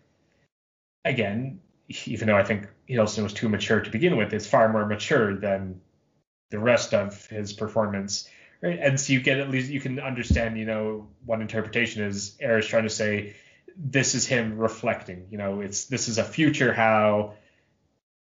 again, 1.05 1.61
even 2.07 2.27
though 2.27 2.36
I 2.36 2.43
think 2.43 2.66
Hiddleston 2.89 3.23
was 3.23 3.35
too 3.35 3.48
mature 3.48 3.81
to 3.81 3.90
begin 3.90 4.16
with, 4.16 4.32
it's 4.32 4.47
far 4.47 4.69
more 4.73 4.86
mature 4.86 5.36
than 5.36 5.81
the 6.51 6.59
rest 6.59 6.94
of 6.94 7.27
his 7.27 7.52
performance. 7.52 8.28
Right? 8.62 8.78
And 8.81 8.98
so 8.98 9.12
you 9.12 9.20
get 9.20 9.39
at 9.39 9.51
least 9.51 9.70
you 9.70 9.81
can 9.81 10.01
understand, 10.01 10.59
you 10.59 10.65
know, 10.65 11.09
one 11.24 11.43
interpretation 11.43 12.02
is 12.02 12.36
Eyre 12.40 12.62
trying 12.62 12.85
to 12.85 12.90
say 12.90 13.36
this 13.77 14.15
is 14.15 14.27
him 14.27 14.59
reflecting. 14.59 15.27
You 15.31 15.39
know, 15.39 15.61
it's 15.61 15.85
this 15.85 16.09
is 16.09 16.19
a 16.19 16.24
future 16.24 16.73
how 16.73 17.35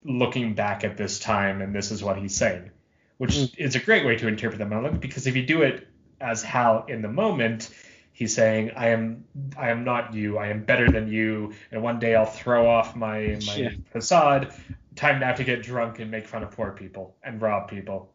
looking 0.05 0.55
back 0.55 0.83
at 0.83 0.97
this 0.97 1.19
time 1.19 1.63
and 1.63 1.75
this 1.75 1.93
is 1.93 2.03
what 2.03 2.19
he's 2.19 2.35
saying, 2.35 2.71
which 3.19 3.33
mm. 3.33 3.59
is 3.59 3.77
a 3.77 3.81
great 3.81 4.05
way 4.05 4.17
to 4.17 4.29
interpret 4.29 4.59
the 4.59 4.67
monologue 4.67 5.01
because 5.01 5.27
if 5.27 5.37
you 5.37 5.47
do 5.47 5.63
it 5.63 5.87
as 6.21 6.43
Hal 6.43 6.87
in 6.89 7.03
the 7.03 7.09
moment, 7.09 7.71
he's 8.21 8.35
saying, 8.35 8.71
I 8.77 8.89
am 8.89 9.25
I 9.57 9.71
am 9.71 9.83
not 9.83 10.15
you, 10.15 10.37
I 10.37 10.49
am 10.49 10.63
better 10.63 10.91
than 10.91 11.09
you, 11.09 11.55
and 11.73 11.83
one 11.83 11.99
day 11.99 12.15
I'll 12.15 12.27
throw 12.27 12.69
off 12.69 12.95
my 12.95 13.39
my 13.47 13.55
yeah. 13.57 13.71
facade. 13.91 14.53
Time 14.95 15.21
now 15.21 15.33
to 15.33 15.43
get 15.43 15.63
drunk 15.63 15.99
and 15.99 16.11
make 16.11 16.27
fun 16.27 16.43
of 16.43 16.51
poor 16.51 16.73
people 16.73 17.17
and 17.25 17.41
rob 17.41 17.69
people. 17.69 18.13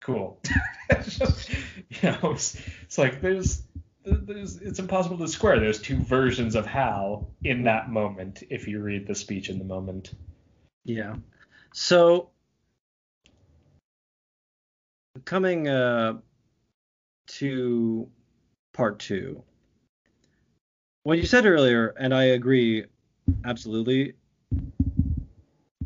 Cool. 0.00 0.40
it's 0.90 1.18
just, 1.18 1.50
you 1.50 2.10
know, 2.10 2.32
it's, 2.32 2.60
it's 2.82 2.98
like 2.98 3.20
there's 3.20 3.62
there's, 4.04 4.56
it's 4.56 4.80
impossible 4.80 5.16
to 5.18 5.28
square. 5.28 5.60
There's 5.60 5.80
two 5.80 5.96
versions 5.96 6.56
of 6.56 6.66
Hal 6.66 7.30
in 7.44 7.62
that 7.64 7.90
moment 7.90 8.42
if 8.50 8.66
you 8.66 8.82
read 8.82 9.06
the 9.06 9.14
speech 9.14 9.48
in 9.48 9.58
the 9.58 9.64
moment. 9.64 10.14
Yeah. 10.84 11.14
So 11.72 12.30
coming 15.24 15.68
uh, 15.68 16.14
to 17.28 18.08
part 18.74 18.98
two, 18.98 19.42
what 21.04 21.16
you 21.16 21.24
said 21.24 21.46
earlier, 21.46 21.94
and 21.98 22.14
I 22.14 22.24
agree 22.24 22.84
absolutely, 23.44 24.14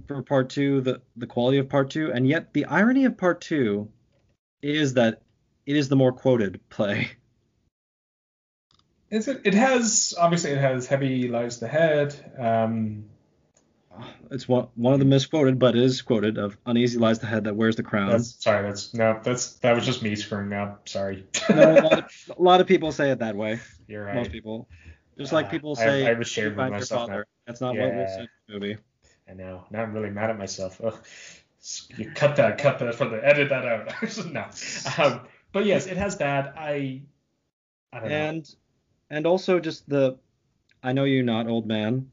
for 0.08 0.22
part 0.22 0.50
two, 0.50 0.80
the 0.80 1.02
the 1.16 1.26
quality 1.26 1.58
of 1.58 1.68
part 1.68 1.90
two, 1.90 2.10
and 2.12 2.26
yet 2.26 2.52
the 2.52 2.64
irony 2.64 3.04
of 3.04 3.16
part 3.16 3.40
two 3.40 3.88
is 4.62 4.94
that 4.94 5.22
it 5.66 5.76
is 5.76 5.88
the 5.88 5.96
more 5.96 6.12
quoted 6.12 6.60
play. 6.70 7.10
Is 9.10 9.28
it? 9.28 9.42
It 9.44 9.54
has 9.54 10.14
obviously 10.18 10.50
it 10.50 10.58
has 10.58 10.86
heavy 10.86 11.28
lies 11.28 11.60
the 11.60 11.68
head. 11.68 12.14
Um, 12.38 13.04
it's 14.30 14.48
one 14.48 14.68
one 14.74 14.92
of 14.92 14.98
the 14.98 15.04
misquoted, 15.04 15.58
but 15.58 15.76
it 15.76 15.82
is 15.82 16.02
quoted 16.02 16.38
of 16.38 16.56
uneasy 16.66 16.98
lies 16.98 17.18
the 17.18 17.26
head 17.26 17.44
that 17.44 17.56
wears 17.56 17.76
the 17.76 17.82
crown. 17.82 18.10
That's, 18.10 18.42
sorry, 18.42 18.66
that's 18.66 18.94
no, 18.94 19.20
that's 19.22 19.54
that 19.56 19.74
was 19.74 19.84
just 19.84 20.02
me 20.02 20.14
screwing 20.16 20.52
up. 20.52 20.88
Sorry. 20.88 21.26
no, 21.50 21.72
a 21.72 21.80
lot, 21.80 21.92
of, 21.92 22.30
a 22.38 22.42
lot, 22.42 22.60
of, 22.60 22.66
people 22.66 22.92
say 22.92 23.10
it 23.10 23.18
that 23.20 23.36
way. 23.36 23.60
You're 23.86 24.04
right. 24.04 24.14
Most 24.14 24.32
people, 24.32 24.68
just 25.16 25.32
like 25.32 25.50
people 25.50 25.76
say, 25.76 26.06
I, 26.06 26.10
I 26.10 26.14
was 26.14 26.28
shared 26.28 26.56
with 26.56 26.70
myself. 26.70 27.08
Now. 27.08 27.22
That's 27.46 27.60
not 27.60 27.74
yeah. 27.74 27.86
what 27.86 27.94
was 27.94 28.10
said 28.10 28.20
in 28.20 28.28
the 28.48 28.52
movie. 28.54 28.76
I 29.28 29.34
know. 29.34 29.64
Now 29.70 29.82
I'm 29.82 29.92
really 29.92 30.10
mad 30.10 30.30
at 30.30 30.38
myself. 30.38 30.80
Ugh. 30.82 30.96
You 31.96 32.10
cut 32.12 32.36
that, 32.36 32.58
cut 32.58 32.78
that 32.78 32.94
from 32.94 33.10
the 33.10 33.24
edit 33.26 33.48
that 33.50 33.66
out. 33.66 34.26
no. 34.26 34.44
Um, 34.96 35.20
but 35.52 35.66
yes, 35.66 35.86
it 35.86 35.96
has 35.96 36.16
that. 36.18 36.54
I. 36.56 37.02
I 37.92 38.00
don't 38.00 38.12
and 38.12 38.36
know. 38.36 39.16
and 39.16 39.26
also 39.26 39.58
just 39.60 39.88
the, 39.88 40.18
I 40.82 40.92
know 40.92 41.04
you're 41.04 41.24
not 41.24 41.46
old 41.46 41.66
man. 41.66 42.10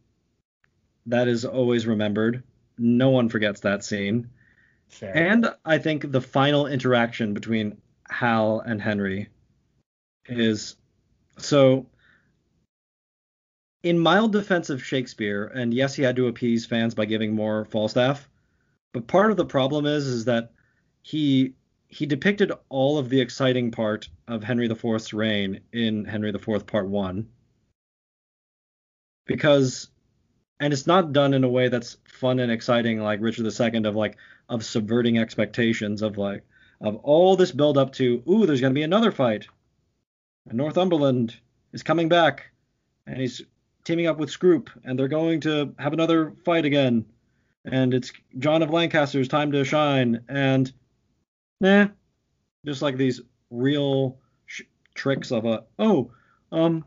That 1.06 1.28
is 1.28 1.46
always 1.46 1.86
remembered. 1.86 2.44
No 2.78 3.10
one 3.10 3.30
forgets 3.30 3.62
that 3.62 3.84
scene. 3.84 4.30
Fair. 4.90 5.16
And 5.16 5.54
I 5.64 5.78
think 5.78 6.12
the 6.12 6.22
final 6.22 6.68
interaction 6.68 7.34
between 7.34 7.78
Hal 8.10 8.62
and 8.62 8.82
Henry 8.82 9.30
is 10.28 10.76
so 11.38 11.86
in 13.84 14.00
mild 14.00 14.32
defense 14.32 14.70
of 14.72 14.84
Shakespeare, 14.84 15.46
and 15.46 15.74
yes, 15.74 15.94
he 15.94 16.02
had 16.02 16.16
to 16.16 16.28
appease 16.28 16.66
fans 16.66 16.96
by 16.96 17.06
giving 17.06 17.36
more 17.36 17.66
Falstaff, 17.66 18.28
but 18.94 19.08
part 19.08 19.30
of 19.30 19.38
the 19.38 19.46
problem 19.46 19.86
is 19.86 20.08
is 20.08 20.26
that 20.26 20.52
he 21.04 21.54
he 21.88 22.06
depicted 22.08 22.52
all 22.70 22.98
of 22.98 23.10
the 23.10 23.22
exciting 23.22 23.70
part 23.70 24.10
of 24.28 24.44
Henry 24.44 24.66
IV's 24.66 25.14
reign 25.14 25.62
in 25.72 26.04
Henry 26.04 26.30
IV 26.30 26.66
Part 26.66 26.88
One, 26.88 27.30
because 29.28 29.90
and 30.60 30.74
it's 30.74 30.88
not 30.88 31.14
done 31.14 31.34
in 31.34 31.44
a 31.44 31.50
way 31.50 31.68
that's 31.68 31.98
fun 32.06 32.40
and 32.40 32.52
exciting 32.52 33.02
like 33.02 33.20
Richard 33.22 33.46
II 33.46 33.86
of 33.86 33.96
like 33.96 34.18
of 34.50 34.64
subverting 34.64 35.18
expectations 35.18 36.02
of 36.02 36.18
like 36.18 36.44
of 36.82 36.98
all 36.98 37.36
this 37.36 37.52
build 37.52 37.78
up 37.78 37.94
to 37.94 38.24
ooh 38.30 38.46
there's 38.46 38.62
gonna 38.62 38.74
be 38.74 38.84
another 38.84 39.12
fight, 39.12 39.48
and 40.48 40.58
Northumberland 40.58 41.36
is 41.74 41.84
coming 41.84 42.10
back, 42.10 42.52
and 43.06 43.18
he's 43.20 43.42
teaming 43.86 44.08
up 44.08 44.18
with 44.18 44.30
Scroop, 44.30 44.70
and 44.84 44.98
they're 44.98 45.08
going 45.08 45.40
to 45.42 45.74
have 45.78 45.94
another 45.94 46.34
fight 46.44 46.66
again. 46.66 47.06
And 47.64 47.94
it's 47.94 48.12
John 48.38 48.62
of 48.62 48.72
Lancaster's 48.72 49.28
time 49.28 49.52
to 49.52 49.64
shine. 49.64 50.22
And 50.28 50.72
nah, 51.62 51.88
just 52.66 52.82
like 52.82 52.98
these 52.98 53.22
real 53.50 54.18
sh- 54.46 54.64
tricks 54.94 55.32
of 55.32 55.46
a 55.46 55.64
oh, 55.80 56.12
um, 56.52 56.86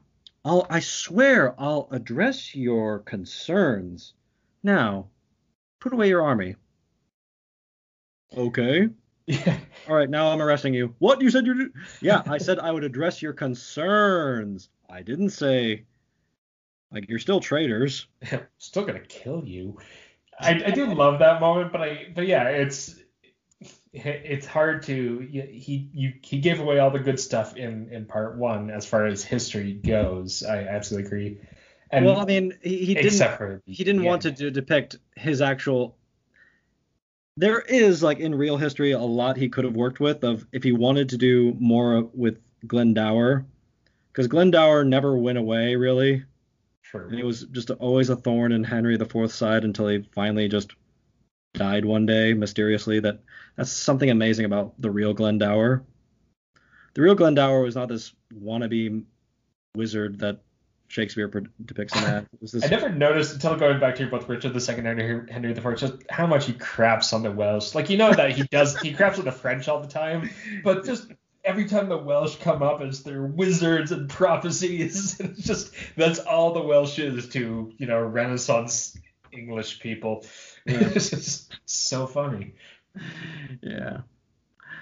I'll 0.48 0.66
I 0.70 0.80
swear 0.80 1.54
I'll 1.60 1.88
address 1.90 2.54
your 2.54 3.00
concerns. 3.00 4.14
Now, 4.62 5.08
put 5.78 5.92
away 5.92 6.08
your 6.08 6.22
army. 6.22 6.56
Okay. 8.34 8.88
Yeah. 9.26 9.58
All 9.88 9.94
right, 9.94 10.08
now 10.08 10.30
I'm 10.30 10.40
arresting 10.40 10.72
you. 10.72 10.94
What 11.00 11.20
you 11.20 11.28
said 11.28 11.44
you 11.44 11.70
Yeah, 12.00 12.22
I 12.26 12.38
said 12.38 12.58
I 12.58 12.70
would 12.70 12.82
address 12.82 13.20
your 13.20 13.34
concerns. 13.34 14.70
I 14.88 15.02
didn't 15.02 15.30
say 15.30 15.84
like 16.90 17.10
you're 17.10 17.18
still 17.18 17.40
traitors. 17.40 18.06
still 18.56 18.86
gonna 18.86 19.00
kill 19.00 19.44
you. 19.44 19.78
I, 20.40 20.62
I 20.64 20.70
do 20.70 20.86
love 20.86 21.18
that 21.18 21.42
moment, 21.42 21.72
but 21.72 21.82
I 21.82 22.06
but 22.14 22.26
yeah, 22.26 22.44
it's 22.44 22.94
it's 24.04 24.46
hard 24.46 24.82
to 24.84 25.18
he 25.30 25.88
you 25.92 26.12
he 26.22 26.38
gave 26.38 26.60
away 26.60 26.78
all 26.78 26.90
the 26.90 26.98
good 26.98 27.20
stuff 27.20 27.56
in 27.56 27.88
in 27.90 28.04
part 28.06 28.36
one 28.36 28.70
as 28.70 28.86
far 28.86 29.06
as 29.06 29.24
history 29.24 29.74
goes. 29.74 30.42
I 30.42 30.58
absolutely 30.58 31.06
agree. 31.06 31.38
And 31.90 32.04
well, 32.04 32.20
I 32.20 32.24
mean, 32.24 32.54
he, 32.62 32.84
he 32.84 32.94
didn't 32.94 33.62
he 33.66 33.84
didn't 33.84 34.04
want 34.04 34.22
to, 34.22 34.32
to 34.32 34.50
depict 34.50 34.96
his 35.16 35.40
actual. 35.40 35.96
There 37.36 37.60
is 37.60 38.02
like 38.02 38.18
in 38.18 38.34
real 38.34 38.56
history 38.56 38.92
a 38.92 38.98
lot 38.98 39.36
he 39.36 39.48
could 39.48 39.64
have 39.64 39.74
worked 39.74 40.00
with 40.00 40.24
of 40.24 40.46
if 40.52 40.64
he 40.64 40.72
wanted 40.72 41.10
to 41.10 41.16
do 41.16 41.56
more 41.58 42.02
with 42.12 42.38
Glendower, 42.66 43.46
because 44.12 44.26
Glendower 44.26 44.84
never 44.84 45.16
went 45.16 45.38
away 45.38 45.76
really. 45.76 46.24
True. 46.82 47.06
And 47.06 47.14
he 47.14 47.22
was 47.22 47.42
just 47.44 47.70
always 47.70 48.10
a 48.10 48.16
thorn 48.16 48.52
in 48.52 48.64
Henry 48.64 48.94
IV's 48.96 49.34
side 49.34 49.64
until 49.64 49.88
he 49.88 50.06
finally 50.14 50.48
just 50.48 50.72
died 51.54 51.84
one 51.84 52.06
day 52.06 52.34
mysteriously. 52.34 53.00
That 53.00 53.20
that's 53.58 53.72
something 53.72 54.08
amazing 54.08 54.44
about 54.44 54.80
the 54.80 54.88
real 54.90 55.12
Glendower. 55.12 55.82
The 56.94 57.02
real 57.02 57.16
Glendower 57.16 57.60
was 57.60 57.74
not 57.74 57.88
this 57.88 58.12
wannabe 58.32 59.02
wizard 59.74 60.20
that 60.20 60.42
Shakespeare 60.86 61.28
depicts 61.64 61.92
him 61.92 62.26
as. 62.40 62.52
This... 62.52 62.64
I 62.64 62.68
never 62.68 62.88
noticed 62.88 63.34
until 63.34 63.56
going 63.56 63.80
back 63.80 63.96
to 63.96 64.02
your 64.02 64.10
book, 64.10 64.28
Richard 64.28 64.54
II 64.56 64.74
and 64.76 65.28
Henry 65.28 65.50
IV, 65.50 65.76
just 65.76 65.94
how 66.08 66.28
much 66.28 66.46
he 66.46 66.52
craps 66.52 67.12
on 67.12 67.24
the 67.24 67.32
Welsh. 67.32 67.74
Like 67.74 67.90
you 67.90 67.96
know 67.96 68.12
that 68.12 68.30
he 68.30 68.44
does, 68.44 68.78
he 68.80 68.92
craps 68.92 69.18
on 69.18 69.24
the 69.24 69.32
French 69.32 69.66
all 69.66 69.80
the 69.80 69.88
time, 69.88 70.30
but 70.62 70.86
just 70.86 71.08
every 71.44 71.66
time 71.66 71.88
the 71.88 71.98
Welsh 71.98 72.36
come 72.36 72.62
up, 72.62 72.80
it's 72.80 73.00
their 73.00 73.24
wizards 73.24 73.90
and 73.90 74.08
prophecies. 74.08 75.18
it's 75.20 75.42
just 75.42 75.74
that's 75.96 76.20
all 76.20 76.52
the 76.52 76.62
Welsh 76.62 77.00
is 77.00 77.28
to 77.30 77.72
you 77.76 77.86
know 77.86 78.00
Renaissance 78.00 78.96
English 79.32 79.80
people. 79.80 80.24
Yeah. 80.68 80.80
it's 80.94 81.08
just 81.08 81.54
so 81.64 82.06
funny. 82.06 82.52
Yeah. 83.62 84.02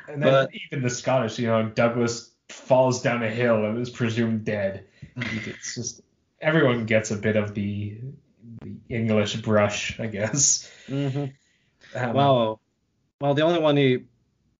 And 0.08 0.22
then 0.22 0.32
but, 0.32 0.50
even 0.54 0.82
the 0.82 0.90
Scottish, 0.90 1.38
you 1.38 1.46
know, 1.46 1.68
Douglas 1.70 2.30
falls 2.48 3.00
down 3.00 3.22
a 3.22 3.30
hill 3.30 3.64
and 3.64 3.78
is 3.78 3.90
presumed 3.90 4.44
dead. 4.44 4.84
it's 5.16 5.74
just 5.74 6.02
everyone 6.40 6.84
gets 6.84 7.10
a 7.10 7.16
bit 7.16 7.36
of 7.36 7.54
the, 7.54 7.96
the 8.60 8.74
English 8.88 9.36
brush, 9.36 9.98
I 9.98 10.06
guess. 10.06 10.70
Mm-hmm. 10.88 11.98
Um, 11.98 12.12
well, 12.12 12.60
well, 13.20 13.34
the 13.34 13.42
only 13.42 13.60
one 13.60 13.76
he 13.76 14.04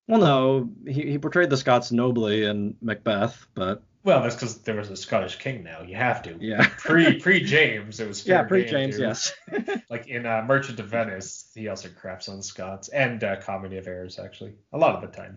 well, 0.09 0.21
no, 0.21 0.71
he, 0.87 1.11
he 1.11 1.19
portrayed 1.19 1.51
the 1.51 1.57
Scots 1.57 1.91
nobly 1.91 2.45
in 2.45 2.77
Macbeth, 2.81 3.47
but 3.55 3.83
well, 4.07 4.23
that's 4.23 4.37
because 4.37 4.59
there 4.59 4.77
was 4.77 4.89
a 4.89 4.97
Scottish 4.97 5.37
king 5.41 5.65
now. 5.65 5.83
You 5.83 5.97
have 5.97 6.23
to. 6.23 6.37
Yeah. 6.39 6.69
pre 6.79 7.19
pre 7.19 7.43
James, 7.43 7.99
it 7.99 8.07
was 8.07 8.25
yeah 8.25 8.45
pre 8.45 8.65
James, 8.65 8.97
yes. 8.97 9.35
like 9.91 10.07
in 10.07 10.25
uh, 10.25 10.45
Merchant 10.47 10.79
of 10.79 10.87
Venice, 10.87 11.51
he 11.57 11.67
also 11.67 11.89
craps 11.89 12.29
on 12.29 12.41
Scots 12.41 12.89
and 12.89 13.23
uh, 13.25 13.41
Comedy 13.41 13.79
of 13.79 13.89
Errors 13.89 14.21
actually 14.21 14.55
a 14.73 14.79
lot 14.79 14.95
of 14.95 15.11
the 15.11 15.17
time. 15.17 15.37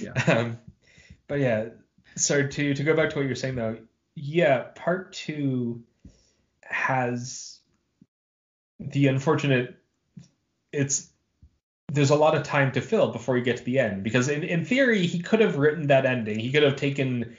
Yeah. 0.00 0.12
Um, 0.38 0.58
but 1.28 1.38
yeah, 1.40 1.66
so 2.16 2.46
to 2.46 2.74
to 2.74 2.82
go 2.82 2.96
back 2.96 3.10
to 3.10 3.16
what 3.16 3.26
you're 3.26 3.36
saying 3.36 3.54
though, 3.54 3.78
yeah, 4.16 4.64
part 4.74 5.12
two 5.12 5.84
has 6.62 7.60
the 8.80 9.06
unfortunate. 9.06 9.76
It's 10.72 11.08
there's 11.92 12.10
a 12.10 12.16
lot 12.16 12.34
of 12.34 12.42
time 12.42 12.72
to 12.72 12.80
fill 12.80 13.12
before 13.12 13.38
you 13.38 13.44
get 13.44 13.58
to 13.58 13.64
the 13.64 13.78
end 13.78 14.02
because 14.02 14.28
in, 14.28 14.42
in 14.42 14.64
theory 14.64 15.06
he 15.06 15.20
could 15.20 15.40
have 15.40 15.56
written 15.56 15.86
that 15.86 16.04
ending 16.04 16.38
he 16.38 16.52
could 16.52 16.62
have 16.62 16.76
taken 16.76 17.36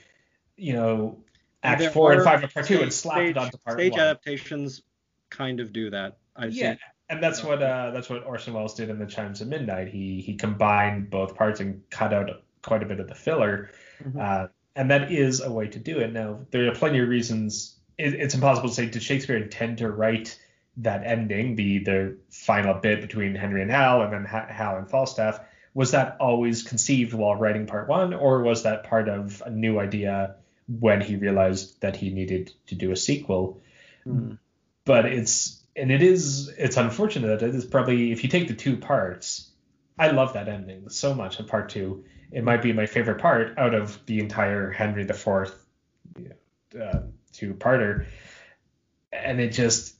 you 0.59 0.73
know 0.73 1.17
act 1.63 1.79
there 1.79 1.89
four 1.89 2.11
and 2.11 2.23
five 2.23 2.43
of 2.43 2.53
part 2.53 2.65
two 2.65 2.81
and 2.81 2.93
slapped 2.93 3.19
stage, 3.19 3.31
it 3.31 3.37
onto 3.37 3.57
part 3.57 3.77
stage 3.77 3.91
one. 3.93 4.01
adaptations 4.01 4.81
kind 5.29 5.59
of 5.59 5.73
do 5.73 5.89
that 5.89 6.17
I've 6.35 6.53
yeah 6.53 6.71
seen. 6.71 6.79
and 7.09 7.23
that's 7.23 7.43
what 7.43 7.61
uh, 7.61 7.91
that's 7.91 8.09
what 8.09 8.25
Orson 8.25 8.53
Welles 8.53 8.75
did 8.75 8.89
in 8.89 8.99
the 8.99 9.05
Chimes 9.05 9.41
of 9.41 9.47
Midnight 9.47 9.89
he 9.89 10.21
he 10.21 10.35
combined 10.35 11.09
both 11.09 11.35
parts 11.35 11.59
and 11.59 11.81
cut 11.89 12.13
out 12.13 12.29
quite 12.61 12.83
a 12.83 12.85
bit 12.85 12.99
of 12.99 13.07
the 13.07 13.15
filler 13.15 13.71
mm-hmm. 14.03 14.19
uh, 14.19 14.47
and 14.75 14.91
that 14.91 15.11
is 15.11 15.41
a 15.41 15.51
way 15.51 15.67
to 15.67 15.79
do 15.79 15.99
it 15.99 16.11
now 16.13 16.39
there 16.51 16.67
are 16.67 16.75
plenty 16.75 16.99
of 16.99 17.07
reasons 17.07 17.75
it, 17.97 18.13
it's 18.13 18.35
impossible 18.35 18.69
to 18.69 18.75
say 18.75 18.87
did 18.87 19.03
Shakespeare 19.03 19.37
intend 19.37 19.79
to 19.79 19.89
write 19.89 20.37
that 20.77 21.05
ending, 21.05 21.55
the 21.55 21.79
the 21.79 22.17
final 22.29 22.73
bit 22.73 23.01
between 23.01 23.35
Henry 23.35 23.61
and 23.61 23.71
Hal, 23.71 24.01
and 24.01 24.13
then 24.13 24.25
Hal 24.25 24.77
and 24.77 24.89
Falstaff, 24.89 25.39
was 25.73 25.91
that 25.91 26.17
always 26.19 26.63
conceived 26.63 27.13
while 27.13 27.35
writing 27.35 27.67
part 27.67 27.87
one, 27.87 28.13
or 28.13 28.41
was 28.41 28.63
that 28.63 28.85
part 28.85 29.09
of 29.09 29.43
a 29.45 29.49
new 29.49 29.79
idea 29.79 30.35
when 30.69 31.01
he 31.01 31.15
realized 31.15 31.81
that 31.81 31.95
he 31.95 32.11
needed 32.11 32.51
to 32.67 32.75
do 32.75 32.91
a 32.91 32.95
sequel? 32.95 33.61
Mm. 34.05 34.37
But 34.85 35.05
it's 35.05 35.63
and 35.75 35.91
it 35.91 36.03
is 36.03 36.49
it's 36.57 36.77
unfortunate 36.77 37.39
that 37.39 37.47
it 37.47 37.55
is 37.55 37.65
probably 37.65 38.11
if 38.11 38.23
you 38.23 38.29
take 38.29 38.47
the 38.47 38.53
two 38.53 38.77
parts, 38.77 39.49
I 39.97 40.11
love 40.11 40.33
that 40.33 40.47
ending 40.47 40.89
so 40.89 41.13
much 41.13 41.39
in 41.39 41.45
part 41.45 41.69
two. 41.69 42.05
It 42.31 42.43
might 42.43 42.61
be 42.61 42.73
my 42.73 42.85
favorite 42.85 43.19
part 43.19 43.57
out 43.57 43.73
of 43.73 43.99
the 44.05 44.19
entire 44.19 44.69
Henry 44.69 45.03
IV 45.03 45.53
uh, 46.79 46.99
two 47.33 47.53
parter, 47.53 48.05
and 49.11 49.39
it 49.39 49.49
just 49.49 49.95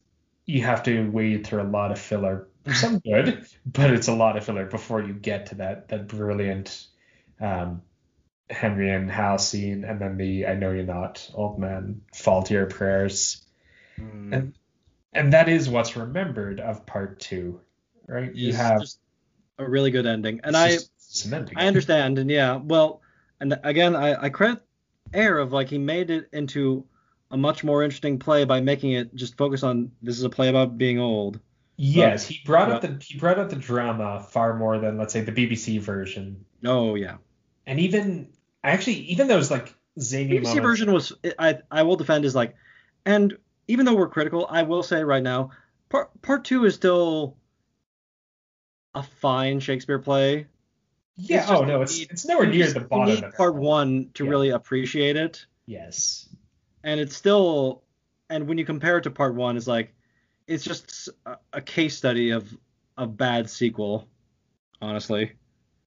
you 0.45 0.63
have 0.63 0.83
to 0.83 1.09
wade 1.09 1.45
through 1.45 1.61
a 1.61 1.63
lot 1.63 1.91
of 1.91 1.99
filler. 1.99 2.47
Some 2.73 2.99
good, 3.05 3.47
but 3.65 3.91
it's 3.91 4.07
a 4.07 4.13
lot 4.13 4.37
of 4.37 4.45
filler 4.45 4.65
before 4.65 5.01
you 5.01 5.13
get 5.13 5.47
to 5.47 5.55
that 5.55 5.87
that 5.89 6.07
brilliant 6.07 6.87
um, 7.39 7.81
Henry 8.49 8.89
and 8.91 9.11
Hal 9.11 9.37
scene, 9.37 9.83
and 9.83 9.99
then 9.99 10.17
the 10.17 10.47
"I 10.47 10.55
know 10.55 10.71
you're 10.71 10.83
not, 10.83 11.29
old 11.33 11.59
man, 11.59 12.01
fall 12.13 12.43
to 12.43 12.53
your 12.53 12.65
prayers," 12.65 13.45
mm. 13.99 14.33
and 14.33 14.53
and 15.13 15.33
that 15.33 15.49
is 15.49 15.69
what's 15.69 15.95
remembered 15.95 16.59
of 16.59 16.85
part 16.85 17.19
two. 17.19 17.61
right? 18.07 18.33
You 18.33 18.53
have 18.53 18.83
a 19.57 19.69
really 19.69 19.91
good 19.91 20.05
ending, 20.05 20.41
and 20.43 20.55
I 20.57 20.77
I 21.55 21.65
understand, 21.65 22.17
and 22.19 22.29
yeah, 22.29 22.55
well, 22.55 23.01
and 23.39 23.59
again, 23.63 23.95
I, 23.95 24.23
I 24.23 24.29
credit 24.29 24.61
Eyre 25.13 25.37
of 25.39 25.53
like 25.53 25.69
he 25.69 25.77
made 25.77 26.09
it 26.09 26.29
into 26.33 26.85
a 27.31 27.37
much 27.37 27.63
more 27.63 27.83
interesting 27.83 28.19
play 28.19 28.45
by 28.45 28.61
making 28.61 28.93
it 28.93 29.13
just 29.15 29.37
focus 29.37 29.63
on 29.63 29.91
this 30.01 30.17
is 30.17 30.23
a 30.23 30.29
play 30.29 30.49
about 30.49 30.77
being 30.77 30.99
old. 30.99 31.39
Yes, 31.77 32.27
he 32.27 32.41
brought 32.45 32.71
up 32.71 32.81
the 32.81 32.97
he 33.01 33.17
brought 33.17 33.39
up 33.39 33.49
the 33.49 33.55
drama 33.55 34.25
far 34.29 34.57
more 34.57 34.79
than 34.79 34.97
let's 34.97 35.13
say 35.13 35.21
the 35.21 35.31
BBC 35.31 35.79
version, 35.79 36.45
Oh 36.65 36.95
yeah, 36.95 37.17
and 37.65 37.79
even 37.79 38.29
actually 38.63 38.95
even 39.11 39.27
those 39.27 39.49
like 39.51 39.73
zany 39.99 40.29
BBC 40.39 40.43
moments. 40.43 40.59
version 40.61 40.91
was 40.93 41.13
I 41.37 41.59
I 41.71 41.83
will 41.83 41.95
defend 41.95 42.25
is 42.25 42.35
like, 42.35 42.55
and 43.05 43.37
even 43.67 43.85
though 43.85 43.95
we're 43.95 44.09
critical, 44.09 44.47
I 44.49 44.63
will 44.63 44.83
say 44.83 45.03
right 45.03 45.23
now, 45.23 45.51
part 45.89 46.09
part 46.21 46.45
two 46.45 46.65
is 46.65 46.75
still 46.75 47.37
a 48.95 49.03
fine 49.03 49.59
Shakespeare 49.59 49.99
play. 49.99 50.47
Yeah. 51.15 51.41
It's 51.41 51.51
Oh 51.51 51.63
no, 51.63 51.81
it's 51.81 51.97
need- 51.97 52.11
it's 52.11 52.25
nowhere 52.25 52.47
near 52.47 52.63
just- 52.63 52.73
the 52.75 52.81
you 52.81 52.87
bottom. 52.87 53.13
need 53.15 53.23
of 53.23 53.33
part 53.35 53.55
one 53.55 54.09
to 54.15 54.23
Yeah. 54.23 54.29
really 54.29 54.49
appreciate 54.49 55.15
it. 55.15 55.45
Yes. 55.65 56.27
and 56.81 56.97
it's 56.99 57.13
still 57.15 57.83
and 58.29 58.47
when 58.47 58.57
you 58.57 58.63
compare 58.65 58.97
it 58.97 59.01
to 59.03 59.11
part 59.11 59.35
one 59.35 59.57
it's 59.57 59.67
like 59.67 59.93
it's 60.47 60.63
just 60.63 61.09
a, 61.25 61.35
a 61.51 61.61
case 61.61 61.97
study 61.97 62.29
of 62.29 62.57
a 62.97 63.05
bad 63.05 63.49
sequel 63.49 64.07
honestly 64.81 65.33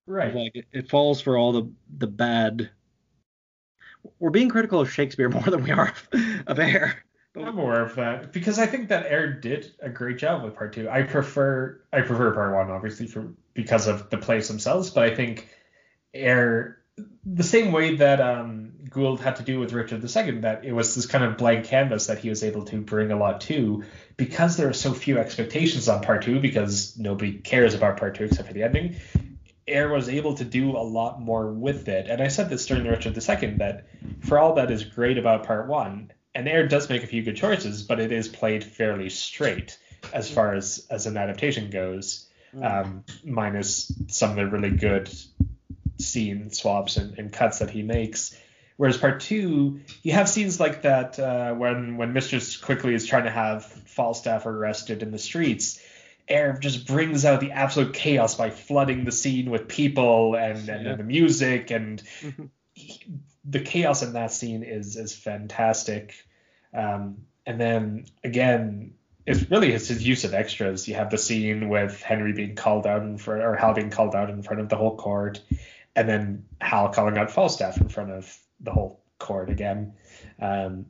Right. 0.06 0.34
like 0.34 0.56
it, 0.56 0.66
it 0.72 0.90
falls 0.90 1.20
for 1.20 1.36
all 1.36 1.52
the 1.52 1.70
the 1.96 2.06
bad 2.06 2.70
we're 4.18 4.30
being 4.30 4.48
critical 4.48 4.80
of 4.80 4.92
shakespeare 4.92 5.28
more 5.30 5.42
than 5.42 5.62
we 5.62 5.70
are 5.70 5.94
of, 6.12 6.42
of 6.46 6.58
Eyre 6.58 7.02
I'm 7.36 7.58
aware 7.58 7.82
of 7.82 7.94
that 7.96 8.32
because 8.32 8.58
I 8.58 8.66
think 8.66 8.88
that 8.88 9.06
Eyre 9.06 9.32
did 9.32 9.72
a 9.80 9.88
great 9.88 10.18
job 10.18 10.44
with 10.44 10.54
part 10.54 10.74
two. 10.74 10.88
I 10.88 11.02
prefer 11.02 11.80
I 11.92 12.02
prefer 12.02 12.34
part 12.34 12.54
one 12.54 12.70
obviously 12.70 13.06
for 13.06 13.32
because 13.54 13.86
of 13.86 14.10
the 14.10 14.18
plays 14.18 14.48
themselves, 14.48 14.90
but 14.90 15.04
I 15.04 15.14
think 15.14 15.48
Eyre 16.12 16.78
the 17.24 17.42
same 17.42 17.72
way 17.72 17.96
that 17.96 18.20
um, 18.20 18.72
Goold 18.90 19.20
had 19.20 19.36
to 19.36 19.42
do 19.42 19.58
with 19.58 19.72
Richard 19.72 20.04
II, 20.04 20.40
that 20.40 20.64
it 20.64 20.72
was 20.72 20.94
this 20.94 21.06
kind 21.06 21.24
of 21.24 21.38
blank 21.38 21.64
canvas 21.64 22.08
that 22.08 22.18
he 22.18 22.28
was 22.28 22.44
able 22.44 22.66
to 22.66 22.82
bring 22.82 23.10
a 23.10 23.16
lot 23.16 23.40
to 23.42 23.84
because 24.18 24.58
there 24.58 24.68
are 24.68 24.74
so 24.74 24.92
few 24.92 25.18
expectations 25.18 25.88
on 25.88 26.02
part 26.02 26.22
two 26.22 26.38
because 26.38 26.98
nobody 26.98 27.32
cares 27.32 27.72
about 27.72 27.96
part 27.96 28.16
two 28.16 28.24
except 28.24 28.48
for 28.48 28.54
the 28.54 28.62
ending. 28.62 28.96
Eyre 29.66 29.92
was 29.92 30.08
able 30.08 30.34
to 30.34 30.44
do 30.44 30.76
a 30.76 30.82
lot 30.82 31.20
more 31.20 31.46
with 31.46 31.88
it, 31.88 32.08
and 32.08 32.20
I 32.20 32.28
said 32.28 32.48
this 32.48 32.66
during 32.66 32.84
the 32.84 32.90
Richard 32.90 33.16
II 33.16 33.56
that 33.58 33.86
for 34.20 34.38
all 34.38 34.54
that 34.54 34.70
is 34.70 34.84
great 34.84 35.18
about 35.18 35.44
part 35.44 35.68
one, 35.68 36.10
and 36.34 36.48
Eyre 36.48 36.66
does 36.66 36.88
make 36.88 37.04
a 37.04 37.06
few 37.06 37.22
good 37.22 37.36
choices, 37.36 37.82
but 37.82 38.00
it 38.00 38.10
is 38.10 38.28
played 38.28 38.64
fairly 38.64 39.08
straight 39.08 39.78
as 40.12 40.30
far 40.30 40.54
as 40.54 40.86
as 40.90 41.06
an 41.06 41.16
adaptation 41.16 41.70
goes, 41.70 42.28
um, 42.60 43.04
minus 43.24 43.92
some 44.08 44.30
of 44.30 44.36
the 44.36 44.46
really 44.46 44.70
good 44.70 45.10
scene 45.98 46.50
swaps 46.50 46.96
and, 46.96 47.18
and 47.18 47.32
cuts 47.32 47.60
that 47.60 47.70
he 47.70 47.82
makes. 47.82 48.36
Whereas 48.76 48.96
part 48.96 49.20
two, 49.20 49.80
you 50.02 50.12
have 50.12 50.28
scenes 50.28 50.58
like 50.58 50.82
that 50.82 51.18
uh, 51.18 51.54
when 51.54 51.98
when 51.98 52.12
Mistress 52.12 52.56
quickly 52.56 52.94
is 52.94 53.06
trying 53.06 53.24
to 53.24 53.30
have 53.30 53.64
Falstaff 53.64 54.46
arrested 54.46 55.02
in 55.02 55.10
the 55.10 55.18
streets. 55.18 55.80
Eyre 56.32 56.58
just 56.58 56.86
brings 56.86 57.24
out 57.24 57.40
the 57.40 57.52
absolute 57.52 57.94
chaos 57.94 58.34
by 58.34 58.50
flooding 58.50 59.04
the 59.04 59.12
scene 59.12 59.50
with 59.50 59.68
people 59.68 60.34
and, 60.34 60.68
and, 60.68 60.84
Yeah. 60.86 60.94
the 60.96 61.04
music 61.04 61.70
and 61.70 62.02
he- 62.72 63.02
the 63.44 63.60
chaos 63.60 64.02
in 64.02 64.12
that 64.12 64.30
scene 64.32 64.62
is 64.62 64.96
is 64.96 65.14
fantastic. 65.14 66.14
Um, 66.72 67.26
and 67.44 67.60
then 67.60 68.06
again, 68.22 68.94
it's 69.26 69.50
really 69.50 69.72
it's 69.72 69.88
his 69.88 70.06
use 70.06 70.24
of 70.24 70.32
extras. 70.32 70.86
You 70.88 70.94
have 70.94 71.10
the 71.10 71.18
scene 71.18 71.68
with 71.68 72.00
Henry 72.02 72.32
being 72.32 72.54
called 72.54 72.86
out 72.86 73.02
in 73.02 73.18
front, 73.18 73.42
or 73.42 73.56
Hal 73.56 73.74
being 73.74 73.90
called 73.90 74.14
out 74.14 74.30
in 74.30 74.42
front 74.42 74.60
of 74.60 74.68
the 74.68 74.76
whole 74.76 74.96
court, 74.96 75.40
and 75.96 76.08
then 76.08 76.44
Hal 76.60 76.88
calling 76.90 77.18
out 77.18 77.30
Falstaff 77.30 77.80
in 77.80 77.88
front 77.88 78.10
of 78.10 78.36
the 78.60 78.70
whole 78.70 79.00
court 79.18 79.50
again. 79.50 79.94
Um, 80.40 80.86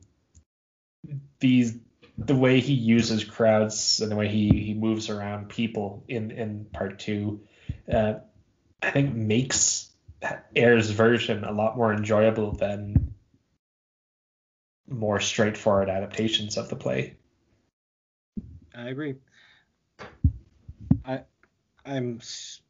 these 1.39 1.77
the 2.17 2.35
way 2.35 2.59
he 2.59 2.73
uses 2.73 3.23
crowds 3.23 3.99
and 3.99 4.11
the 4.11 4.15
way 4.15 4.27
he, 4.27 4.49
he 4.49 4.73
moves 4.73 5.09
around 5.09 5.49
people 5.49 6.03
in 6.07 6.31
in 6.31 6.65
part 6.65 6.99
two, 6.99 7.41
uh, 7.91 8.15
I 8.81 8.91
think 8.91 9.15
makes 9.15 9.89
Eyre's 10.55 10.89
version 10.89 11.43
a 11.43 11.51
lot 11.51 11.75
more 11.75 11.93
enjoyable 11.93 12.51
than 12.51 13.13
more 14.87 15.19
straightforward 15.19 15.89
adaptations 15.89 16.57
of 16.57 16.69
the 16.69 16.75
play. 16.75 17.15
i 18.75 18.89
agree 18.89 19.15
i 21.05 21.21
i'm 21.85 22.19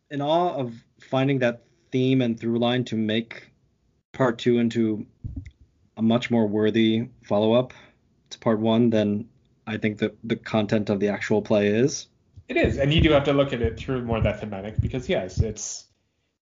in 0.10 0.22
awe 0.22 0.56
of 0.56 0.74
finding 1.10 1.40
that 1.40 1.64
theme 1.92 2.22
and 2.22 2.40
through 2.40 2.60
line 2.60 2.84
to 2.84 2.96
make 2.96 3.52
part 4.12 4.38
two 4.38 4.60
into 4.60 5.06
a 5.98 6.02
much 6.02 6.30
more 6.30 6.48
worthy 6.48 7.08
follow-up 7.24 7.74
to 8.30 8.40
part 8.40 8.60
one 8.60 8.90
than 8.90 9.30
I 9.66 9.78
think 9.78 10.00
that 10.00 10.16
the 10.24 10.36
content 10.36 10.90
of 10.90 11.00
the 11.00 11.10
actual 11.10 11.42
play 11.42 11.68
is. 11.68 12.08
It 12.48 12.58
is, 12.58 12.78
and 12.78 12.94
you 12.94 13.02
do 13.02 13.12
have 13.12 13.24
to 13.26 13.34
look 13.34 13.54
at 13.54 13.62
it 13.62 13.78
through 13.78 14.04
more 14.04 14.20
that 14.22 14.40
thematic 14.40 14.80
because 14.82 15.08
yes, 15.08 15.40
it's 15.40 15.86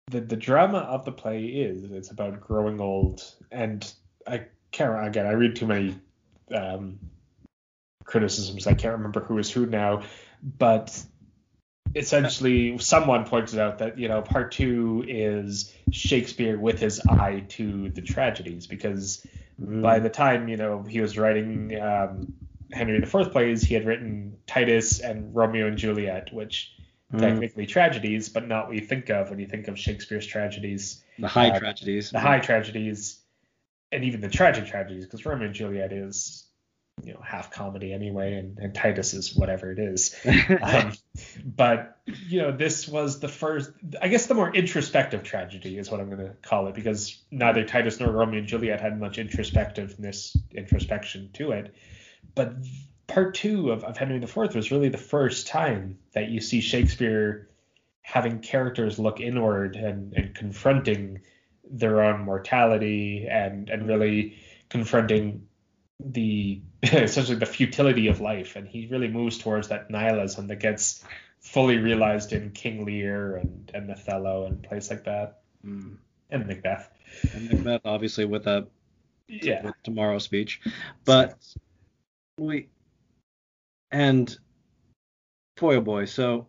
the 0.09 0.21
the 0.21 0.35
drama 0.35 0.79
of 0.79 1.05
the 1.05 1.11
play 1.11 1.45
is 1.45 1.83
it's 1.91 2.11
about 2.11 2.41
growing 2.41 2.79
old, 2.79 3.23
and 3.51 3.91
I 4.27 4.45
can't 4.71 5.07
again 5.07 5.27
I 5.27 5.31
read 5.31 5.55
too 5.55 5.67
many 5.67 5.95
um, 6.53 6.99
criticisms. 8.03 8.65
I 8.67 8.73
can't 8.73 8.93
remember 8.93 9.21
who 9.21 9.37
is 9.37 9.51
who 9.51 9.65
now, 9.65 10.03
but 10.41 11.03
essentially 11.95 12.77
someone 12.79 13.23
pointed 13.23 13.59
out 13.59 13.77
that 13.77 13.97
you 13.97 14.07
know 14.07 14.21
part 14.21 14.51
two 14.51 15.05
is 15.07 15.73
Shakespeare 15.91 16.57
with 16.57 16.79
his 16.79 16.99
eye 17.07 17.45
to 17.49 17.89
the 17.89 18.01
tragedies 18.01 18.65
because 18.65 19.25
by 19.59 19.99
the 19.99 20.09
time 20.09 20.47
you 20.47 20.57
know 20.57 20.81
he 20.83 21.01
was 21.01 21.17
writing 21.17 21.79
um, 21.79 22.33
Henry 22.73 22.97
IV 22.97 23.31
plays, 23.31 23.61
he 23.63 23.73
had 23.73 23.85
written 23.85 24.37
Titus 24.47 24.99
and 24.99 25.33
Romeo 25.35 25.67
and 25.67 25.77
Juliet, 25.77 26.33
which 26.33 26.73
Mm. 27.13 27.19
technically 27.19 27.65
tragedies, 27.67 28.29
but 28.29 28.47
not 28.47 28.67
what 28.67 28.75
you 28.75 28.81
think 28.81 29.09
of 29.09 29.29
when 29.29 29.37
you 29.37 29.45
think 29.45 29.67
of 29.67 29.77
Shakespeare's 29.77 30.25
tragedies, 30.25 31.03
the 31.19 31.27
high 31.27 31.49
uh, 31.49 31.59
tragedies. 31.59 32.09
the 32.09 32.19
high 32.19 32.39
tragedies, 32.39 33.19
and 33.91 34.03
even 34.03 34.19
the 34.19 34.29
tragic 34.29 34.65
tragedies, 34.65 35.05
because 35.05 35.23
Romeo 35.25 35.45
and 35.45 35.53
Juliet 35.53 35.93
is 35.93 36.47
you 37.03 37.13
know 37.13 37.21
half 37.23 37.51
comedy 37.51 37.93
anyway, 37.93 38.33
and, 38.33 38.57
and 38.57 38.73
Titus 38.73 39.13
is 39.13 39.35
whatever 39.35 39.71
it 39.71 39.79
is. 39.79 40.15
Um, 40.61 40.93
but 41.45 41.99
you 42.27 42.41
know, 42.41 42.51
this 42.51 42.87
was 42.87 43.19
the 43.19 43.27
first, 43.27 43.71
I 44.01 44.07
guess, 44.07 44.25
the 44.25 44.33
more 44.33 44.51
introspective 44.53 45.21
tragedy 45.23 45.77
is 45.77 45.91
what 45.91 45.99
I'm 45.99 46.07
going 46.09 46.25
to 46.25 46.33
call 46.41 46.67
it, 46.67 46.73
because 46.73 47.21
neither 47.29 47.63
Titus 47.63 47.99
nor 47.99 48.11
Romeo 48.11 48.39
and 48.39 48.47
Juliet 48.47 48.81
had 48.81 48.99
much 48.99 49.17
introspectiveness, 49.17 50.35
introspection 50.51 51.29
to 51.33 51.51
it. 51.51 51.75
But 52.35 52.55
part 53.07 53.35
two 53.35 53.71
of, 53.71 53.83
of 53.83 53.97
Henry 53.97 54.21
IV 54.21 54.55
was 54.55 54.71
really 54.71 54.89
the 54.89 54.97
first 54.97 55.47
time 55.47 55.99
that 56.13 56.29
you 56.29 56.39
see 56.41 56.61
Shakespeare 56.61 57.49
having 58.01 58.39
characters 58.39 58.99
look 58.99 59.19
inward 59.19 59.75
and, 59.75 60.13
and 60.13 60.35
confronting 60.35 61.21
their 61.69 62.01
own 62.01 62.21
mortality 62.21 63.27
and 63.29 63.69
and 63.69 63.87
really 63.87 64.37
confronting 64.69 65.47
the 65.99 66.61
essentially 66.83 67.37
the 67.37 67.45
futility 67.45 68.07
of 68.07 68.19
life 68.19 68.57
and 68.57 68.67
he 68.67 68.87
really 68.87 69.07
moves 69.07 69.37
towards 69.37 69.69
that 69.69 69.89
nihilism 69.89 70.47
that 70.47 70.59
gets 70.59 71.03
fully 71.39 71.77
realized 71.77 72.33
in 72.33 72.51
King 72.51 72.83
Lear 72.83 73.37
and 73.37 73.71
and 73.73 73.89
Othello 73.89 74.45
and 74.45 74.61
plays 74.63 74.89
like 74.89 75.05
that 75.05 75.39
Mm. 75.65 75.95
and 76.29 76.45
Macbeth. 76.45 76.89
and 77.33 77.49
Macbeth, 77.49 77.81
obviously, 77.85 78.25
with 78.25 78.43
that 78.43 78.67
Yeah. 79.29 79.63
with 79.63 79.75
tomorrow's 79.83 80.25
speech, 80.25 80.59
but 81.05 81.37
we 82.37 82.67
and 83.91 84.37
boy 85.57 85.75
oh 85.75 85.81
boy, 85.81 86.05
so 86.05 86.47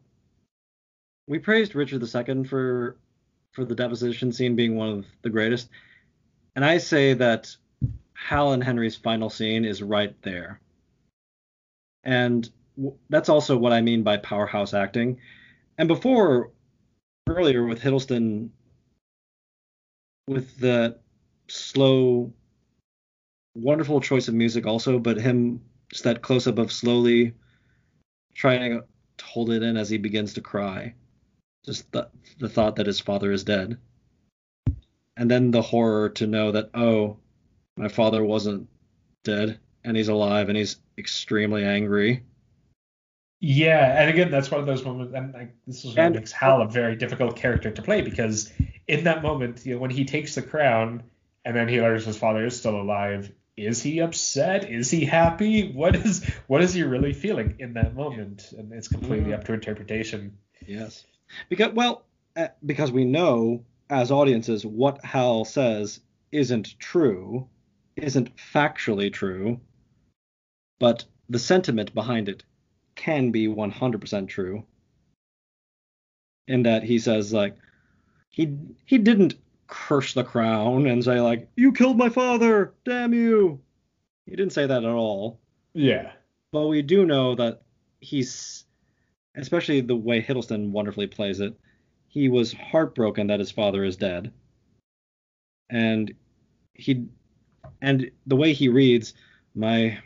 we 1.29 1.39
praised 1.39 1.75
Richard 1.75 2.03
II 2.03 2.45
for 2.45 2.97
for 3.53 3.65
the 3.65 3.75
deposition 3.75 4.33
scene 4.33 4.57
being 4.57 4.77
one 4.77 4.89
of 4.89 5.07
the 5.23 5.31
greatest, 5.31 5.69
and 6.57 6.65
I 6.65 6.79
say 6.79 7.15
that 7.15 7.55
Hal 8.15 8.53
and 8.53 8.65
Henry's 8.65 8.97
final 8.97 9.31
scene 9.31 9.65
is 9.65 9.83
right 9.83 10.15
there, 10.23 10.61
and 12.03 12.49
w- 12.77 12.97
that's 13.11 13.29
also 13.29 13.57
what 13.57 13.73
I 13.73 13.81
mean 13.81 14.03
by 14.03 14.17
powerhouse 14.17 14.75
acting. 14.75 15.19
And 15.77 15.89
before 15.89 16.51
earlier 17.29 17.67
with 17.67 17.81
Hiddleston, 17.81 18.51
with 20.29 20.59
the 20.59 20.99
slow 21.49 22.33
wonderful 23.55 24.01
choice 24.01 24.29
of 24.29 24.35
music 24.35 24.67
also, 24.67 24.99
but 24.99 25.17
him 25.17 25.61
just 25.91 26.05
that 26.05 26.23
close 26.23 26.47
up 26.47 26.59
of 26.59 26.73
slowly 26.73 27.35
trying 28.35 28.81
to 29.19 29.25
hold 29.25 29.51
it 29.51 29.63
in 29.63 29.77
as 29.77 29.89
he 29.89 29.99
begins 29.99 30.35
to 30.35 30.41
cry. 30.41 30.95
Just 31.65 31.91
the 31.93 32.09
the 32.39 32.49
thought 32.49 32.77
that 32.77 32.87
his 32.87 33.01
father 33.01 33.33
is 33.33 33.45
dead. 33.45 33.79
And 35.17 35.31
then 35.31 35.51
the 35.51 35.63
horror 35.63 36.09
to 36.11 36.27
know 36.27 36.53
that 36.53 36.71
oh, 36.75 37.19
my 37.77 37.89
father 37.89 38.25
wasn't 38.25 38.69
dead 39.23 39.59
and 39.85 39.97
he's 39.97 40.09
alive 40.09 40.49
and 40.49 40.59
he's 40.59 40.77
extremely 40.99 41.65
angry. 41.65 42.25
Yeah, 43.41 44.01
and 44.01 44.09
again, 44.09 44.31
that's 44.31 44.51
one 44.51 44.61
of 44.61 44.67
those 44.67 44.85
moments, 44.85 45.13
and 45.15 45.35
like, 45.35 45.55
this 45.67 45.85
is 45.85 45.91
what 45.91 45.99
And- 45.99 46.15
makes 46.15 46.33
Hal 46.33 46.63
a 46.63 46.69
very 46.69 46.97
difficult 46.97 47.37
character 47.37 47.71
to 47.71 47.83
play 47.83 48.01
because 48.01 48.51
in 48.89 49.05
that 49.05 49.23
moment, 49.23 49.67
you 49.67 49.75
know, 49.75 49.81
when 49.81 49.91
he 49.91 50.05
takes 50.07 50.35
the 50.35 50.43
crown 50.43 51.03
and 51.45 51.55
then 51.55 51.69
he 51.69 51.81
learns 51.81 52.07
his 52.07 52.17
father 52.17 52.47
is 52.47 52.59
still 52.59 52.81
alive, 52.81 53.31
is 53.57 53.83
he 53.83 54.01
upset? 54.01 54.71
Is 54.71 54.91
he 54.91 55.05
happy? 55.05 55.73
What 55.73 55.97
is 55.97 56.25
what 56.47 56.63
is 56.63 56.75
he 56.75 56.83
really 56.83 57.13
feeling 57.13 57.57
in 57.59 57.75
that 57.75 57.95
moment? 57.95 58.53
And 58.57 58.73
it's 58.73 58.89
completely 58.89 59.31
Mhm. 59.31 59.35
up 59.35 59.45
to 59.45 59.53
interpretation. 59.53 60.37
Yes. 60.67 61.05
Because 61.49 61.73
well, 61.73 62.05
uh, 62.37 62.49
because 62.65 62.91
we 62.91 63.05
know 63.05 63.65
as 63.91 64.11
audiences 64.11 64.65
what 64.67 65.05
Hal 65.05 65.45
says 65.45 66.01
isn't 66.33 66.79
true, 66.79 67.49
isn't 67.97 68.37
factually 68.37 69.13
true, 69.13 69.61
but 70.81 71.05
the 71.29 71.39
sentiment 71.39 71.95
behind 71.95 72.29
it 72.29 72.43
can 72.97 73.31
be 73.31 73.47
100% 73.49 74.29
true. 74.29 74.65
In 76.47 76.65
that 76.65 76.83
he 76.83 76.99
says 76.99 77.33
like 77.33 77.57
he 78.31 78.57
he 78.85 78.99
didn't 78.99 79.37
curse 79.67 80.15
the 80.15 80.25
crown 80.25 80.87
and 80.87 81.03
say 81.03 81.21
like 81.21 81.49
you 81.57 81.73
killed 81.73 81.97
my 81.97 82.09
father, 82.09 82.75
damn 82.85 83.15
you. 83.15 83.61
He 84.27 84.37
didn't 84.37 84.53
say 84.53 84.67
that 84.67 84.85
at 84.85 84.91
all. 84.91 85.41
Yeah. 85.75 86.13
But 86.53 86.69
we 86.69 86.83
do 86.83 87.05
know 87.05 87.35
that 87.35 87.63
he's, 88.01 88.65
especially 89.37 89.81
the 89.81 89.97
way 89.97 90.23
Hiddleston 90.23 90.71
wonderfully 90.71 91.07
plays 91.07 91.41
it, 91.41 91.59
he 92.09 92.29
was 92.29 92.53
heartbroken 92.53 93.27
that 93.27 93.41
his 93.41 93.51
father 93.51 93.85
is 93.85 93.97
dead. 93.97 94.33
And 95.69 96.15
he, 96.75 97.07
and 97.83 98.11
the 98.27 98.37
way 98.37 98.53
he 98.53 98.69
reads, 98.69 99.15
my, 99.55 99.99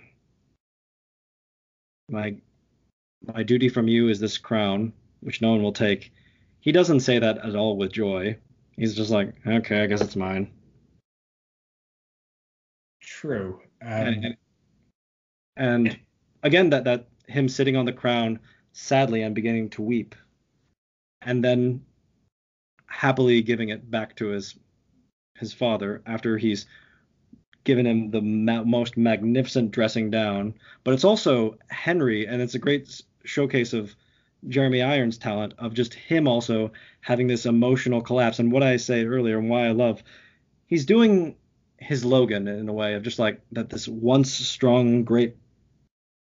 my, 2.09 2.37
my 3.35 3.43
duty 3.43 3.69
from 3.69 3.89
you 3.89 4.09
is 4.09 4.21
this 4.21 4.39
crown, 4.39 4.93
which 5.21 5.43
no 5.43 5.51
one 5.51 5.63
will 5.63 5.73
take. 5.73 6.13
He 6.61 6.73
doesn't 6.73 7.01
say 7.01 7.19
that 7.19 7.39
at 7.39 7.55
all 7.55 7.77
with 7.77 7.93
joy. 7.93 8.39
He's 8.79 8.95
just 8.95 9.11
like, 9.11 9.35
okay, 9.45 9.83
I 9.83 9.87
guess 9.87 10.01
it's 10.01 10.15
mine. 10.15 10.53
True. 13.01 13.61
Um, 13.83 13.91
and, 13.91 14.25
and, 14.25 14.37
and 15.57 15.99
again 16.43 16.71
that 16.71 16.85
that 16.85 17.09
him 17.27 17.49
sitting 17.49 17.77
on 17.77 17.85
the 17.85 17.93
crown 17.93 18.39
sadly 18.73 19.23
and 19.23 19.35
beginning 19.35 19.71
to 19.71 19.83
weep 19.83 20.15
and 21.23 21.45
then 21.45 21.85
happily 22.87 23.43
giving 23.43 23.71
it 23.71 23.91
back 23.91 24.15
to 24.17 24.29
his 24.29 24.57
his 25.35 25.53
father 25.53 26.03
after 26.07 26.39
he's 26.39 26.67
given 27.65 27.87
him 27.87 28.11
the 28.11 28.21
ma- 28.21 28.65
most 28.65 28.97
magnificent 28.97 29.71
dressing 29.71 30.11
down 30.11 30.55
but 30.85 30.95
it's 30.95 31.05
also 31.05 31.57
henry 31.69 32.27
and 32.27 32.41
it's 32.41 32.55
a 32.55 32.59
great 32.59 33.03
showcase 33.25 33.73
of 33.73 33.95
jeremy 34.47 34.83
irons 34.83 35.19
talent 35.19 35.55
of 35.59 35.75
just 35.75 35.95
him 35.95 36.29
also 36.29 36.71
having 37.01 37.27
this 37.27 37.47
emotional 37.47 38.01
collapse 38.01 38.39
and 38.39 38.53
what 38.53 38.63
i 38.63 38.77
said 38.77 39.07
earlier 39.07 39.39
and 39.39 39.49
why 39.51 39.67
i 39.67 39.71
love 39.71 40.03
he's 40.67 40.87
doing 40.87 41.35
his 41.79 42.05
Logan 42.05 42.49
in 42.49 42.69
a 42.69 42.73
way 42.73 42.95
of 42.95 43.03
just 43.03 43.19
like 43.19 43.41
that 43.53 43.71
this 43.71 43.89
once 43.89 44.33
strong 44.33 45.05
great 45.05 45.37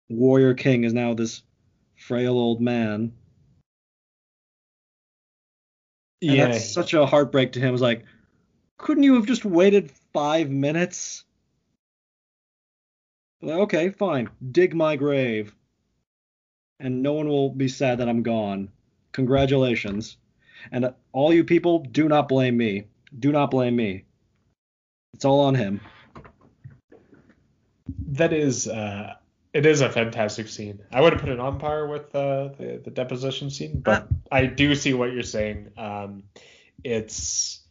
warrior 0.10 0.54
king 0.54 0.84
is 0.84 0.94
now 0.94 1.14
this 1.14 1.44
frail 1.96 2.34
old 2.34 2.62
man. 2.62 3.14
And 6.22 6.36
yeah. 6.36 6.48
that's 6.48 6.74
such 6.74 6.94
a 6.94 7.06
heartbreak 7.06 7.54
to 7.54 7.60
him. 7.60 7.70
It 7.70 7.72
was 7.72 7.82
like, 7.82 8.06
couldn't 8.78 9.04
you 9.04 9.16
have 9.16 9.26
just 9.26 9.46
waited 9.46 9.92
five 10.14 10.50
minutes? 10.50 11.24
Like, 13.42 13.60
okay, 13.60 13.90
fine. 13.90 14.30
Dig 14.52 14.76
my 14.76 14.96
grave. 14.96 15.56
And 16.80 17.02
no 17.02 17.14
one 17.14 17.28
will 17.28 17.50
be 17.50 17.68
sad 17.68 18.00
that 18.00 18.10
I'm 18.10 18.24
gone. 18.24 18.70
Congratulations. 19.14 20.18
And 20.72 20.94
all 21.14 21.34
you 21.34 21.44
people, 21.44 21.80
do 21.80 22.10
not 22.10 22.28
blame 22.28 22.58
me. 22.58 22.86
Do 23.18 23.32
not 23.32 23.52
blame 23.52 23.76
me. 23.76 24.04
It's 25.14 25.26
all 25.26 25.42
on 25.42 25.56
him. 25.56 25.80
That 28.08 28.34
is, 28.34 28.68
uh, 28.68 29.14
it 29.54 29.66
is 29.66 29.80
a 29.82 29.90
fantastic 29.90 30.50
scene. 30.50 30.82
I 30.92 31.00
would 31.00 31.14
have 31.14 31.22
put 31.22 31.30
it 31.30 31.40
on 31.40 31.60
par 31.60 31.88
with 31.88 32.14
uh, 32.14 32.50
the 32.58 32.82
the 32.84 32.92
deposition 32.92 33.50
scene, 33.50 33.80
but 33.80 34.08
I 34.30 34.48
do 34.48 34.76
see 34.76 34.94
what 34.94 35.14
you're 35.14 35.24
saying. 35.24 35.72
Um, 35.78 36.24
it's 36.84 37.62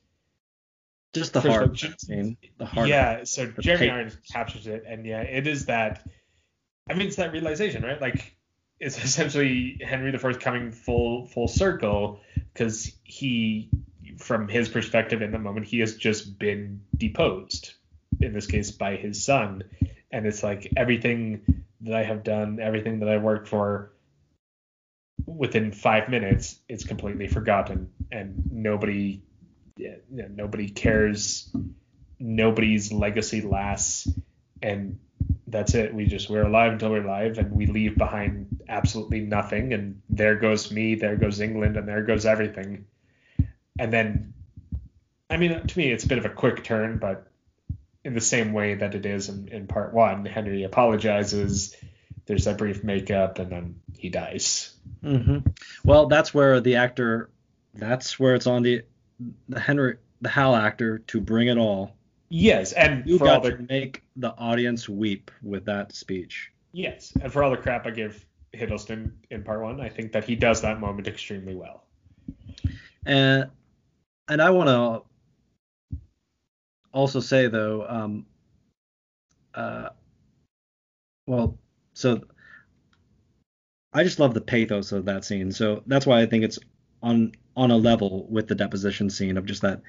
Just 1.12 1.34
the 1.34 1.42
First 1.42 1.54
of 1.54 1.60
all, 1.60 1.66
heart 1.66 2.00
scene. 2.00 2.36
The 2.56 2.64
heart. 2.64 2.88
yeah. 2.88 3.24
So 3.24 3.52
Jeremy. 3.60 3.90
Irons 3.90 4.16
captures 4.32 4.66
it, 4.66 4.84
and 4.86 5.04
yeah, 5.04 5.20
it 5.20 5.46
is 5.46 5.66
that. 5.66 6.06
I 6.88 6.94
mean, 6.94 7.08
it's 7.08 7.16
that 7.16 7.32
realization, 7.32 7.82
right? 7.82 8.00
Like, 8.00 8.33
it's 8.84 8.98
essentially 9.04 9.78
Henry 9.80 10.10
the 10.10 10.18
Fourth 10.18 10.38
coming 10.38 10.70
full 10.70 11.26
full 11.26 11.48
circle 11.48 12.20
because 12.52 12.92
he, 13.02 13.70
from 14.18 14.46
his 14.48 14.68
perspective 14.68 15.22
in 15.22 15.32
the 15.32 15.38
moment, 15.38 15.66
he 15.66 15.80
has 15.80 15.96
just 15.96 16.38
been 16.38 16.82
deposed. 16.96 17.72
In 18.20 18.32
this 18.32 18.46
case, 18.46 18.70
by 18.70 18.96
his 18.96 19.24
son, 19.24 19.64
and 20.12 20.24
it's 20.26 20.42
like 20.42 20.72
everything 20.76 21.64
that 21.80 21.94
I 21.94 22.04
have 22.04 22.22
done, 22.22 22.60
everything 22.60 23.00
that 23.00 23.08
I 23.08 23.16
worked 23.16 23.48
for, 23.48 23.92
within 25.26 25.72
five 25.72 26.08
minutes, 26.08 26.58
it's 26.68 26.84
completely 26.84 27.26
forgotten, 27.26 27.90
and 28.12 28.44
nobody, 28.52 29.22
nobody 30.08 30.68
cares. 30.68 31.54
Nobody's 32.20 32.92
legacy 32.92 33.40
lasts, 33.40 34.08
and 34.62 35.00
that's 35.46 35.74
it. 35.74 35.94
We 35.94 36.06
just 36.06 36.28
we're 36.28 36.46
alive 36.46 36.72
until 36.72 36.90
we're 36.90 37.04
alive, 37.04 37.38
and 37.38 37.52
we 37.52 37.66
leave 37.66 37.96
behind 37.96 38.62
absolutely 38.68 39.20
nothing. 39.20 39.72
And 39.72 40.02
there 40.10 40.36
goes 40.36 40.70
me, 40.70 40.94
there 40.96 41.16
goes 41.16 41.40
England, 41.40 41.76
and 41.76 41.86
there 41.86 42.02
goes 42.02 42.26
everything. 42.26 42.86
And 43.78 43.92
then, 43.92 44.34
I 45.30 45.36
mean, 45.36 45.66
to 45.66 45.78
me, 45.78 45.90
it's 45.90 46.04
a 46.04 46.08
bit 46.08 46.18
of 46.18 46.24
a 46.24 46.30
quick 46.30 46.64
turn, 46.64 46.98
but 46.98 47.28
in 48.04 48.14
the 48.14 48.20
same 48.20 48.52
way 48.52 48.74
that 48.74 48.94
it 48.94 49.06
is 49.06 49.28
in, 49.28 49.48
in 49.48 49.66
part 49.66 49.94
one, 49.94 50.24
Henry 50.24 50.64
apologizes. 50.64 51.74
There's 52.26 52.44
that 52.44 52.58
brief 52.58 52.84
makeup, 52.84 53.38
and 53.38 53.50
then 53.50 53.80
he 53.96 54.08
dies. 54.08 54.74
hmm 55.02 55.38
Well, 55.84 56.06
that's 56.06 56.32
where 56.32 56.60
the 56.60 56.76
actor. 56.76 57.30
That's 57.74 58.18
where 58.18 58.34
it's 58.34 58.46
on 58.46 58.62
the 58.62 58.82
the 59.48 59.60
Henry 59.60 59.96
the 60.20 60.28
Hal 60.28 60.54
actor 60.54 60.98
to 60.98 61.20
bring 61.20 61.48
it 61.48 61.58
all. 61.58 61.94
Yes, 62.36 62.72
and 62.72 63.06
You 63.06 63.16
for 63.16 63.28
all 63.28 63.36
got 63.36 63.44
the 63.44 63.56
to 63.58 63.66
make 63.68 64.02
the 64.16 64.34
audience 64.38 64.88
weep 64.88 65.30
with 65.40 65.64
that 65.66 65.94
speech. 65.94 66.50
yes, 66.72 67.12
and 67.22 67.32
for 67.32 67.44
all 67.44 67.50
the 67.52 67.56
crap 67.56 67.86
I 67.86 67.92
give 67.92 68.26
Hiddleston 68.52 69.12
in 69.30 69.44
part 69.44 69.62
one, 69.62 69.80
I 69.80 69.88
think 69.88 70.10
that 70.10 70.24
he 70.24 70.34
does 70.34 70.60
that 70.62 70.80
moment 70.80 71.06
extremely 71.06 71.54
well. 71.54 71.84
And 73.06 73.50
and 74.26 74.42
I 74.42 74.50
want 74.50 74.68
to 74.68 75.02
also 76.92 77.20
say 77.20 77.46
though, 77.46 77.86
um, 77.88 78.26
uh, 79.54 79.90
well, 81.28 81.56
so 81.92 82.20
I 83.92 84.02
just 84.02 84.18
love 84.18 84.34
the 84.34 84.40
pathos 84.40 84.90
of 84.90 85.04
that 85.04 85.24
scene. 85.24 85.52
So 85.52 85.84
that's 85.86 86.04
why 86.04 86.20
I 86.20 86.26
think 86.26 86.42
it's 86.42 86.58
on 87.00 87.30
on 87.56 87.70
a 87.70 87.76
level 87.76 88.26
with 88.28 88.48
the 88.48 88.56
deposition 88.56 89.08
scene 89.08 89.36
of 89.36 89.46
just 89.46 89.62
that 89.62 89.82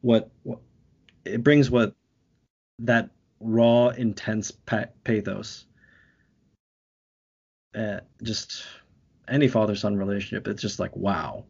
what, 0.00 0.30
what 0.44 0.58
it 1.24 1.42
brings 1.42 1.70
what 1.70 1.94
that 2.80 3.10
raw 3.40 3.88
intense 3.88 4.50
pa- 4.50 4.86
pathos. 5.04 5.66
Uh, 7.74 8.00
just 8.22 8.64
any 9.28 9.48
father 9.48 9.74
son 9.74 9.96
relationship, 9.96 10.46
it's 10.46 10.60
just 10.60 10.78
like 10.78 10.94
wow 10.96 11.44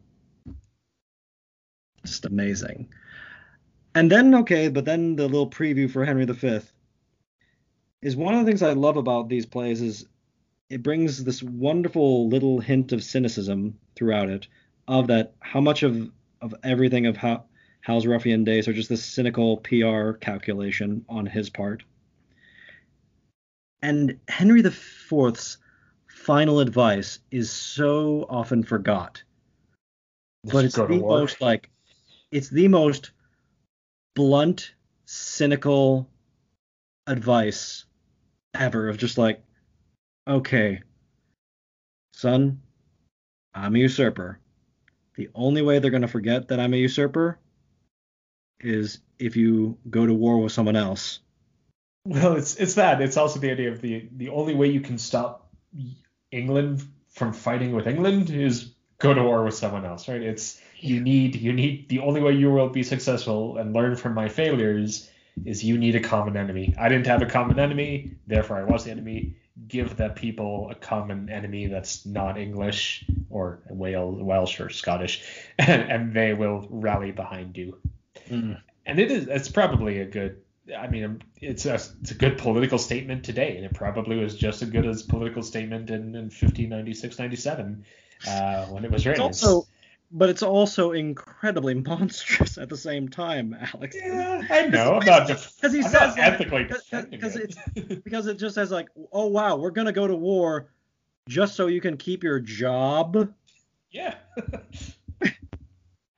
just 2.03 2.25
amazing. 2.25 2.89
And 3.95 4.11
then 4.11 4.33
okay, 4.35 4.69
but 4.69 4.85
then 4.85 5.15
the 5.15 5.25
little 5.25 5.49
preview 5.49 5.89
for 5.89 6.05
Henry 6.05 6.25
V 6.25 6.59
is 8.01 8.15
one 8.15 8.33
of 8.33 8.39
the 8.39 8.45
things 8.45 8.61
I 8.61 8.73
love 8.73 8.97
about 8.97 9.29
these 9.29 9.45
plays 9.45 9.81
is 9.81 10.05
it 10.69 10.83
brings 10.83 11.23
this 11.23 11.43
wonderful 11.43 12.27
little 12.27 12.59
hint 12.59 12.91
of 12.91 13.03
cynicism 13.03 13.77
throughout 13.95 14.29
it 14.29 14.47
of 14.87 15.07
that 15.07 15.33
how 15.39 15.61
much 15.61 15.83
of 15.83 16.11
of 16.41 16.53
everything 16.63 17.05
of 17.05 17.15
how 17.15 17.45
Hal's 17.83 18.07
ruffian 18.07 18.43
days 18.43 18.67
are 18.67 18.73
just 18.73 18.89
this 18.89 19.05
cynical 19.05 19.57
PR 19.57 20.13
calculation 20.13 21.05
on 21.07 21.25
his 21.25 21.49
part. 21.49 21.83
And 23.81 24.19
Henry 24.27 24.61
IV's 24.61 25.57
final 26.07 26.59
advice 26.59 27.19
is 27.31 27.51
so 27.51 28.25
often 28.29 28.63
forgot 28.63 29.21
but 30.43 30.65
it's 30.65 30.75
Go 30.75 30.87
the 30.87 30.95
to 30.95 31.01
war. 31.01 31.19
most 31.19 31.41
like 31.41 31.69
it's 32.31 32.49
the 32.49 32.67
most 32.67 33.11
blunt 34.15 34.73
cynical 35.05 36.07
advice 37.07 37.85
ever 38.53 38.89
of 38.89 38.97
just 38.97 39.17
like 39.17 39.43
okay 40.27 40.81
son 42.13 42.61
i'm 43.53 43.75
a 43.75 43.79
usurper 43.79 44.39
the 45.15 45.29
only 45.35 45.61
way 45.61 45.79
they're 45.79 45.91
going 45.91 46.01
to 46.01 46.07
forget 46.07 46.47
that 46.47 46.59
i'm 46.59 46.73
a 46.73 46.77
usurper 46.77 47.37
is 48.63 48.99
if 49.19 49.35
you 49.35 49.77
go 49.89 50.05
to 50.05 50.13
war 50.13 50.39
with 50.41 50.51
someone 50.51 50.75
else 50.75 51.19
Well, 52.05 52.35
it's 52.35 52.55
it's 52.57 52.73
that. 52.73 53.01
It's 53.01 53.15
also 53.15 53.39
the 53.39 53.51
idea 53.51 53.71
of 53.71 53.81
the 53.81 54.09
the 54.17 54.29
only 54.29 54.55
way 54.55 54.67
you 54.67 54.81
can 54.81 54.97
stop 54.97 55.49
England 56.31 56.83
from 57.09 57.31
fighting 57.31 57.73
with 57.73 57.87
England 57.87 58.29
is 58.29 58.73
go 58.99 59.13
to 59.13 59.23
war 59.23 59.43
with 59.45 59.53
someone 59.55 59.85
else, 59.85 60.09
right? 60.09 60.21
It's 60.21 60.59
you 60.79 60.99
need 60.99 61.35
you 61.35 61.53
need 61.53 61.87
the 61.87 61.99
only 61.99 62.21
way 62.21 62.33
you 62.33 62.51
will 62.51 62.69
be 62.69 62.83
successful 62.83 63.57
and 63.57 63.73
learn 63.73 63.95
from 63.95 64.13
my 64.13 64.27
failures 64.27 65.09
is 65.45 65.63
you 65.63 65.77
need 65.77 65.95
a 65.95 66.01
common 66.01 66.35
enemy. 66.35 66.75
I 66.77 66.89
didn't 66.89 67.07
have 67.07 67.21
a 67.21 67.25
common 67.25 67.57
enemy, 67.57 68.11
therefore 68.27 68.57
I 68.57 68.63
was 68.63 68.83
the 68.83 68.91
enemy. 68.91 69.35
Give 69.67 69.95
the 69.95 70.09
people 70.09 70.69
a 70.71 70.75
common 70.75 71.29
enemy 71.29 71.67
that's 71.67 72.05
not 72.05 72.37
English 72.37 73.05
or 73.29 73.59
Wales, 73.69 74.21
Welsh 74.21 74.59
or 74.59 74.69
Scottish, 74.69 75.23
and, 75.57 75.81
and 75.91 76.13
they 76.13 76.33
will 76.33 76.67
rally 76.69 77.11
behind 77.11 77.55
you. 77.55 77.77
Mm. 78.29 78.61
And 78.85 78.99
it 78.99 79.11
is 79.11 79.27
it's 79.27 79.49
probably 79.49 79.99
a 79.99 80.05
good 80.05 80.43
I 80.77 80.87
mean, 80.87 81.21
it's 81.41 81.65
a 81.65 81.73
it's 81.73 82.11
a 82.11 82.15
good 82.15 82.37
political 82.37 82.77
statement 82.77 83.25
today, 83.25 83.57
and 83.57 83.65
it 83.65 83.73
probably 83.73 84.17
was 84.17 84.35
just 84.35 84.61
as 84.61 84.69
good 84.69 84.85
as 84.85 85.03
political 85.03 85.43
statement 85.43 85.89
in, 85.89 86.15
in 86.15 86.25
1596, 86.25 87.19
97 87.19 87.85
uh, 88.27 88.65
when 88.67 88.85
it 88.85 88.91
was 88.91 89.05
written. 89.05 89.25
It's 89.25 89.43
also, 89.43 89.67
but 90.11 90.29
it's 90.29 90.43
also 90.43 90.93
incredibly 90.93 91.73
monstrous 91.73 92.57
at 92.57 92.69
the 92.69 92.77
same 92.77 93.09
time, 93.09 93.57
Alex. 93.73 93.97
Yeah, 93.99 94.41
I 94.49 94.67
know. 94.67 94.93
I'm 94.93 95.05
not 95.05 95.27
because 95.27 95.73
he 95.73 95.83
I'm 95.83 95.89
says 95.89 96.15
ethically 96.17 96.63
because 96.63 97.35
it. 97.35 97.55
it 97.75 98.03
because 98.05 98.27
it 98.27 98.37
just 98.39 98.55
says 98.55 98.71
like, 98.71 98.87
oh 99.11 99.27
wow, 99.27 99.57
we're 99.57 99.71
gonna 99.71 99.91
go 99.91 100.07
to 100.07 100.15
war 100.15 100.69
just 101.27 101.55
so 101.55 101.67
you 101.67 101.81
can 101.81 101.97
keep 101.97 102.23
your 102.23 102.39
job. 102.39 103.33
Yeah. 103.91 104.15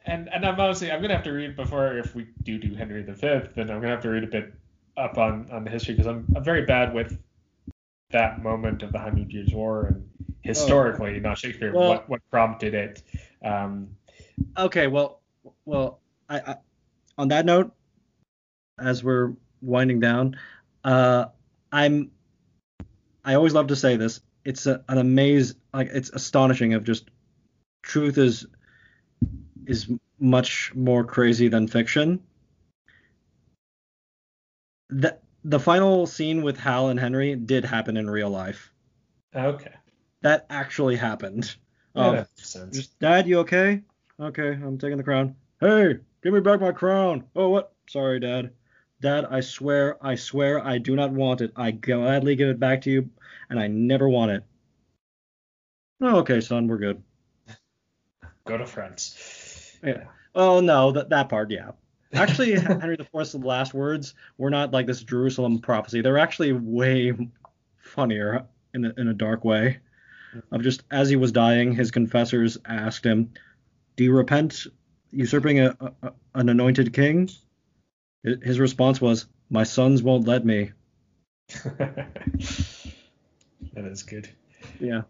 and 0.06 0.30
and 0.30 0.45
I'm 0.45 0.60
honestly 0.60 0.91
I'm 0.91 1.02
gonna 1.02 1.15
have 1.15 1.23
to 1.23 1.32
read 1.32 1.56
before 1.56 1.98
if 1.98 2.15
we 2.15 2.27
do 2.44 2.57
do 2.57 2.76
Henry 2.76 3.03
V, 3.03 3.15
then 3.56 3.69
I'm 3.69 3.82
gonna 3.82 3.90
have 3.90 4.02
to 4.02 4.10
read 4.10 4.23
a 4.23 4.27
bit 4.27 4.53
up 4.98 5.18
on 5.18 5.49
on 5.52 5.64
the 5.64 5.69
history 5.69 5.95
because 5.95 6.07
I'm 6.07 6.26
I'm 6.36 6.44
very 6.44 6.65
bad 6.65 6.94
with 6.94 7.18
that 8.11 8.41
moment 8.41 8.84
of 8.84 8.91
the 8.91 8.99
Hundred 8.99 9.32
Years' 9.32 9.53
War 9.53 9.88
and 9.88 10.10
historically, 10.41 11.18
oh. 11.18 11.19
not 11.19 11.38
Shakespeare, 11.38 11.73
well, 11.73 11.90
what 11.90 12.10
what 12.10 12.22
prompted 12.30 12.73
it. 12.73 13.03
Um, 13.44 13.90
okay, 14.57 14.88
well, 14.88 15.22
well, 15.65 15.99
I, 16.30 16.40
I, 16.40 16.56
on 17.18 17.30
that 17.30 17.45
note, 17.45 17.73
as 18.80 19.03
we're 19.03 19.34
winding 19.61 19.99
down, 19.99 20.38
uh, 20.84 21.26
I'm 21.72 22.11
I 23.23 23.34
always 23.34 23.53
love 23.53 23.68
to 23.68 23.76
say 23.76 23.98
this. 23.98 24.22
It's 24.44 24.68
a, 24.68 24.84
an 24.88 24.99
amaze, 24.99 25.56
like 25.73 25.90
it's 25.91 26.11
astonishing 26.11 26.76
of 26.76 26.84
just 26.84 27.10
truth 27.82 28.18
is 28.18 28.45
is 29.67 29.89
much 30.19 30.73
more 30.75 31.03
crazy 31.03 31.47
than 31.47 31.67
fiction. 31.67 32.21
The 34.89 35.17
the 35.43 35.59
final 35.59 36.07
scene 36.07 36.41
with 36.41 36.57
Hal 36.57 36.89
and 36.89 36.99
Henry 36.99 37.35
did 37.35 37.65
happen 37.65 37.97
in 37.97 38.09
real 38.09 38.29
life. 38.29 38.71
Okay. 39.35 39.73
That 40.21 40.45
actually 40.49 40.95
happened. 40.95 41.55
Yeah, 41.95 42.01
um, 42.01 42.15
that 42.15 42.29
makes 42.37 42.49
sense. 42.49 42.87
Dad, 42.87 43.27
you 43.27 43.39
okay? 43.39 43.81
Okay, 44.19 44.49
I'm 44.49 44.77
taking 44.77 44.97
the 44.97 45.03
crown. 45.03 45.35
Hey, 45.59 45.99
give 46.23 46.33
me 46.33 46.39
back 46.39 46.61
my 46.61 46.71
crown. 46.71 47.25
Oh, 47.35 47.49
what? 47.49 47.73
Sorry, 47.87 48.19
Dad. 48.19 48.51
Dad, 49.01 49.25
I 49.29 49.41
swear, 49.41 49.97
I 50.03 50.15
swear, 50.15 50.65
I 50.65 50.77
do 50.77 50.95
not 50.95 51.11
want 51.11 51.41
it. 51.41 51.51
I 51.55 51.71
gladly 51.71 52.35
give 52.35 52.49
it 52.49 52.59
back 52.59 52.81
to 52.81 52.91
you, 52.91 53.09
and 53.49 53.59
I 53.59 53.67
never 53.67 54.09
want 54.09 54.31
it. 54.31 54.43
Oh, 56.01 56.17
okay, 56.17 56.41
son, 56.41 56.67
we're 56.67 56.77
good. 56.77 57.03
Go 58.45 58.57
to 58.57 58.65
France. 58.65 59.15
Yeah. 59.86 60.06
Oh 60.34 60.60
no, 60.60 60.91
that 60.91 61.10
that 61.10 61.30
part, 61.30 61.52
yeah. 61.52 61.72
Actually, 62.14 62.53
Henry 62.60 62.98
IV's 62.99 63.36
last 63.36 63.74
words 63.74 64.16
were 64.38 64.49
not 64.49 64.72
like 64.72 64.88
this 64.88 65.03
Jerusalem 65.03 65.60
prophecy. 65.60 66.02
They're 66.02 66.18
actually 66.18 66.53
way 66.53 67.14
funnier 67.78 68.45
in 68.74 68.86
a, 68.86 68.94
in 68.98 69.07
a 69.07 69.14
dark 69.14 69.45
way. 69.45 69.80
Of 70.52 70.64
just 70.64 70.84
as 70.91 71.07
he 71.07 71.16
was 71.16 71.32
dying, 71.32 71.74
his 71.74 71.91
confessors 71.91 72.57
asked 72.66 73.06
him, 73.06 73.32
"Do 73.95 74.03
you 74.03 74.14
repent 74.14 74.68
usurping 75.12 75.62
a, 75.62 75.78
a, 75.80 76.12
an 76.34 76.49
anointed 76.49 76.91
king?" 76.91 77.30
His 78.24 78.60
response 78.60 78.99
was, 78.99 79.28
"My 79.49 79.64
sons 79.64 80.03
won't 80.03 80.28
let 80.28 80.45
me." 80.45 80.72
that 81.64 82.10
is 83.76 84.03
good. 84.03 84.28
Yeah. 84.80 85.03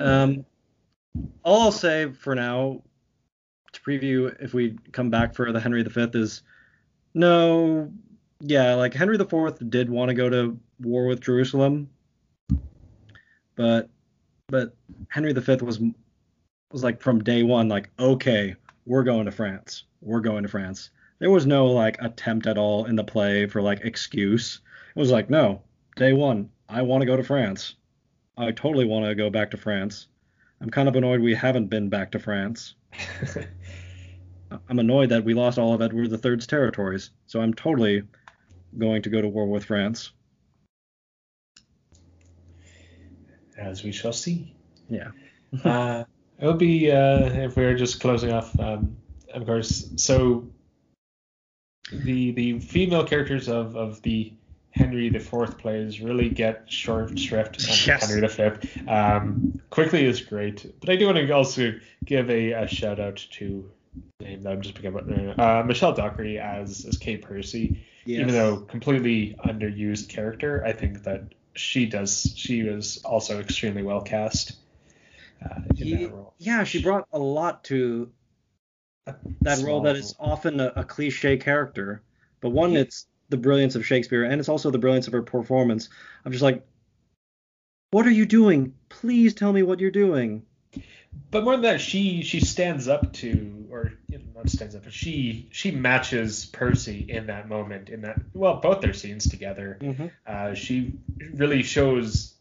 Um, 0.00 0.46
all 1.42 1.62
I'll 1.62 1.72
say 1.72 2.10
for 2.10 2.34
now 2.34 2.82
preview 3.86 4.34
if 4.40 4.54
we 4.54 4.76
come 4.92 5.10
back 5.10 5.34
for 5.34 5.52
the 5.52 5.60
Henry 5.60 5.82
V 5.82 6.06
is 6.14 6.42
no, 7.14 7.92
yeah, 8.40 8.74
like 8.74 8.94
Henry 8.94 9.16
IV 9.16 9.70
did 9.70 9.88
want 9.88 10.08
to 10.08 10.14
go 10.14 10.28
to 10.28 10.58
war 10.80 11.06
with 11.06 11.20
Jerusalem, 11.20 11.88
but 13.54 13.88
but 14.48 14.74
Henry 15.08 15.32
V 15.32 15.56
was 15.62 15.80
was 16.72 16.82
like 16.82 17.00
from 17.00 17.22
day 17.22 17.42
one 17.42 17.68
like 17.68 17.90
okay, 17.98 18.56
we're 18.86 19.04
going 19.04 19.26
to 19.26 19.32
France, 19.32 19.84
we're 20.00 20.20
going 20.20 20.42
to 20.42 20.48
France. 20.48 20.90
There 21.20 21.30
was 21.30 21.46
no 21.46 21.66
like 21.66 21.96
attempt 22.00 22.46
at 22.46 22.58
all 22.58 22.86
in 22.86 22.96
the 22.96 23.04
play 23.04 23.46
for 23.46 23.62
like 23.62 23.80
excuse. 23.82 24.60
It 24.94 24.98
was 24.98 25.10
like 25.10 25.30
no, 25.30 25.62
day 25.96 26.12
one, 26.12 26.50
I 26.68 26.82
want 26.82 27.02
to 27.02 27.06
go 27.06 27.16
to 27.16 27.22
France. 27.22 27.76
I 28.36 28.50
totally 28.50 28.84
want 28.84 29.06
to 29.06 29.14
go 29.14 29.30
back 29.30 29.52
to 29.52 29.56
France. 29.56 30.08
I'm 30.60 30.70
kind 30.70 30.88
of 30.88 30.96
annoyed 30.96 31.20
we 31.20 31.34
haven't 31.34 31.66
been 31.66 31.88
back 31.88 32.10
to 32.12 32.18
France. 32.18 32.74
I'm 34.68 34.78
annoyed 34.78 35.10
that 35.10 35.24
we 35.24 35.34
lost 35.34 35.58
all 35.58 35.74
of 35.74 35.82
Edward 35.82 36.12
III's 36.12 36.46
territories, 36.46 37.10
so 37.26 37.40
I'm 37.40 37.54
totally 37.54 38.02
going 38.76 39.02
to 39.02 39.10
go 39.10 39.20
to 39.20 39.28
war 39.28 39.46
with 39.46 39.64
France. 39.64 40.12
As 43.56 43.84
we 43.84 43.92
shall 43.92 44.12
see. 44.12 44.54
Yeah. 44.88 45.10
uh, 45.64 46.04
it 46.38 46.46
would 46.46 46.58
be 46.58 46.90
uh, 46.90 47.26
if 47.26 47.56
we 47.56 47.64
are 47.64 47.76
just 47.76 48.00
closing 48.00 48.32
off, 48.32 48.58
um, 48.58 48.96
of 49.32 49.46
course. 49.46 49.90
So 49.96 50.48
the 51.92 52.32
the 52.32 52.58
female 52.58 53.04
characters 53.04 53.48
of, 53.48 53.76
of 53.76 54.02
the 54.02 54.32
Henry 54.70 55.06
IV 55.06 55.56
plays 55.58 56.00
really 56.00 56.28
get 56.28 56.64
short 56.70 57.16
shrift 57.18 57.64
yes. 57.86 58.10
Henry 58.10 58.26
V. 58.26 58.88
Um, 58.88 59.60
quickly 59.70 60.04
is 60.04 60.20
great, 60.20 60.74
but 60.80 60.90
I 60.90 60.96
do 60.96 61.06
want 61.06 61.18
to 61.18 61.30
also 61.30 61.74
give 62.04 62.28
a, 62.28 62.52
a 62.52 62.66
shout 62.66 62.98
out 62.98 63.24
to 63.32 63.70
name 64.20 64.42
that 64.42 64.52
I'm 64.52 64.62
just 64.62 64.74
picking 64.74 64.96
up. 64.96 65.38
Uh, 65.38 65.62
Michelle 65.64 65.94
Dockery 65.94 66.38
as 66.38 66.84
as 66.84 66.98
Kate 66.98 67.22
Percy, 67.22 67.84
yes. 68.04 68.20
even 68.20 68.32
though 68.34 68.58
completely 68.58 69.36
underused 69.44 70.08
character, 70.08 70.64
I 70.64 70.72
think 70.72 71.04
that 71.04 71.24
she 71.54 71.86
does. 71.86 72.32
She 72.36 72.62
was 72.62 73.02
also 73.04 73.40
extremely 73.40 73.82
well 73.82 74.02
cast. 74.02 74.56
Uh, 75.44 75.60
he, 75.74 76.08
yeah, 76.38 76.64
she 76.64 76.82
brought 76.82 77.06
a 77.12 77.18
lot 77.18 77.64
to 77.64 78.10
that 79.42 79.58
role 79.62 79.82
that 79.82 79.96
is 79.96 80.14
often 80.18 80.60
a, 80.60 80.72
a 80.76 80.84
cliche 80.84 81.36
character, 81.36 82.02
but 82.40 82.50
one 82.50 82.72
yeah. 82.72 82.80
it's 82.80 83.06
the 83.28 83.36
brilliance 83.36 83.74
of 83.74 83.84
Shakespeare, 83.84 84.24
and 84.24 84.40
it's 84.40 84.48
also 84.48 84.70
the 84.70 84.78
brilliance 84.78 85.06
of 85.06 85.12
her 85.12 85.22
performance. 85.22 85.88
I'm 86.24 86.32
just 86.32 86.42
like, 86.42 86.64
what 87.90 88.06
are 88.06 88.10
you 88.10 88.26
doing? 88.26 88.74
Please 88.88 89.34
tell 89.34 89.52
me 89.52 89.62
what 89.62 89.80
you're 89.80 89.90
doing. 89.90 90.44
But 91.30 91.44
more 91.44 91.54
than 91.54 91.62
that, 91.62 91.80
she 91.80 92.22
she 92.22 92.40
stands 92.40 92.86
up 92.86 93.12
to, 93.14 93.66
or 93.70 93.92
you 94.08 94.18
know, 94.18 94.24
not 94.36 94.48
stands 94.48 94.74
up, 94.76 94.84
but 94.84 94.92
she 94.92 95.48
she 95.50 95.70
matches 95.70 96.46
Percy 96.46 97.04
in 97.08 97.26
that 97.26 97.48
moment. 97.48 97.88
In 97.88 98.02
that, 98.02 98.20
well, 98.32 98.60
both 98.60 98.80
their 98.80 98.92
scenes 98.92 99.28
together. 99.28 99.78
Mm-hmm. 99.80 100.06
Uh, 100.26 100.54
she 100.54 100.94
really 101.32 101.62
shows, 101.62 102.34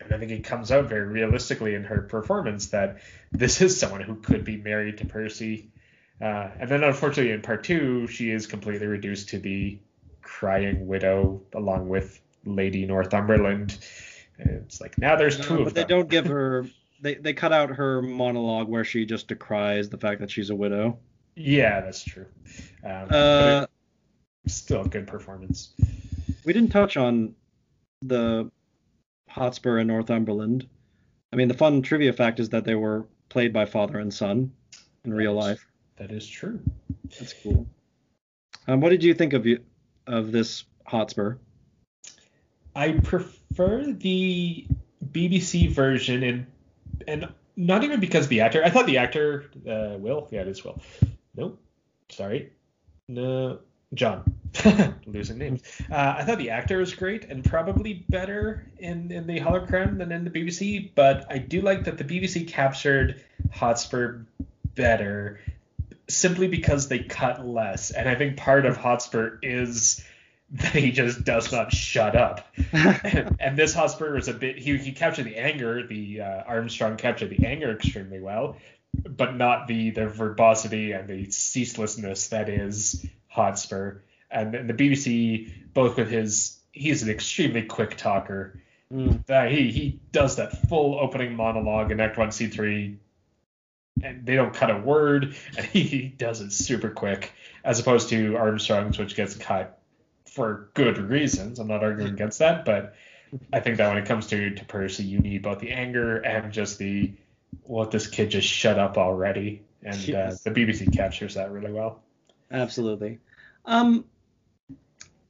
and 0.00 0.14
I 0.14 0.18
think 0.18 0.30
it 0.30 0.44
comes 0.44 0.70
out 0.70 0.88
very 0.88 1.06
realistically 1.06 1.74
in 1.74 1.84
her 1.84 2.02
performance 2.02 2.68
that 2.68 2.98
this 3.32 3.60
is 3.60 3.78
someone 3.78 4.02
who 4.02 4.16
could 4.16 4.44
be 4.44 4.56
married 4.56 4.98
to 4.98 5.06
Percy. 5.06 5.70
Uh, 6.20 6.48
and 6.60 6.70
then 6.70 6.82
unfortunately 6.82 7.32
in 7.32 7.42
part 7.42 7.64
two, 7.64 8.06
she 8.06 8.30
is 8.30 8.46
completely 8.46 8.86
reduced 8.86 9.30
to 9.30 9.38
the 9.38 9.78
crying 10.22 10.86
widow 10.86 11.42
along 11.54 11.88
with 11.88 12.20
Lady 12.44 12.86
Northumberland. 12.86 13.76
It's 14.38 14.80
like 14.80 14.98
now 14.98 15.16
there's 15.16 15.38
two 15.38 15.54
no, 15.54 15.60
of 15.60 15.64
but 15.66 15.74
them. 15.74 15.82
But 15.82 15.88
they 15.88 15.94
don't 15.94 16.08
give 16.08 16.26
her. 16.26 16.66
They 17.00 17.14
they 17.14 17.32
cut 17.32 17.52
out 17.52 17.70
her 17.70 18.02
monologue 18.02 18.68
where 18.68 18.84
she 18.84 19.04
just 19.04 19.28
decries 19.28 19.88
the 19.88 19.98
fact 19.98 20.20
that 20.20 20.30
she's 20.30 20.50
a 20.50 20.54
widow. 20.54 20.98
Yeah, 21.34 21.80
that's 21.82 22.02
true. 22.02 22.26
Um, 22.82 23.08
uh, 23.10 23.66
still 24.46 24.82
a 24.82 24.88
good 24.88 25.06
performance. 25.06 25.74
We 26.44 26.52
didn't 26.52 26.70
touch 26.70 26.96
on 26.96 27.34
the 28.02 28.50
Hotspur 29.28 29.78
and 29.78 29.88
Northumberland. 29.88 30.66
I 31.32 31.36
mean, 31.36 31.48
the 31.48 31.54
fun 31.54 31.82
trivia 31.82 32.12
fact 32.12 32.40
is 32.40 32.50
that 32.50 32.64
they 32.64 32.74
were 32.74 33.06
played 33.28 33.52
by 33.52 33.66
father 33.66 33.98
and 33.98 34.12
son 34.12 34.52
in 35.04 35.12
real 35.12 35.34
life. 35.34 35.66
That 35.96 36.10
is 36.10 36.26
true. 36.26 36.60
That's 37.18 37.34
cool. 37.42 37.66
Um, 38.68 38.80
what 38.80 38.90
did 38.90 39.04
you 39.04 39.14
think 39.14 39.32
of 39.32 39.46
you 39.46 39.60
of 40.06 40.32
this 40.32 40.64
Hotspur? 40.86 41.36
I 42.74 42.92
prefer 42.92 43.92
the 43.92 44.66
BBC 45.04 45.70
version, 45.70 46.22
and 46.22 46.46
and 47.06 47.28
not 47.56 47.84
even 47.84 48.00
because 48.00 48.28
the 48.28 48.40
actor. 48.40 48.64
I 48.64 48.70
thought 48.70 48.86
the 48.86 48.98
actor 48.98 49.50
uh, 49.68 49.96
Will. 49.98 50.28
Yeah, 50.30 50.42
it 50.42 50.48
is 50.48 50.64
Will. 50.64 50.80
Nope. 51.34 51.60
Sorry. 52.10 52.52
No. 53.08 53.58
John. 53.94 54.34
Losing 55.06 55.38
names. 55.38 55.62
Uh, 55.90 56.16
I 56.18 56.24
thought 56.24 56.38
the 56.38 56.50
actor 56.50 56.78
was 56.78 56.94
great 56.94 57.24
and 57.24 57.44
probably 57.44 58.04
better 58.08 58.66
in, 58.78 59.12
in 59.12 59.26
the 59.26 59.38
Hollow 59.38 59.64
Crown 59.66 59.98
than 59.98 60.12
in 60.12 60.24
the 60.24 60.30
BBC, 60.30 60.90
but 60.94 61.26
I 61.30 61.38
do 61.38 61.60
like 61.60 61.84
that 61.84 61.98
the 61.98 62.04
BBC 62.04 62.48
captured 62.48 63.22
Hotspur 63.52 64.20
better 64.74 65.40
simply 66.08 66.48
because 66.48 66.88
they 66.88 67.00
cut 67.00 67.46
less. 67.46 67.90
And 67.90 68.08
I 68.08 68.14
think 68.14 68.36
part 68.36 68.66
of 68.66 68.76
Hotspur 68.76 69.38
is 69.42 70.04
that 70.50 70.74
he 70.74 70.92
just 70.92 71.24
does 71.24 71.50
not 71.50 71.72
shut 71.72 72.14
up. 72.14 72.46
and, 72.72 73.36
and, 73.40 73.56
this 73.56 73.74
Hotspur 73.74 74.16
is 74.16 74.28
a 74.28 74.32
bit 74.32 74.58
he 74.58 74.76
he 74.76 74.92
captured 74.92 75.24
the 75.24 75.36
anger, 75.36 75.86
the 75.86 76.20
uh, 76.20 76.42
Armstrong 76.46 76.96
captured 76.96 77.30
the 77.30 77.46
anger 77.46 77.72
extremely 77.72 78.20
well, 78.20 78.56
but 78.94 79.36
not 79.36 79.66
the 79.66 79.90
the 79.90 80.06
verbosity 80.06 80.92
and 80.92 81.08
the 81.08 81.30
ceaselessness 81.30 82.28
that 82.28 82.48
is 82.48 83.04
Hotspur. 83.28 83.98
And, 84.30 84.54
and 84.54 84.68
the 84.68 84.74
BBC, 84.74 85.52
both 85.72 85.96
with 85.96 86.10
his 86.10 86.58
he's 86.72 87.02
an 87.02 87.10
extremely 87.10 87.62
quick 87.62 87.96
talker. 87.96 88.62
Mm. 88.92 89.28
Uh, 89.28 89.48
he 89.48 89.72
he 89.72 90.00
does 90.12 90.36
that 90.36 90.68
full 90.68 90.96
opening 90.98 91.34
monologue 91.34 91.90
in 91.90 92.00
Act 92.00 92.18
One, 92.18 92.30
Scene 92.30 92.50
Three, 92.50 92.98
and 94.00 94.24
they 94.24 94.36
don't 94.36 94.54
cut 94.54 94.70
a 94.70 94.78
word, 94.78 95.34
and 95.56 95.66
he 95.72 96.06
does 96.06 96.40
it 96.40 96.52
super 96.52 96.90
quick, 96.90 97.32
as 97.64 97.80
opposed 97.80 98.10
to 98.10 98.36
Armstrong's, 98.36 98.96
which 98.96 99.16
gets 99.16 99.34
cut 99.34 99.75
for 100.36 100.68
good 100.74 100.98
reasons. 100.98 101.58
I'm 101.58 101.66
not 101.66 101.82
arguing 101.82 102.12
against 102.12 102.38
that, 102.40 102.66
but 102.66 102.94
I 103.52 103.60
think 103.60 103.78
that 103.78 103.88
when 103.88 103.96
it 103.96 104.06
comes 104.06 104.26
to 104.28 104.50
to 104.50 104.64
Percy, 104.66 105.02
you 105.02 105.18
need 105.18 105.42
both 105.42 105.58
the 105.58 105.72
anger 105.72 106.18
and 106.18 106.52
just 106.52 106.78
the 106.78 107.12
let 107.66 107.90
this 107.90 108.06
kid 108.06 108.30
just 108.30 108.46
shut 108.46 108.78
up 108.78 108.98
already, 108.98 109.62
and 109.82 109.96
uh, 109.96 109.98
yes. 110.06 110.46
uh, 110.46 110.50
the 110.50 110.60
BBC 110.60 110.94
captures 110.94 111.34
that 111.34 111.50
really 111.50 111.72
well. 111.72 112.02
Absolutely. 112.50 113.18
Um, 113.64 114.04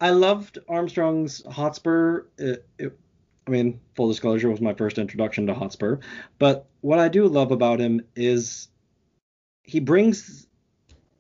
I 0.00 0.10
loved 0.10 0.58
Armstrong's 0.68 1.42
Hotspur. 1.46 2.24
It, 2.36 2.66
it, 2.78 2.98
I 3.46 3.50
mean, 3.50 3.80
full 3.94 4.08
disclosure 4.08 4.50
was 4.50 4.60
my 4.60 4.74
first 4.74 4.98
introduction 4.98 5.46
to 5.46 5.54
Hotspur, 5.54 5.98
but 6.38 6.66
what 6.80 6.98
I 6.98 7.08
do 7.08 7.28
love 7.28 7.52
about 7.52 7.78
him 7.78 8.02
is 8.16 8.68
he 9.62 9.78
brings 9.78 10.46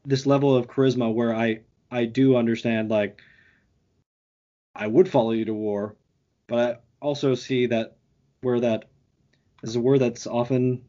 this 0.04 0.26
level 0.26 0.56
of 0.56 0.66
charisma 0.66 1.12
where 1.12 1.34
I 1.34 1.60
I 1.90 2.04
do 2.04 2.36
understand 2.36 2.90
like 2.90 3.20
I 4.78 4.86
would 4.86 5.08
follow 5.08 5.30
you 5.30 5.46
to 5.46 5.54
war, 5.54 5.96
but 6.46 6.58
I 6.58 6.76
also 7.00 7.34
see 7.34 7.66
that 7.66 7.96
where 8.42 8.60
that 8.60 8.84
is 9.62 9.76
a 9.76 9.80
word 9.80 10.00
that's 10.00 10.26
often 10.26 10.82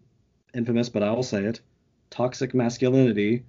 infamous, 0.53 0.89
but 0.89 1.03
I 1.03 1.11
will 1.11 1.23
say 1.23 1.43
it, 1.43 1.61
toxic 2.09 2.53
masculinity 2.53 3.45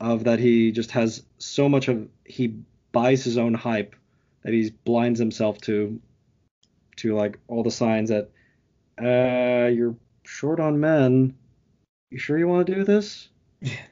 of 0.00 0.24
that 0.24 0.40
he 0.40 0.72
just 0.72 0.90
has 0.90 1.22
so 1.38 1.68
much 1.68 1.88
of 1.88 2.08
he 2.24 2.58
buys 2.92 3.24
his 3.24 3.38
own 3.38 3.54
hype 3.54 3.94
that 4.42 4.52
he 4.52 4.70
blinds 4.84 5.18
himself 5.18 5.58
to 5.62 6.00
to 6.96 7.14
like 7.14 7.38
all 7.46 7.62
the 7.62 7.70
signs 7.70 8.10
that 8.10 8.30
uh 9.00 9.68
you're 9.68 9.96
short 10.24 10.60
on 10.60 10.80
men. 10.80 11.34
You 12.10 12.18
sure 12.18 12.38
you 12.38 12.48
want 12.48 12.66
to 12.66 12.74
do 12.74 12.84
this? 12.84 13.28
yeah. 13.60 13.72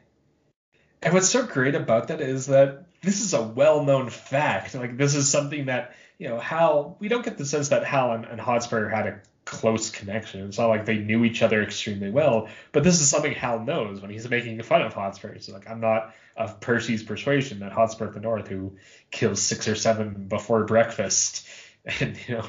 And 1.03 1.13
what's 1.13 1.29
so 1.29 1.45
great 1.45 1.75
about 1.75 2.09
that 2.09 2.23
is 2.23 2.47
that 2.47 2.84
this 3.05 3.21
is 3.21 3.35
a 3.35 3.43
well-known 3.43 4.11
fact. 4.11 4.75
Like 4.75 4.97
this 4.97 5.15
is 5.15 5.29
something 5.29 5.67
that 5.67 5.95
you 6.19 6.29
know 6.29 6.39
Hal. 6.39 6.97
We 6.99 7.09
don't 7.09 7.25
get 7.25 7.39
the 7.39 7.45
sense 7.45 7.69
that 7.69 7.85
Hal 7.85 8.13
and, 8.13 8.25
and 8.25 8.41
Hotspur 8.41 8.89
had 8.89 9.07
a 9.07 9.21
close 9.45 9.91
connection. 9.91 10.47
It's 10.47 10.59
not 10.59 10.69
like 10.69 10.87
they 10.87 10.99
knew 10.99 11.25
each 11.25 11.43
other 11.43 11.63
extremely 11.63 12.11
well. 12.11 12.49
But 12.73 12.83
this 12.83 13.01
is 13.01 13.09
something 13.09 13.33
Hal 13.33 13.61
knows 13.61 14.01
when 14.01 14.11
he's 14.11 14.29
making 14.29 14.61
fun 14.63 14.83
of 14.83 14.95
Hotspur. 14.95 15.35
He's 15.35 15.49
like, 15.49 15.69
I'm 15.69 15.81
not 15.81 16.15
of 16.37 16.61
Percy's 16.61 17.03
persuasion 17.03 17.61
that 17.61 17.73
Hotspur 17.73 18.11
the 18.11 18.21
North, 18.21 18.49
who 18.49 18.77
kills 19.11 19.41
six 19.41 19.69
or 19.69 19.75
seven 19.75 20.27
before 20.29 20.65
breakfast, 20.65 21.47
and 22.01 22.19
you 22.27 22.37
know, 22.37 22.49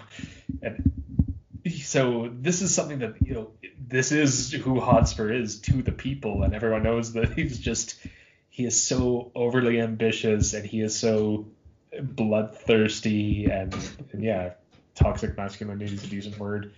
and 0.61 0.91
so 1.81 2.31
this 2.33 2.61
is 2.61 2.73
something 2.73 2.99
that 2.99 3.15
you 3.23 3.33
know, 3.33 3.51
this 3.87 4.11
is 4.11 4.51
who 4.51 4.79
Hotspur 4.79 5.31
is 5.31 5.59
to 5.61 5.81
the 5.81 5.91
people, 5.91 6.43
and 6.43 6.53
everyone 6.55 6.83
knows 6.83 7.13
that 7.13 7.33
he's 7.33 7.59
just 7.59 7.99
he 8.55 8.63
is 8.63 8.81
so 8.81 9.33
overly 9.35 9.81
ambitious 9.81 10.53
and 10.53 10.65
he 10.65 10.79
is 10.79 10.97
so 10.97 11.45
bloodthirsty 12.01 13.47
and, 13.51 13.75
and 14.13 14.23
yeah, 14.23 14.53
toxic 14.93 15.35
masculinity 15.35 15.93
is 15.93 16.05
a 16.05 16.07
decent 16.07 16.39
word. 16.39 16.71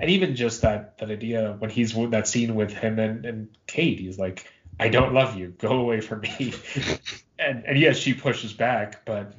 And 0.00 0.10
even 0.10 0.34
just 0.34 0.62
that 0.62 0.98
that 0.98 1.08
idea 1.08 1.54
when 1.56 1.70
he's 1.70 1.94
that 1.94 2.26
scene 2.26 2.56
with 2.56 2.72
him 2.72 2.98
and, 2.98 3.24
and 3.24 3.48
Kate, 3.68 4.00
he's 4.00 4.18
like, 4.18 4.44
I 4.80 4.88
don't 4.88 5.14
love 5.14 5.38
you, 5.38 5.54
go 5.56 5.78
away 5.78 6.00
from 6.00 6.22
me. 6.22 6.52
and 7.38 7.64
and 7.64 7.78
yes, 7.78 7.96
she 7.96 8.12
pushes 8.12 8.52
back, 8.52 9.04
but 9.04 9.36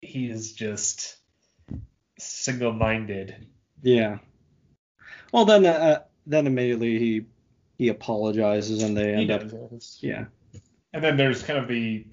he 0.00 0.30
is 0.30 0.54
just 0.54 1.18
single 2.18 2.72
minded. 2.72 3.48
Yeah. 3.82 4.16
Well, 5.30 5.44
then 5.44 5.66
uh, 5.66 6.04
then 6.26 6.46
immediately 6.46 6.98
he 6.98 7.26
he 7.76 7.88
apologizes 7.88 8.82
and 8.82 8.96
they 8.96 9.12
end 9.12 9.30
up 9.30 9.42
yeah 10.00 10.24
and 10.92 11.02
then 11.02 11.16
there's 11.16 11.42
kind 11.42 11.58
of 11.58 11.68
the 11.68 12.06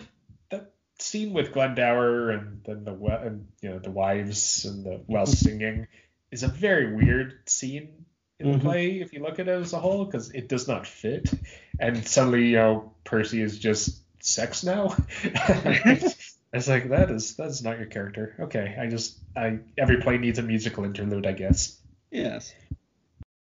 that 0.52 0.74
scene 1.00 1.34
with 1.34 1.54
Glendower 1.54 2.32
and 2.32 2.62
then 2.66 2.84
the 2.84 2.94
and 2.94 3.48
you 3.62 3.70
know 3.70 3.80
the 3.80 3.92
wives 3.92 4.66
and 4.66 4.86
the 4.86 5.02
well 5.08 5.26
singing 5.26 5.88
is 6.32 6.44
a 6.44 6.48
very 6.48 6.96
weird 6.96 7.40
scene 7.46 8.06
in 8.40 8.52
the 8.52 8.58
mm-hmm. 8.58 8.68
play 8.68 8.88
if 9.00 9.14
you 9.14 9.22
look 9.22 9.40
at 9.40 9.48
it 9.48 9.62
as 9.62 9.74
a 9.74 9.80
whole 9.80 10.06
because 10.06 10.32
it 10.32 10.50
does 10.50 10.68
not 10.68 10.86
fit 10.86 11.30
and 11.80 12.06
suddenly 12.08 12.48
you 12.48 12.56
know 12.56 12.94
Percy 13.04 13.42
is 13.42 13.60
just 13.60 14.02
sex 14.26 14.64
now. 14.64 14.96
it's 15.24 16.68
like 16.68 16.90
that 16.90 17.12
is 17.12 17.36
that's 17.36 17.62
not 17.62 17.78
your 17.78 17.88
character. 17.88 18.36
Okay, 18.40 18.76
I 18.80 18.88
just 18.88 19.18
I 19.36 19.60
every 19.78 19.98
play 20.02 20.18
needs 20.18 20.40
a 20.40 20.44
musical 20.44 20.84
interlude, 20.84 21.26
I 21.26 21.34
guess. 21.34 21.80
Yes. 22.12 22.54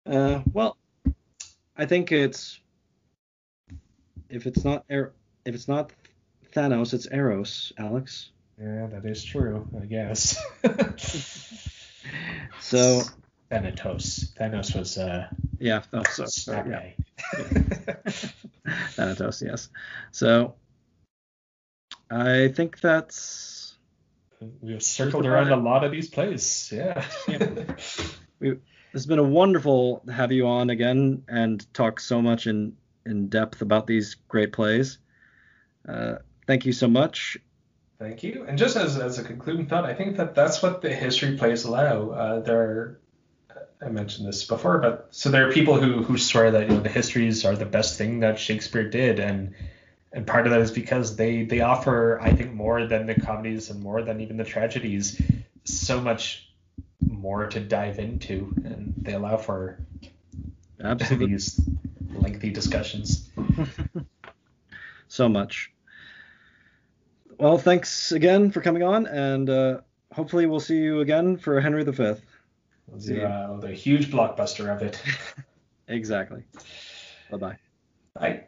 Uh, 0.06 0.41
well, 0.53 0.77
I 1.76 1.85
think 1.85 2.11
it's 2.11 2.60
if 4.30 4.45
it's 4.45 4.64
not 4.64 4.85
er- 4.91 5.14
if 5.45 5.56
it's 5.56 5.68
not 5.68 5.91
Thanos, 6.53 6.93
it's 6.93 7.07
Eros, 7.11 7.73
Alex. 7.77 8.31
Yeah, 8.60 8.88
that 8.88 9.06
is 9.06 9.23
true. 9.23 9.68
I 9.81 9.85
guess. 9.85 10.38
so 12.61 13.02
Thanatos. 13.52 14.34
Thanos 14.39 14.76
was 14.77 14.97
uh. 14.97 15.27
Yeah. 15.60 15.84
Oh, 15.93 16.03
so, 16.03 16.26
yeah. 16.52 16.91
Thanatos, 18.95 19.41
yes. 19.41 19.69
So 20.11 20.56
I 22.10 22.49
think 22.49 22.80
that's. 22.80 23.76
We've 24.61 24.84
circled 24.84 25.26
around 25.26 25.52
a 25.52 25.56
lot 25.56 25.84
of 25.84 25.91
these 25.91 26.10
plays. 26.10 26.72
Yeah. 26.73 27.06
yeah. 27.27 27.47
We, 28.39 28.60
it's 28.93 29.06
been 29.06 29.19
a 29.19 29.23
wonderful 29.23 30.02
to 30.06 30.11
have 30.11 30.31
you 30.31 30.47
on 30.47 30.69
again 30.69 31.23
and 31.27 31.65
talk 31.73 31.99
so 31.99 32.22
much 32.22 32.47
in 32.47 32.77
in 33.06 33.27
depth 33.27 33.61
about 33.61 33.88
these 33.88 34.15
great 34.27 34.53
plays. 34.53 34.98
Uh, 35.88 36.15
thank 36.48 36.65
you 36.65 36.73
so 36.73 36.88
much. 36.88 37.38
Thank 37.99 38.23
you. 38.23 38.45
And 38.48 38.57
just 38.57 38.76
as, 38.76 38.98
as 38.98 39.19
a 39.19 39.23
concluding 39.23 39.68
thought, 39.68 39.86
I 39.86 39.94
think 39.94 40.18
that 40.18 40.36
that's 40.36 40.61
what 40.61 40.82
the 40.82 40.94
history 40.94 41.38
plays 41.38 41.64
allow. 41.64 42.10
Uh, 42.10 42.40
there 42.41 42.60
are, 42.60 42.99
I 43.82 43.90
mentioned 43.90 44.27
this 44.27 44.44
before, 44.44 44.80
but 44.80 45.07
so 45.11 45.30
there 45.30 45.48
are 45.48 45.52
people 45.52 45.80
who, 45.80 46.03
who 46.03 46.18
swear 46.18 46.52
that 46.52 46.69
you 46.69 46.76
know 46.76 46.82
the 46.82 46.90
histories 46.90 47.45
are 47.45 47.56
the 47.56 47.65
best 47.65 47.98
thing 47.98 48.19
that 48.19 48.40
Shakespeare 48.40 48.90
did, 48.90 49.19
and 49.19 49.53
and 50.11 50.26
part 50.26 50.48
of 50.48 50.52
that 50.52 50.61
is 50.61 50.72
because 50.72 51.15
they 51.15 51.44
they 51.44 51.61
offer, 51.61 52.19
I 52.22 52.32
think, 52.32 52.53
more 52.53 52.86
than 52.88 53.06
the 53.06 53.15
comedies 53.15 53.69
and 53.69 53.82
more 53.82 54.02
than 54.02 54.22
even 54.22 54.38
the 54.38 54.45
tragedies, 54.45 55.22
so 55.65 56.02
much 56.02 56.49
more 57.06 57.48
to 57.48 57.60
dive 57.60 57.99
into, 57.99 58.53
and 58.64 58.94
they 58.98 59.14
allow 59.14 59.38
for 59.38 59.77
Absolutely. 60.86 61.28
these 61.28 61.60
lengthy 62.14 62.52
discussions. 62.52 63.30
so 65.07 65.28
much. 65.28 65.72
Well, 67.38 67.57
thanks 67.57 68.12
again 68.12 68.52
for 68.52 68.62
coming 68.62 68.84
on, 68.84 69.07
and 69.07 69.49
uh, 69.49 69.82
hopefully 70.14 70.45
we'll 70.45 70.60
see 70.60 70.78
you 70.78 71.02
again 71.02 71.38
for 71.38 71.60
Henry 71.60 71.84
V. 71.84 72.16
The, 72.94 73.24
uh, 73.28 73.57
the 73.57 73.74
huge 73.74 74.12
blockbuster 74.12 74.74
of 74.74 74.82
it. 74.82 75.02
exactly. 75.88 76.44
Bye-bye. 77.32 77.57
Bye. 78.14 78.44